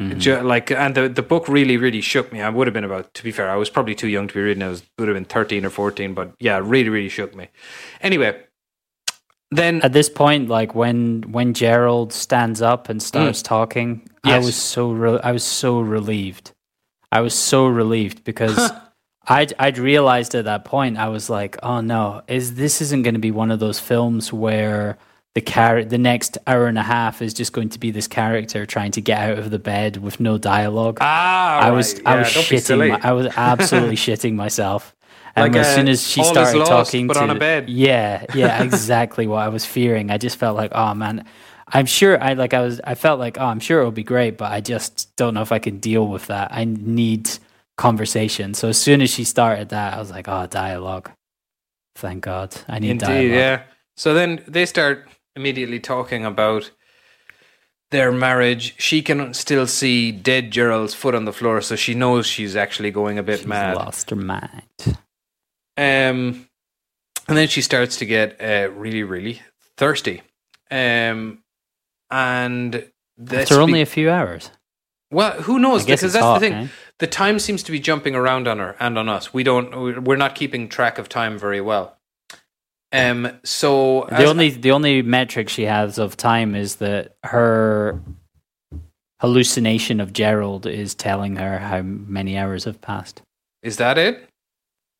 Mm-hmm. 0.00 0.46
Like 0.46 0.70
and 0.70 0.94
the, 0.94 1.08
the 1.08 1.22
book 1.22 1.46
really 1.46 1.76
really 1.76 2.00
shook 2.00 2.32
me 2.32 2.40
i 2.40 2.48
would 2.48 2.66
have 2.66 2.74
been 2.74 2.84
about 2.84 3.12
to 3.12 3.22
be 3.22 3.30
fair 3.32 3.50
i 3.50 3.56
was 3.56 3.68
probably 3.68 3.94
too 3.94 4.08
young 4.08 4.28
to 4.28 4.34
be 4.34 4.40
reading 4.40 4.62
i 4.62 4.68
was 4.68 4.82
would 4.98 5.08
have 5.08 5.14
been 5.14 5.26
13 5.26 5.66
or 5.66 5.70
14 5.70 6.14
but 6.14 6.32
yeah 6.40 6.58
really 6.62 6.88
really 6.88 7.10
shook 7.10 7.34
me 7.36 7.48
anyway 8.00 8.34
then 9.52 9.82
At 9.82 9.92
this 9.92 10.08
point, 10.08 10.48
like 10.48 10.76
when 10.76 11.22
when 11.32 11.54
Gerald 11.54 12.12
stands 12.12 12.62
up 12.62 12.88
and 12.88 13.02
starts 13.02 13.42
talking, 13.42 14.08
I 14.22 14.38
Mm. 14.38 14.44
Was 14.44 14.54
so 14.54 14.92
re- 14.92 15.20
I 15.24 15.32
was 15.32 15.42
so 15.42 15.80
relieved. 15.80 16.52
I 17.10 17.20
was 17.20 17.34
so 17.34 17.66
relieved 17.66 18.22
because 18.22 18.70
I'd 19.26 19.52
I'd 19.58 19.76
realized 19.78 20.36
at 20.36 20.44
that 20.44 20.64
point 20.64 20.98
I 20.98 21.08
was 21.08 21.28
like, 21.28 21.58
oh 21.64 21.80
no, 21.80 22.22
is 22.28 22.54
this 22.54 22.80
isn't 22.80 23.02
going 23.02 23.14
to 23.14 23.20
be 23.20 23.32
one 23.32 23.50
of 23.50 23.58
those 23.58 23.80
films 23.80 24.32
where 24.32 24.98
the 25.34 25.40
char- 25.40 25.84
the 25.84 25.98
next 25.98 26.38
hour 26.46 26.66
and 26.66 26.78
a 26.78 26.82
half 26.82 27.22
is 27.22 27.34
just 27.34 27.52
going 27.52 27.68
to 27.70 27.78
be 27.78 27.90
this 27.90 28.08
character 28.08 28.66
trying 28.66 28.92
to 28.92 29.00
get 29.00 29.18
out 29.30 29.38
of 29.38 29.50
the 29.50 29.58
bed 29.58 29.98
with 29.98 30.20
no 30.20 30.38
dialogue. 30.38 30.98
ah 31.00 31.58
I 31.58 31.70
was 31.70 31.94
right. 31.94 32.02
I 32.06 32.16
Yeah, 32.16 32.20
was 32.20 32.28
shitting 32.28 32.84
my, 32.84 33.00
I 33.02 33.12
was 33.12 33.26
absolutely 33.36 33.96
shitting 33.96 34.34
myself. 34.34 34.94
And 35.36 35.54
Like, 35.54 35.56
as 35.56 35.68
uh, 35.68 35.74
soon 35.74 35.88
as 35.88 36.06
she 36.06 36.22
started 36.24 36.64
lost, 36.64 36.68
talking 36.68 37.06
but 37.06 37.14
to 37.14 37.24
on 37.24 37.30
a 37.30 37.34
bed. 37.34 37.68
yeah, 37.68 38.26
yeah, 38.32 38.62
exactly 38.62 39.26
what 39.26 39.42
I 39.42 39.48
was 39.48 39.64
fearing. 39.64 40.10
I 40.10 40.18
just 40.18 40.36
felt 40.36 40.56
like, 40.56 40.72
oh 40.74 40.94
man, 40.94 41.24
I'm 41.68 41.86
sure 41.86 42.22
I 42.22 42.32
like 42.34 42.54
I 42.54 42.60
was 42.62 42.80
I 42.84 42.94
felt 42.96 43.20
like, 43.20 43.38
oh, 43.38 43.44
I'm 43.46 43.60
sure 43.60 43.80
it'll 43.80 43.92
be 43.92 44.02
great, 44.04 44.36
but 44.38 44.52
I 44.52 44.60
just 44.60 45.14
don't 45.16 45.34
know 45.34 45.42
if 45.42 45.52
I 45.52 45.58
can 45.60 45.78
deal 45.78 46.08
with 46.08 46.26
that. 46.26 46.52
I 46.52 46.64
need 46.64 47.30
conversation. 47.78 48.54
So 48.54 48.68
as 48.68 48.78
soon 48.78 49.00
as 49.02 49.10
she 49.10 49.24
started 49.24 49.68
that, 49.70 49.94
I 49.94 49.98
was 50.00 50.10
like, 50.10 50.28
oh, 50.28 50.46
dialogue. 50.46 51.10
Thank 51.96 52.24
God. 52.24 52.56
I 52.68 52.78
need 52.80 52.90
Indeed, 52.90 52.98
dialogue. 52.98 53.30
yeah. 53.32 53.62
So 53.96 54.14
then 54.14 54.42
they 54.48 54.66
start 54.66 55.08
immediately 55.36 55.80
talking 55.80 56.24
about 56.24 56.70
their 57.90 58.12
marriage. 58.12 58.74
She 58.78 59.02
can 59.02 59.34
still 59.34 59.66
see 59.66 60.12
dead 60.12 60.50
Gerald's 60.50 60.94
foot 60.94 61.14
on 61.14 61.24
the 61.24 61.32
floor, 61.32 61.60
so 61.60 61.76
she 61.76 61.94
knows 61.94 62.26
she's 62.26 62.56
actually 62.56 62.90
going 62.90 63.18
a 63.18 63.22
bit 63.22 63.38
She's 63.40 63.46
mad. 63.46 63.76
lost 63.76 64.10
her 64.10 64.16
mind. 64.16 64.62
Um, 65.76 66.46
and 67.28 67.36
then 67.36 67.48
she 67.48 67.62
starts 67.62 67.96
to 67.98 68.06
get 68.06 68.40
uh, 68.40 68.70
really, 68.72 69.02
really 69.02 69.40
thirsty. 69.76 70.22
Um, 70.70 71.42
and 72.10 72.90
that's 73.16 73.50
After 73.50 73.60
only 73.62 73.74
be- 73.80 73.82
a 73.82 73.86
few 73.86 74.10
hours. 74.10 74.50
well, 75.10 75.32
who 75.42 75.58
knows? 75.58 75.84
Because 75.84 76.12
that's 76.12 76.22
hot, 76.24 76.40
the 76.40 76.48
thing. 76.48 76.52
eh? 76.54 76.66
The 76.98 77.06
time 77.06 77.38
seems 77.38 77.62
to 77.64 77.72
be 77.72 77.80
jumping 77.80 78.14
around 78.14 78.46
on 78.46 78.58
her 78.58 78.76
and 78.78 78.98
on 78.98 79.08
us. 79.08 79.32
We 79.32 79.42
don't. 79.42 80.04
We're 80.04 80.16
not 80.16 80.34
keeping 80.34 80.68
track 80.68 80.98
of 80.98 81.08
time 81.08 81.38
very 81.38 81.60
well. 81.60 81.96
Um. 82.92 83.38
So 83.44 84.06
The 84.10 84.24
only 84.24 84.50
the 84.50 84.72
only 84.72 85.02
metric 85.02 85.48
she 85.48 85.62
has 85.64 85.98
of 85.98 86.16
time 86.16 86.54
is 86.54 86.76
that 86.76 87.14
her 87.24 88.00
hallucination 89.20 90.00
of 90.00 90.12
Gerald 90.12 90.66
is 90.66 90.94
telling 90.94 91.36
her 91.36 91.58
how 91.58 91.82
many 91.82 92.38
hours 92.38 92.64
have 92.64 92.80
passed. 92.80 93.22
Is 93.62 93.76
that 93.76 93.98
it? 93.98 94.26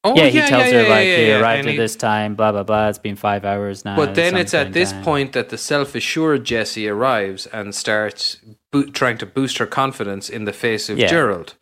Oh, 0.02 0.14
yeah, 0.16 0.28
he 0.28 0.38
tells 0.40 0.70
her 0.72 0.82
yeah, 0.82 0.88
like 0.88 1.06
yeah, 1.06 1.16
they 1.16 1.28
yeah. 1.28 1.40
arrived 1.40 1.66
at 1.66 1.72
he- 1.72 1.76
this 1.76 1.94
time, 1.94 2.34
blah 2.34 2.52
blah 2.52 2.62
blah. 2.62 2.88
It's 2.88 2.98
been 2.98 3.16
five 3.16 3.44
hours 3.44 3.84
now. 3.84 3.96
But 3.96 4.14
then 4.14 4.34
it's 4.36 4.54
at 4.54 4.72
this 4.72 4.92
down. 4.92 5.04
point 5.04 5.32
that 5.32 5.50
the 5.50 5.58
self-assured 5.58 6.44
Jessie 6.44 6.88
arrives 6.88 7.44
and 7.46 7.74
starts 7.74 8.38
bo- 8.72 8.84
trying 8.86 9.18
to 9.18 9.26
boost 9.26 9.58
her 9.58 9.66
confidence 9.66 10.30
in 10.30 10.44
the 10.46 10.54
face 10.54 10.88
of 10.88 10.98
Yeah. 10.98 11.08
Gerald. 11.08 11.54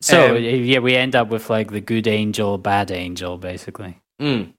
So 0.00 0.34
um, 0.36 0.42
yeah, 0.42 0.80
we 0.80 0.96
end 0.96 1.14
up 1.14 1.28
with 1.28 1.48
like 1.50 1.70
the 1.70 1.80
good 1.80 2.08
angel, 2.08 2.58
bad 2.58 2.90
angel, 2.90 3.38
basically. 3.38 4.00
Mm. 4.20 4.54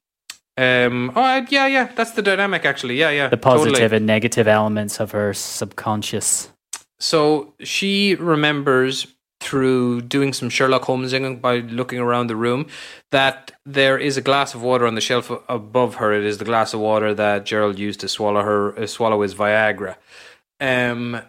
Um. 0.58 1.12
Oh, 1.16 1.46
yeah, 1.50 1.68
yeah. 1.68 1.92
That's 1.96 2.12
the 2.12 2.22
dynamic, 2.22 2.66
actually. 2.66 2.96
Yeah, 2.96 3.10
yeah. 3.10 3.28
The 3.28 3.38
positive 3.38 3.74
totally. 3.78 3.98
and 3.98 4.06
negative 4.06 4.48
elements 4.48 5.00
of 5.00 5.12
her 5.12 5.34
subconscious. 5.34 6.52
So 7.00 7.54
she 7.60 8.16
remembers 8.16 9.08
through 9.42 10.02
doing 10.02 10.34
some 10.34 10.50
Sherlock 10.50 10.84
Holmesing 10.84 11.40
by 11.40 11.58
looking 11.58 12.00
around 12.00 12.28
the 12.28 12.36
room 12.36 12.68
that 13.12 13.52
there 13.66 13.98
is 13.98 14.18
a 14.18 14.22
glass 14.22 14.56
of 14.56 14.62
water 14.62 14.88
on 14.88 14.96
the 14.96 15.02
shelf 15.02 15.32
above 15.50 15.96
her. 15.96 16.14
It 16.14 16.24
is 16.24 16.38
the 16.38 16.46
glass 16.46 16.74
of 16.74 16.80
water 16.80 17.14
that 17.14 17.46
Gerald 17.46 17.78
used 17.78 18.00
to 18.00 18.08
swallow 18.08 18.42
her 18.42 18.80
uh, 18.80 18.88
swallow 18.88 19.22
his 19.22 19.36
Viagra. 19.36 19.98
Um, 20.60 21.22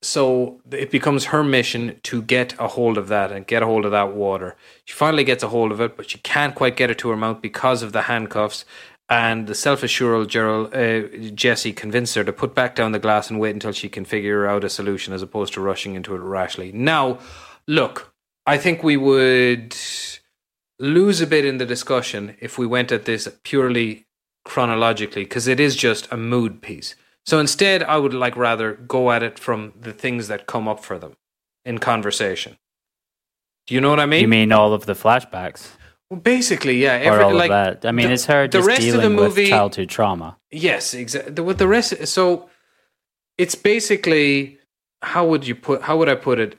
so 0.00 0.60
it 0.70 0.90
becomes 0.90 1.26
her 1.26 1.42
mission 1.42 1.98
to 2.04 2.22
get 2.22 2.54
a 2.58 2.68
hold 2.68 2.96
of 2.96 3.08
that 3.08 3.32
and 3.32 3.46
get 3.46 3.62
a 3.62 3.66
hold 3.66 3.84
of 3.84 3.90
that 3.90 4.14
water. 4.14 4.56
She 4.84 4.94
finally 4.94 5.24
gets 5.24 5.42
a 5.42 5.48
hold 5.48 5.72
of 5.72 5.80
it, 5.80 5.96
but 5.96 6.08
she 6.10 6.18
can't 6.18 6.54
quite 6.54 6.76
get 6.76 6.90
it 6.90 6.98
to 6.98 7.08
her 7.08 7.16
mouth 7.16 7.42
because 7.42 7.82
of 7.82 7.92
the 7.92 8.02
handcuffs. 8.02 8.64
And 9.10 9.46
the 9.46 9.54
self-assured 9.54 10.28
Gerald, 10.28 10.74
uh, 10.74 11.08
Jessie 11.34 11.72
convinced 11.72 12.14
her 12.14 12.24
to 12.24 12.32
put 12.32 12.54
back 12.54 12.74
down 12.74 12.92
the 12.92 12.98
glass 12.98 13.30
and 13.30 13.40
wait 13.40 13.54
until 13.54 13.72
she 13.72 13.88
can 13.88 14.04
figure 14.04 14.46
out 14.46 14.64
a 14.64 14.68
solution, 14.68 15.14
as 15.14 15.22
opposed 15.22 15.54
to 15.54 15.62
rushing 15.62 15.94
into 15.94 16.14
it 16.14 16.18
rashly. 16.18 16.72
Now, 16.72 17.18
look, 17.66 18.12
I 18.46 18.58
think 18.58 18.82
we 18.82 18.98
would 18.98 19.74
lose 20.78 21.20
a 21.20 21.26
bit 21.26 21.44
in 21.46 21.56
the 21.56 21.66
discussion 21.66 22.36
if 22.40 22.58
we 22.58 22.66
went 22.66 22.92
at 22.92 23.06
this 23.06 23.26
purely 23.42 24.06
chronologically, 24.44 25.24
because 25.24 25.48
it 25.48 25.58
is 25.58 25.74
just 25.74 26.06
a 26.12 26.16
mood 26.16 26.60
piece. 26.60 26.94
So 27.28 27.38
instead, 27.38 27.82
I 27.82 27.98
would 27.98 28.14
like 28.14 28.38
rather 28.38 28.72
go 28.72 29.12
at 29.12 29.22
it 29.22 29.38
from 29.38 29.74
the 29.78 29.92
things 29.92 30.28
that 30.28 30.46
come 30.46 30.66
up 30.66 30.82
for 30.82 30.98
them 30.98 31.18
in 31.62 31.76
conversation. 31.76 32.56
Do 33.66 33.74
you 33.74 33.82
know 33.82 33.90
what 33.90 34.00
I 34.00 34.06
mean? 34.06 34.22
You 34.22 34.28
mean 34.28 34.50
all 34.50 34.72
of 34.72 34.86
the 34.86 34.94
flashbacks? 34.94 35.72
Well, 36.08 36.20
basically, 36.20 36.78
yeah. 36.78 37.06
or 37.06 37.20
all 37.20 37.34
like, 37.34 37.50
of 37.50 37.82
that? 37.82 37.86
I 37.86 37.92
mean, 37.92 38.06
the- 38.06 38.14
it's 38.14 38.24
her 38.24 38.48
the 38.48 38.62
rest 38.62 38.80
of 38.80 38.94
the 38.94 39.00
dealing 39.02 39.16
movie- 39.16 39.42
with 39.42 39.50
childhood 39.50 39.90
trauma. 39.90 40.38
Yes, 40.50 40.94
exactly. 40.94 41.44
With 41.44 41.58
the 41.58 41.68
rest, 41.68 42.06
so 42.06 42.48
it's 43.36 43.54
basically 43.54 44.58
how 45.02 45.26
would 45.26 45.46
you 45.46 45.54
put? 45.54 45.82
How 45.82 45.98
would 45.98 46.08
I 46.08 46.14
put 46.14 46.38
it? 46.38 46.56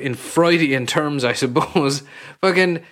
In 0.00 0.14
Freudian 0.14 0.86
terms, 0.86 1.24
I 1.24 1.32
suppose. 1.32 2.04
Fucking 2.42 2.84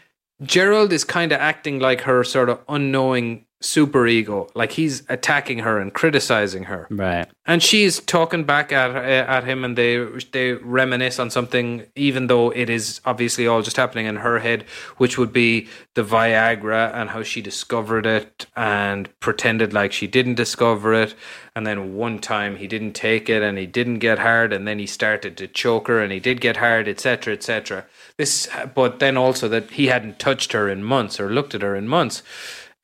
Gerald 0.42 0.92
is 0.92 1.04
kind 1.04 1.30
of 1.30 1.40
acting 1.40 1.78
like 1.78 2.00
her 2.00 2.24
sort 2.24 2.48
of 2.48 2.58
unknowing 2.68 3.43
super 3.60 4.06
ego, 4.06 4.48
like 4.54 4.72
he's 4.72 5.02
attacking 5.08 5.60
her 5.60 5.78
and 5.80 5.92
criticizing 5.94 6.64
her. 6.64 6.86
Right. 6.90 7.26
and 7.46 7.62
she's 7.62 8.00
talking 8.00 8.44
back 8.44 8.72
at 8.72 8.94
at 8.94 9.44
him, 9.44 9.64
and 9.64 9.76
they 9.76 10.04
they 10.32 10.52
reminisce 10.52 11.18
on 11.18 11.30
something, 11.30 11.86
even 11.96 12.26
though 12.26 12.50
it 12.50 12.68
is 12.68 13.00
obviously 13.04 13.46
all 13.46 13.62
just 13.62 13.76
happening 13.76 14.06
in 14.06 14.16
her 14.16 14.38
head, 14.38 14.64
which 14.98 15.18
would 15.18 15.32
be 15.32 15.68
the 15.94 16.02
Viagra 16.04 16.92
and 16.94 17.10
how 17.10 17.22
she 17.22 17.40
discovered 17.40 18.06
it 18.06 18.46
and 18.56 19.08
pretended 19.20 19.72
like 19.72 19.92
she 19.92 20.06
didn't 20.06 20.34
discover 20.34 20.92
it, 20.94 21.14
and 21.56 21.66
then 21.66 21.94
one 21.94 22.18
time 22.18 22.56
he 22.56 22.66
didn't 22.66 22.92
take 22.92 23.28
it 23.28 23.42
and 23.42 23.56
he 23.58 23.66
didn't 23.66 23.98
get 23.98 24.18
hard, 24.18 24.52
and 24.52 24.66
then 24.66 24.78
he 24.78 24.86
started 24.86 25.36
to 25.36 25.46
choke 25.46 25.88
her 25.88 26.00
and 26.02 26.12
he 26.12 26.20
did 26.20 26.40
get 26.40 26.58
hard, 26.58 26.88
etc., 26.88 27.34
etc. 27.34 27.86
This, 28.16 28.48
but 28.74 28.98
then 28.98 29.16
also 29.16 29.48
that 29.48 29.70
he 29.72 29.86
hadn't 29.86 30.18
touched 30.18 30.52
her 30.52 30.68
in 30.68 30.84
months 30.84 31.18
or 31.18 31.30
looked 31.30 31.54
at 31.54 31.62
her 31.62 31.74
in 31.74 31.88
months, 31.88 32.22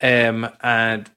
um, 0.01 0.49
and 0.61 1.09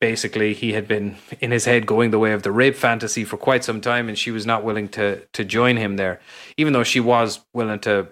basically 0.00 0.52
he 0.52 0.72
had 0.72 0.86
been 0.86 1.16
in 1.40 1.50
his 1.50 1.64
head 1.64 1.86
going 1.86 2.10
the 2.10 2.18
way 2.18 2.32
of 2.32 2.42
the 2.42 2.52
rape 2.52 2.76
fantasy 2.76 3.24
for 3.24 3.36
quite 3.36 3.64
some 3.64 3.80
time 3.80 4.08
and 4.08 4.18
she 4.18 4.30
was 4.30 4.44
not 4.44 4.62
willing 4.62 4.88
to 4.88 5.22
to 5.32 5.42
join 5.42 5.76
him 5.76 5.96
there 5.96 6.20
even 6.58 6.74
though 6.74 6.84
she 6.84 7.00
was 7.00 7.40
willing 7.54 7.78
to 7.78 8.06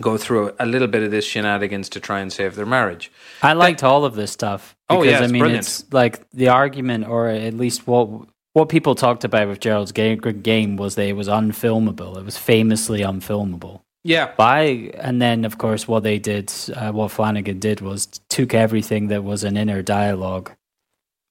go 0.00 0.18
through 0.18 0.52
a 0.58 0.66
little 0.66 0.88
bit 0.88 1.04
of 1.04 1.12
this 1.12 1.24
shenanigans 1.24 1.88
to 1.88 2.00
try 2.00 2.18
and 2.18 2.32
save 2.32 2.56
their 2.56 2.66
marriage 2.66 3.12
I 3.40 3.52
liked 3.52 3.84
all 3.84 4.04
of 4.04 4.14
this 4.14 4.32
stuff. 4.32 4.76
Oh, 4.88 5.00
because, 5.00 5.20
yeah, 5.20 5.26
I 5.26 5.28
mean, 5.28 5.40
brilliant. 5.40 5.66
it's 5.66 5.92
like 5.92 6.28
the 6.30 6.48
argument, 6.48 7.08
or 7.08 7.28
at 7.28 7.54
least 7.54 7.86
what 7.86 8.08
what 8.52 8.70
people 8.70 8.94
talked 8.94 9.24
about 9.24 9.48
with 9.48 9.60
Gerald's 9.60 9.92
game, 9.92 10.18
game 10.18 10.76
was 10.76 10.94
that 10.94 11.06
it 11.06 11.12
was 11.12 11.28
unfilmable. 11.28 12.16
It 12.16 12.24
was 12.24 12.38
famously 12.38 13.00
unfilmable. 13.00 13.82
Yeah 14.06 14.30
By 14.36 14.92
and 15.06 15.20
then, 15.20 15.44
of 15.44 15.58
course, 15.58 15.88
what 15.88 16.02
they 16.02 16.18
did, 16.18 16.52
uh, 16.74 16.92
what 16.92 17.10
Flanagan 17.10 17.58
did, 17.58 17.80
was 17.80 18.06
took 18.28 18.54
everything 18.54 19.08
that 19.08 19.22
was 19.24 19.44
an 19.44 19.56
inner 19.56 19.82
dialogue 19.82 20.52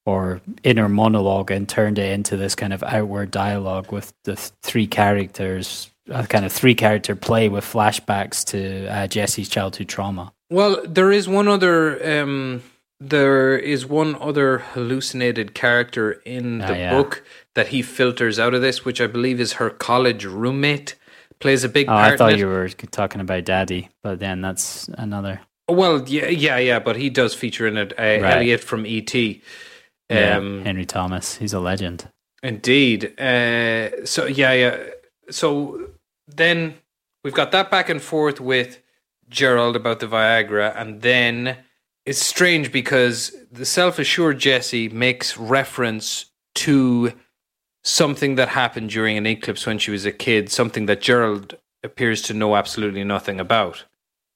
or 0.05 0.41
inner 0.63 0.89
monologue 0.89 1.51
and 1.51 1.67
turned 1.67 1.97
it 1.97 2.11
into 2.11 2.37
this 2.37 2.53
kind 2.55 2.73
of 2.73 2.83
outward 2.83 3.31
dialogue 3.31 3.91
with 3.91 4.13
the 4.23 4.35
th- 4.35 4.51
three 4.61 4.87
characters, 4.87 5.89
a 6.09 6.27
kind 6.27 6.45
of 6.45 6.51
three 6.51 6.75
character 6.75 7.15
play 7.15 7.49
with 7.49 7.63
flashbacks 7.65 8.43
to 8.45 8.87
uh, 8.87 9.07
Jessie's 9.07 9.49
childhood 9.49 9.87
trauma. 9.87 10.31
well 10.51 10.73
there 10.97 11.11
is 11.11 11.27
one 11.27 11.47
other 11.47 11.75
um 12.19 12.61
there 12.99 13.57
is 13.57 13.85
one 13.85 14.15
other 14.21 14.59
hallucinated 14.73 15.53
character 15.55 16.11
in 16.25 16.61
Ah, 16.61 16.67
the 16.67 16.77
yeah. 16.77 16.91
book 16.95 17.23
that 17.55 17.67
he 17.73 17.81
filters 17.81 18.37
out 18.39 18.53
of 18.53 18.61
this 18.61 18.85
which 18.85 19.01
i 19.01 19.07
believe 19.07 19.39
is 19.45 19.53
her 19.53 19.69
college 19.89 20.23
roommate 20.25 20.95
plays 21.39 21.63
a 21.63 21.69
big 21.69 21.87
Oh, 21.87 21.91
part 21.91 22.13
I 22.13 22.17
thought 22.17 22.37
you 22.37 22.47
were 22.47 22.67
talking 22.69 23.21
about 23.21 23.45
Daddy, 23.45 23.89
but 24.03 24.19
then 24.19 24.41
that's 24.41 24.87
another. 24.97 25.41
well 25.69 26.03
yeah 26.07 26.27
yeah 26.27 26.57
yeah 26.59 26.79
but 26.79 26.95
he 26.95 27.09
does 27.09 27.33
feature 27.33 27.65
in 27.67 27.77
it 27.77 27.91
uh, 27.97 28.03
Right. 28.03 28.23
elliot 28.37 28.61
from 28.61 28.85
et 28.85 29.13
Yeah, 29.15 30.37
um 30.37 30.63
Henry 30.63 30.85
Thomas. 30.85 31.35
He's 31.37 31.53
a 31.53 31.59
legend. 31.59 32.09
Indeed. 32.43 33.19
Uh, 33.19 34.05
so 34.05 34.25
yeah, 34.27 34.53
yeah. 34.53 34.77
So 35.31 35.89
then 36.27 36.75
we've 37.23 37.33
got 37.33 37.51
that 37.51 37.71
back 37.71 37.89
and 37.89 37.99
forth 38.01 38.39
with 38.39 38.81
Gerald 39.29 39.75
about 39.75 39.99
the 39.99 40.05
Viagra, 40.07 40.79
and 40.79 41.01
then 41.01 41.57
it's 42.05 42.23
strange 42.23 42.71
because 42.71 43.35
the 43.51 43.65
self-assured 43.65 44.37
Jessie 44.37 44.89
makes 44.89 45.37
reference 45.37 46.27
to 46.55 47.13
something 47.85 48.35
that 48.35 48.49
happened 48.49 48.89
during 48.89 49.15
an 49.17 49.25
eclipse 49.27 49.65
when 49.65 49.77
she 49.77 49.91
was 49.91 50.05
a 50.05 50.11
kid, 50.11 50.51
something 50.51 50.87
that 50.87 51.01
Gerald 51.01 51.55
appears 51.83 52.21
to 52.23 52.33
know 52.33 52.55
absolutely 52.55 53.03
nothing 53.03 53.39
about 53.39 53.85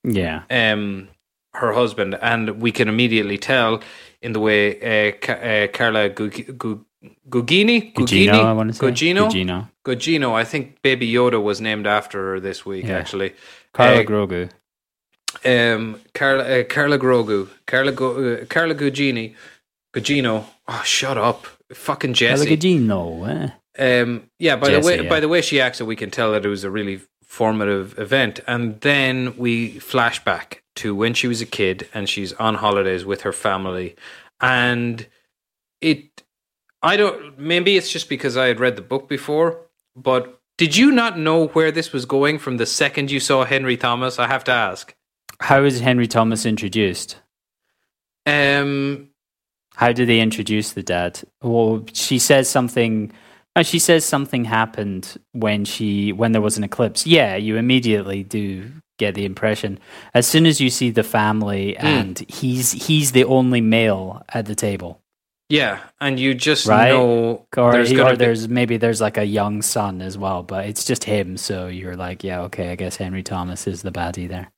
Yeah. 0.04 0.44
um, 0.52 1.10
her 1.54 1.74
husband, 1.74 2.18
and 2.22 2.62
we 2.62 2.72
can 2.72 2.88
immediately 2.88 3.38
tell 3.40 3.82
in 4.22 4.34
the 4.34 4.40
way 4.40 4.78
uh, 5.10 5.12
Ca- 5.20 5.34
uh, 5.34 5.68
Carla 5.68 6.10
Gug- 6.10 6.58
Gug- 6.58 6.86
Gugini, 7.30 7.94
Gugino, 7.94 8.44
I 8.46 8.54
want 8.54 8.70
to 8.70 8.74
say. 8.76 8.86
Gugino, 8.86 9.30
Gugino. 9.32 9.70
Gugino. 9.86 10.34
I 10.36 10.44
think 10.44 10.82
Baby 10.84 11.12
Yoda 11.12 11.42
was 11.42 11.60
named 11.62 11.88
after 11.88 12.18
her 12.34 12.40
this 12.40 12.66
week. 12.66 12.86
Yeah. 12.86 12.98
Actually, 13.00 13.34
Carla 13.74 14.02
Uh, 14.02 14.04
Grogu. 14.04 14.50
um, 15.46 16.00
Carla 16.14 16.44
uh, 16.44 16.64
Carla 16.66 17.00
Grogu, 17.00 17.48
Carla 17.66 17.92
Go- 17.94 18.18
uh, 18.42 18.46
Carla 18.46 18.76
Gugini, 18.76 19.34
Gugino. 19.94 20.46
Oh, 20.68 20.82
shut 20.86 21.18
up, 21.18 21.48
fucking 21.74 22.14
Jessie. 22.14 22.58
Gugino. 22.58 23.52
Eh? 23.78 24.02
Um, 24.02 24.30
yeah, 24.40 24.56
by 24.56 24.70
Jessie, 24.70 24.82
the 24.82 24.88
way, 24.88 25.04
yeah. 25.04 25.10
by 25.10 25.20
the 25.20 25.28
way 25.28 25.42
she 25.42 25.62
acts 25.62 25.80
it, 25.80 25.86
we 25.86 25.96
can 25.96 26.12
tell 26.12 26.32
that 26.34 26.46
it 26.46 26.50
was 26.50 26.64
a 26.64 26.72
really 26.72 27.02
formative 27.24 27.98
event. 27.98 28.40
And 28.48 28.80
then 28.82 29.38
we 29.38 29.80
flash 29.80 30.24
back 30.24 30.64
to 30.78 30.96
when 30.96 31.14
she 31.14 31.28
was 31.28 31.42
a 31.42 31.46
kid 31.46 31.88
and 31.94 32.10
she's 32.10 32.34
on 32.34 32.56
holidays 32.56 33.06
with 33.06 33.22
her 33.22 33.34
family, 33.34 33.96
and 34.42 35.06
it. 35.82 36.24
I 36.82 36.96
don't. 36.96 37.38
Maybe 37.38 37.76
it's 37.76 37.92
just 37.92 38.08
because 38.08 38.38
I 38.38 38.48
had 38.48 38.60
read 38.60 38.78
the 38.78 38.82
book 38.82 39.10
before, 39.10 39.60
but 39.96 40.40
did 40.58 40.76
you 40.76 40.92
not 40.92 41.18
know 41.18 41.48
where 41.48 41.72
this 41.72 41.92
was 41.92 42.06
going 42.06 42.40
from 42.40 42.58
the 42.58 42.66
second 42.66 43.12
you 43.12 43.20
saw 43.20 43.46
Henry 43.46 43.78
Thomas? 43.78 44.20
I 44.20 44.28
have 44.28 44.44
to 44.46 44.52
ask. 44.52 44.96
How 45.42 45.64
is 45.64 45.80
Henry 45.80 46.08
Thomas 46.08 46.46
introduced? 46.46 47.18
Um, 48.26 49.09
How 49.80 49.94
do 49.94 50.06
they 50.06 50.20
introduce 50.20 50.74
the 50.74 50.84
dad? 50.84 51.22
Well, 51.42 51.86
she 51.94 52.20
says 52.20 52.50
something. 52.50 53.12
She 53.64 53.80
says 53.80 54.04
something 54.06 54.44
happened 54.46 55.18
when 55.32 55.64
she 55.66 56.12
when 56.12 56.32
there 56.34 56.42
was 56.42 56.58
an 56.58 56.64
eclipse. 56.66 57.08
Yeah, 57.08 57.36
you 57.38 57.56
immediately 57.58 58.24
do 58.24 58.72
get 58.98 59.16
the 59.16 59.24
impression 59.24 59.80
as 60.14 60.28
soon 60.28 60.46
as 60.46 60.60
you 60.60 60.70
see 60.70 60.90
the 60.92 61.04
family 61.04 61.76
Hmm. 61.80 61.86
and 61.88 62.20
he's 62.28 62.72
he's 62.88 63.12
the 63.14 63.24
only 63.24 63.62
male 63.62 64.22
at 64.34 64.46
the 64.48 64.56
table, 64.56 65.00
yeah, 65.50 65.80
and 66.02 66.20
you 66.20 66.34
just 66.36 66.68
Right. 66.68 66.90
know 66.92 67.46
or, 67.58 67.72
there's 67.72 67.90
he- 67.90 68.00
or 68.02 68.12
be- 68.12 68.18
there's 68.18 68.50
maybe 68.50 68.76
there's 68.78 69.00
like 69.02 69.18
a 69.18 69.24
young 69.26 69.62
son 69.62 70.02
as 70.02 70.18
well, 70.18 70.44
but 70.44 70.66
it's 70.66 70.84
just 70.84 71.06
him. 71.06 71.38
So 71.38 71.68
you're 71.68 71.96
like, 71.96 72.24
yeah, 72.26 72.42
okay, 72.48 72.72
I 72.72 72.76
guess 72.76 72.98
Henry 72.98 73.24
Thomas 73.24 73.66
is 73.68 73.82
the 73.82 73.92
baddie 73.92 74.28
there. 74.28 74.52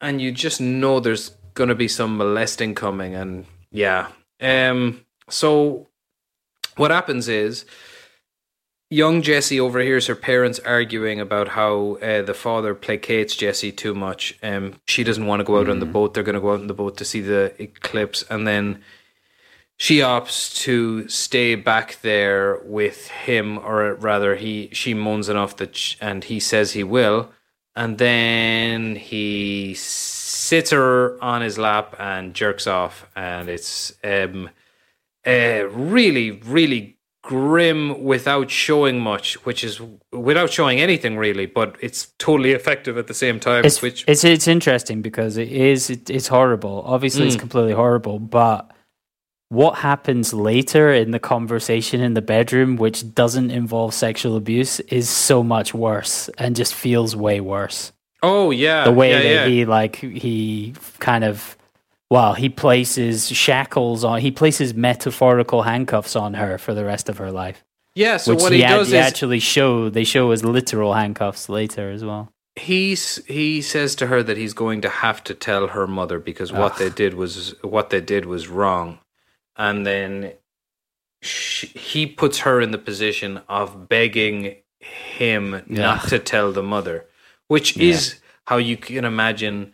and 0.00 0.20
you 0.22 0.30
just 0.32 0.60
know 0.60 1.00
there's 1.00 1.30
gonna 1.54 1.74
be 1.74 1.88
some 1.88 2.16
molesting 2.16 2.74
coming 2.74 3.14
and 3.14 3.44
yeah 3.72 4.06
um 4.40 5.04
so 5.28 5.86
what 6.76 6.90
happens 6.90 7.28
is 7.28 7.64
young 8.90 9.22
jessie 9.22 9.60
overhears 9.60 10.06
her 10.06 10.16
parents 10.16 10.58
arguing 10.60 11.20
about 11.20 11.48
how 11.48 11.96
uh, 12.02 12.22
the 12.22 12.34
father 12.34 12.74
placates 12.74 13.36
jessie 13.36 13.72
too 13.72 13.94
much. 13.94 14.38
Um 14.42 14.80
she 14.86 15.04
doesn't 15.04 15.26
want 15.26 15.40
to 15.40 15.44
go 15.44 15.58
out 15.58 15.68
on 15.68 15.80
the 15.80 15.86
boat 15.86 16.14
they're 16.14 16.24
going 16.24 16.34
to 16.34 16.40
go 16.40 16.52
out 16.52 16.60
on 16.60 16.66
the 16.66 16.74
boat 16.74 16.96
to 16.98 17.04
see 17.04 17.20
the 17.20 17.54
eclipse 17.62 18.24
and 18.30 18.46
then 18.46 18.82
she 19.76 20.00
opts 20.00 20.54
to 20.64 21.08
stay 21.08 21.54
back 21.54 22.02
there 22.02 22.60
with 22.64 23.08
him 23.08 23.58
or 23.58 23.94
rather 23.94 24.36
he 24.36 24.68
she 24.72 24.92
moans 24.92 25.30
enough 25.30 25.56
that 25.56 25.74
sh- 25.74 25.96
and 26.02 26.24
he 26.24 26.38
says 26.38 26.72
he 26.72 26.84
will 26.84 27.30
and 27.74 27.96
then 27.98 28.96
he 28.96 29.74
sits 30.50 30.70
her 30.70 30.90
on 31.32 31.38
his 31.42 31.56
lap 31.58 31.88
and 31.98 32.34
jerks 32.40 32.66
off 32.66 32.94
and 33.16 33.48
it's 33.48 33.92
um 34.04 34.48
a 35.26 35.64
really 35.94 36.28
really 36.56 36.82
grim 37.22 38.02
without 38.12 38.50
showing 38.50 38.98
much, 39.12 39.34
which 39.46 39.62
is 39.62 39.80
without 40.28 40.50
showing 40.50 40.80
anything 40.80 41.16
really, 41.16 41.46
but 41.46 41.76
it's 41.80 42.00
totally 42.18 42.52
effective 42.60 42.94
at 42.98 43.06
the 43.06 43.14
same 43.14 43.38
time. 43.38 43.64
It's 43.64 43.82
which 43.82 44.04
it's 44.08 44.24
it's 44.24 44.48
interesting 44.48 45.02
because 45.02 45.36
it 45.36 45.50
is 45.70 45.90
it, 45.90 46.08
it's 46.10 46.28
horrible. 46.28 46.82
Obviously, 46.94 47.26
it's 47.26 47.36
Mm. 47.36 47.40
completely 47.46 47.72
horrible. 47.82 48.18
But 48.18 48.62
what 49.50 49.74
happens 49.90 50.32
later 50.32 50.92
in 51.02 51.10
the 51.10 51.18
conversation 51.18 52.00
in 52.00 52.14
the 52.14 52.22
bedroom, 52.22 52.76
which 52.76 52.98
doesn't 53.14 53.50
involve 53.50 53.92
sexual 53.94 54.36
abuse, 54.36 54.80
is 54.80 55.08
so 55.08 55.42
much 55.42 55.74
worse 55.74 56.30
and 56.38 56.56
just 56.56 56.74
feels 56.74 57.14
way 57.14 57.40
worse. 57.40 57.92
Oh 58.22 58.50
yeah, 58.50 58.84
the 58.84 58.92
way 58.92 59.10
yeah, 59.10 59.18
that 59.18 59.28
yeah. 59.28 59.46
he 59.46 59.64
like 59.64 59.96
he 59.96 60.74
kind 60.98 61.24
of 61.24 61.56
well 62.10 62.34
he 62.34 62.48
places 62.48 63.28
shackles 63.28 64.04
on 64.04 64.20
he 64.20 64.30
places 64.30 64.74
metaphorical 64.74 65.62
handcuffs 65.62 66.16
on 66.16 66.34
her 66.34 66.58
for 66.58 66.74
the 66.74 66.84
rest 66.84 67.08
of 67.08 67.18
her 67.18 67.30
life. 67.30 67.64
Yeah. 67.94 68.16
So 68.16 68.34
which 68.34 68.42
what 68.42 68.52
he, 68.52 68.64
ad- 68.64 68.76
does 68.76 68.90
he 68.90 68.96
is 68.96 69.06
actually 69.06 69.40
show 69.40 69.90
they 69.90 70.04
show 70.04 70.30
as 70.30 70.44
literal 70.44 70.94
handcuffs 70.94 71.48
later 71.48 71.90
as 71.90 72.04
well. 72.04 72.32
He's 72.56 73.24
he 73.26 73.62
says 73.62 73.94
to 73.96 74.08
her 74.08 74.22
that 74.22 74.36
he's 74.36 74.54
going 74.54 74.80
to 74.82 74.88
have 74.88 75.22
to 75.24 75.34
tell 75.34 75.68
her 75.68 75.86
mother 75.86 76.18
because 76.18 76.52
what 76.52 76.76
they 76.76 76.90
did 76.90 77.14
was 77.14 77.54
what 77.62 77.90
they 77.90 78.00
did 78.00 78.26
was 78.26 78.48
wrong. 78.48 78.98
And 79.56 79.86
then 79.86 80.32
she, 81.22 81.66
he 81.68 82.06
puts 82.06 82.40
her 82.40 82.60
in 82.60 82.70
the 82.70 82.78
position 82.78 83.40
of 83.48 83.88
begging 83.88 84.56
him 84.80 85.62
not 85.66 86.08
to 86.08 86.18
tell 86.18 86.52
the 86.52 86.62
mother 86.62 87.06
which 87.50 87.76
is 87.76 88.20
how 88.46 88.56
you 88.56 88.76
can 88.76 89.04
imagine 89.04 89.72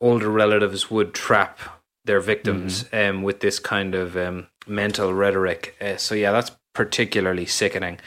older 0.00 0.28
relatives 0.28 0.90
would 0.90 1.14
trap 1.14 1.58
their 2.04 2.20
victims 2.20 2.84
um, 2.92 3.22
with 3.22 3.40
this 3.40 3.58
kind 3.58 3.94
of 3.94 4.14
um, 4.16 4.46
mental 4.66 5.14
rhetoric. 5.14 5.74
Uh, 5.80 5.96
so 5.96 6.14
yeah 6.14 6.32
that's 6.32 6.50
particularly 6.74 7.46
sickening. 7.46 7.98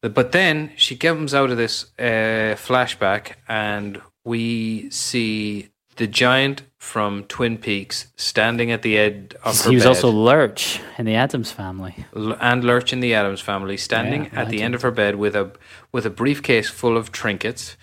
But 0.00 0.32
then 0.32 0.70
she 0.76 0.96
comes 0.96 1.34
out 1.34 1.50
of 1.50 1.56
this 1.58 1.86
uh, 1.98 2.54
flashback, 2.56 3.32
and 3.48 4.00
we 4.24 4.88
see 4.90 5.68
the 5.96 6.06
giant 6.06 6.62
from 6.78 7.24
Twin 7.24 7.58
Peaks 7.58 8.06
standing 8.16 8.70
at 8.70 8.82
the 8.82 8.96
edge 8.96 9.34
of 9.44 9.60
her 9.62 9.70
he 9.70 9.76
was 9.76 9.84
bed, 9.84 9.88
also 9.88 10.10
lurch 10.10 10.80
in 10.98 11.04
the 11.06 11.14
addams 11.14 11.50
family. 11.50 12.06
L- 12.14 12.36
and 12.40 12.62
Lurch 12.62 12.92
in 12.92 13.00
the 13.00 13.12
Addams 13.14 13.40
family, 13.40 13.76
standing 13.76 14.24
Yeah, 14.24 14.42
at 14.42 14.48
the 14.48 14.62
end 14.62 14.74
of 14.74 14.82
her 14.82 14.92
bed 14.92 15.16
with 15.16 15.34
a 15.34 15.50
with 15.92 16.06
a 16.06 16.10
briefcase 16.10 16.70
full 16.70 16.96
of 16.96 17.10
trinkets, 17.10 17.76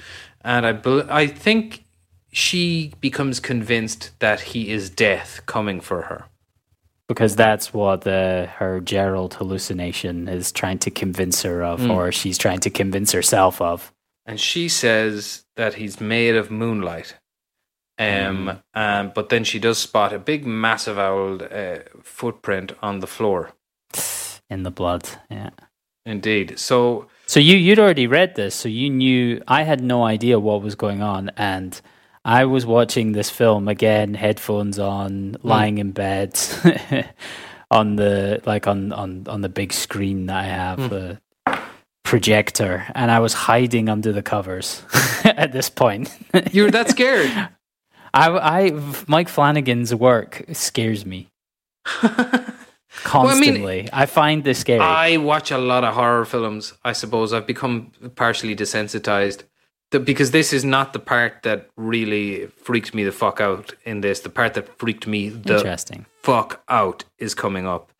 and 0.43 0.65
I 0.65 0.73
I 1.23 1.27
think 1.27 1.83
she 2.31 2.91
becomes 3.01 3.39
convinced 3.39 4.11
that 4.19 4.39
he 4.41 4.71
is 4.71 4.89
death 4.89 5.41
coming 5.45 5.81
for 5.81 6.01
her. 6.03 6.25
because 7.07 7.35
that's 7.35 7.73
what 7.73 8.01
the 8.01 8.47
her 8.59 8.79
gerald 8.79 9.33
hallucination 9.35 10.27
is 10.27 10.51
trying 10.51 10.79
to 10.79 10.89
convince 10.91 11.43
her 11.43 11.61
of 11.63 11.79
Mm. 11.81 11.91
or 11.93 12.11
she's 12.11 12.37
trying 12.37 12.59
to 12.61 12.69
convince 12.69 13.11
herself 13.11 13.61
of 13.61 13.91
and 14.25 14.39
she 14.39 14.69
says 14.69 15.45
that 15.55 15.73
he's 15.75 15.99
made 15.99 16.35
of 16.35 16.49
moonlight. 16.49 17.09
Um, 17.99 18.07
Mm. 18.47 18.59
um, 18.73 19.11
but 19.15 19.27
then 19.29 19.43
she 19.43 19.59
does 19.59 19.77
spot 19.77 20.13
a 20.13 20.17
big, 20.19 20.45
massive 20.45 20.97
owl 20.97 21.41
uh, 21.43 21.79
footprint 22.01 22.71
on 22.81 22.99
the 23.01 23.07
floor. 23.07 23.51
in 24.49 24.63
the 24.63 24.71
blood 24.71 25.03
yeah 25.29 25.49
Indeed. 26.05 26.57
So 26.59 27.07
So 27.25 27.39
you 27.39 27.55
you'd 27.55 27.79
already 27.79 28.07
read 28.07 28.35
this, 28.35 28.53
so 28.55 28.69
you 28.69 28.89
knew 28.89 29.41
I 29.47 29.63
had 29.63 29.81
no 29.81 30.03
idea 30.03 30.39
what 30.39 30.61
was 30.61 30.75
going 30.75 31.01
on, 31.01 31.31
and 31.37 31.79
I 32.25 32.45
was 32.45 32.65
watching 32.65 33.13
this 33.13 33.29
film 33.29 33.67
again, 33.67 34.13
headphones 34.13 34.77
on, 34.79 35.33
mm. 35.33 35.37
lying 35.43 35.77
in 35.77 35.91
bed, 35.91 36.39
on 37.71 37.95
the 37.95 38.41
like 38.45 38.67
on 38.67 38.91
on 38.91 39.25
on 39.27 39.41
the 39.41 39.49
big 39.49 39.73
screen 39.73 40.25
that 40.27 40.37
I 40.37 40.43
have, 40.43 40.79
mm. 40.79 40.89
the 40.89 41.19
projector, 42.03 42.85
and 42.93 43.09
I 43.09 43.19
was 43.19 43.33
hiding 43.33 43.89
under 43.89 44.11
the 44.11 44.21
covers 44.21 44.83
at 45.23 45.51
this 45.51 45.69
point. 45.69 46.15
you're 46.51 46.71
that 46.71 46.89
scared. 46.89 47.31
I, 48.15 48.29
I 48.29 48.93
Mike 49.07 49.29
Flanagan's 49.29 49.95
work 49.95 50.43
scares 50.51 51.05
me 51.05 51.29
I 53.05 53.05
mean- 53.05 53.05
constantly. 53.05 53.89
I, 53.93 54.05
find 54.05 54.43
this 54.43 54.59
scary. 54.59 54.79
I 54.79 55.17
watch 55.17 55.51
a 55.51 55.57
lot 55.57 55.83
of 55.83 55.93
horror 55.95 56.25
films. 56.25 56.73
I 56.83 56.93
suppose 56.93 57.33
I've 57.33 57.47
become 57.47 57.91
partially 58.15 58.55
desensitized 58.55 59.43
because 59.91 60.31
this 60.31 60.53
is 60.53 60.63
not 60.65 60.93
the 60.93 60.99
part 60.99 61.43
that 61.43 61.69
really 61.77 62.47
freaks 62.47 62.93
me 62.93 63.03
the 63.03 63.11
fuck 63.11 63.39
out 63.39 63.73
in 63.85 64.01
this. 64.01 64.21
The 64.21 64.29
part 64.29 64.53
that 64.55 64.77
freaked 64.79 65.05
me 65.07 65.29
the 65.29 65.57
Interesting. 65.57 66.05
fuck 66.23 66.63
out 66.69 67.03
is 67.19 67.35
coming 67.35 67.67
up. 67.67 67.91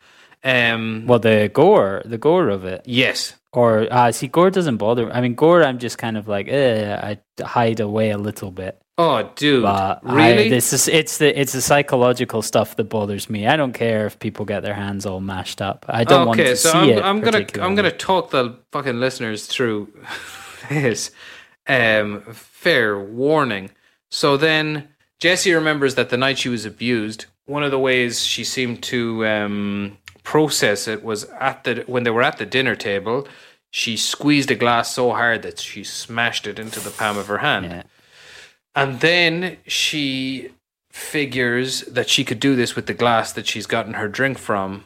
Um, 0.44 1.06
Well, 1.08 1.20
the 1.20 1.50
gore, 1.54 2.02
the 2.06 2.18
gore 2.18 2.50
of 2.50 2.66
it. 2.66 2.82
yes, 2.86 3.36
Or 3.54 3.88
uh, 3.92 4.12
see, 4.12 4.28
gore 4.28 4.50
doesn't 4.50 4.78
bother. 4.78 5.12
I 5.14 5.22
mean, 5.22 5.36
gore, 5.36 5.64
I'm 5.64 5.78
just 5.78 5.98
kind 5.98 6.18
of 6.18 6.28
like, 6.28 6.48
eh, 6.50 6.96
I 7.40 7.44
hide 7.44 7.80
away 7.80 8.10
a 8.10 8.18
little 8.18 8.52
bit. 8.52 8.82
Oh, 8.98 9.32
dude, 9.36 9.64
But 9.64 10.04
really? 10.04 10.46
I, 10.46 10.50
this 10.50 10.72
is 10.72 10.88
it's 10.88 11.18
the 11.18 11.40
it's 11.40 11.54
the 11.54 11.62
psychological 11.62 12.44
stuff 12.44 12.76
that 12.76 12.86
bothers 12.86 13.28
me. 13.28 13.48
I 13.48 13.56
don't 13.56 13.74
care 13.74 14.06
if 14.06 14.20
people 14.20 14.46
get 14.46 14.62
their 14.62 14.76
hands 14.76 15.08
all 15.08 15.20
mashed 15.20 15.64
up. 15.64 15.86
I 15.90 16.04
don't 16.04 16.28
want 16.28 16.40
okay, 16.40 16.52
to 16.52 16.56
so 16.56 16.72
see 16.72 16.78
I'm, 16.78 16.90
it. 16.90 17.04
I'm 17.04 17.22
gonna 17.22 17.46
I'm 17.60 17.74
gonna 17.74 17.92
talk 17.92 18.30
the 18.30 18.60
fucking 18.72 19.00
listeners 19.00 19.48
through 19.48 19.92
this. 20.70 21.10
Um, 21.66 22.22
fair 22.34 23.00
warning. 23.00 23.72
So 24.12 24.38
then 24.38 24.90
Jessie 25.20 25.54
remembers 25.54 25.96
that 25.96 26.10
the 26.10 26.18
night 26.18 26.38
she 26.38 26.50
was 26.50 26.66
abused, 26.66 27.26
one 27.46 27.64
of 27.64 27.72
the 27.72 27.80
ways 27.80 28.24
she 28.24 28.44
seemed 28.44 28.84
to 28.84 29.26
um, 29.26 29.98
process 30.24 30.88
it 30.88 31.04
was 31.04 31.24
at 31.40 31.64
the 31.64 31.84
when 31.88 32.04
they 32.04 32.12
were 32.12 32.22
at 32.22 32.38
the 32.38 32.46
dinner 32.46 32.76
table. 32.76 33.28
She 33.72 33.98
squeezed 33.98 34.52
a 34.52 34.56
glass 34.56 34.94
so 34.94 35.10
hard 35.12 35.42
that 35.42 35.60
she 35.60 35.84
smashed 35.84 36.46
it 36.46 36.60
into 36.60 36.80
the 36.80 36.92
palm 36.92 37.18
of 37.18 37.26
her 37.26 37.40
hand. 37.40 37.66
Yeah. 37.66 37.84
And 38.76 39.00
then 39.02 39.58
she 39.68 40.52
figures 40.92 41.82
that 41.82 42.10
she 42.10 42.24
could 42.24 42.40
do 42.40 42.56
this 42.56 42.76
with 42.76 42.86
the 42.86 42.94
glass 42.94 43.32
that 43.34 43.48
she's 43.48 43.66
gotten 43.66 43.94
her 43.96 44.08
drink 44.08 44.38
from 44.38 44.86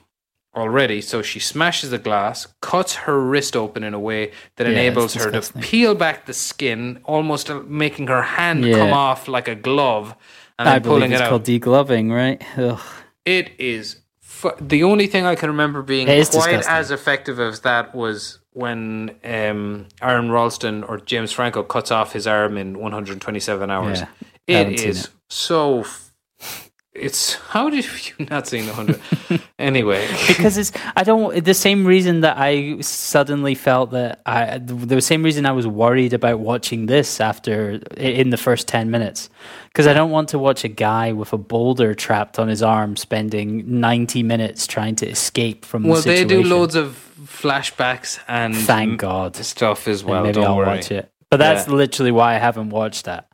already. 0.56 1.02
So 1.02 1.22
she 1.22 1.40
smashes 1.40 1.92
the 1.92 1.98
glass, 1.98 2.48
cuts 2.62 2.96
her 2.96 3.20
wrist 3.22 3.56
open 3.56 3.84
in 3.84 3.94
a 3.94 4.00
way 4.00 4.32
that 4.56 4.66
Yeah, 4.66 4.74
enables 4.74 5.14
her 5.16 5.30
to 5.32 5.42
peel 5.60 5.96
back 5.96 6.26
the 6.26 6.34
skin, 6.34 7.00
almost 7.04 7.50
making 7.66 8.08
her 8.08 8.22
hand 8.24 8.66
Yeah. 8.66 8.78
come 8.78 8.94
off 8.94 9.28
like 9.28 9.48
a 9.48 9.56
glove 9.56 10.16
and 10.58 10.68
I 10.68 10.74
then 10.74 10.82
believe 10.84 10.96
pulling 10.96 11.12
it's 11.12 11.22
it 11.22 11.24
out. 11.26 11.30
called 11.30 11.44
degloving, 11.44 12.12
right? 12.12 12.42
Ugh. 12.58 12.80
It 13.26 13.52
is 13.60 13.98
fu- 14.20 14.56
the 14.60 14.84
only 14.84 15.08
thing 15.08 15.26
I 15.26 15.36
can 15.36 15.50
remember 15.50 15.82
being 15.82 16.08
quite 16.08 16.16
disgusting. 16.18 16.64
as 16.68 16.90
effective 16.92 17.40
as 17.40 17.60
that 17.62 17.94
was 17.94 18.40
when 18.58 19.16
um, 19.24 19.86
Aron 20.02 20.32
Ralston 20.32 20.84
or 20.84 20.98
James 20.98 21.32
Franco 21.32 21.62
cuts 21.62 21.92
off 21.92 22.12
his 22.14 22.26
arm 22.26 22.58
in 22.58 22.80
127 22.80 23.70
hours. 23.70 24.02
Yeah, 24.48 24.62
it 24.62 24.80
is 24.82 25.10
so. 25.30 25.86
It's 27.00 27.36
how 27.36 27.70
did 27.70 27.86
you 28.20 28.26
not 28.30 28.48
seen 28.48 28.66
the 28.66 28.74
hundred? 28.74 29.00
anyway, 29.60 30.08
because 30.28 30.58
it's 30.58 30.72
I 30.96 31.04
don't 31.04 31.44
the 31.46 31.54
same 31.54 31.86
reason 31.86 32.22
that 32.22 32.38
I 32.38 32.80
suddenly 32.82 33.54
felt 33.56 33.92
that 33.92 34.22
I 34.26 34.58
the 34.58 35.00
same 35.02 35.22
reason 35.24 35.46
I 35.46 35.52
was 35.52 35.68
worried 35.68 36.14
about 36.14 36.40
watching 36.40 36.88
this 36.88 37.22
after 37.22 37.80
in 37.98 38.32
the 38.32 38.38
first 38.38 38.68
10 38.68 38.90
minutes 38.90 39.30
because 39.68 39.86
I 39.86 39.94
don't 39.94 40.10
want 40.12 40.30
to 40.30 40.40
watch 40.40 40.64
a 40.64 40.70
guy 40.70 41.12
with 41.12 41.34
a 41.34 41.38
boulder 41.38 41.94
trapped 41.94 42.40
on 42.40 42.48
his 42.48 42.64
arm 42.64 42.96
spending 42.96 43.80
90 43.80 44.24
minutes 44.24 44.66
trying 44.66 44.96
to 44.98 45.08
escape 45.08 45.66
from 45.66 45.84
well, 45.84 46.02
the 46.02 46.10
they 46.10 46.26
do 46.26 46.44
loads 46.44 46.74
of 46.76 47.04
flashbacks 47.24 48.20
and 48.28 48.56
thank 48.56 49.00
God 49.00 49.36
stuff 49.36 49.88
as 49.88 50.02
And 50.02 50.10
well. 50.10 50.24
maybe 50.24 50.34
don't 50.34 50.46
I'll 50.46 50.58
worry. 50.58 50.68
watch 50.78 50.92
it 50.92 51.12
but 51.30 51.38
that's 51.38 51.68
Yeah. 51.68 51.74
literally 51.76 52.12
why 52.12 52.36
I 52.36 52.40
haven't 52.40 52.70
watched 52.72 53.06
that 53.06 53.28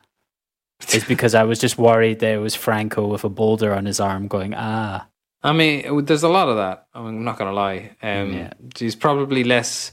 it's 0.92 1.04
because 1.06 1.34
I 1.34 1.44
was 1.44 1.58
just 1.58 1.78
worried 1.78 2.18
that 2.20 2.32
it 2.34 2.38
was 2.38 2.54
Franco 2.54 3.06
with 3.06 3.24
a 3.24 3.28
boulder 3.28 3.74
on 3.74 3.86
his 3.86 4.00
arm 4.00 4.28
going 4.28 4.54
ah 4.54 5.06
I 5.46 5.52
mean, 5.52 6.06
there's 6.06 6.22
a 6.22 6.28
lot 6.30 6.48
of 6.48 6.56
that. 6.56 6.86
I 6.94 7.00
mean, 7.00 7.18
I'm 7.18 7.24
not 7.24 7.36
going 7.36 7.50
to 7.50 7.54
lie. 7.54 7.90
Um, 8.02 8.32
Yeah. 8.32 8.52
There's 8.78 8.96
probably 8.96 9.44
less 9.44 9.92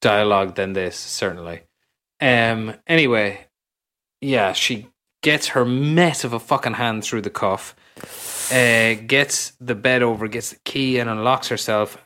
dialogue 0.00 0.56
than 0.56 0.72
this, 0.72 0.96
certainly. 0.96 1.62
Um, 2.20 2.74
anyway, 2.84 3.46
yeah, 4.20 4.52
she 4.54 4.88
gets 5.22 5.48
her 5.48 5.64
mess 5.64 6.24
of 6.24 6.32
a 6.32 6.40
fucking 6.40 6.74
hand 6.74 7.04
through 7.04 7.22
the 7.22 7.30
cuff, 7.30 7.76
uh, 8.50 8.94
gets 9.06 9.52
the 9.60 9.76
bed 9.76 10.02
over, 10.02 10.26
gets 10.26 10.50
the 10.50 10.58
key, 10.64 10.98
and 10.98 11.08
unlocks 11.08 11.46
herself, 11.46 11.96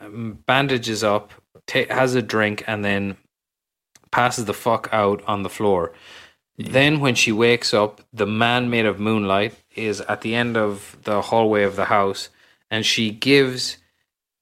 bandages 0.45 1.03
up, 1.03 1.31
ta- 1.65 1.89
has 1.89 2.13
a 2.13 2.21
drink, 2.21 2.63
and 2.67 2.85
then 2.85 3.17
passes 4.11 4.45
the 4.45 4.53
fuck 4.53 4.87
out 4.91 5.23
on 5.25 5.41
the 5.41 5.49
floor. 5.49 5.93
Then, 6.69 6.99
when 6.99 7.15
she 7.15 7.31
wakes 7.31 7.73
up, 7.73 8.01
the 8.13 8.25
man 8.25 8.69
made 8.69 8.85
of 8.85 8.99
moonlight 8.99 9.55
is 9.75 10.01
at 10.01 10.21
the 10.21 10.35
end 10.35 10.57
of 10.57 10.97
the 11.03 11.21
hallway 11.21 11.63
of 11.63 11.75
the 11.75 11.85
house, 11.85 12.29
and 12.69 12.85
she 12.85 13.11
gives 13.11 13.77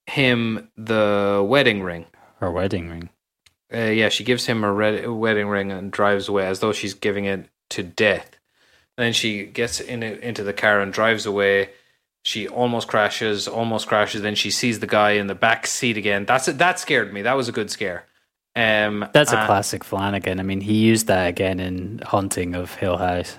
him 0.08 0.70
the 0.76 1.46
wedding 1.48 1.84
ring. 1.84 2.06
her 2.40 2.52
wedding 2.52 2.90
ring 2.90 3.10
Uh, 3.72 3.91
yeah, 3.91 4.10
she 4.10 4.24
gives 4.24 4.48
him 4.48 4.64
a 4.64 4.72
red, 4.72 5.08
wedding 5.08 5.48
ring 5.48 5.72
and 5.72 5.91
drives 5.91 6.28
away 6.28 6.46
as 6.48 6.60
though 6.60 6.74
she's 6.74 6.96
giving 6.96 7.26
it 7.26 7.48
to 7.70 7.84
death. 7.84 8.40
Then 8.98 9.14
she 9.14 9.46
gets 9.46 9.80
in 9.80 10.02
into 10.04 10.44
the 10.44 10.54
car 10.54 10.82
and 10.82 10.91
drives 10.91 11.26
away. 11.26 11.70
she 12.24 12.48
almost 12.48 12.88
crashes, 12.88 13.48
almost 13.48 13.88
crashes. 13.88 14.22
Then 14.22 14.36
she 14.36 14.52
sees 14.52 14.80
the 14.80 14.88
guy 14.88 15.12
in 15.12 15.28
the 15.28 15.36
back 15.36 15.66
seat 15.68 15.96
again. 15.98 16.26
That's 16.26 16.48
that 16.48 16.80
scared 16.80 17.14
me. 17.14 17.22
That 17.22 17.38
was 17.38 17.48
a 17.48 17.54
good 17.54 17.70
scare. 17.72 18.06
Um, 18.60 19.06
That's 19.14 19.31
a 19.34 19.38
and 19.38 19.48
classic 19.48 19.84
Flanagan. 19.84 20.40
I 20.40 20.44
mean, 20.44 20.61
he 20.61 20.73
used 20.76 21.07
that 21.07 21.27
again 21.27 21.60
in 21.60 22.02
Haunting 22.06 22.56
of 22.56 22.73
Hill 22.76 22.98
House. 22.98 23.38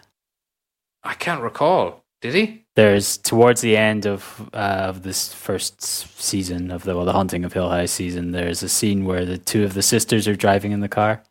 I 1.02 1.14
can't 1.14 1.42
recall. 1.42 2.04
Did 2.20 2.34
he? 2.34 2.64
There's 2.76 3.16
towards 3.16 3.60
the 3.62 3.76
end 3.76 4.06
of 4.06 4.50
uh, 4.52 4.56
of 4.88 5.02
this 5.02 5.32
first 5.32 5.80
season 5.82 6.70
of 6.70 6.84
the 6.84 6.94
well, 6.94 7.04
the 7.06 7.12
Haunting 7.12 7.44
of 7.44 7.52
Hill 7.52 7.70
House 7.70 7.90
season. 7.90 8.32
There's 8.32 8.62
a 8.62 8.68
scene 8.68 9.04
where 9.04 9.24
the 9.24 9.38
two 9.38 9.64
of 9.64 9.74
the 9.74 9.82
sisters 9.82 10.28
are 10.28 10.36
driving 10.36 10.72
in 10.72 10.80
the 10.80 10.88
car, 10.88 11.22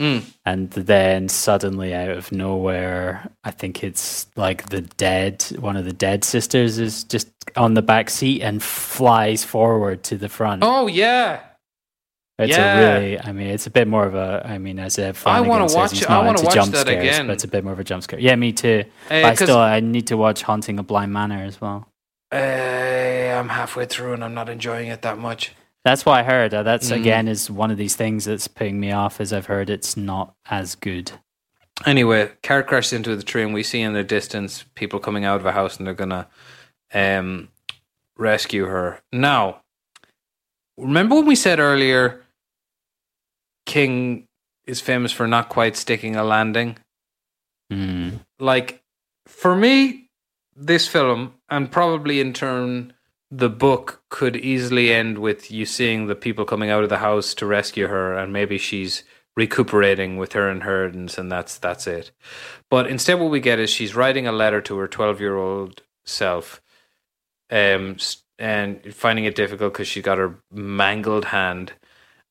Mm. 0.00 0.24
and 0.44 0.70
then 0.70 1.28
suddenly 1.28 1.94
out 1.94 2.10
of 2.10 2.30
nowhere, 2.30 3.30
I 3.44 3.50
think 3.50 3.82
it's 3.82 4.26
like 4.36 4.68
the 4.68 4.82
dead 4.82 5.42
one 5.58 5.76
of 5.76 5.84
the 5.84 5.92
dead 5.92 6.22
sisters 6.22 6.78
is 6.78 7.02
just 7.04 7.28
on 7.56 7.74
the 7.74 7.82
back 7.82 8.10
seat 8.10 8.42
and 8.42 8.62
flies 8.62 9.42
forward 9.42 10.02
to 10.04 10.16
the 10.16 10.28
front. 10.28 10.62
Oh 10.64 10.86
yeah. 10.86 11.40
It's 12.38 12.50
Yeah. 12.56 12.76
a 12.78 13.00
really, 13.00 13.20
I 13.20 13.32
mean, 13.32 13.46
it's 13.46 13.66
a 13.66 13.70
bit 13.70 13.88
more 13.88 14.04
of 14.04 14.14
a, 14.14 14.42
I 14.44 14.58
mean, 14.58 14.78
as 14.78 14.98
a 14.98 15.14
Flanagan 15.14 15.48
wanna 15.48 15.72
watch- 15.72 16.02
it. 16.02 16.10
I 16.10 16.18
wanna 16.18 16.30
into 16.32 16.44
watch 16.44 16.54
jump 16.54 16.72
that 16.72 16.86
scares, 16.86 17.02
again. 17.02 17.26
But 17.28 17.32
it's 17.34 17.44
a 17.44 17.48
bit 17.48 17.64
more 17.64 17.72
of 17.72 17.80
a 17.80 17.84
jump 17.84 18.02
scare. 18.02 18.18
Yeah, 18.20 18.36
me 18.36 18.52
too. 18.52 18.84
Uh, 19.10 19.14
I 19.14 19.34
still, 19.34 19.58
I 19.58 19.80
need 19.80 20.06
to 20.08 20.16
watch 20.18 20.42
Haunting 20.42 20.78
of 20.78 20.86
Bly 20.86 21.06
Manor 21.06 21.44
as 21.44 21.60
well. 21.60 21.88
uh, 22.32 22.36
I'm 22.36 23.48
halfway 23.50 23.86
through 23.86 24.14
and 24.14 24.24
I'm 24.24 24.34
not 24.34 24.48
enjoying 24.48 24.88
it 24.88 25.02
that 25.02 25.16
much. 25.16 25.52
That's 25.84 26.04
what 26.04 26.18
I 26.18 26.24
heard. 26.24 26.52
Uh, 26.52 26.62
that's 26.64 26.90
Mhm. 26.90 26.96
again 26.96 27.28
is 27.28 27.48
one 27.50 27.70
of 27.70 27.76
these 27.78 27.94
things 27.94 28.24
that's 28.24 28.48
putting 28.48 28.80
me 28.80 28.90
off. 28.90 29.20
Is 29.20 29.32
I've 29.32 29.46
heard 29.46 29.70
it's 29.70 29.96
not 29.96 30.34
as 30.50 30.74
good. 30.74 31.12
Anyway, 31.86 32.32
car 32.42 32.62
crashes 32.64 32.92
into 32.94 33.14
the 33.14 33.22
tree, 33.22 33.42
and 33.44 33.54
we 33.54 33.62
see 33.62 33.80
in 33.80 33.92
the 33.92 34.02
distance 34.02 34.64
people 34.74 34.98
coming 34.98 35.24
out 35.24 35.38
of 35.38 35.46
a 35.46 35.52
house, 35.52 35.76
and 35.78 35.86
they're 35.86 35.94
gonna 35.94 36.26
um, 36.92 37.48
rescue 38.16 38.64
her. 38.66 39.00
Now, 39.12 39.60
remember 40.76 41.14
when 41.16 41.26
we 41.26 41.36
said 41.36 41.60
earlier, 41.60 42.22
King 43.66 44.26
is 44.66 44.80
famous 44.80 45.12
for 45.12 45.26
not 45.26 45.48
quite 45.48 45.76
sticking 45.76 46.16
a 46.16 46.24
landing. 46.24 46.78
Mm. 47.70 48.20
Like 48.38 48.82
for 49.26 49.54
me, 49.54 50.08
this 50.54 50.88
film, 50.88 51.34
and 51.50 51.70
probably 51.70 52.20
in 52.20 52.32
turn, 52.32 52.94
the 53.30 53.50
book 53.50 54.02
could 54.08 54.36
easily 54.36 54.92
end 54.92 55.18
with 55.18 55.50
you 55.50 55.66
seeing 55.66 56.06
the 56.06 56.14
people 56.14 56.44
coming 56.44 56.70
out 56.70 56.84
of 56.84 56.88
the 56.88 56.98
house 56.98 57.34
to 57.34 57.46
rescue 57.46 57.88
her, 57.88 58.14
and 58.16 58.32
maybe 58.32 58.56
she's 58.56 59.02
recuperating 59.36 60.16
with 60.16 60.32
her 60.32 60.50
inheritance, 60.50 61.18
and 61.18 61.30
that's 61.30 61.58
that's 61.58 61.86
it. 61.86 62.12
But 62.70 62.86
instead, 62.86 63.20
what 63.20 63.30
we 63.30 63.40
get 63.40 63.58
is 63.58 63.68
she's 63.68 63.96
writing 63.96 64.26
a 64.26 64.32
letter 64.32 64.60
to 64.62 64.78
her 64.78 64.88
twelve-year-old 64.88 65.82
self, 66.04 66.62
um, 67.50 67.96
and 68.38 68.94
finding 68.94 69.24
it 69.24 69.34
difficult 69.34 69.72
because 69.72 69.88
she 69.88 70.00
got 70.00 70.18
her 70.18 70.38
mangled 70.52 71.26
hand, 71.26 71.72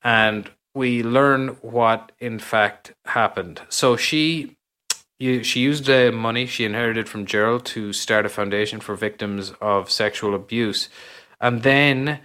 and 0.01 0.49
we 0.75 1.01
learn 1.01 1.49
what 1.61 2.11
in 2.19 2.37
fact 2.37 2.93
happened. 3.05 3.61
So 3.69 3.95
she 3.95 4.55
she 5.19 5.61
used 5.61 5.85
the 5.85 6.11
money 6.11 6.45
she 6.45 6.65
inherited 6.65 7.07
from 7.07 7.25
Gerald 7.25 7.65
to 7.67 7.93
start 7.93 8.25
a 8.25 8.29
foundation 8.29 8.81
for 8.81 8.95
victims 8.95 9.53
of 9.61 9.89
sexual 9.89 10.35
abuse, 10.35 10.89
and 11.39 11.63
then 11.63 12.19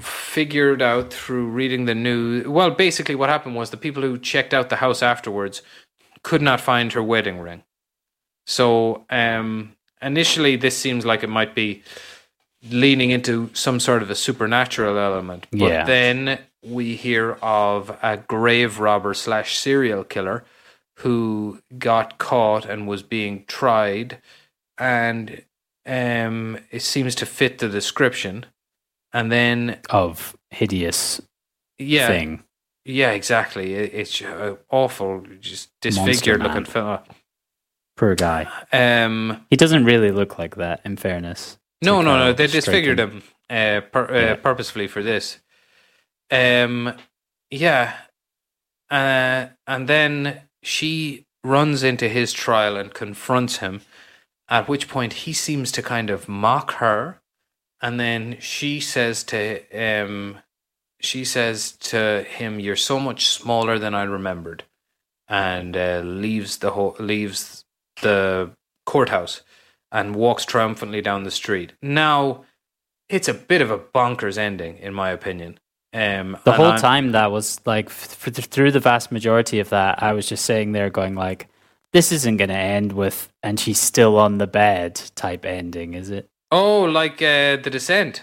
figured 0.00 0.82
out 0.82 1.12
through 1.12 1.48
reading 1.48 1.86
the 1.86 1.94
news. 1.94 2.46
Well, 2.46 2.70
basically, 2.70 3.14
what 3.14 3.30
happened 3.30 3.56
was 3.56 3.70
the 3.70 3.78
people 3.78 4.02
who 4.02 4.18
checked 4.18 4.52
out 4.52 4.68
the 4.68 4.76
house 4.76 5.02
afterwards 5.02 5.62
could 6.22 6.42
not 6.42 6.60
find 6.60 6.92
her 6.92 7.02
wedding 7.02 7.38
ring. 7.40 7.62
So, 8.46 9.06
um, 9.08 9.72
initially, 10.02 10.56
this 10.56 10.76
seems 10.76 11.06
like 11.06 11.22
it 11.24 11.28
might 11.30 11.54
be 11.54 11.82
leaning 12.70 13.10
into 13.10 13.50
some 13.54 13.80
sort 13.80 14.02
of 14.02 14.10
a 14.10 14.14
supernatural 14.14 14.98
element, 14.98 15.46
but 15.52 15.58
Yeah. 15.70 15.84
then 15.84 16.38
we 16.64 16.96
hear 16.96 17.32
of 17.42 17.96
a 18.02 18.16
grave 18.16 18.78
robber 18.80 19.14
slash 19.14 19.56
serial 19.56 20.04
killer 20.04 20.44
who 20.98 21.60
got 21.78 22.18
caught 22.18 22.64
and 22.64 22.88
was 22.88 23.02
being 23.02 23.44
tried, 23.46 24.20
and 24.76 25.42
um, 25.86 26.58
it 26.70 26.82
seems 26.82 27.14
to 27.16 27.26
fit 27.26 27.58
the 27.58 27.68
description. 27.68 28.46
And 29.12 29.30
then, 29.32 29.78
Of 29.90 30.36
hideous 30.50 31.20
yeah, 31.78 32.08
thing. 32.08 32.42
yeah, 32.84 33.12
exactly. 33.12 33.74
It, 33.74 33.94
it's 33.94 34.20
uh, 34.20 34.56
awful, 34.70 35.24
just 35.40 35.70
disfigured 35.80 36.42
looking 36.42 36.64
fella. 36.64 37.04
Poor 37.96 38.14
guy. 38.14 38.46
Um, 38.72 39.46
He 39.50 39.56
doesn't 39.56 39.84
really 39.84 40.10
look 40.10 40.38
like 40.38 40.56
that. 40.56 40.80
In 40.84 40.96
fairness. 40.96 41.58
no, 41.82 42.02
no, 42.02 42.18
no. 42.18 42.32
They 42.32 42.46
disfigured 42.48 42.98
Stricken. 42.98 43.22
him 43.22 43.22
uh, 43.50 43.80
pur- 43.92 44.14
uh, 44.32 44.36
purposefully 44.36 44.88
for 44.88 45.02
this. 45.02 45.38
Um, 46.30 46.94
yeah, 47.50 47.96
uh, 48.90 49.46
and 49.66 49.88
then 49.88 50.42
she 50.62 51.26
runs 51.44 51.82
into 51.82 52.08
his 52.08 52.32
trial 52.32 52.76
and 52.76 52.92
confronts 52.92 53.58
him. 53.58 53.82
At 54.50 54.68
which 54.68 54.88
point 54.88 55.12
he 55.12 55.32
seems 55.32 55.70
to 55.72 55.82
kind 55.82 56.08
of 56.08 56.28
mock 56.28 56.72
her, 56.74 57.20
and 57.82 58.00
then 58.00 58.38
she 58.40 58.80
says 58.80 59.22
to 59.24 59.60
um, 59.72 60.38
she 61.00 61.24
says 61.24 61.72
to 61.72 62.24
him, 62.26 62.58
"You're 62.58 62.76
so 62.76 62.98
much 62.98 63.28
smaller 63.28 63.78
than 63.78 63.94
I 63.94 64.04
remembered," 64.04 64.64
and 65.28 65.76
uh, 65.76 66.00
leaves 66.02 66.58
the 66.58 66.70
whole 66.70 66.96
leaves 66.98 67.64
the 68.00 68.52
courthouse 68.86 69.42
and 69.92 70.16
walks 70.16 70.44
triumphantly 70.44 71.02
down 71.02 71.24
the 71.24 71.30
street. 71.30 71.72
Now, 71.82 72.44
it's 73.08 73.28
a 73.28 73.34
bit 73.34 73.60
of 73.60 73.70
a 73.70 73.78
bonkers 73.78 74.38
ending, 74.38 74.78
in 74.78 74.94
my 74.94 75.10
opinion. 75.10 75.58
Um, 75.94 76.36
The 76.44 76.52
whole 76.52 76.66
I'm- 76.66 76.80
time 76.80 77.12
that 77.12 77.30
was 77.32 77.60
like 77.64 77.86
f- 77.86 78.26
f- 78.28 78.44
through 78.44 78.72
the 78.72 78.80
vast 78.80 79.10
majority 79.10 79.58
of 79.60 79.70
that, 79.70 80.02
I 80.02 80.12
was 80.12 80.28
just 80.28 80.44
sitting 80.44 80.72
there 80.72 80.90
going 80.90 81.14
like, 81.14 81.48
"This 81.92 82.12
isn't 82.12 82.36
going 82.36 82.50
to 82.50 82.54
end 82.56 82.92
with," 82.92 83.28
and 83.42 83.58
she's 83.58 83.78
still 83.80 84.18
on 84.18 84.38
the 84.38 84.46
bed 84.46 85.00
type 85.14 85.46
ending, 85.46 85.94
is 85.94 86.10
it? 86.10 86.28
Oh, 86.52 86.82
like 86.82 87.22
uh, 87.22 87.56
the 87.56 87.70
descent. 87.70 88.22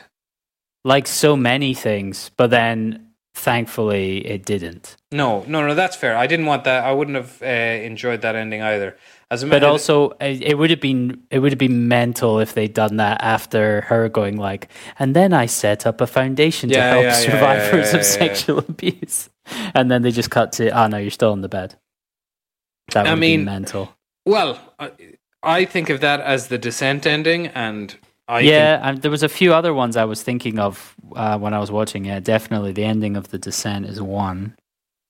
Like 0.84 1.08
so 1.08 1.36
many 1.36 1.74
things, 1.74 2.30
but 2.38 2.52
then 2.52 3.08
thankfully 3.34 4.26
it 4.28 4.46
didn't. 4.46 4.96
No, 5.12 5.44
no, 5.48 5.66
no. 5.68 5.74
That's 5.74 5.96
fair. 5.96 6.16
I 6.16 6.28
didn't 6.28 6.46
want 6.46 6.64
that. 6.66 6.84
I 6.86 6.92
wouldn't 6.92 7.18
have 7.18 7.42
uh, 7.42 7.46
enjoyed 7.84 8.22
that 8.22 8.36
ending 8.36 8.62
either. 8.62 8.96
As 9.32 9.44
a 9.44 9.48
But 9.48 9.64
also, 9.64 10.12
it 10.22 10.42
it 10.44 10.58
would 10.58 10.70
have 10.70 10.82
been 10.82 11.24
it 11.32 11.40
would 11.40 11.52
have 11.52 11.60
been 11.60 11.88
mental 11.88 12.40
if 12.40 12.54
they'd 12.54 12.74
done 12.74 12.98
that 12.98 13.22
after 13.24 13.82
her 13.82 14.08
going 14.10 14.38
like, 14.38 14.70
and 15.00 15.16
then 15.16 15.34
I 15.34 15.48
set 15.48 15.86
up 15.88 16.02
a 16.02 16.08
foundation 16.08 16.70
to 16.70 16.76
Yeah, 16.76 16.90
help 16.90 17.04
yeah, 17.04 17.14
survivors 17.14 17.94
yeah, 17.94 18.00
of 18.00 18.06
sexual 18.06 18.60
abuse, 18.60 19.30
and 19.74 19.90
then 19.90 20.04
they 20.04 20.12
just 20.12 20.30
cut 20.30 20.52
to, 20.54 20.70
oh 20.70 20.88
no, 20.88 20.98
you're 20.98 21.12
still 21.12 21.34
in 21.34 21.42
the 21.42 21.50
bed. 21.50 21.76
That 22.94 23.02
would 23.02 23.08
I 23.08 23.10
have 23.12 23.20
mean, 23.20 23.40
been 23.40 23.46
mental. 23.46 23.96
well, 24.26 24.60
I, 24.80 24.92
I 25.44 25.66
think 25.66 25.90
of 25.90 26.02
that 26.02 26.22
as 26.22 26.48
the 26.48 26.58
descent 26.58 27.08
ending, 27.08 27.48
and 27.48 27.96
I 28.28 28.40
yeah, 28.42 28.80
and 28.88 29.02
there 29.02 29.12
was 29.12 29.24
a 29.24 29.30
few 29.30 29.54
other 29.54 29.74
ones 29.74 29.98
I 29.98 30.06
was 30.06 30.22
thinking 30.24 30.60
of 30.60 30.96
uh, 31.16 31.38
when 31.40 31.54
I 31.54 31.60
was 31.60 31.72
watching. 31.72 32.06
Yeah, 32.06 32.20
definitely 32.20 32.74
the 32.74 32.84
ending 32.86 33.18
of 33.18 33.30
the 33.30 33.40
descent 33.40 33.86
is 33.88 34.02
one. 34.02 34.56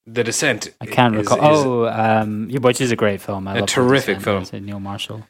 The 0.05 0.23
descent. 0.23 0.69
I 0.81 0.85
can't 0.85 1.15
recall. 1.15 1.39
oh, 1.41 1.87
um, 1.87 2.49
yeah, 2.49 2.59
which 2.59 2.79
is 2.81 2.91
a 2.91 2.95
great 2.95 3.21
film. 3.21 3.47
I 3.47 3.57
A 3.57 3.65
terrific 3.65 4.17
Descent, 4.19 4.23
film. 4.47 4.59
it's 4.59 4.65
Neil 4.67 4.79
Marshall. 4.79 5.27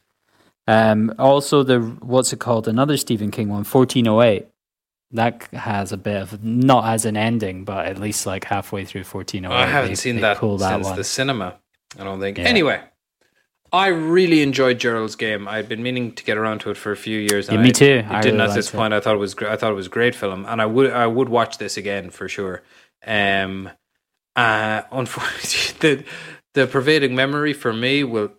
Um, 0.68 1.14
also 1.18 1.62
the 1.62 1.78
what's 1.80 2.32
it 2.32 2.40
called? 2.40 2.66
Another 2.68 2.96
Stephen 2.96 3.30
King 3.30 3.48
one, 3.48 3.64
1408. 3.64 4.46
That 5.12 5.44
has 5.52 5.92
a 5.92 5.96
bit 5.96 6.20
of 6.20 6.42
not 6.42 6.84
as 6.92 7.04
an 7.04 7.16
ending, 7.16 7.64
but 7.64 7.86
at 7.86 7.98
least 7.98 8.26
like 8.26 8.44
halfway 8.44 8.84
through 8.84 9.04
1408. 9.04 9.50
I 9.56 9.66
haven't 9.66 9.90
they- 9.90 9.94
seen 9.94 10.16
they 10.16 10.22
that 10.22 10.40
that 10.40 10.58
since 10.58 10.86
one. 10.86 10.96
the 10.96 11.04
cinema. 11.04 11.54
I 11.98 12.02
don't 12.04 12.18
think. 12.20 12.38
Yeah. 12.38 12.44
Anyway, 12.44 12.80
I 13.72 13.86
really 13.88 14.42
enjoyed 14.42 14.78
Gerald's 14.80 15.14
game. 15.16 15.46
I'd 15.46 15.68
been 15.68 15.82
meaning 15.82 16.12
to 16.12 16.24
get 16.24 16.36
around 16.36 16.58
to 16.60 16.70
it 16.70 16.76
for 16.76 16.90
a 16.92 16.96
few 16.96 17.18
years. 17.20 17.48
Yeah, 17.48 17.62
me 17.62 17.70
too. 17.70 18.02
I 18.08 18.18
I 18.18 18.20
didn't 18.22 18.38
really 18.40 18.50
at 18.50 18.54
this 18.56 18.74
it. 18.74 18.76
point. 18.76 18.92
I 18.92 19.00
thought 19.00 19.14
it 19.14 19.18
was. 19.18 19.36
I 19.38 19.56
thought 19.56 19.70
it 19.70 19.76
was 19.76 19.86
a 19.86 19.90
great 19.90 20.14
film, 20.16 20.44
and 20.46 20.60
I 20.60 20.66
would. 20.66 20.90
I 20.90 21.06
would 21.06 21.28
watch 21.28 21.58
this 21.58 21.76
again 21.76 22.10
for 22.10 22.28
sure. 22.28 22.62
Um, 23.06 23.70
uh, 24.36 24.82
unfortunately, 24.92 25.74
the 25.80 26.04
the 26.54 26.66
pervading 26.66 27.14
memory 27.14 27.52
for 27.52 27.72
me 27.72 28.02
will 28.04 28.32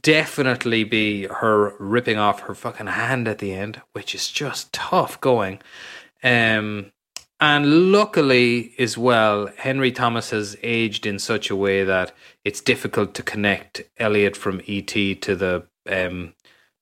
definitely 0.00 0.84
be 0.84 1.26
her 1.26 1.74
ripping 1.78 2.18
off 2.18 2.40
her 2.40 2.54
fucking 2.54 2.88
hand 2.88 3.28
at 3.28 3.38
the 3.38 3.52
end, 3.52 3.80
which 3.92 4.14
is 4.14 4.30
just 4.30 4.72
tough 4.72 5.20
going. 5.20 5.60
Um, 6.22 6.92
and 7.40 7.90
luckily, 7.90 8.72
as 8.78 8.96
well, 8.96 9.50
Henry 9.56 9.90
Thomas 9.90 10.30
has 10.30 10.56
aged 10.62 11.06
in 11.06 11.18
such 11.18 11.50
a 11.50 11.56
way 11.56 11.82
that 11.82 12.12
it's 12.44 12.60
difficult 12.60 13.14
to 13.14 13.22
connect 13.22 13.82
Elliot 13.98 14.36
from 14.36 14.60
ET 14.68 14.86
to 14.86 15.34
the 15.34 15.66
um, 15.90 16.34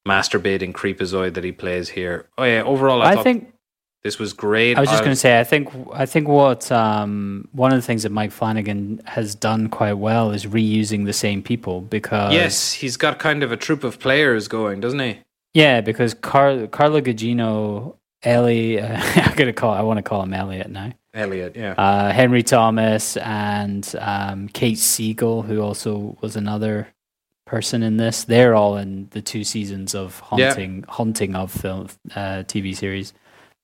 masturbating 0.06 0.72
creepazoid 0.72 1.34
that 1.34 1.44
he 1.44 1.52
plays 1.52 1.90
here. 1.90 2.28
Oh 2.36 2.44
yeah, 2.44 2.62
overall, 2.62 3.00
I, 3.00 3.12
I 3.12 3.14
thought 3.14 3.24
think 3.24 3.54
this 4.02 4.18
was 4.18 4.32
great. 4.32 4.76
I 4.76 4.80
was 4.80 4.88
just 4.90 5.02
going 5.02 5.12
to 5.12 5.16
say, 5.20 5.38
I 5.38 5.44
think 5.44 5.68
I 5.92 6.06
think 6.06 6.26
what 6.28 6.70
um, 6.72 7.48
one 7.52 7.72
of 7.72 7.76
the 7.78 7.82
things 7.82 8.02
that 8.04 8.10
Mike 8.12 8.32
Flanagan 8.32 9.00
has 9.04 9.34
done 9.34 9.68
quite 9.68 9.94
well 9.94 10.30
is 10.30 10.46
reusing 10.46 11.04
the 11.06 11.12
same 11.12 11.42
people 11.42 11.80
because 11.82 12.32
yes, 12.32 12.72
he's 12.72 12.96
got 12.96 13.18
kind 13.18 13.42
of 13.42 13.52
a 13.52 13.56
troupe 13.56 13.84
of 13.84 13.98
players 13.98 14.48
going, 14.48 14.80
doesn't 14.80 15.00
he? 15.00 15.18
Yeah, 15.52 15.80
because 15.80 16.14
Car- 16.14 16.66
Carla 16.68 17.02
Gugino, 17.02 17.96
Ellie, 18.22 18.80
uh, 18.80 19.00
I'm 19.16 19.34
gonna 19.36 19.52
call. 19.52 19.74
I 19.74 19.82
want 19.82 19.98
to 19.98 20.02
call 20.02 20.22
him 20.22 20.32
Elliot 20.32 20.70
now. 20.70 20.92
Elliot, 21.12 21.56
yeah. 21.56 21.72
Uh, 21.72 22.12
Henry 22.12 22.42
Thomas 22.44 23.16
and 23.16 23.94
um, 23.98 24.48
Kate 24.48 24.78
Siegel, 24.78 25.42
who 25.42 25.60
also 25.60 26.16
was 26.20 26.36
another 26.36 26.88
person 27.46 27.82
in 27.82 27.96
this. 27.96 28.22
They're 28.22 28.54
all 28.54 28.76
in 28.76 29.08
the 29.10 29.20
two 29.20 29.42
seasons 29.42 29.92
of 29.94 30.22
Yeah. 30.36 30.46
Haunting, 30.50 30.84
Haunting 30.88 31.34
of 31.34 31.50
film 31.50 31.88
uh, 32.14 32.44
TV 32.46 32.76
series. 32.76 33.12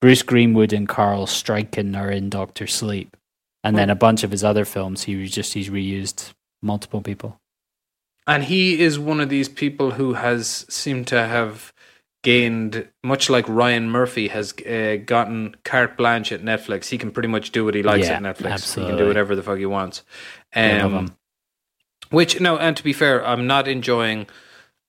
Bruce 0.00 0.22
Greenwood 0.22 0.72
and 0.72 0.88
Carl 0.88 1.26
Struycken 1.26 1.98
are 1.98 2.10
in 2.10 2.30
Doctor 2.30 2.66
Sleep, 2.66 3.16
and 3.64 3.76
then 3.76 3.90
a 3.90 3.94
bunch 3.94 4.22
of 4.22 4.30
his 4.30 4.44
other 4.44 4.64
films. 4.64 5.04
He 5.04 5.16
was 5.16 5.30
just 5.30 5.54
he's 5.54 5.70
reused 5.70 6.32
multiple 6.62 7.00
people. 7.00 7.40
And 8.26 8.44
he 8.44 8.80
is 8.80 8.98
one 8.98 9.20
of 9.20 9.28
these 9.28 9.48
people 9.48 9.92
who 9.92 10.14
has 10.14 10.66
seemed 10.68 11.06
to 11.08 11.26
have 11.26 11.72
gained, 12.24 12.88
much 13.04 13.30
like 13.30 13.48
Ryan 13.48 13.88
Murphy 13.88 14.28
has 14.28 14.52
uh, 14.66 14.96
gotten 15.06 15.54
carte 15.64 15.96
blanche 15.96 16.32
at 16.32 16.42
Netflix. 16.42 16.88
He 16.88 16.98
can 16.98 17.12
pretty 17.12 17.28
much 17.28 17.52
do 17.52 17.64
what 17.64 17.74
he 17.74 17.84
likes 17.84 18.08
Yeah, 18.08 18.14
at 18.16 18.22
Netflix. 18.22 18.74
He 18.74 18.84
can 18.84 18.96
do 18.96 19.06
whatever 19.06 19.36
the 19.36 19.44
fuck 19.44 19.58
he 19.58 19.66
wants. 19.66 20.02
Um, 20.54 21.14
which 22.10 22.40
no, 22.40 22.58
and 22.58 22.76
to 22.76 22.82
be 22.82 22.92
fair, 22.92 23.24
I'm 23.24 23.46
not 23.46 23.68
enjoying 23.68 24.26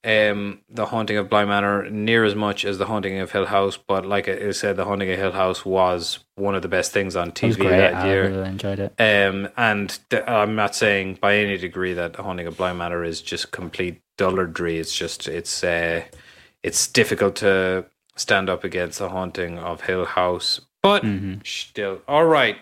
um, 0.08 0.62
the 0.70 0.86
Haunting 0.86 1.18
of 1.18 1.30
Bly 1.30 1.44
Manor 1.46 1.90
near 1.90 2.24
as 2.24 2.34
much 2.34 2.64
as 2.64 2.78
the 2.78 2.86
Haunting 2.86 3.20
of 3.20 3.32
Hill 3.32 3.46
House. 3.48 3.76
But 3.78 4.06
like 4.06 4.30
I 4.30 4.52
said, 4.52 4.78
the 4.78 4.86
Haunting 4.86 5.12
of 5.12 5.20
Hill 5.20 5.34
House 5.34 5.66
was 5.66 6.20
one 6.36 6.56
of 6.56 6.62
the 6.62 6.68
best 6.68 6.92
things 6.94 7.16
on 7.16 7.32
TV 7.32 7.58
that 7.70 7.94
I 7.96 8.08
year. 8.08 8.30
really 8.30 8.48
enjoyed 8.50 8.80
it. 8.80 8.94
Um, 9.00 9.50
and 9.58 10.00
th- 10.10 10.24
I'm 10.28 10.56
not 10.56 10.76
saying 10.76 11.18
by 11.22 11.36
any 11.36 11.58
degree 11.58 11.94
that 11.94 12.14
The 12.14 12.24
Haunting 12.24 12.48
of 12.48 12.56
Bly 12.58 12.72
Manor 12.74 13.04
is 13.04 13.22
just 13.22 13.52
complete 13.52 14.02
dullardry. 14.18 14.80
It's 14.80 14.96
just 14.96 15.28
it's 15.28 15.64
uh, 15.64 16.04
it's 16.64 16.88
difficult 16.88 17.36
to 17.38 17.86
stand 18.16 18.50
up 18.50 18.64
against 18.64 19.00
The 19.00 19.10
Haunting 19.10 19.60
of 19.60 19.82
Hill 19.82 20.06
House, 20.06 20.62
but 20.82 21.04
Mhm. 21.04 21.46
still 21.46 22.02
all 22.08 22.26
right. 22.26 22.58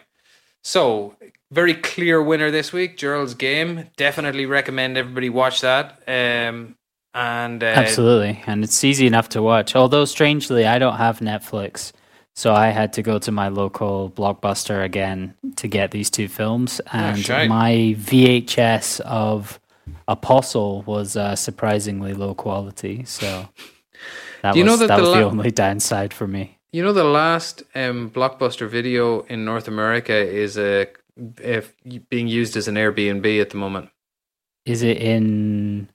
So 0.63 1.15
very 1.51 1.76
clear 1.76 2.22
winner 2.23 2.49
this 2.49 2.73
week, 2.73 2.97
Gerald's 2.97 3.35
Game. 3.35 3.89
Definitely 3.97 4.45
recommend 4.47 4.97
everybody 4.97 5.30
watch 5.30 5.61
that. 5.61 6.01
Um, 6.07 6.76
and 7.15 7.63
uh, 7.63 7.67
Absolutely, 7.67 8.43
and 8.45 8.63
it's 8.63 8.83
easy 8.83 9.07
enough 9.07 9.29
to 9.29 9.41
watch. 9.41 9.75
Although 9.75 10.05
strangely, 10.05 10.67
I 10.67 10.77
don't 10.77 10.97
have 10.97 11.19
Netflix, 11.19 11.93
so 12.33 12.53
I 12.53 12.67
had 12.67 12.91
to 12.93 13.01
go 13.01 13.17
to 13.19 13.31
my 13.31 13.47
local 13.47 14.11
blockbuster 14.11 14.83
again 14.83 15.33
to 15.55 15.67
get 15.69 15.91
these 15.91 16.09
two 16.09 16.27
films. 16.27 16.81
And 16.91 17.17
my 17.49 17.95
VHS 17.97 18.99
of 18.99 19.61
Apostle 20.09 20.81
was 20.81 21.15
uh, 21.15 21.37
surprisingly 21.37 22.13
low 22.13 22.35
quality. 22.35 23.05
So 23.05 23.47
that 24.41 24.55
was 24.55 24.65
know 24.65 24.75
that 24.75 24.87
that 24.87 24.97
the 24.97 25.03
was 25.03 25.13
the 25.13 25.21
la- 25.21 25.31
only 25.31 25.51
downside 25.51 26.13
for 26.13 26.27
me. 26.27 26.59
You 26.73 26.83
know, 26.83 26.91
the 26.91 27.05
last 27.05 27.63
um, 27.73 28.11
blockbuster 28.11 28.67
video 28.67 29.21
in 29.21 29.45
North 29.45 29.69
America 29.69 30.13
is 30.13 30.57
uh, 30.57 30.85
if 31.41 31.73
being 32.09 32.27
used 32.27 32.57
as 32.57 32.67
an 32.67 32.75
Airbnb 32.75 33.41
at 33.41 33.51
the 33.51 33.57
moment. 33.57 33.89
Is 34.65 34.81
it 34.81 34.97
in 34.97 35.87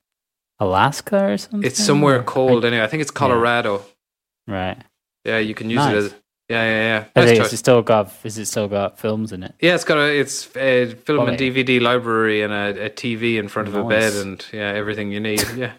Alaska 0.60 1.32
or 1.32 1.38
something? 1.38 1.64
It's 1.66 1.82
somewhere 1.82 2.22
cold 2.22 2.64
anyway. 2.64 2.84
I 2.84 2.86
think 2.86 3.00
it's 3.00 3.10
Colorado. 3.10 3.82
right? 4.46 4.76
Yeah, 5.24 5.38
you 5.38 5.54
can 5.54 5.68
use 5.70 5.76
Nice. 5.78 5.94
it 5.94 5.96
as 5.98 6.14
yeah, 6.48 6.64
yeah, 6.64 6.80
yeah. 6.80 7.04
Nice 7.14 7.28
think 7.28 7.42
choice. 7.42 7.52
it's 7.52 7.60
still 7.60 7.82
got. 7.82 8.12
Is 8.24 8.36
it 8.36 8.46
still 8.46 8.66
got 8.68 8.98
films 8.98 9.30
in 9.32 9.42
it? 9.44 9.54
Yeah, 9.60 9.74
it's 9.76 9.84
got 9.84 9.98
a 9.98 10.18
it's 10.20 10.48
a 10.56 10.86
film 11.06 11.28
and 11.28 11.38
DVD 11.38 11.80
library 11.80 12.42
and 12.42 12.52
a, 12.52 12.86
a 12.86 12.90
TV 12.90 13.38
in 13.38 13.46
front 13.48 13.68
of 13.68 13.74
a 13.76 13.84
bed 13.84 14.14
and 14.14 14.44
yeah, 14.52 14.72
everything 14.72 15.12
you 15.12 15.20
need. 15.20 15.42
Yeah, 15.56 15.72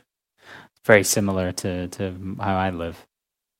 Very 0.85 1.03
similar 1.03 1.51
to 1.51 1.87
to 1.89 2.13
how 2.39 2.55
I 2.55 2.69
live. 2.69 3.05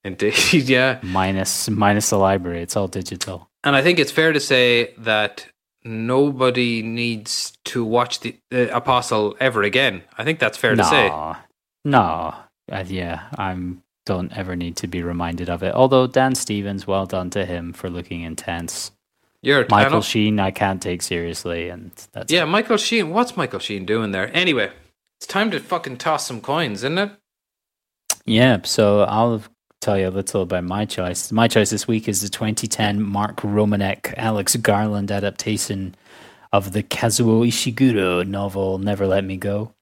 indeed. 0.06 0.36
Yeah, 0.70 1.00
minus 1.04 1.70
minus 1.70 2.10
the 2.12 2.18
library. 2.18 2.62
It's 2.62 2.78
all 2.78 2.88
digital. 2.88 3.50
and 3.66 3.76
I 3.76 3.82
think 3.84 4.00
it's 4.00 4.12
fair 4.12 4.32
to 4.34 4.40
say 4.40 4.94
that 5.00 5.51
nobody 5.84 6.82
needs 6.82 7.54
to 7.66 7.84
watch 7.84 8.20
the, 8.20 8.38
Apostle 8.52 9.36
ever 9.40 9.64
again. 9.64 10.04
I 10.18 10.24
think 10.24 10.40
that's 10.40 10.58
fair 10.58 10.76
to 10.76 10.84
say. 10.84 11.10
no, 11.10 11.36
no, 11.84 12.36
uh, 12.72 12.84
yeah, 12.88 13.28
I'm 13.38 13.84
don't 14.06 14.36
ever 14.36 14.56
need 14.56 14.76
to 14.78 14.88
be 14.88 15.04
reminded 15.04 15.50
of 15.50 15.64
it. 15.64 15.74
Although 15.74 16.08
Dan 16.08 16.36
Stevens, 16.36 16.88
well 16.88 17.06
done 17.06 17.30
to 17.32 17.46
him 17.46 17.72
for 17.72 17.90
looking 17.90 18.22
intense. 18.22 18.92
You're 19.44 19.66
Michael 19.70 20.02
Sheen, 20.02 20.40
I 20.40 20.52
can't 20.52 20.82
take 20.82 21.02
seriously, 21.02 21.70
and 21.70 21.92
that's 22.12 22.32
Yeah, 22.32 22.46
Michael 22.46 22.78
Sheen. 22.78 23.10
What's 23.10 23.36
Michael 23.36 23.60
Sheen 23.60 23.86
doing 23.86 24.12
there? 24.12 24.30
Anyway, 24.36 24.72
it's 25.18 25.26
time 25.26 25.50
to 25.52 25.60
fucking 25.60 25.98
toss 25.98 26.28
some 26.28 26.42
coins, 26.42 26.84
isn't 26.84 26.98
it? 26.98 27.12
Yeah, 28.26 28.60
so 28.64 29.02
I'll 29.02 29.42
tell 29.82 29.98
you 29.98 30.08
a 30.08 30.10
little 30.10 30.44
about 30.44 30.64
my 30.64 30.86
choice. 30.86 31.32
My 31.32 31.48
choice 31.48 31.72
this 31.72 31.88
week 31.88 32.08
is 32.08 32.22
the 32.22 32.30
2010 32.30 33.02
Mark 33.02 33.38
Romanek 33.38 34.14
Alex 34.16 34.56
Garland 34.56 35.12
adaptation 35.12 35.96
of 36.54 36.74
the 36.74 36.84
Kazuo 36.84 37.48
Ishiguro 37.48 38.26
novel 38.28 38.78
Never 38.78 39.08
Let 39.08 39.24
Me 39.24 39.38
Go. 39.38 39.74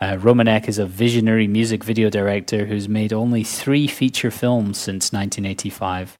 Uh, 0.00 0.16
Romanek 0.16 0.68
is 0.68 0.78
a 0.78 0.86
visionary 0.86 1.46
music 1.46 1.84
video 1.84 2.08
director 2.08 2.64
who's 2.64 2.88
made 2.88 3.12
only 3.12 3.44
three 3.44 3.86
feature 3.86 4.30
films 4.30 4.78
since 4.78 5.12
1985. 5.12 6.16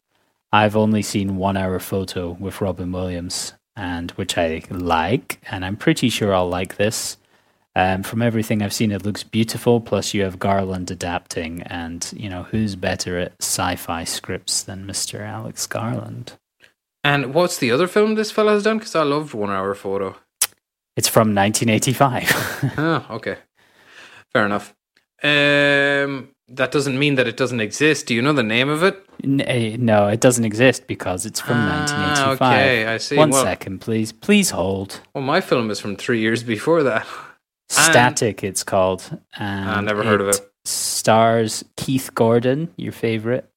I've 0.52 0.76
only 0.76 1.00
seen 1.00 1.36
One 1.36 1.56
Hour 1.56 1.78
Photo 1.78 2.32
with 2.38 2.60
Robin 2.60 2.92
Williams, 2.92 3.54
and 3.74 4.10
which 4.12 4.36
I 4.36 4.62
like, 4.70 5.40
and 5.50 5.64
I'm 5.64 5.76
pretty 5.76 6.10
sure 6.10 6.34
I'll 6.34 6.48
like 6.48 6.76
this. 6.76 7.16
Um, 7.76 8.02
from 8.02 8.22
everything 8.22 8.62
I've 8.62 8.72
seen, 8.72 8.90
it 8.90 9.04
looks 9.04 9.22
beautiful. 9.22 9.80
Plus, 9.82 10.14
you 10.14 10.22
have 10.22 10.38
Garland 10.38 10.90
adapting, 10.90 11.62
and 11.64 12.10
you 12.16 12.28
know 12.30 12.44
who's 12.44 12.74
better 12.74 13.18
at 13.18 13.34
sci-fi 13.40 14.02
scripts 14.04 14.62
than 14.62 14.86
Mr. 14.86 15.20
Alex 15.20 15.66
Garland? 15.66 16.32
And 17.04 17.34
what's 17.34 17.58
the 17.58 17.70
other 17.70 17.86
film 17.86 18.14
this 18.14 18.30
fella 18.32 18.52
has 18.52 18.62
done? 18.64 18.78
Because 18.78 18.96
I 18.96 19.02
loved 19.02 19.34
One 19.34 19.50
Hour 19.50 19.74
Photo. 19.74 20.16
It's 20.96 21.08
from 21.08 21.34
1985. 21.34 22.72
Oh, 22.78 23.06
okay. 23.16 23.36
Fair 24.32 24.46
enough. 24.46 24.74
Um, 25.22 26.30
that 26.48 26.72
doesn't 26.72 26.98
mean 26.98 27.16
that 27.16 27.28
it 27.28 27.36
doesn't 27.36 27.60
exist. 27.60 28.06
Do 28.06 28.14
you 28.14 28.22
know 28.22 28.32
the 28.32 28.42
name 28.42 28.68
of 28.70 28.82
it? 28.82 29.04
Eh, 29.22 29.76
no, 29.78 30.08
it 30.08 30.20
doesn't 30.20 30.44
exist 30.46 30.86
because 30.86 31.26
it's 31.26 31.40
from 31.40 31.56
Ah, 31.58 31.84
1985. 32.38 32.40
okay, 32.42 32.86
I 32.86 32.96
see. 32.96 33.16
One 33.16 33.30
Well- 33.30 33.44
second, 33.44 33.80
please. 33.80 34.12
Please 34.12 34.50
hold. 34.50 35.00
Well, 35.14 35.22
my 35.24 35.40
film 35.42 35.70
is 35.70 35.78
from 35.78 35.96
three 35.96 36.20
years 36.20 36.42
before 36.42 36.82
that. 36.84 37.06
And- 37.70 37.92
Static, 37.92 38.44
it's 38.44 38.62
called. 38.62 39.18
And 39.36 39.70
I 39.70 39.80
never 39.80 40.04
heard 40.04 40.20
of 40.20 40.28
it. 40.28 40.40
Stars 40.64 41.64
Keith 41.76 42.10
Gordon, 42.14 42.72
your 42.76 42.92
favorite. 42.92 43.48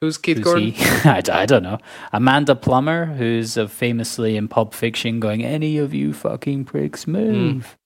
Who's 0.00 0.18
Keith 0.18 0.38
Who's 0.38 0.44
Gordon? 0.44 0.74
I, 0.78 1.22
I, 1.32 1.46
don't 1.46 1.62
know. 1.62 1.78
Amanda 2.12 2.54
Plummer, 2.54 3.06
who's 3.06 3.56
famously 3.70 4.36
in 4.36 4.48
Pulp 4.48 4.74
Fiction 4.74 5.20
going, 5.20 5.44
Any 5.44 5.78
of 5.78 5.94
you 5.94 6.12
fucking 6.12 6.64
pricks 6.66 7.06
move. 7.06 7.76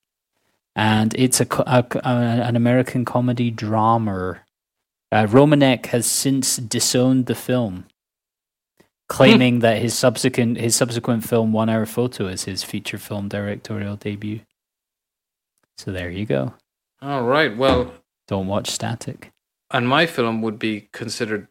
And 0.75 1.13
it's 1.15 1.41
a, 1.41 1.47
a 1.65 1.85
uh, 2.05 2.43
an 2.47 2.55
American 2.55 3.05
comedy 3.05 3.51
drama. 3.51 4.41
Uh, 5.11 5.25
Romanek 5.25 5.87
has 5.87 6.05
since 6.05 6.57
disowned 6.57 7.25
the 7.25 7.35
film, 7.35 7.85
claiming 9.07 9.59
that 9.59 9.81
his 9.81 9.93
subsequent 9.93 10.57
his 10.57 10.75
subsequent 10.75 11.25
film 11.25 11.51
One 11.51 11.69
Hour 11.69 11.85
Photo 11.85 12.27
is 12.27 12.43
his 12.45 12.63
feature 12.63 12.97
film 12.97 13.27
directorial 13.27 13.95
debut. 13.95 14.41
So 15.79 15.93
there 15.93 16.09
you 16.09 16.25
go. 16.25 16.53
All 17.01 17.23
right. 17.23 17.55
Well, 17.55 17.93
Don't 18.27 18.47
watch 18.47 18.69
Static. 18.69 19.31
and 19.71 19.87
my 19.87 20.05
film 20.05 20.41
would 20.41 20.59
be 20.59 20.89
considered 20.91 21.47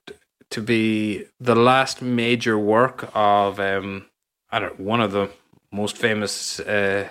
to 0.51 0.61
be 0.61 1.25
the 1.41 1.55
last 1.55 2.03
major 2.03 2.59
work 2.59 3.09
of 3.15 3.59
um, 3.59 4.05
I 4.51 4.59
don't 4.59 4.79
one 4.79 5.01
of 5.01 5.13
the 5.13 5.31
most 5.73 5.97
famous 5.97 6.61
uh, 6.61 7.09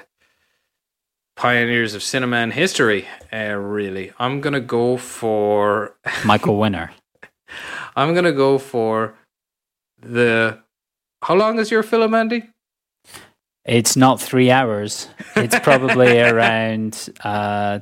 pioneers 1.36 1.96
of 1.96 2.04
cinema 2.04 2.38
in 2.38 2.52
history. 2.52 3.08
Uh, 3.34 3.56
really, 3.56 4.12
I'm 4.20 4.40
gonna 4.40 4.62
go 4.62 4.98
for 4.98 5.96
Michael 6.26 6.60
Winner. 6.60 6.92
I'm 7.96 8.14
gonna 8.14 8.32
go 8.46 8.60
for 8.60 9.16
the. 10.00 10.60
How 11.24 11.34
long 11.36 11.58
is 11.58 11.72
your 11.72 11.82
film, 11.84 12.14
Andy? 12.14 12.44
It's 13.68 13.96
not 13.98 14.22
three 14.22 14.50
hours. 14.50 15.10
It's 15.36 15.60
probably 15.60 16.20
around. 16.22 17.10
Uh, 17.24 17.80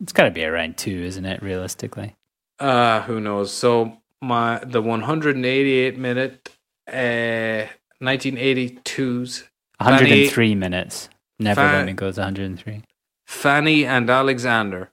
it's 0.00 0.12
got 0.12 0.24
to 0.24 0.30
be 0.30 0.44
around 0.44 0.78
two, 0.78 1.02
isn't 1.04 1.24
it? 1.26 1.42
Realistically, 1.42 2.16
Uh, 2.58 3.02
who 3.02 3.20
knows? 3.20 3.52
So 3.52 3.98
my 4.22 4.58
the 4.64 4.80
188 4.80 5.98
minute, 5.98 6.56
uh, 6.88 7.66
1982's 8.02 9.44
103 9.78 10.54
minutes. 10.54 11.08
Never 11.38 11.60
Fa- 11.60 11.76
let 11.76 11.86
me 11.86 11.92
go 11.92 12.06
103. 12.06 12.82
Fanny 13.26 13.84
and 13.84 14.08
Alexander, 14.08 14.90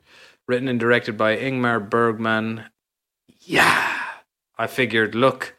written 0.48 0.68
and 0.68 0.80
directed 0.80 1.18
by 1.18 1.38
Ingmar 1.38 1.90
Bergman. 1.90 2.66
Yeah, 3.42 3.98
I 4.58 4.68
figured, 4.68 5.16
look, 5.16 5.55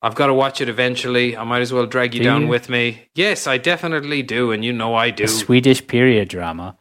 I've 0.00 0.14
got 0.14 0.28
to 0.28 0.34
watch 0.34 0.60
it 0.60 0.68
eventually. 0.68 1.36
I 1.36 1.44
might 1.44 1.60
as 1.60 1.72
well 1.72 1.86
drag 1.86 2.14
you 2.14 2.20
Do 2.20 2.24
down 2.24 2.42
you? 2.42 2.48
with 2.48 2.68
me. 2.68 3.08
Yes, 3.14 3.46
I 3.46 3.58
definitely 3.58 4.22
do, 4.22 4.52
and 4.52 4.64
you 4.64 4.72
know 4.72 4.94
I 4.94 5.10
do. 5.10 5.24
A 5.24 5.28
Swedish 5.28 5.86
period 5.86 6.28
drama. 6.28 6.76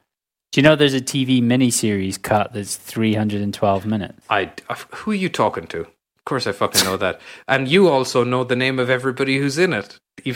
Do 0.52 0.60
you 0.62 0.64
know 0.64 0.76
there's 0.76 0.94
a 0.94 1.02
TV 1.02 1.42
miniseries 1.42 2.22
cut 2.22 2.54
that's 2.54 2.76
312 2.76 3.86
minutes? 3.86 4.26
I, 4.30 4.52
I- 4.70 4.74
who 4.92 5.12
are 5.12 5.16
you 5.16 5.30
talking 5.30 5.68
to? 5.68 5.82
Of 5.82 6.26
course, 6.26 6.46
I 6.48 6.52
fucking 6.52 6.84
know 6.84 6.98
that, 6.98 7.20
and 7.48 7.68
you 7.68 7.88
also 7.90 8.24
know 8.24 8.44
the 8.44 8.56
name 8.56 8.80
of 8.80 8.90
everybody 8.90 9.38
who's 9.38 9.58
in 9.58 9.74
it. 9.74 10.00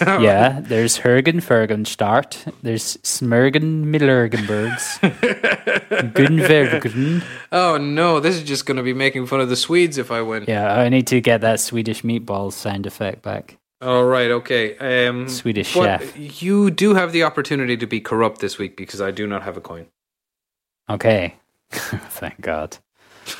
So. 0.00 0.18
Yeah, 0.18 0.60
there's 0.62 0.98
Hergen 0.98 1.42
Fergenstart, 1.42 2.50
there's 2.62 2.96
Smergen 2.98 3.84
Millergenbergs, 3.84 4.98
Gunvergren. 6.14 7.22
Oh 7.52 7.76
no, 7.76 8.18
this 8.18 8.36
is 8.36 8.44
just 8.44 8.64
going 8.64 8.78
to 8.78 8.82
be 8.82 8.94
making 8.94 9.26
fun 9.26 9.40
of 9.40 9.50
the 9.50 9.56
Swedes 9.56 9.98
if 9.98 10.10
I 10.10 10.22
win. 10.22 10.46
Yeah, 10.48 10.74
I 10.74 10.88
need 10.88 11.06
to 11.08 11.20
get 11.20 11.42
that 11.42 11.60
Swedish 11.60 12.00
meatballs 12.00 12.52
sound 12.54 12.86
effect 12.86 13.20
back. 13.20 13.58
All 13.82 14.04
right, 14.04 14.30
okay. 14.30 15.06
Um, 15.06 15.28
Swedish 15.28 15.68
chef. 15.68 16.16
You 16.16 16.70
do 16.70 16.94
have 16.94 17.12
the 17.12 17.22
opportunity 17.24 17.76
to 17.76 17.86
be 17.86 18.00
corrupt 18.00 18.40
this 18.40 18.56
week 18.56 18.76
because 18.76 19.00
I 19.02 19.10
do 19.10 19.26
not 19.26 19.42
have 19.42 19.56
a 19.56 19.60
coin. 19.60 19.86
Okay. 20.88 21.34
Thank 21.70 22.40
God. 22.40 22.78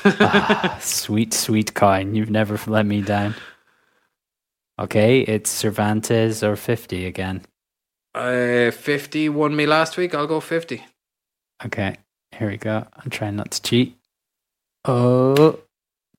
Ah, 0.05 0.77
sweet, 0.81 1.33
sweet 1.33 1.73
coin. 1.73 2.15
You've 2.15 2.29
never 2.29 2.59
let 2.69 2.85
me 2.85 3.01
down. 3.01 3.35
Okay, 4.79 5.21
it's 5.21 5.49
Cervantes 5.49 6.43
or 6.43 6.55
50 6.55 7.05
again. 7.05 7.41
Uh, 8.15 8.71
50 8.71 9.29
won 9.29 9.55
me 9.55 9.65
last 9.65 9.95
week. 9.97 10.13
I'll 10.15 10.27
go 10.27 10.39
50. 10.39 10.83
Okay, 11.65 11.97
here 12.31 12.49
we 12.49 12.57
go. 12.57 12.85
I'm 12.97 13.09
trying 13.09 13.35
not 13.35 13.51
to 13.51 13.61
cheat. 13.61 13.95
Oh. 14.85 15.59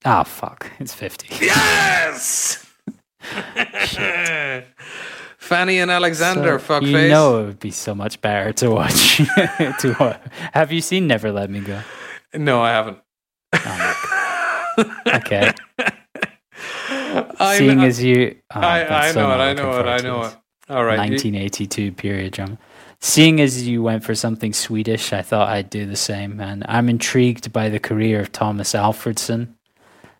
Ah, 0.04 0.22
fuck. 0.22 0.70
It's 0.78 0.94
50. 0.94 1.44
Yes! 1.44 2.64
Fanny 5.38 5.78
and 5.78 5.90
Alexander, 5.90 6.58
So, 6.58 6.64
fuck 6.64 6.82
you 6.82 6.92
face. 6.92 7.10
know 7.10 7.40
it 7.40 7.46
would 7.46 7.60
be 7.60 7.70
so 7.72 7.94
much 7.94 8.20
better 8.20 8.52
to 8.54 8.70
watch. 8.70 9.16
to 9.80 9.96
wa- 9.98 10.16
Have 10.54 10.72
you 10.72 10.80
seen 10.80 11.06
Never 11.06 11.30
Let 11.32 11.50
Me 11.50 11.60
Go? 11.60 11.80
No, 12.34 12.62
I 12.62 12.70
haven't. 12.70 12.98
Oh, 13.54 14.94
okay. 15.16 15.52
I 17.38 17.58
Seeing 17.58 17.82
as 17.82 18.02
you. 18.02 18.36
oh, 18.54 18.60
I, 18.60 19.06
I 19.06 19.12
so 19.12 19.20
know 19.20 19.32
it, 19.32 19.36
I 19.38 19.52
know 19.54 19.80
it, 19.80 19.86
I 19.86 19.96
know 19.98 20.22
it. 20.24 20.36
All 20.68 20.84
right. 20.84 20.98
1982 20.98 21.92
period 21.92 22.32
drama. 22.32 22.58
Seeing 23.00 23.40
as 23.40 23.66
you 23.66 23.82
went 23.82 24.04
for 24.04 24.14
something 24.14 24.52
Swedish, 24.52 25.12
I 25.12 25.22
thought 25.22 25.48
I'd 25.48 25.70
do 25.70 25.86
the 25.86 25.96
same. 25.96 26.40
And 26.40 26.64
I'm 26.68 26.88
intrigued 26.88 27.52
by 27.52 27.68
the 27.68 27.80
career 27.80 28.20
of 28.20 28.30
Tomas 28.30 28.72
Alfredson. 28.74 29.54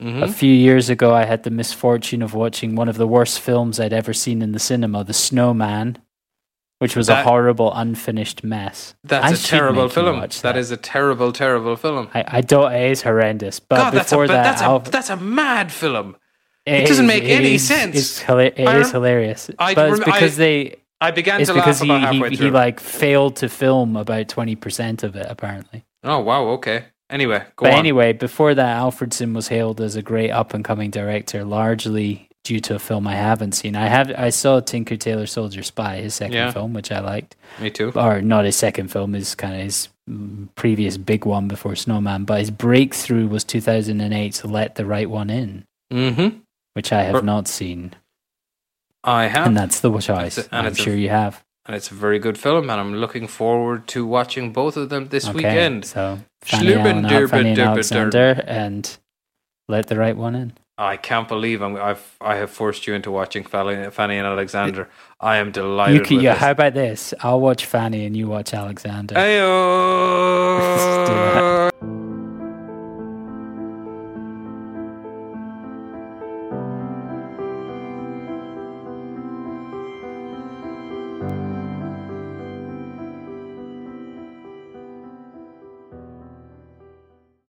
Mhm. 0.01 0.23
A 0.23 0.28
few 0.28 0.52
years 0.52 0.90
ago, 0.90 1.14
I 1.14 1.24
had 1.24 1.44
the 1.44 1.51
misfortune 1.51 2.23
of 2.23 2.35
watching 2.35 2.74
one 2.74 2.89
of 2.89 2.97
the 2.97 3.06
worst 3.06 3.39
films 3.40 3.78
I'd 3.78 3.93
ever 3.93 4.12
seen 4.12 4.43
in 4.43 4.51
the 4.51 4.59
cinema, 4.59 5.05
The 5.05 5.12
Snowman, 5.12 5.98
which 6.81 6.97
was 6.97 7.09
a 7.09 7.23
horrible, 7.23 7.73
unfinished 7.73 8.43
mess. 8.43 8.97
That's 9.05 9.44
a 9.44 9.47
terrible 9.47 9.89
film. 9.89 10.19
watch 10.19 10.43
that 10.43 10.56
is 10.56 10.73
a 10.73 10.77
terrible, 10.77 11.31
terrible 11.31 11.77
film. 11.77 12.09
I, 12.12 12.24
I 12.27 12.40
don't. 12.40 12.73
It 12.73 12.90
is 12.90 13.02
horrendous. 13.02 13.60
But 13.60 13.77
God, 13.77 13.90
that's 13.94 14.10
a, 14.10 14.16
before 14.16 14.27
that, 14.27 14.43
that's, 14.59 14.62
a, 14.89 14.90
that's 14.90 15.10
a 15.10 15.16
mad 15.16 15.70
film. 15.70 16.16
It 16.66 16.86
doesn't 16.86 17.06
make 17.06 17.24
it 17.24 17.30
any 17.30 17.55
is- 17.55 17.66
sense. 17.66 17.97
It's 17.97 18.22
hila- 18.22 18.52
it 18.59 18.76
is 18.76 18.90
hilarious, 18.93 19.51
I 19.59 19.74
but 19.74 19.90
it's 19.90 19.98
because 20.01 20.34
I- 20.39 20.43
they. 20.43 20.76
I 21.01 21.10
began 21.10 21.40
It's 21.40 21.48
to 21.51 21.55
because 21.55 21.80
laugh 21.80 21.86
he, 21.89 21.90
about 22.05 22.14
halfway 22.14 22.30
he, 22.30 22.36
through. 22.36 22.47
he 22.47 22.51
like 22.52 22.78
failed 22.78 23.34
to 23.36 23.48
film 23.48 23.97
about 23.97 24.28
twenty 24.28 24.55
percent 24.55 25.02
of 25.02 25.16
it 25.16 25.26
apparently. 25.28 25.84
oh 26.05 26.20
wow, 26.20 26.44
okay. 26.51 26.84
Anyway, 27.10 27.40
go 27.56 27.64
but 27.66 27.72
on. 27.72 27.78
anyway, 27.78 28.12
before 28.12 28.55
that, 28.55 28.80
Alfredson 28.80 29.34
was 29.34 29.48
hailed 29.48 29.80
as 29.80 29.97
a 29.97 30.02
great 30.02 30.30
up 30.30 30.55
and 30.55 30.64
coming 30.64 30.90
director, 30.90 31.44
largely 31.44 32.28
due 32.44 32.59
to 32.60 32.74
a 32.76 32.78
film 32.78 33.06
I 33.09 33.16
haven't 33.16 33.52
seen. 33.52 33.74
I 33.76 33.89
have 33.89 34.12
I 34.16 34.30
saw 34.30 34.60
Tinker 34.60 34.97
Tailor 34.97 35.26
Soldier 35.26 35.62
Spy, 35.64 35.97
his 35.97 36.14
second 36.14 36.34
Yeah. 36.34 36.51
film, 36.52 36.72
which 36.72 36.90
I 36.93 37.01
liked, 37.01 37.34
Me 37.60 37.68
too. 37.70 37.93
or 37.97 38.22
not 38.22 38.44
his 38.44 38.56
second 38.56 38.89
film, 38.93 39.12
his 39.14 39.34
kind 39.34 39.55
of 39.56 39.60
his 39.60 39.89
mm, 40.09 40.48
previous 40.55 40.97
big 40.97 41.24
one 41.26 41.48
before 41.48 41.74
Snowman. 41.76 42.24
But 42.24 42.39
his 42.40 42.51
breakthrough 42.52 43.26
was 43.26 43.43
two 43.44 43.60
thousand 43.60 44.01
and 44.01 44.44
Let 44.44 44.76
the 44.76 44.86
Right 44.86 45.10
One 45.10 45.30
In, 45.30 45.64
Mm-hmm. 45.93 46.39
Which 46.74 46.93
I 46.93 47.03
have 47.03 47.23
not 47.24 47.49
seen, 47.49 47.94
I 49.05 49.27
have, 49.27 49.47
and 49.49 49.57
that's 49.57 49.81
the 49.81 49.90
choice. 49.99 50.39
A- 50.39 50.43
and 50.55 50.66
I'm 50.66 50.66
it's 50.73 50.78
a- 50.81 50.82
sure 50.82 50.94
you 50.97 51.09
have. 51.11 51.43
and 51.66 51.74
it's 51.77 51.90
a 51.90 51.94
very 51.94 52.19
good 52.19 52.39
film, 52.39 52.70
and 52.70 52.81
I'm 52.81 52.94
looking 52.94 53.27
forward 53.28 53.86
to 53.89 54.07
watching 54.07 54.53
both 54.53 54.77
of 54.77 54.89
them 54.89 55.09
this 55.09 55.27
Okay, 55.28 55.35
weekend. 55.36 55.85
so 55.85 56.12
and, 56.12 56.24
Schlubben 56.44 56.82
Fanny 56.85 56.90
and 56.90 57.09
derbe 57.09 57.31
derbe 57.31 57.59
Alexander, 57.59 58.43
and 58.47 58.97
Let 59.69 59.86
the 59.89 59.97
Right 59.97 60.16
One 60.16 60.35
In. 60.35 60.53
I 60.78 60.97
can't 60.97 61.28
believe 61.28 61.61
I'm, 61.62 61.77
I've 61.77 62.16
I 62.20 62.36
have 62.36 62.51
forced 62.51 62.86
you 62.86 62.94
into 62.94 63.11
watching 63.11 63.44
Fanny, 63.44 63.90
Fanny 63.90 64.16
and 64.16 64.27
Alexander. 64.27 64.89
I 65.20 65.36
am 65.36 65.53
delighted. 65.53 65.97
You 65.99 66.03
can, 66.03 66.20
yeah, 66.20 66.35
how 66.35 66.51
about 66.53 66.73
this? 66.74 67.12
I'll 67.20 67.40
watch 67.40 67.66
Fanny 67.66 68.05
and 68.07 68.16
you 68.16 68.27
watch 68.27 68.53
Alexander. 68.55 69.15
Ayo! 69.15 69.53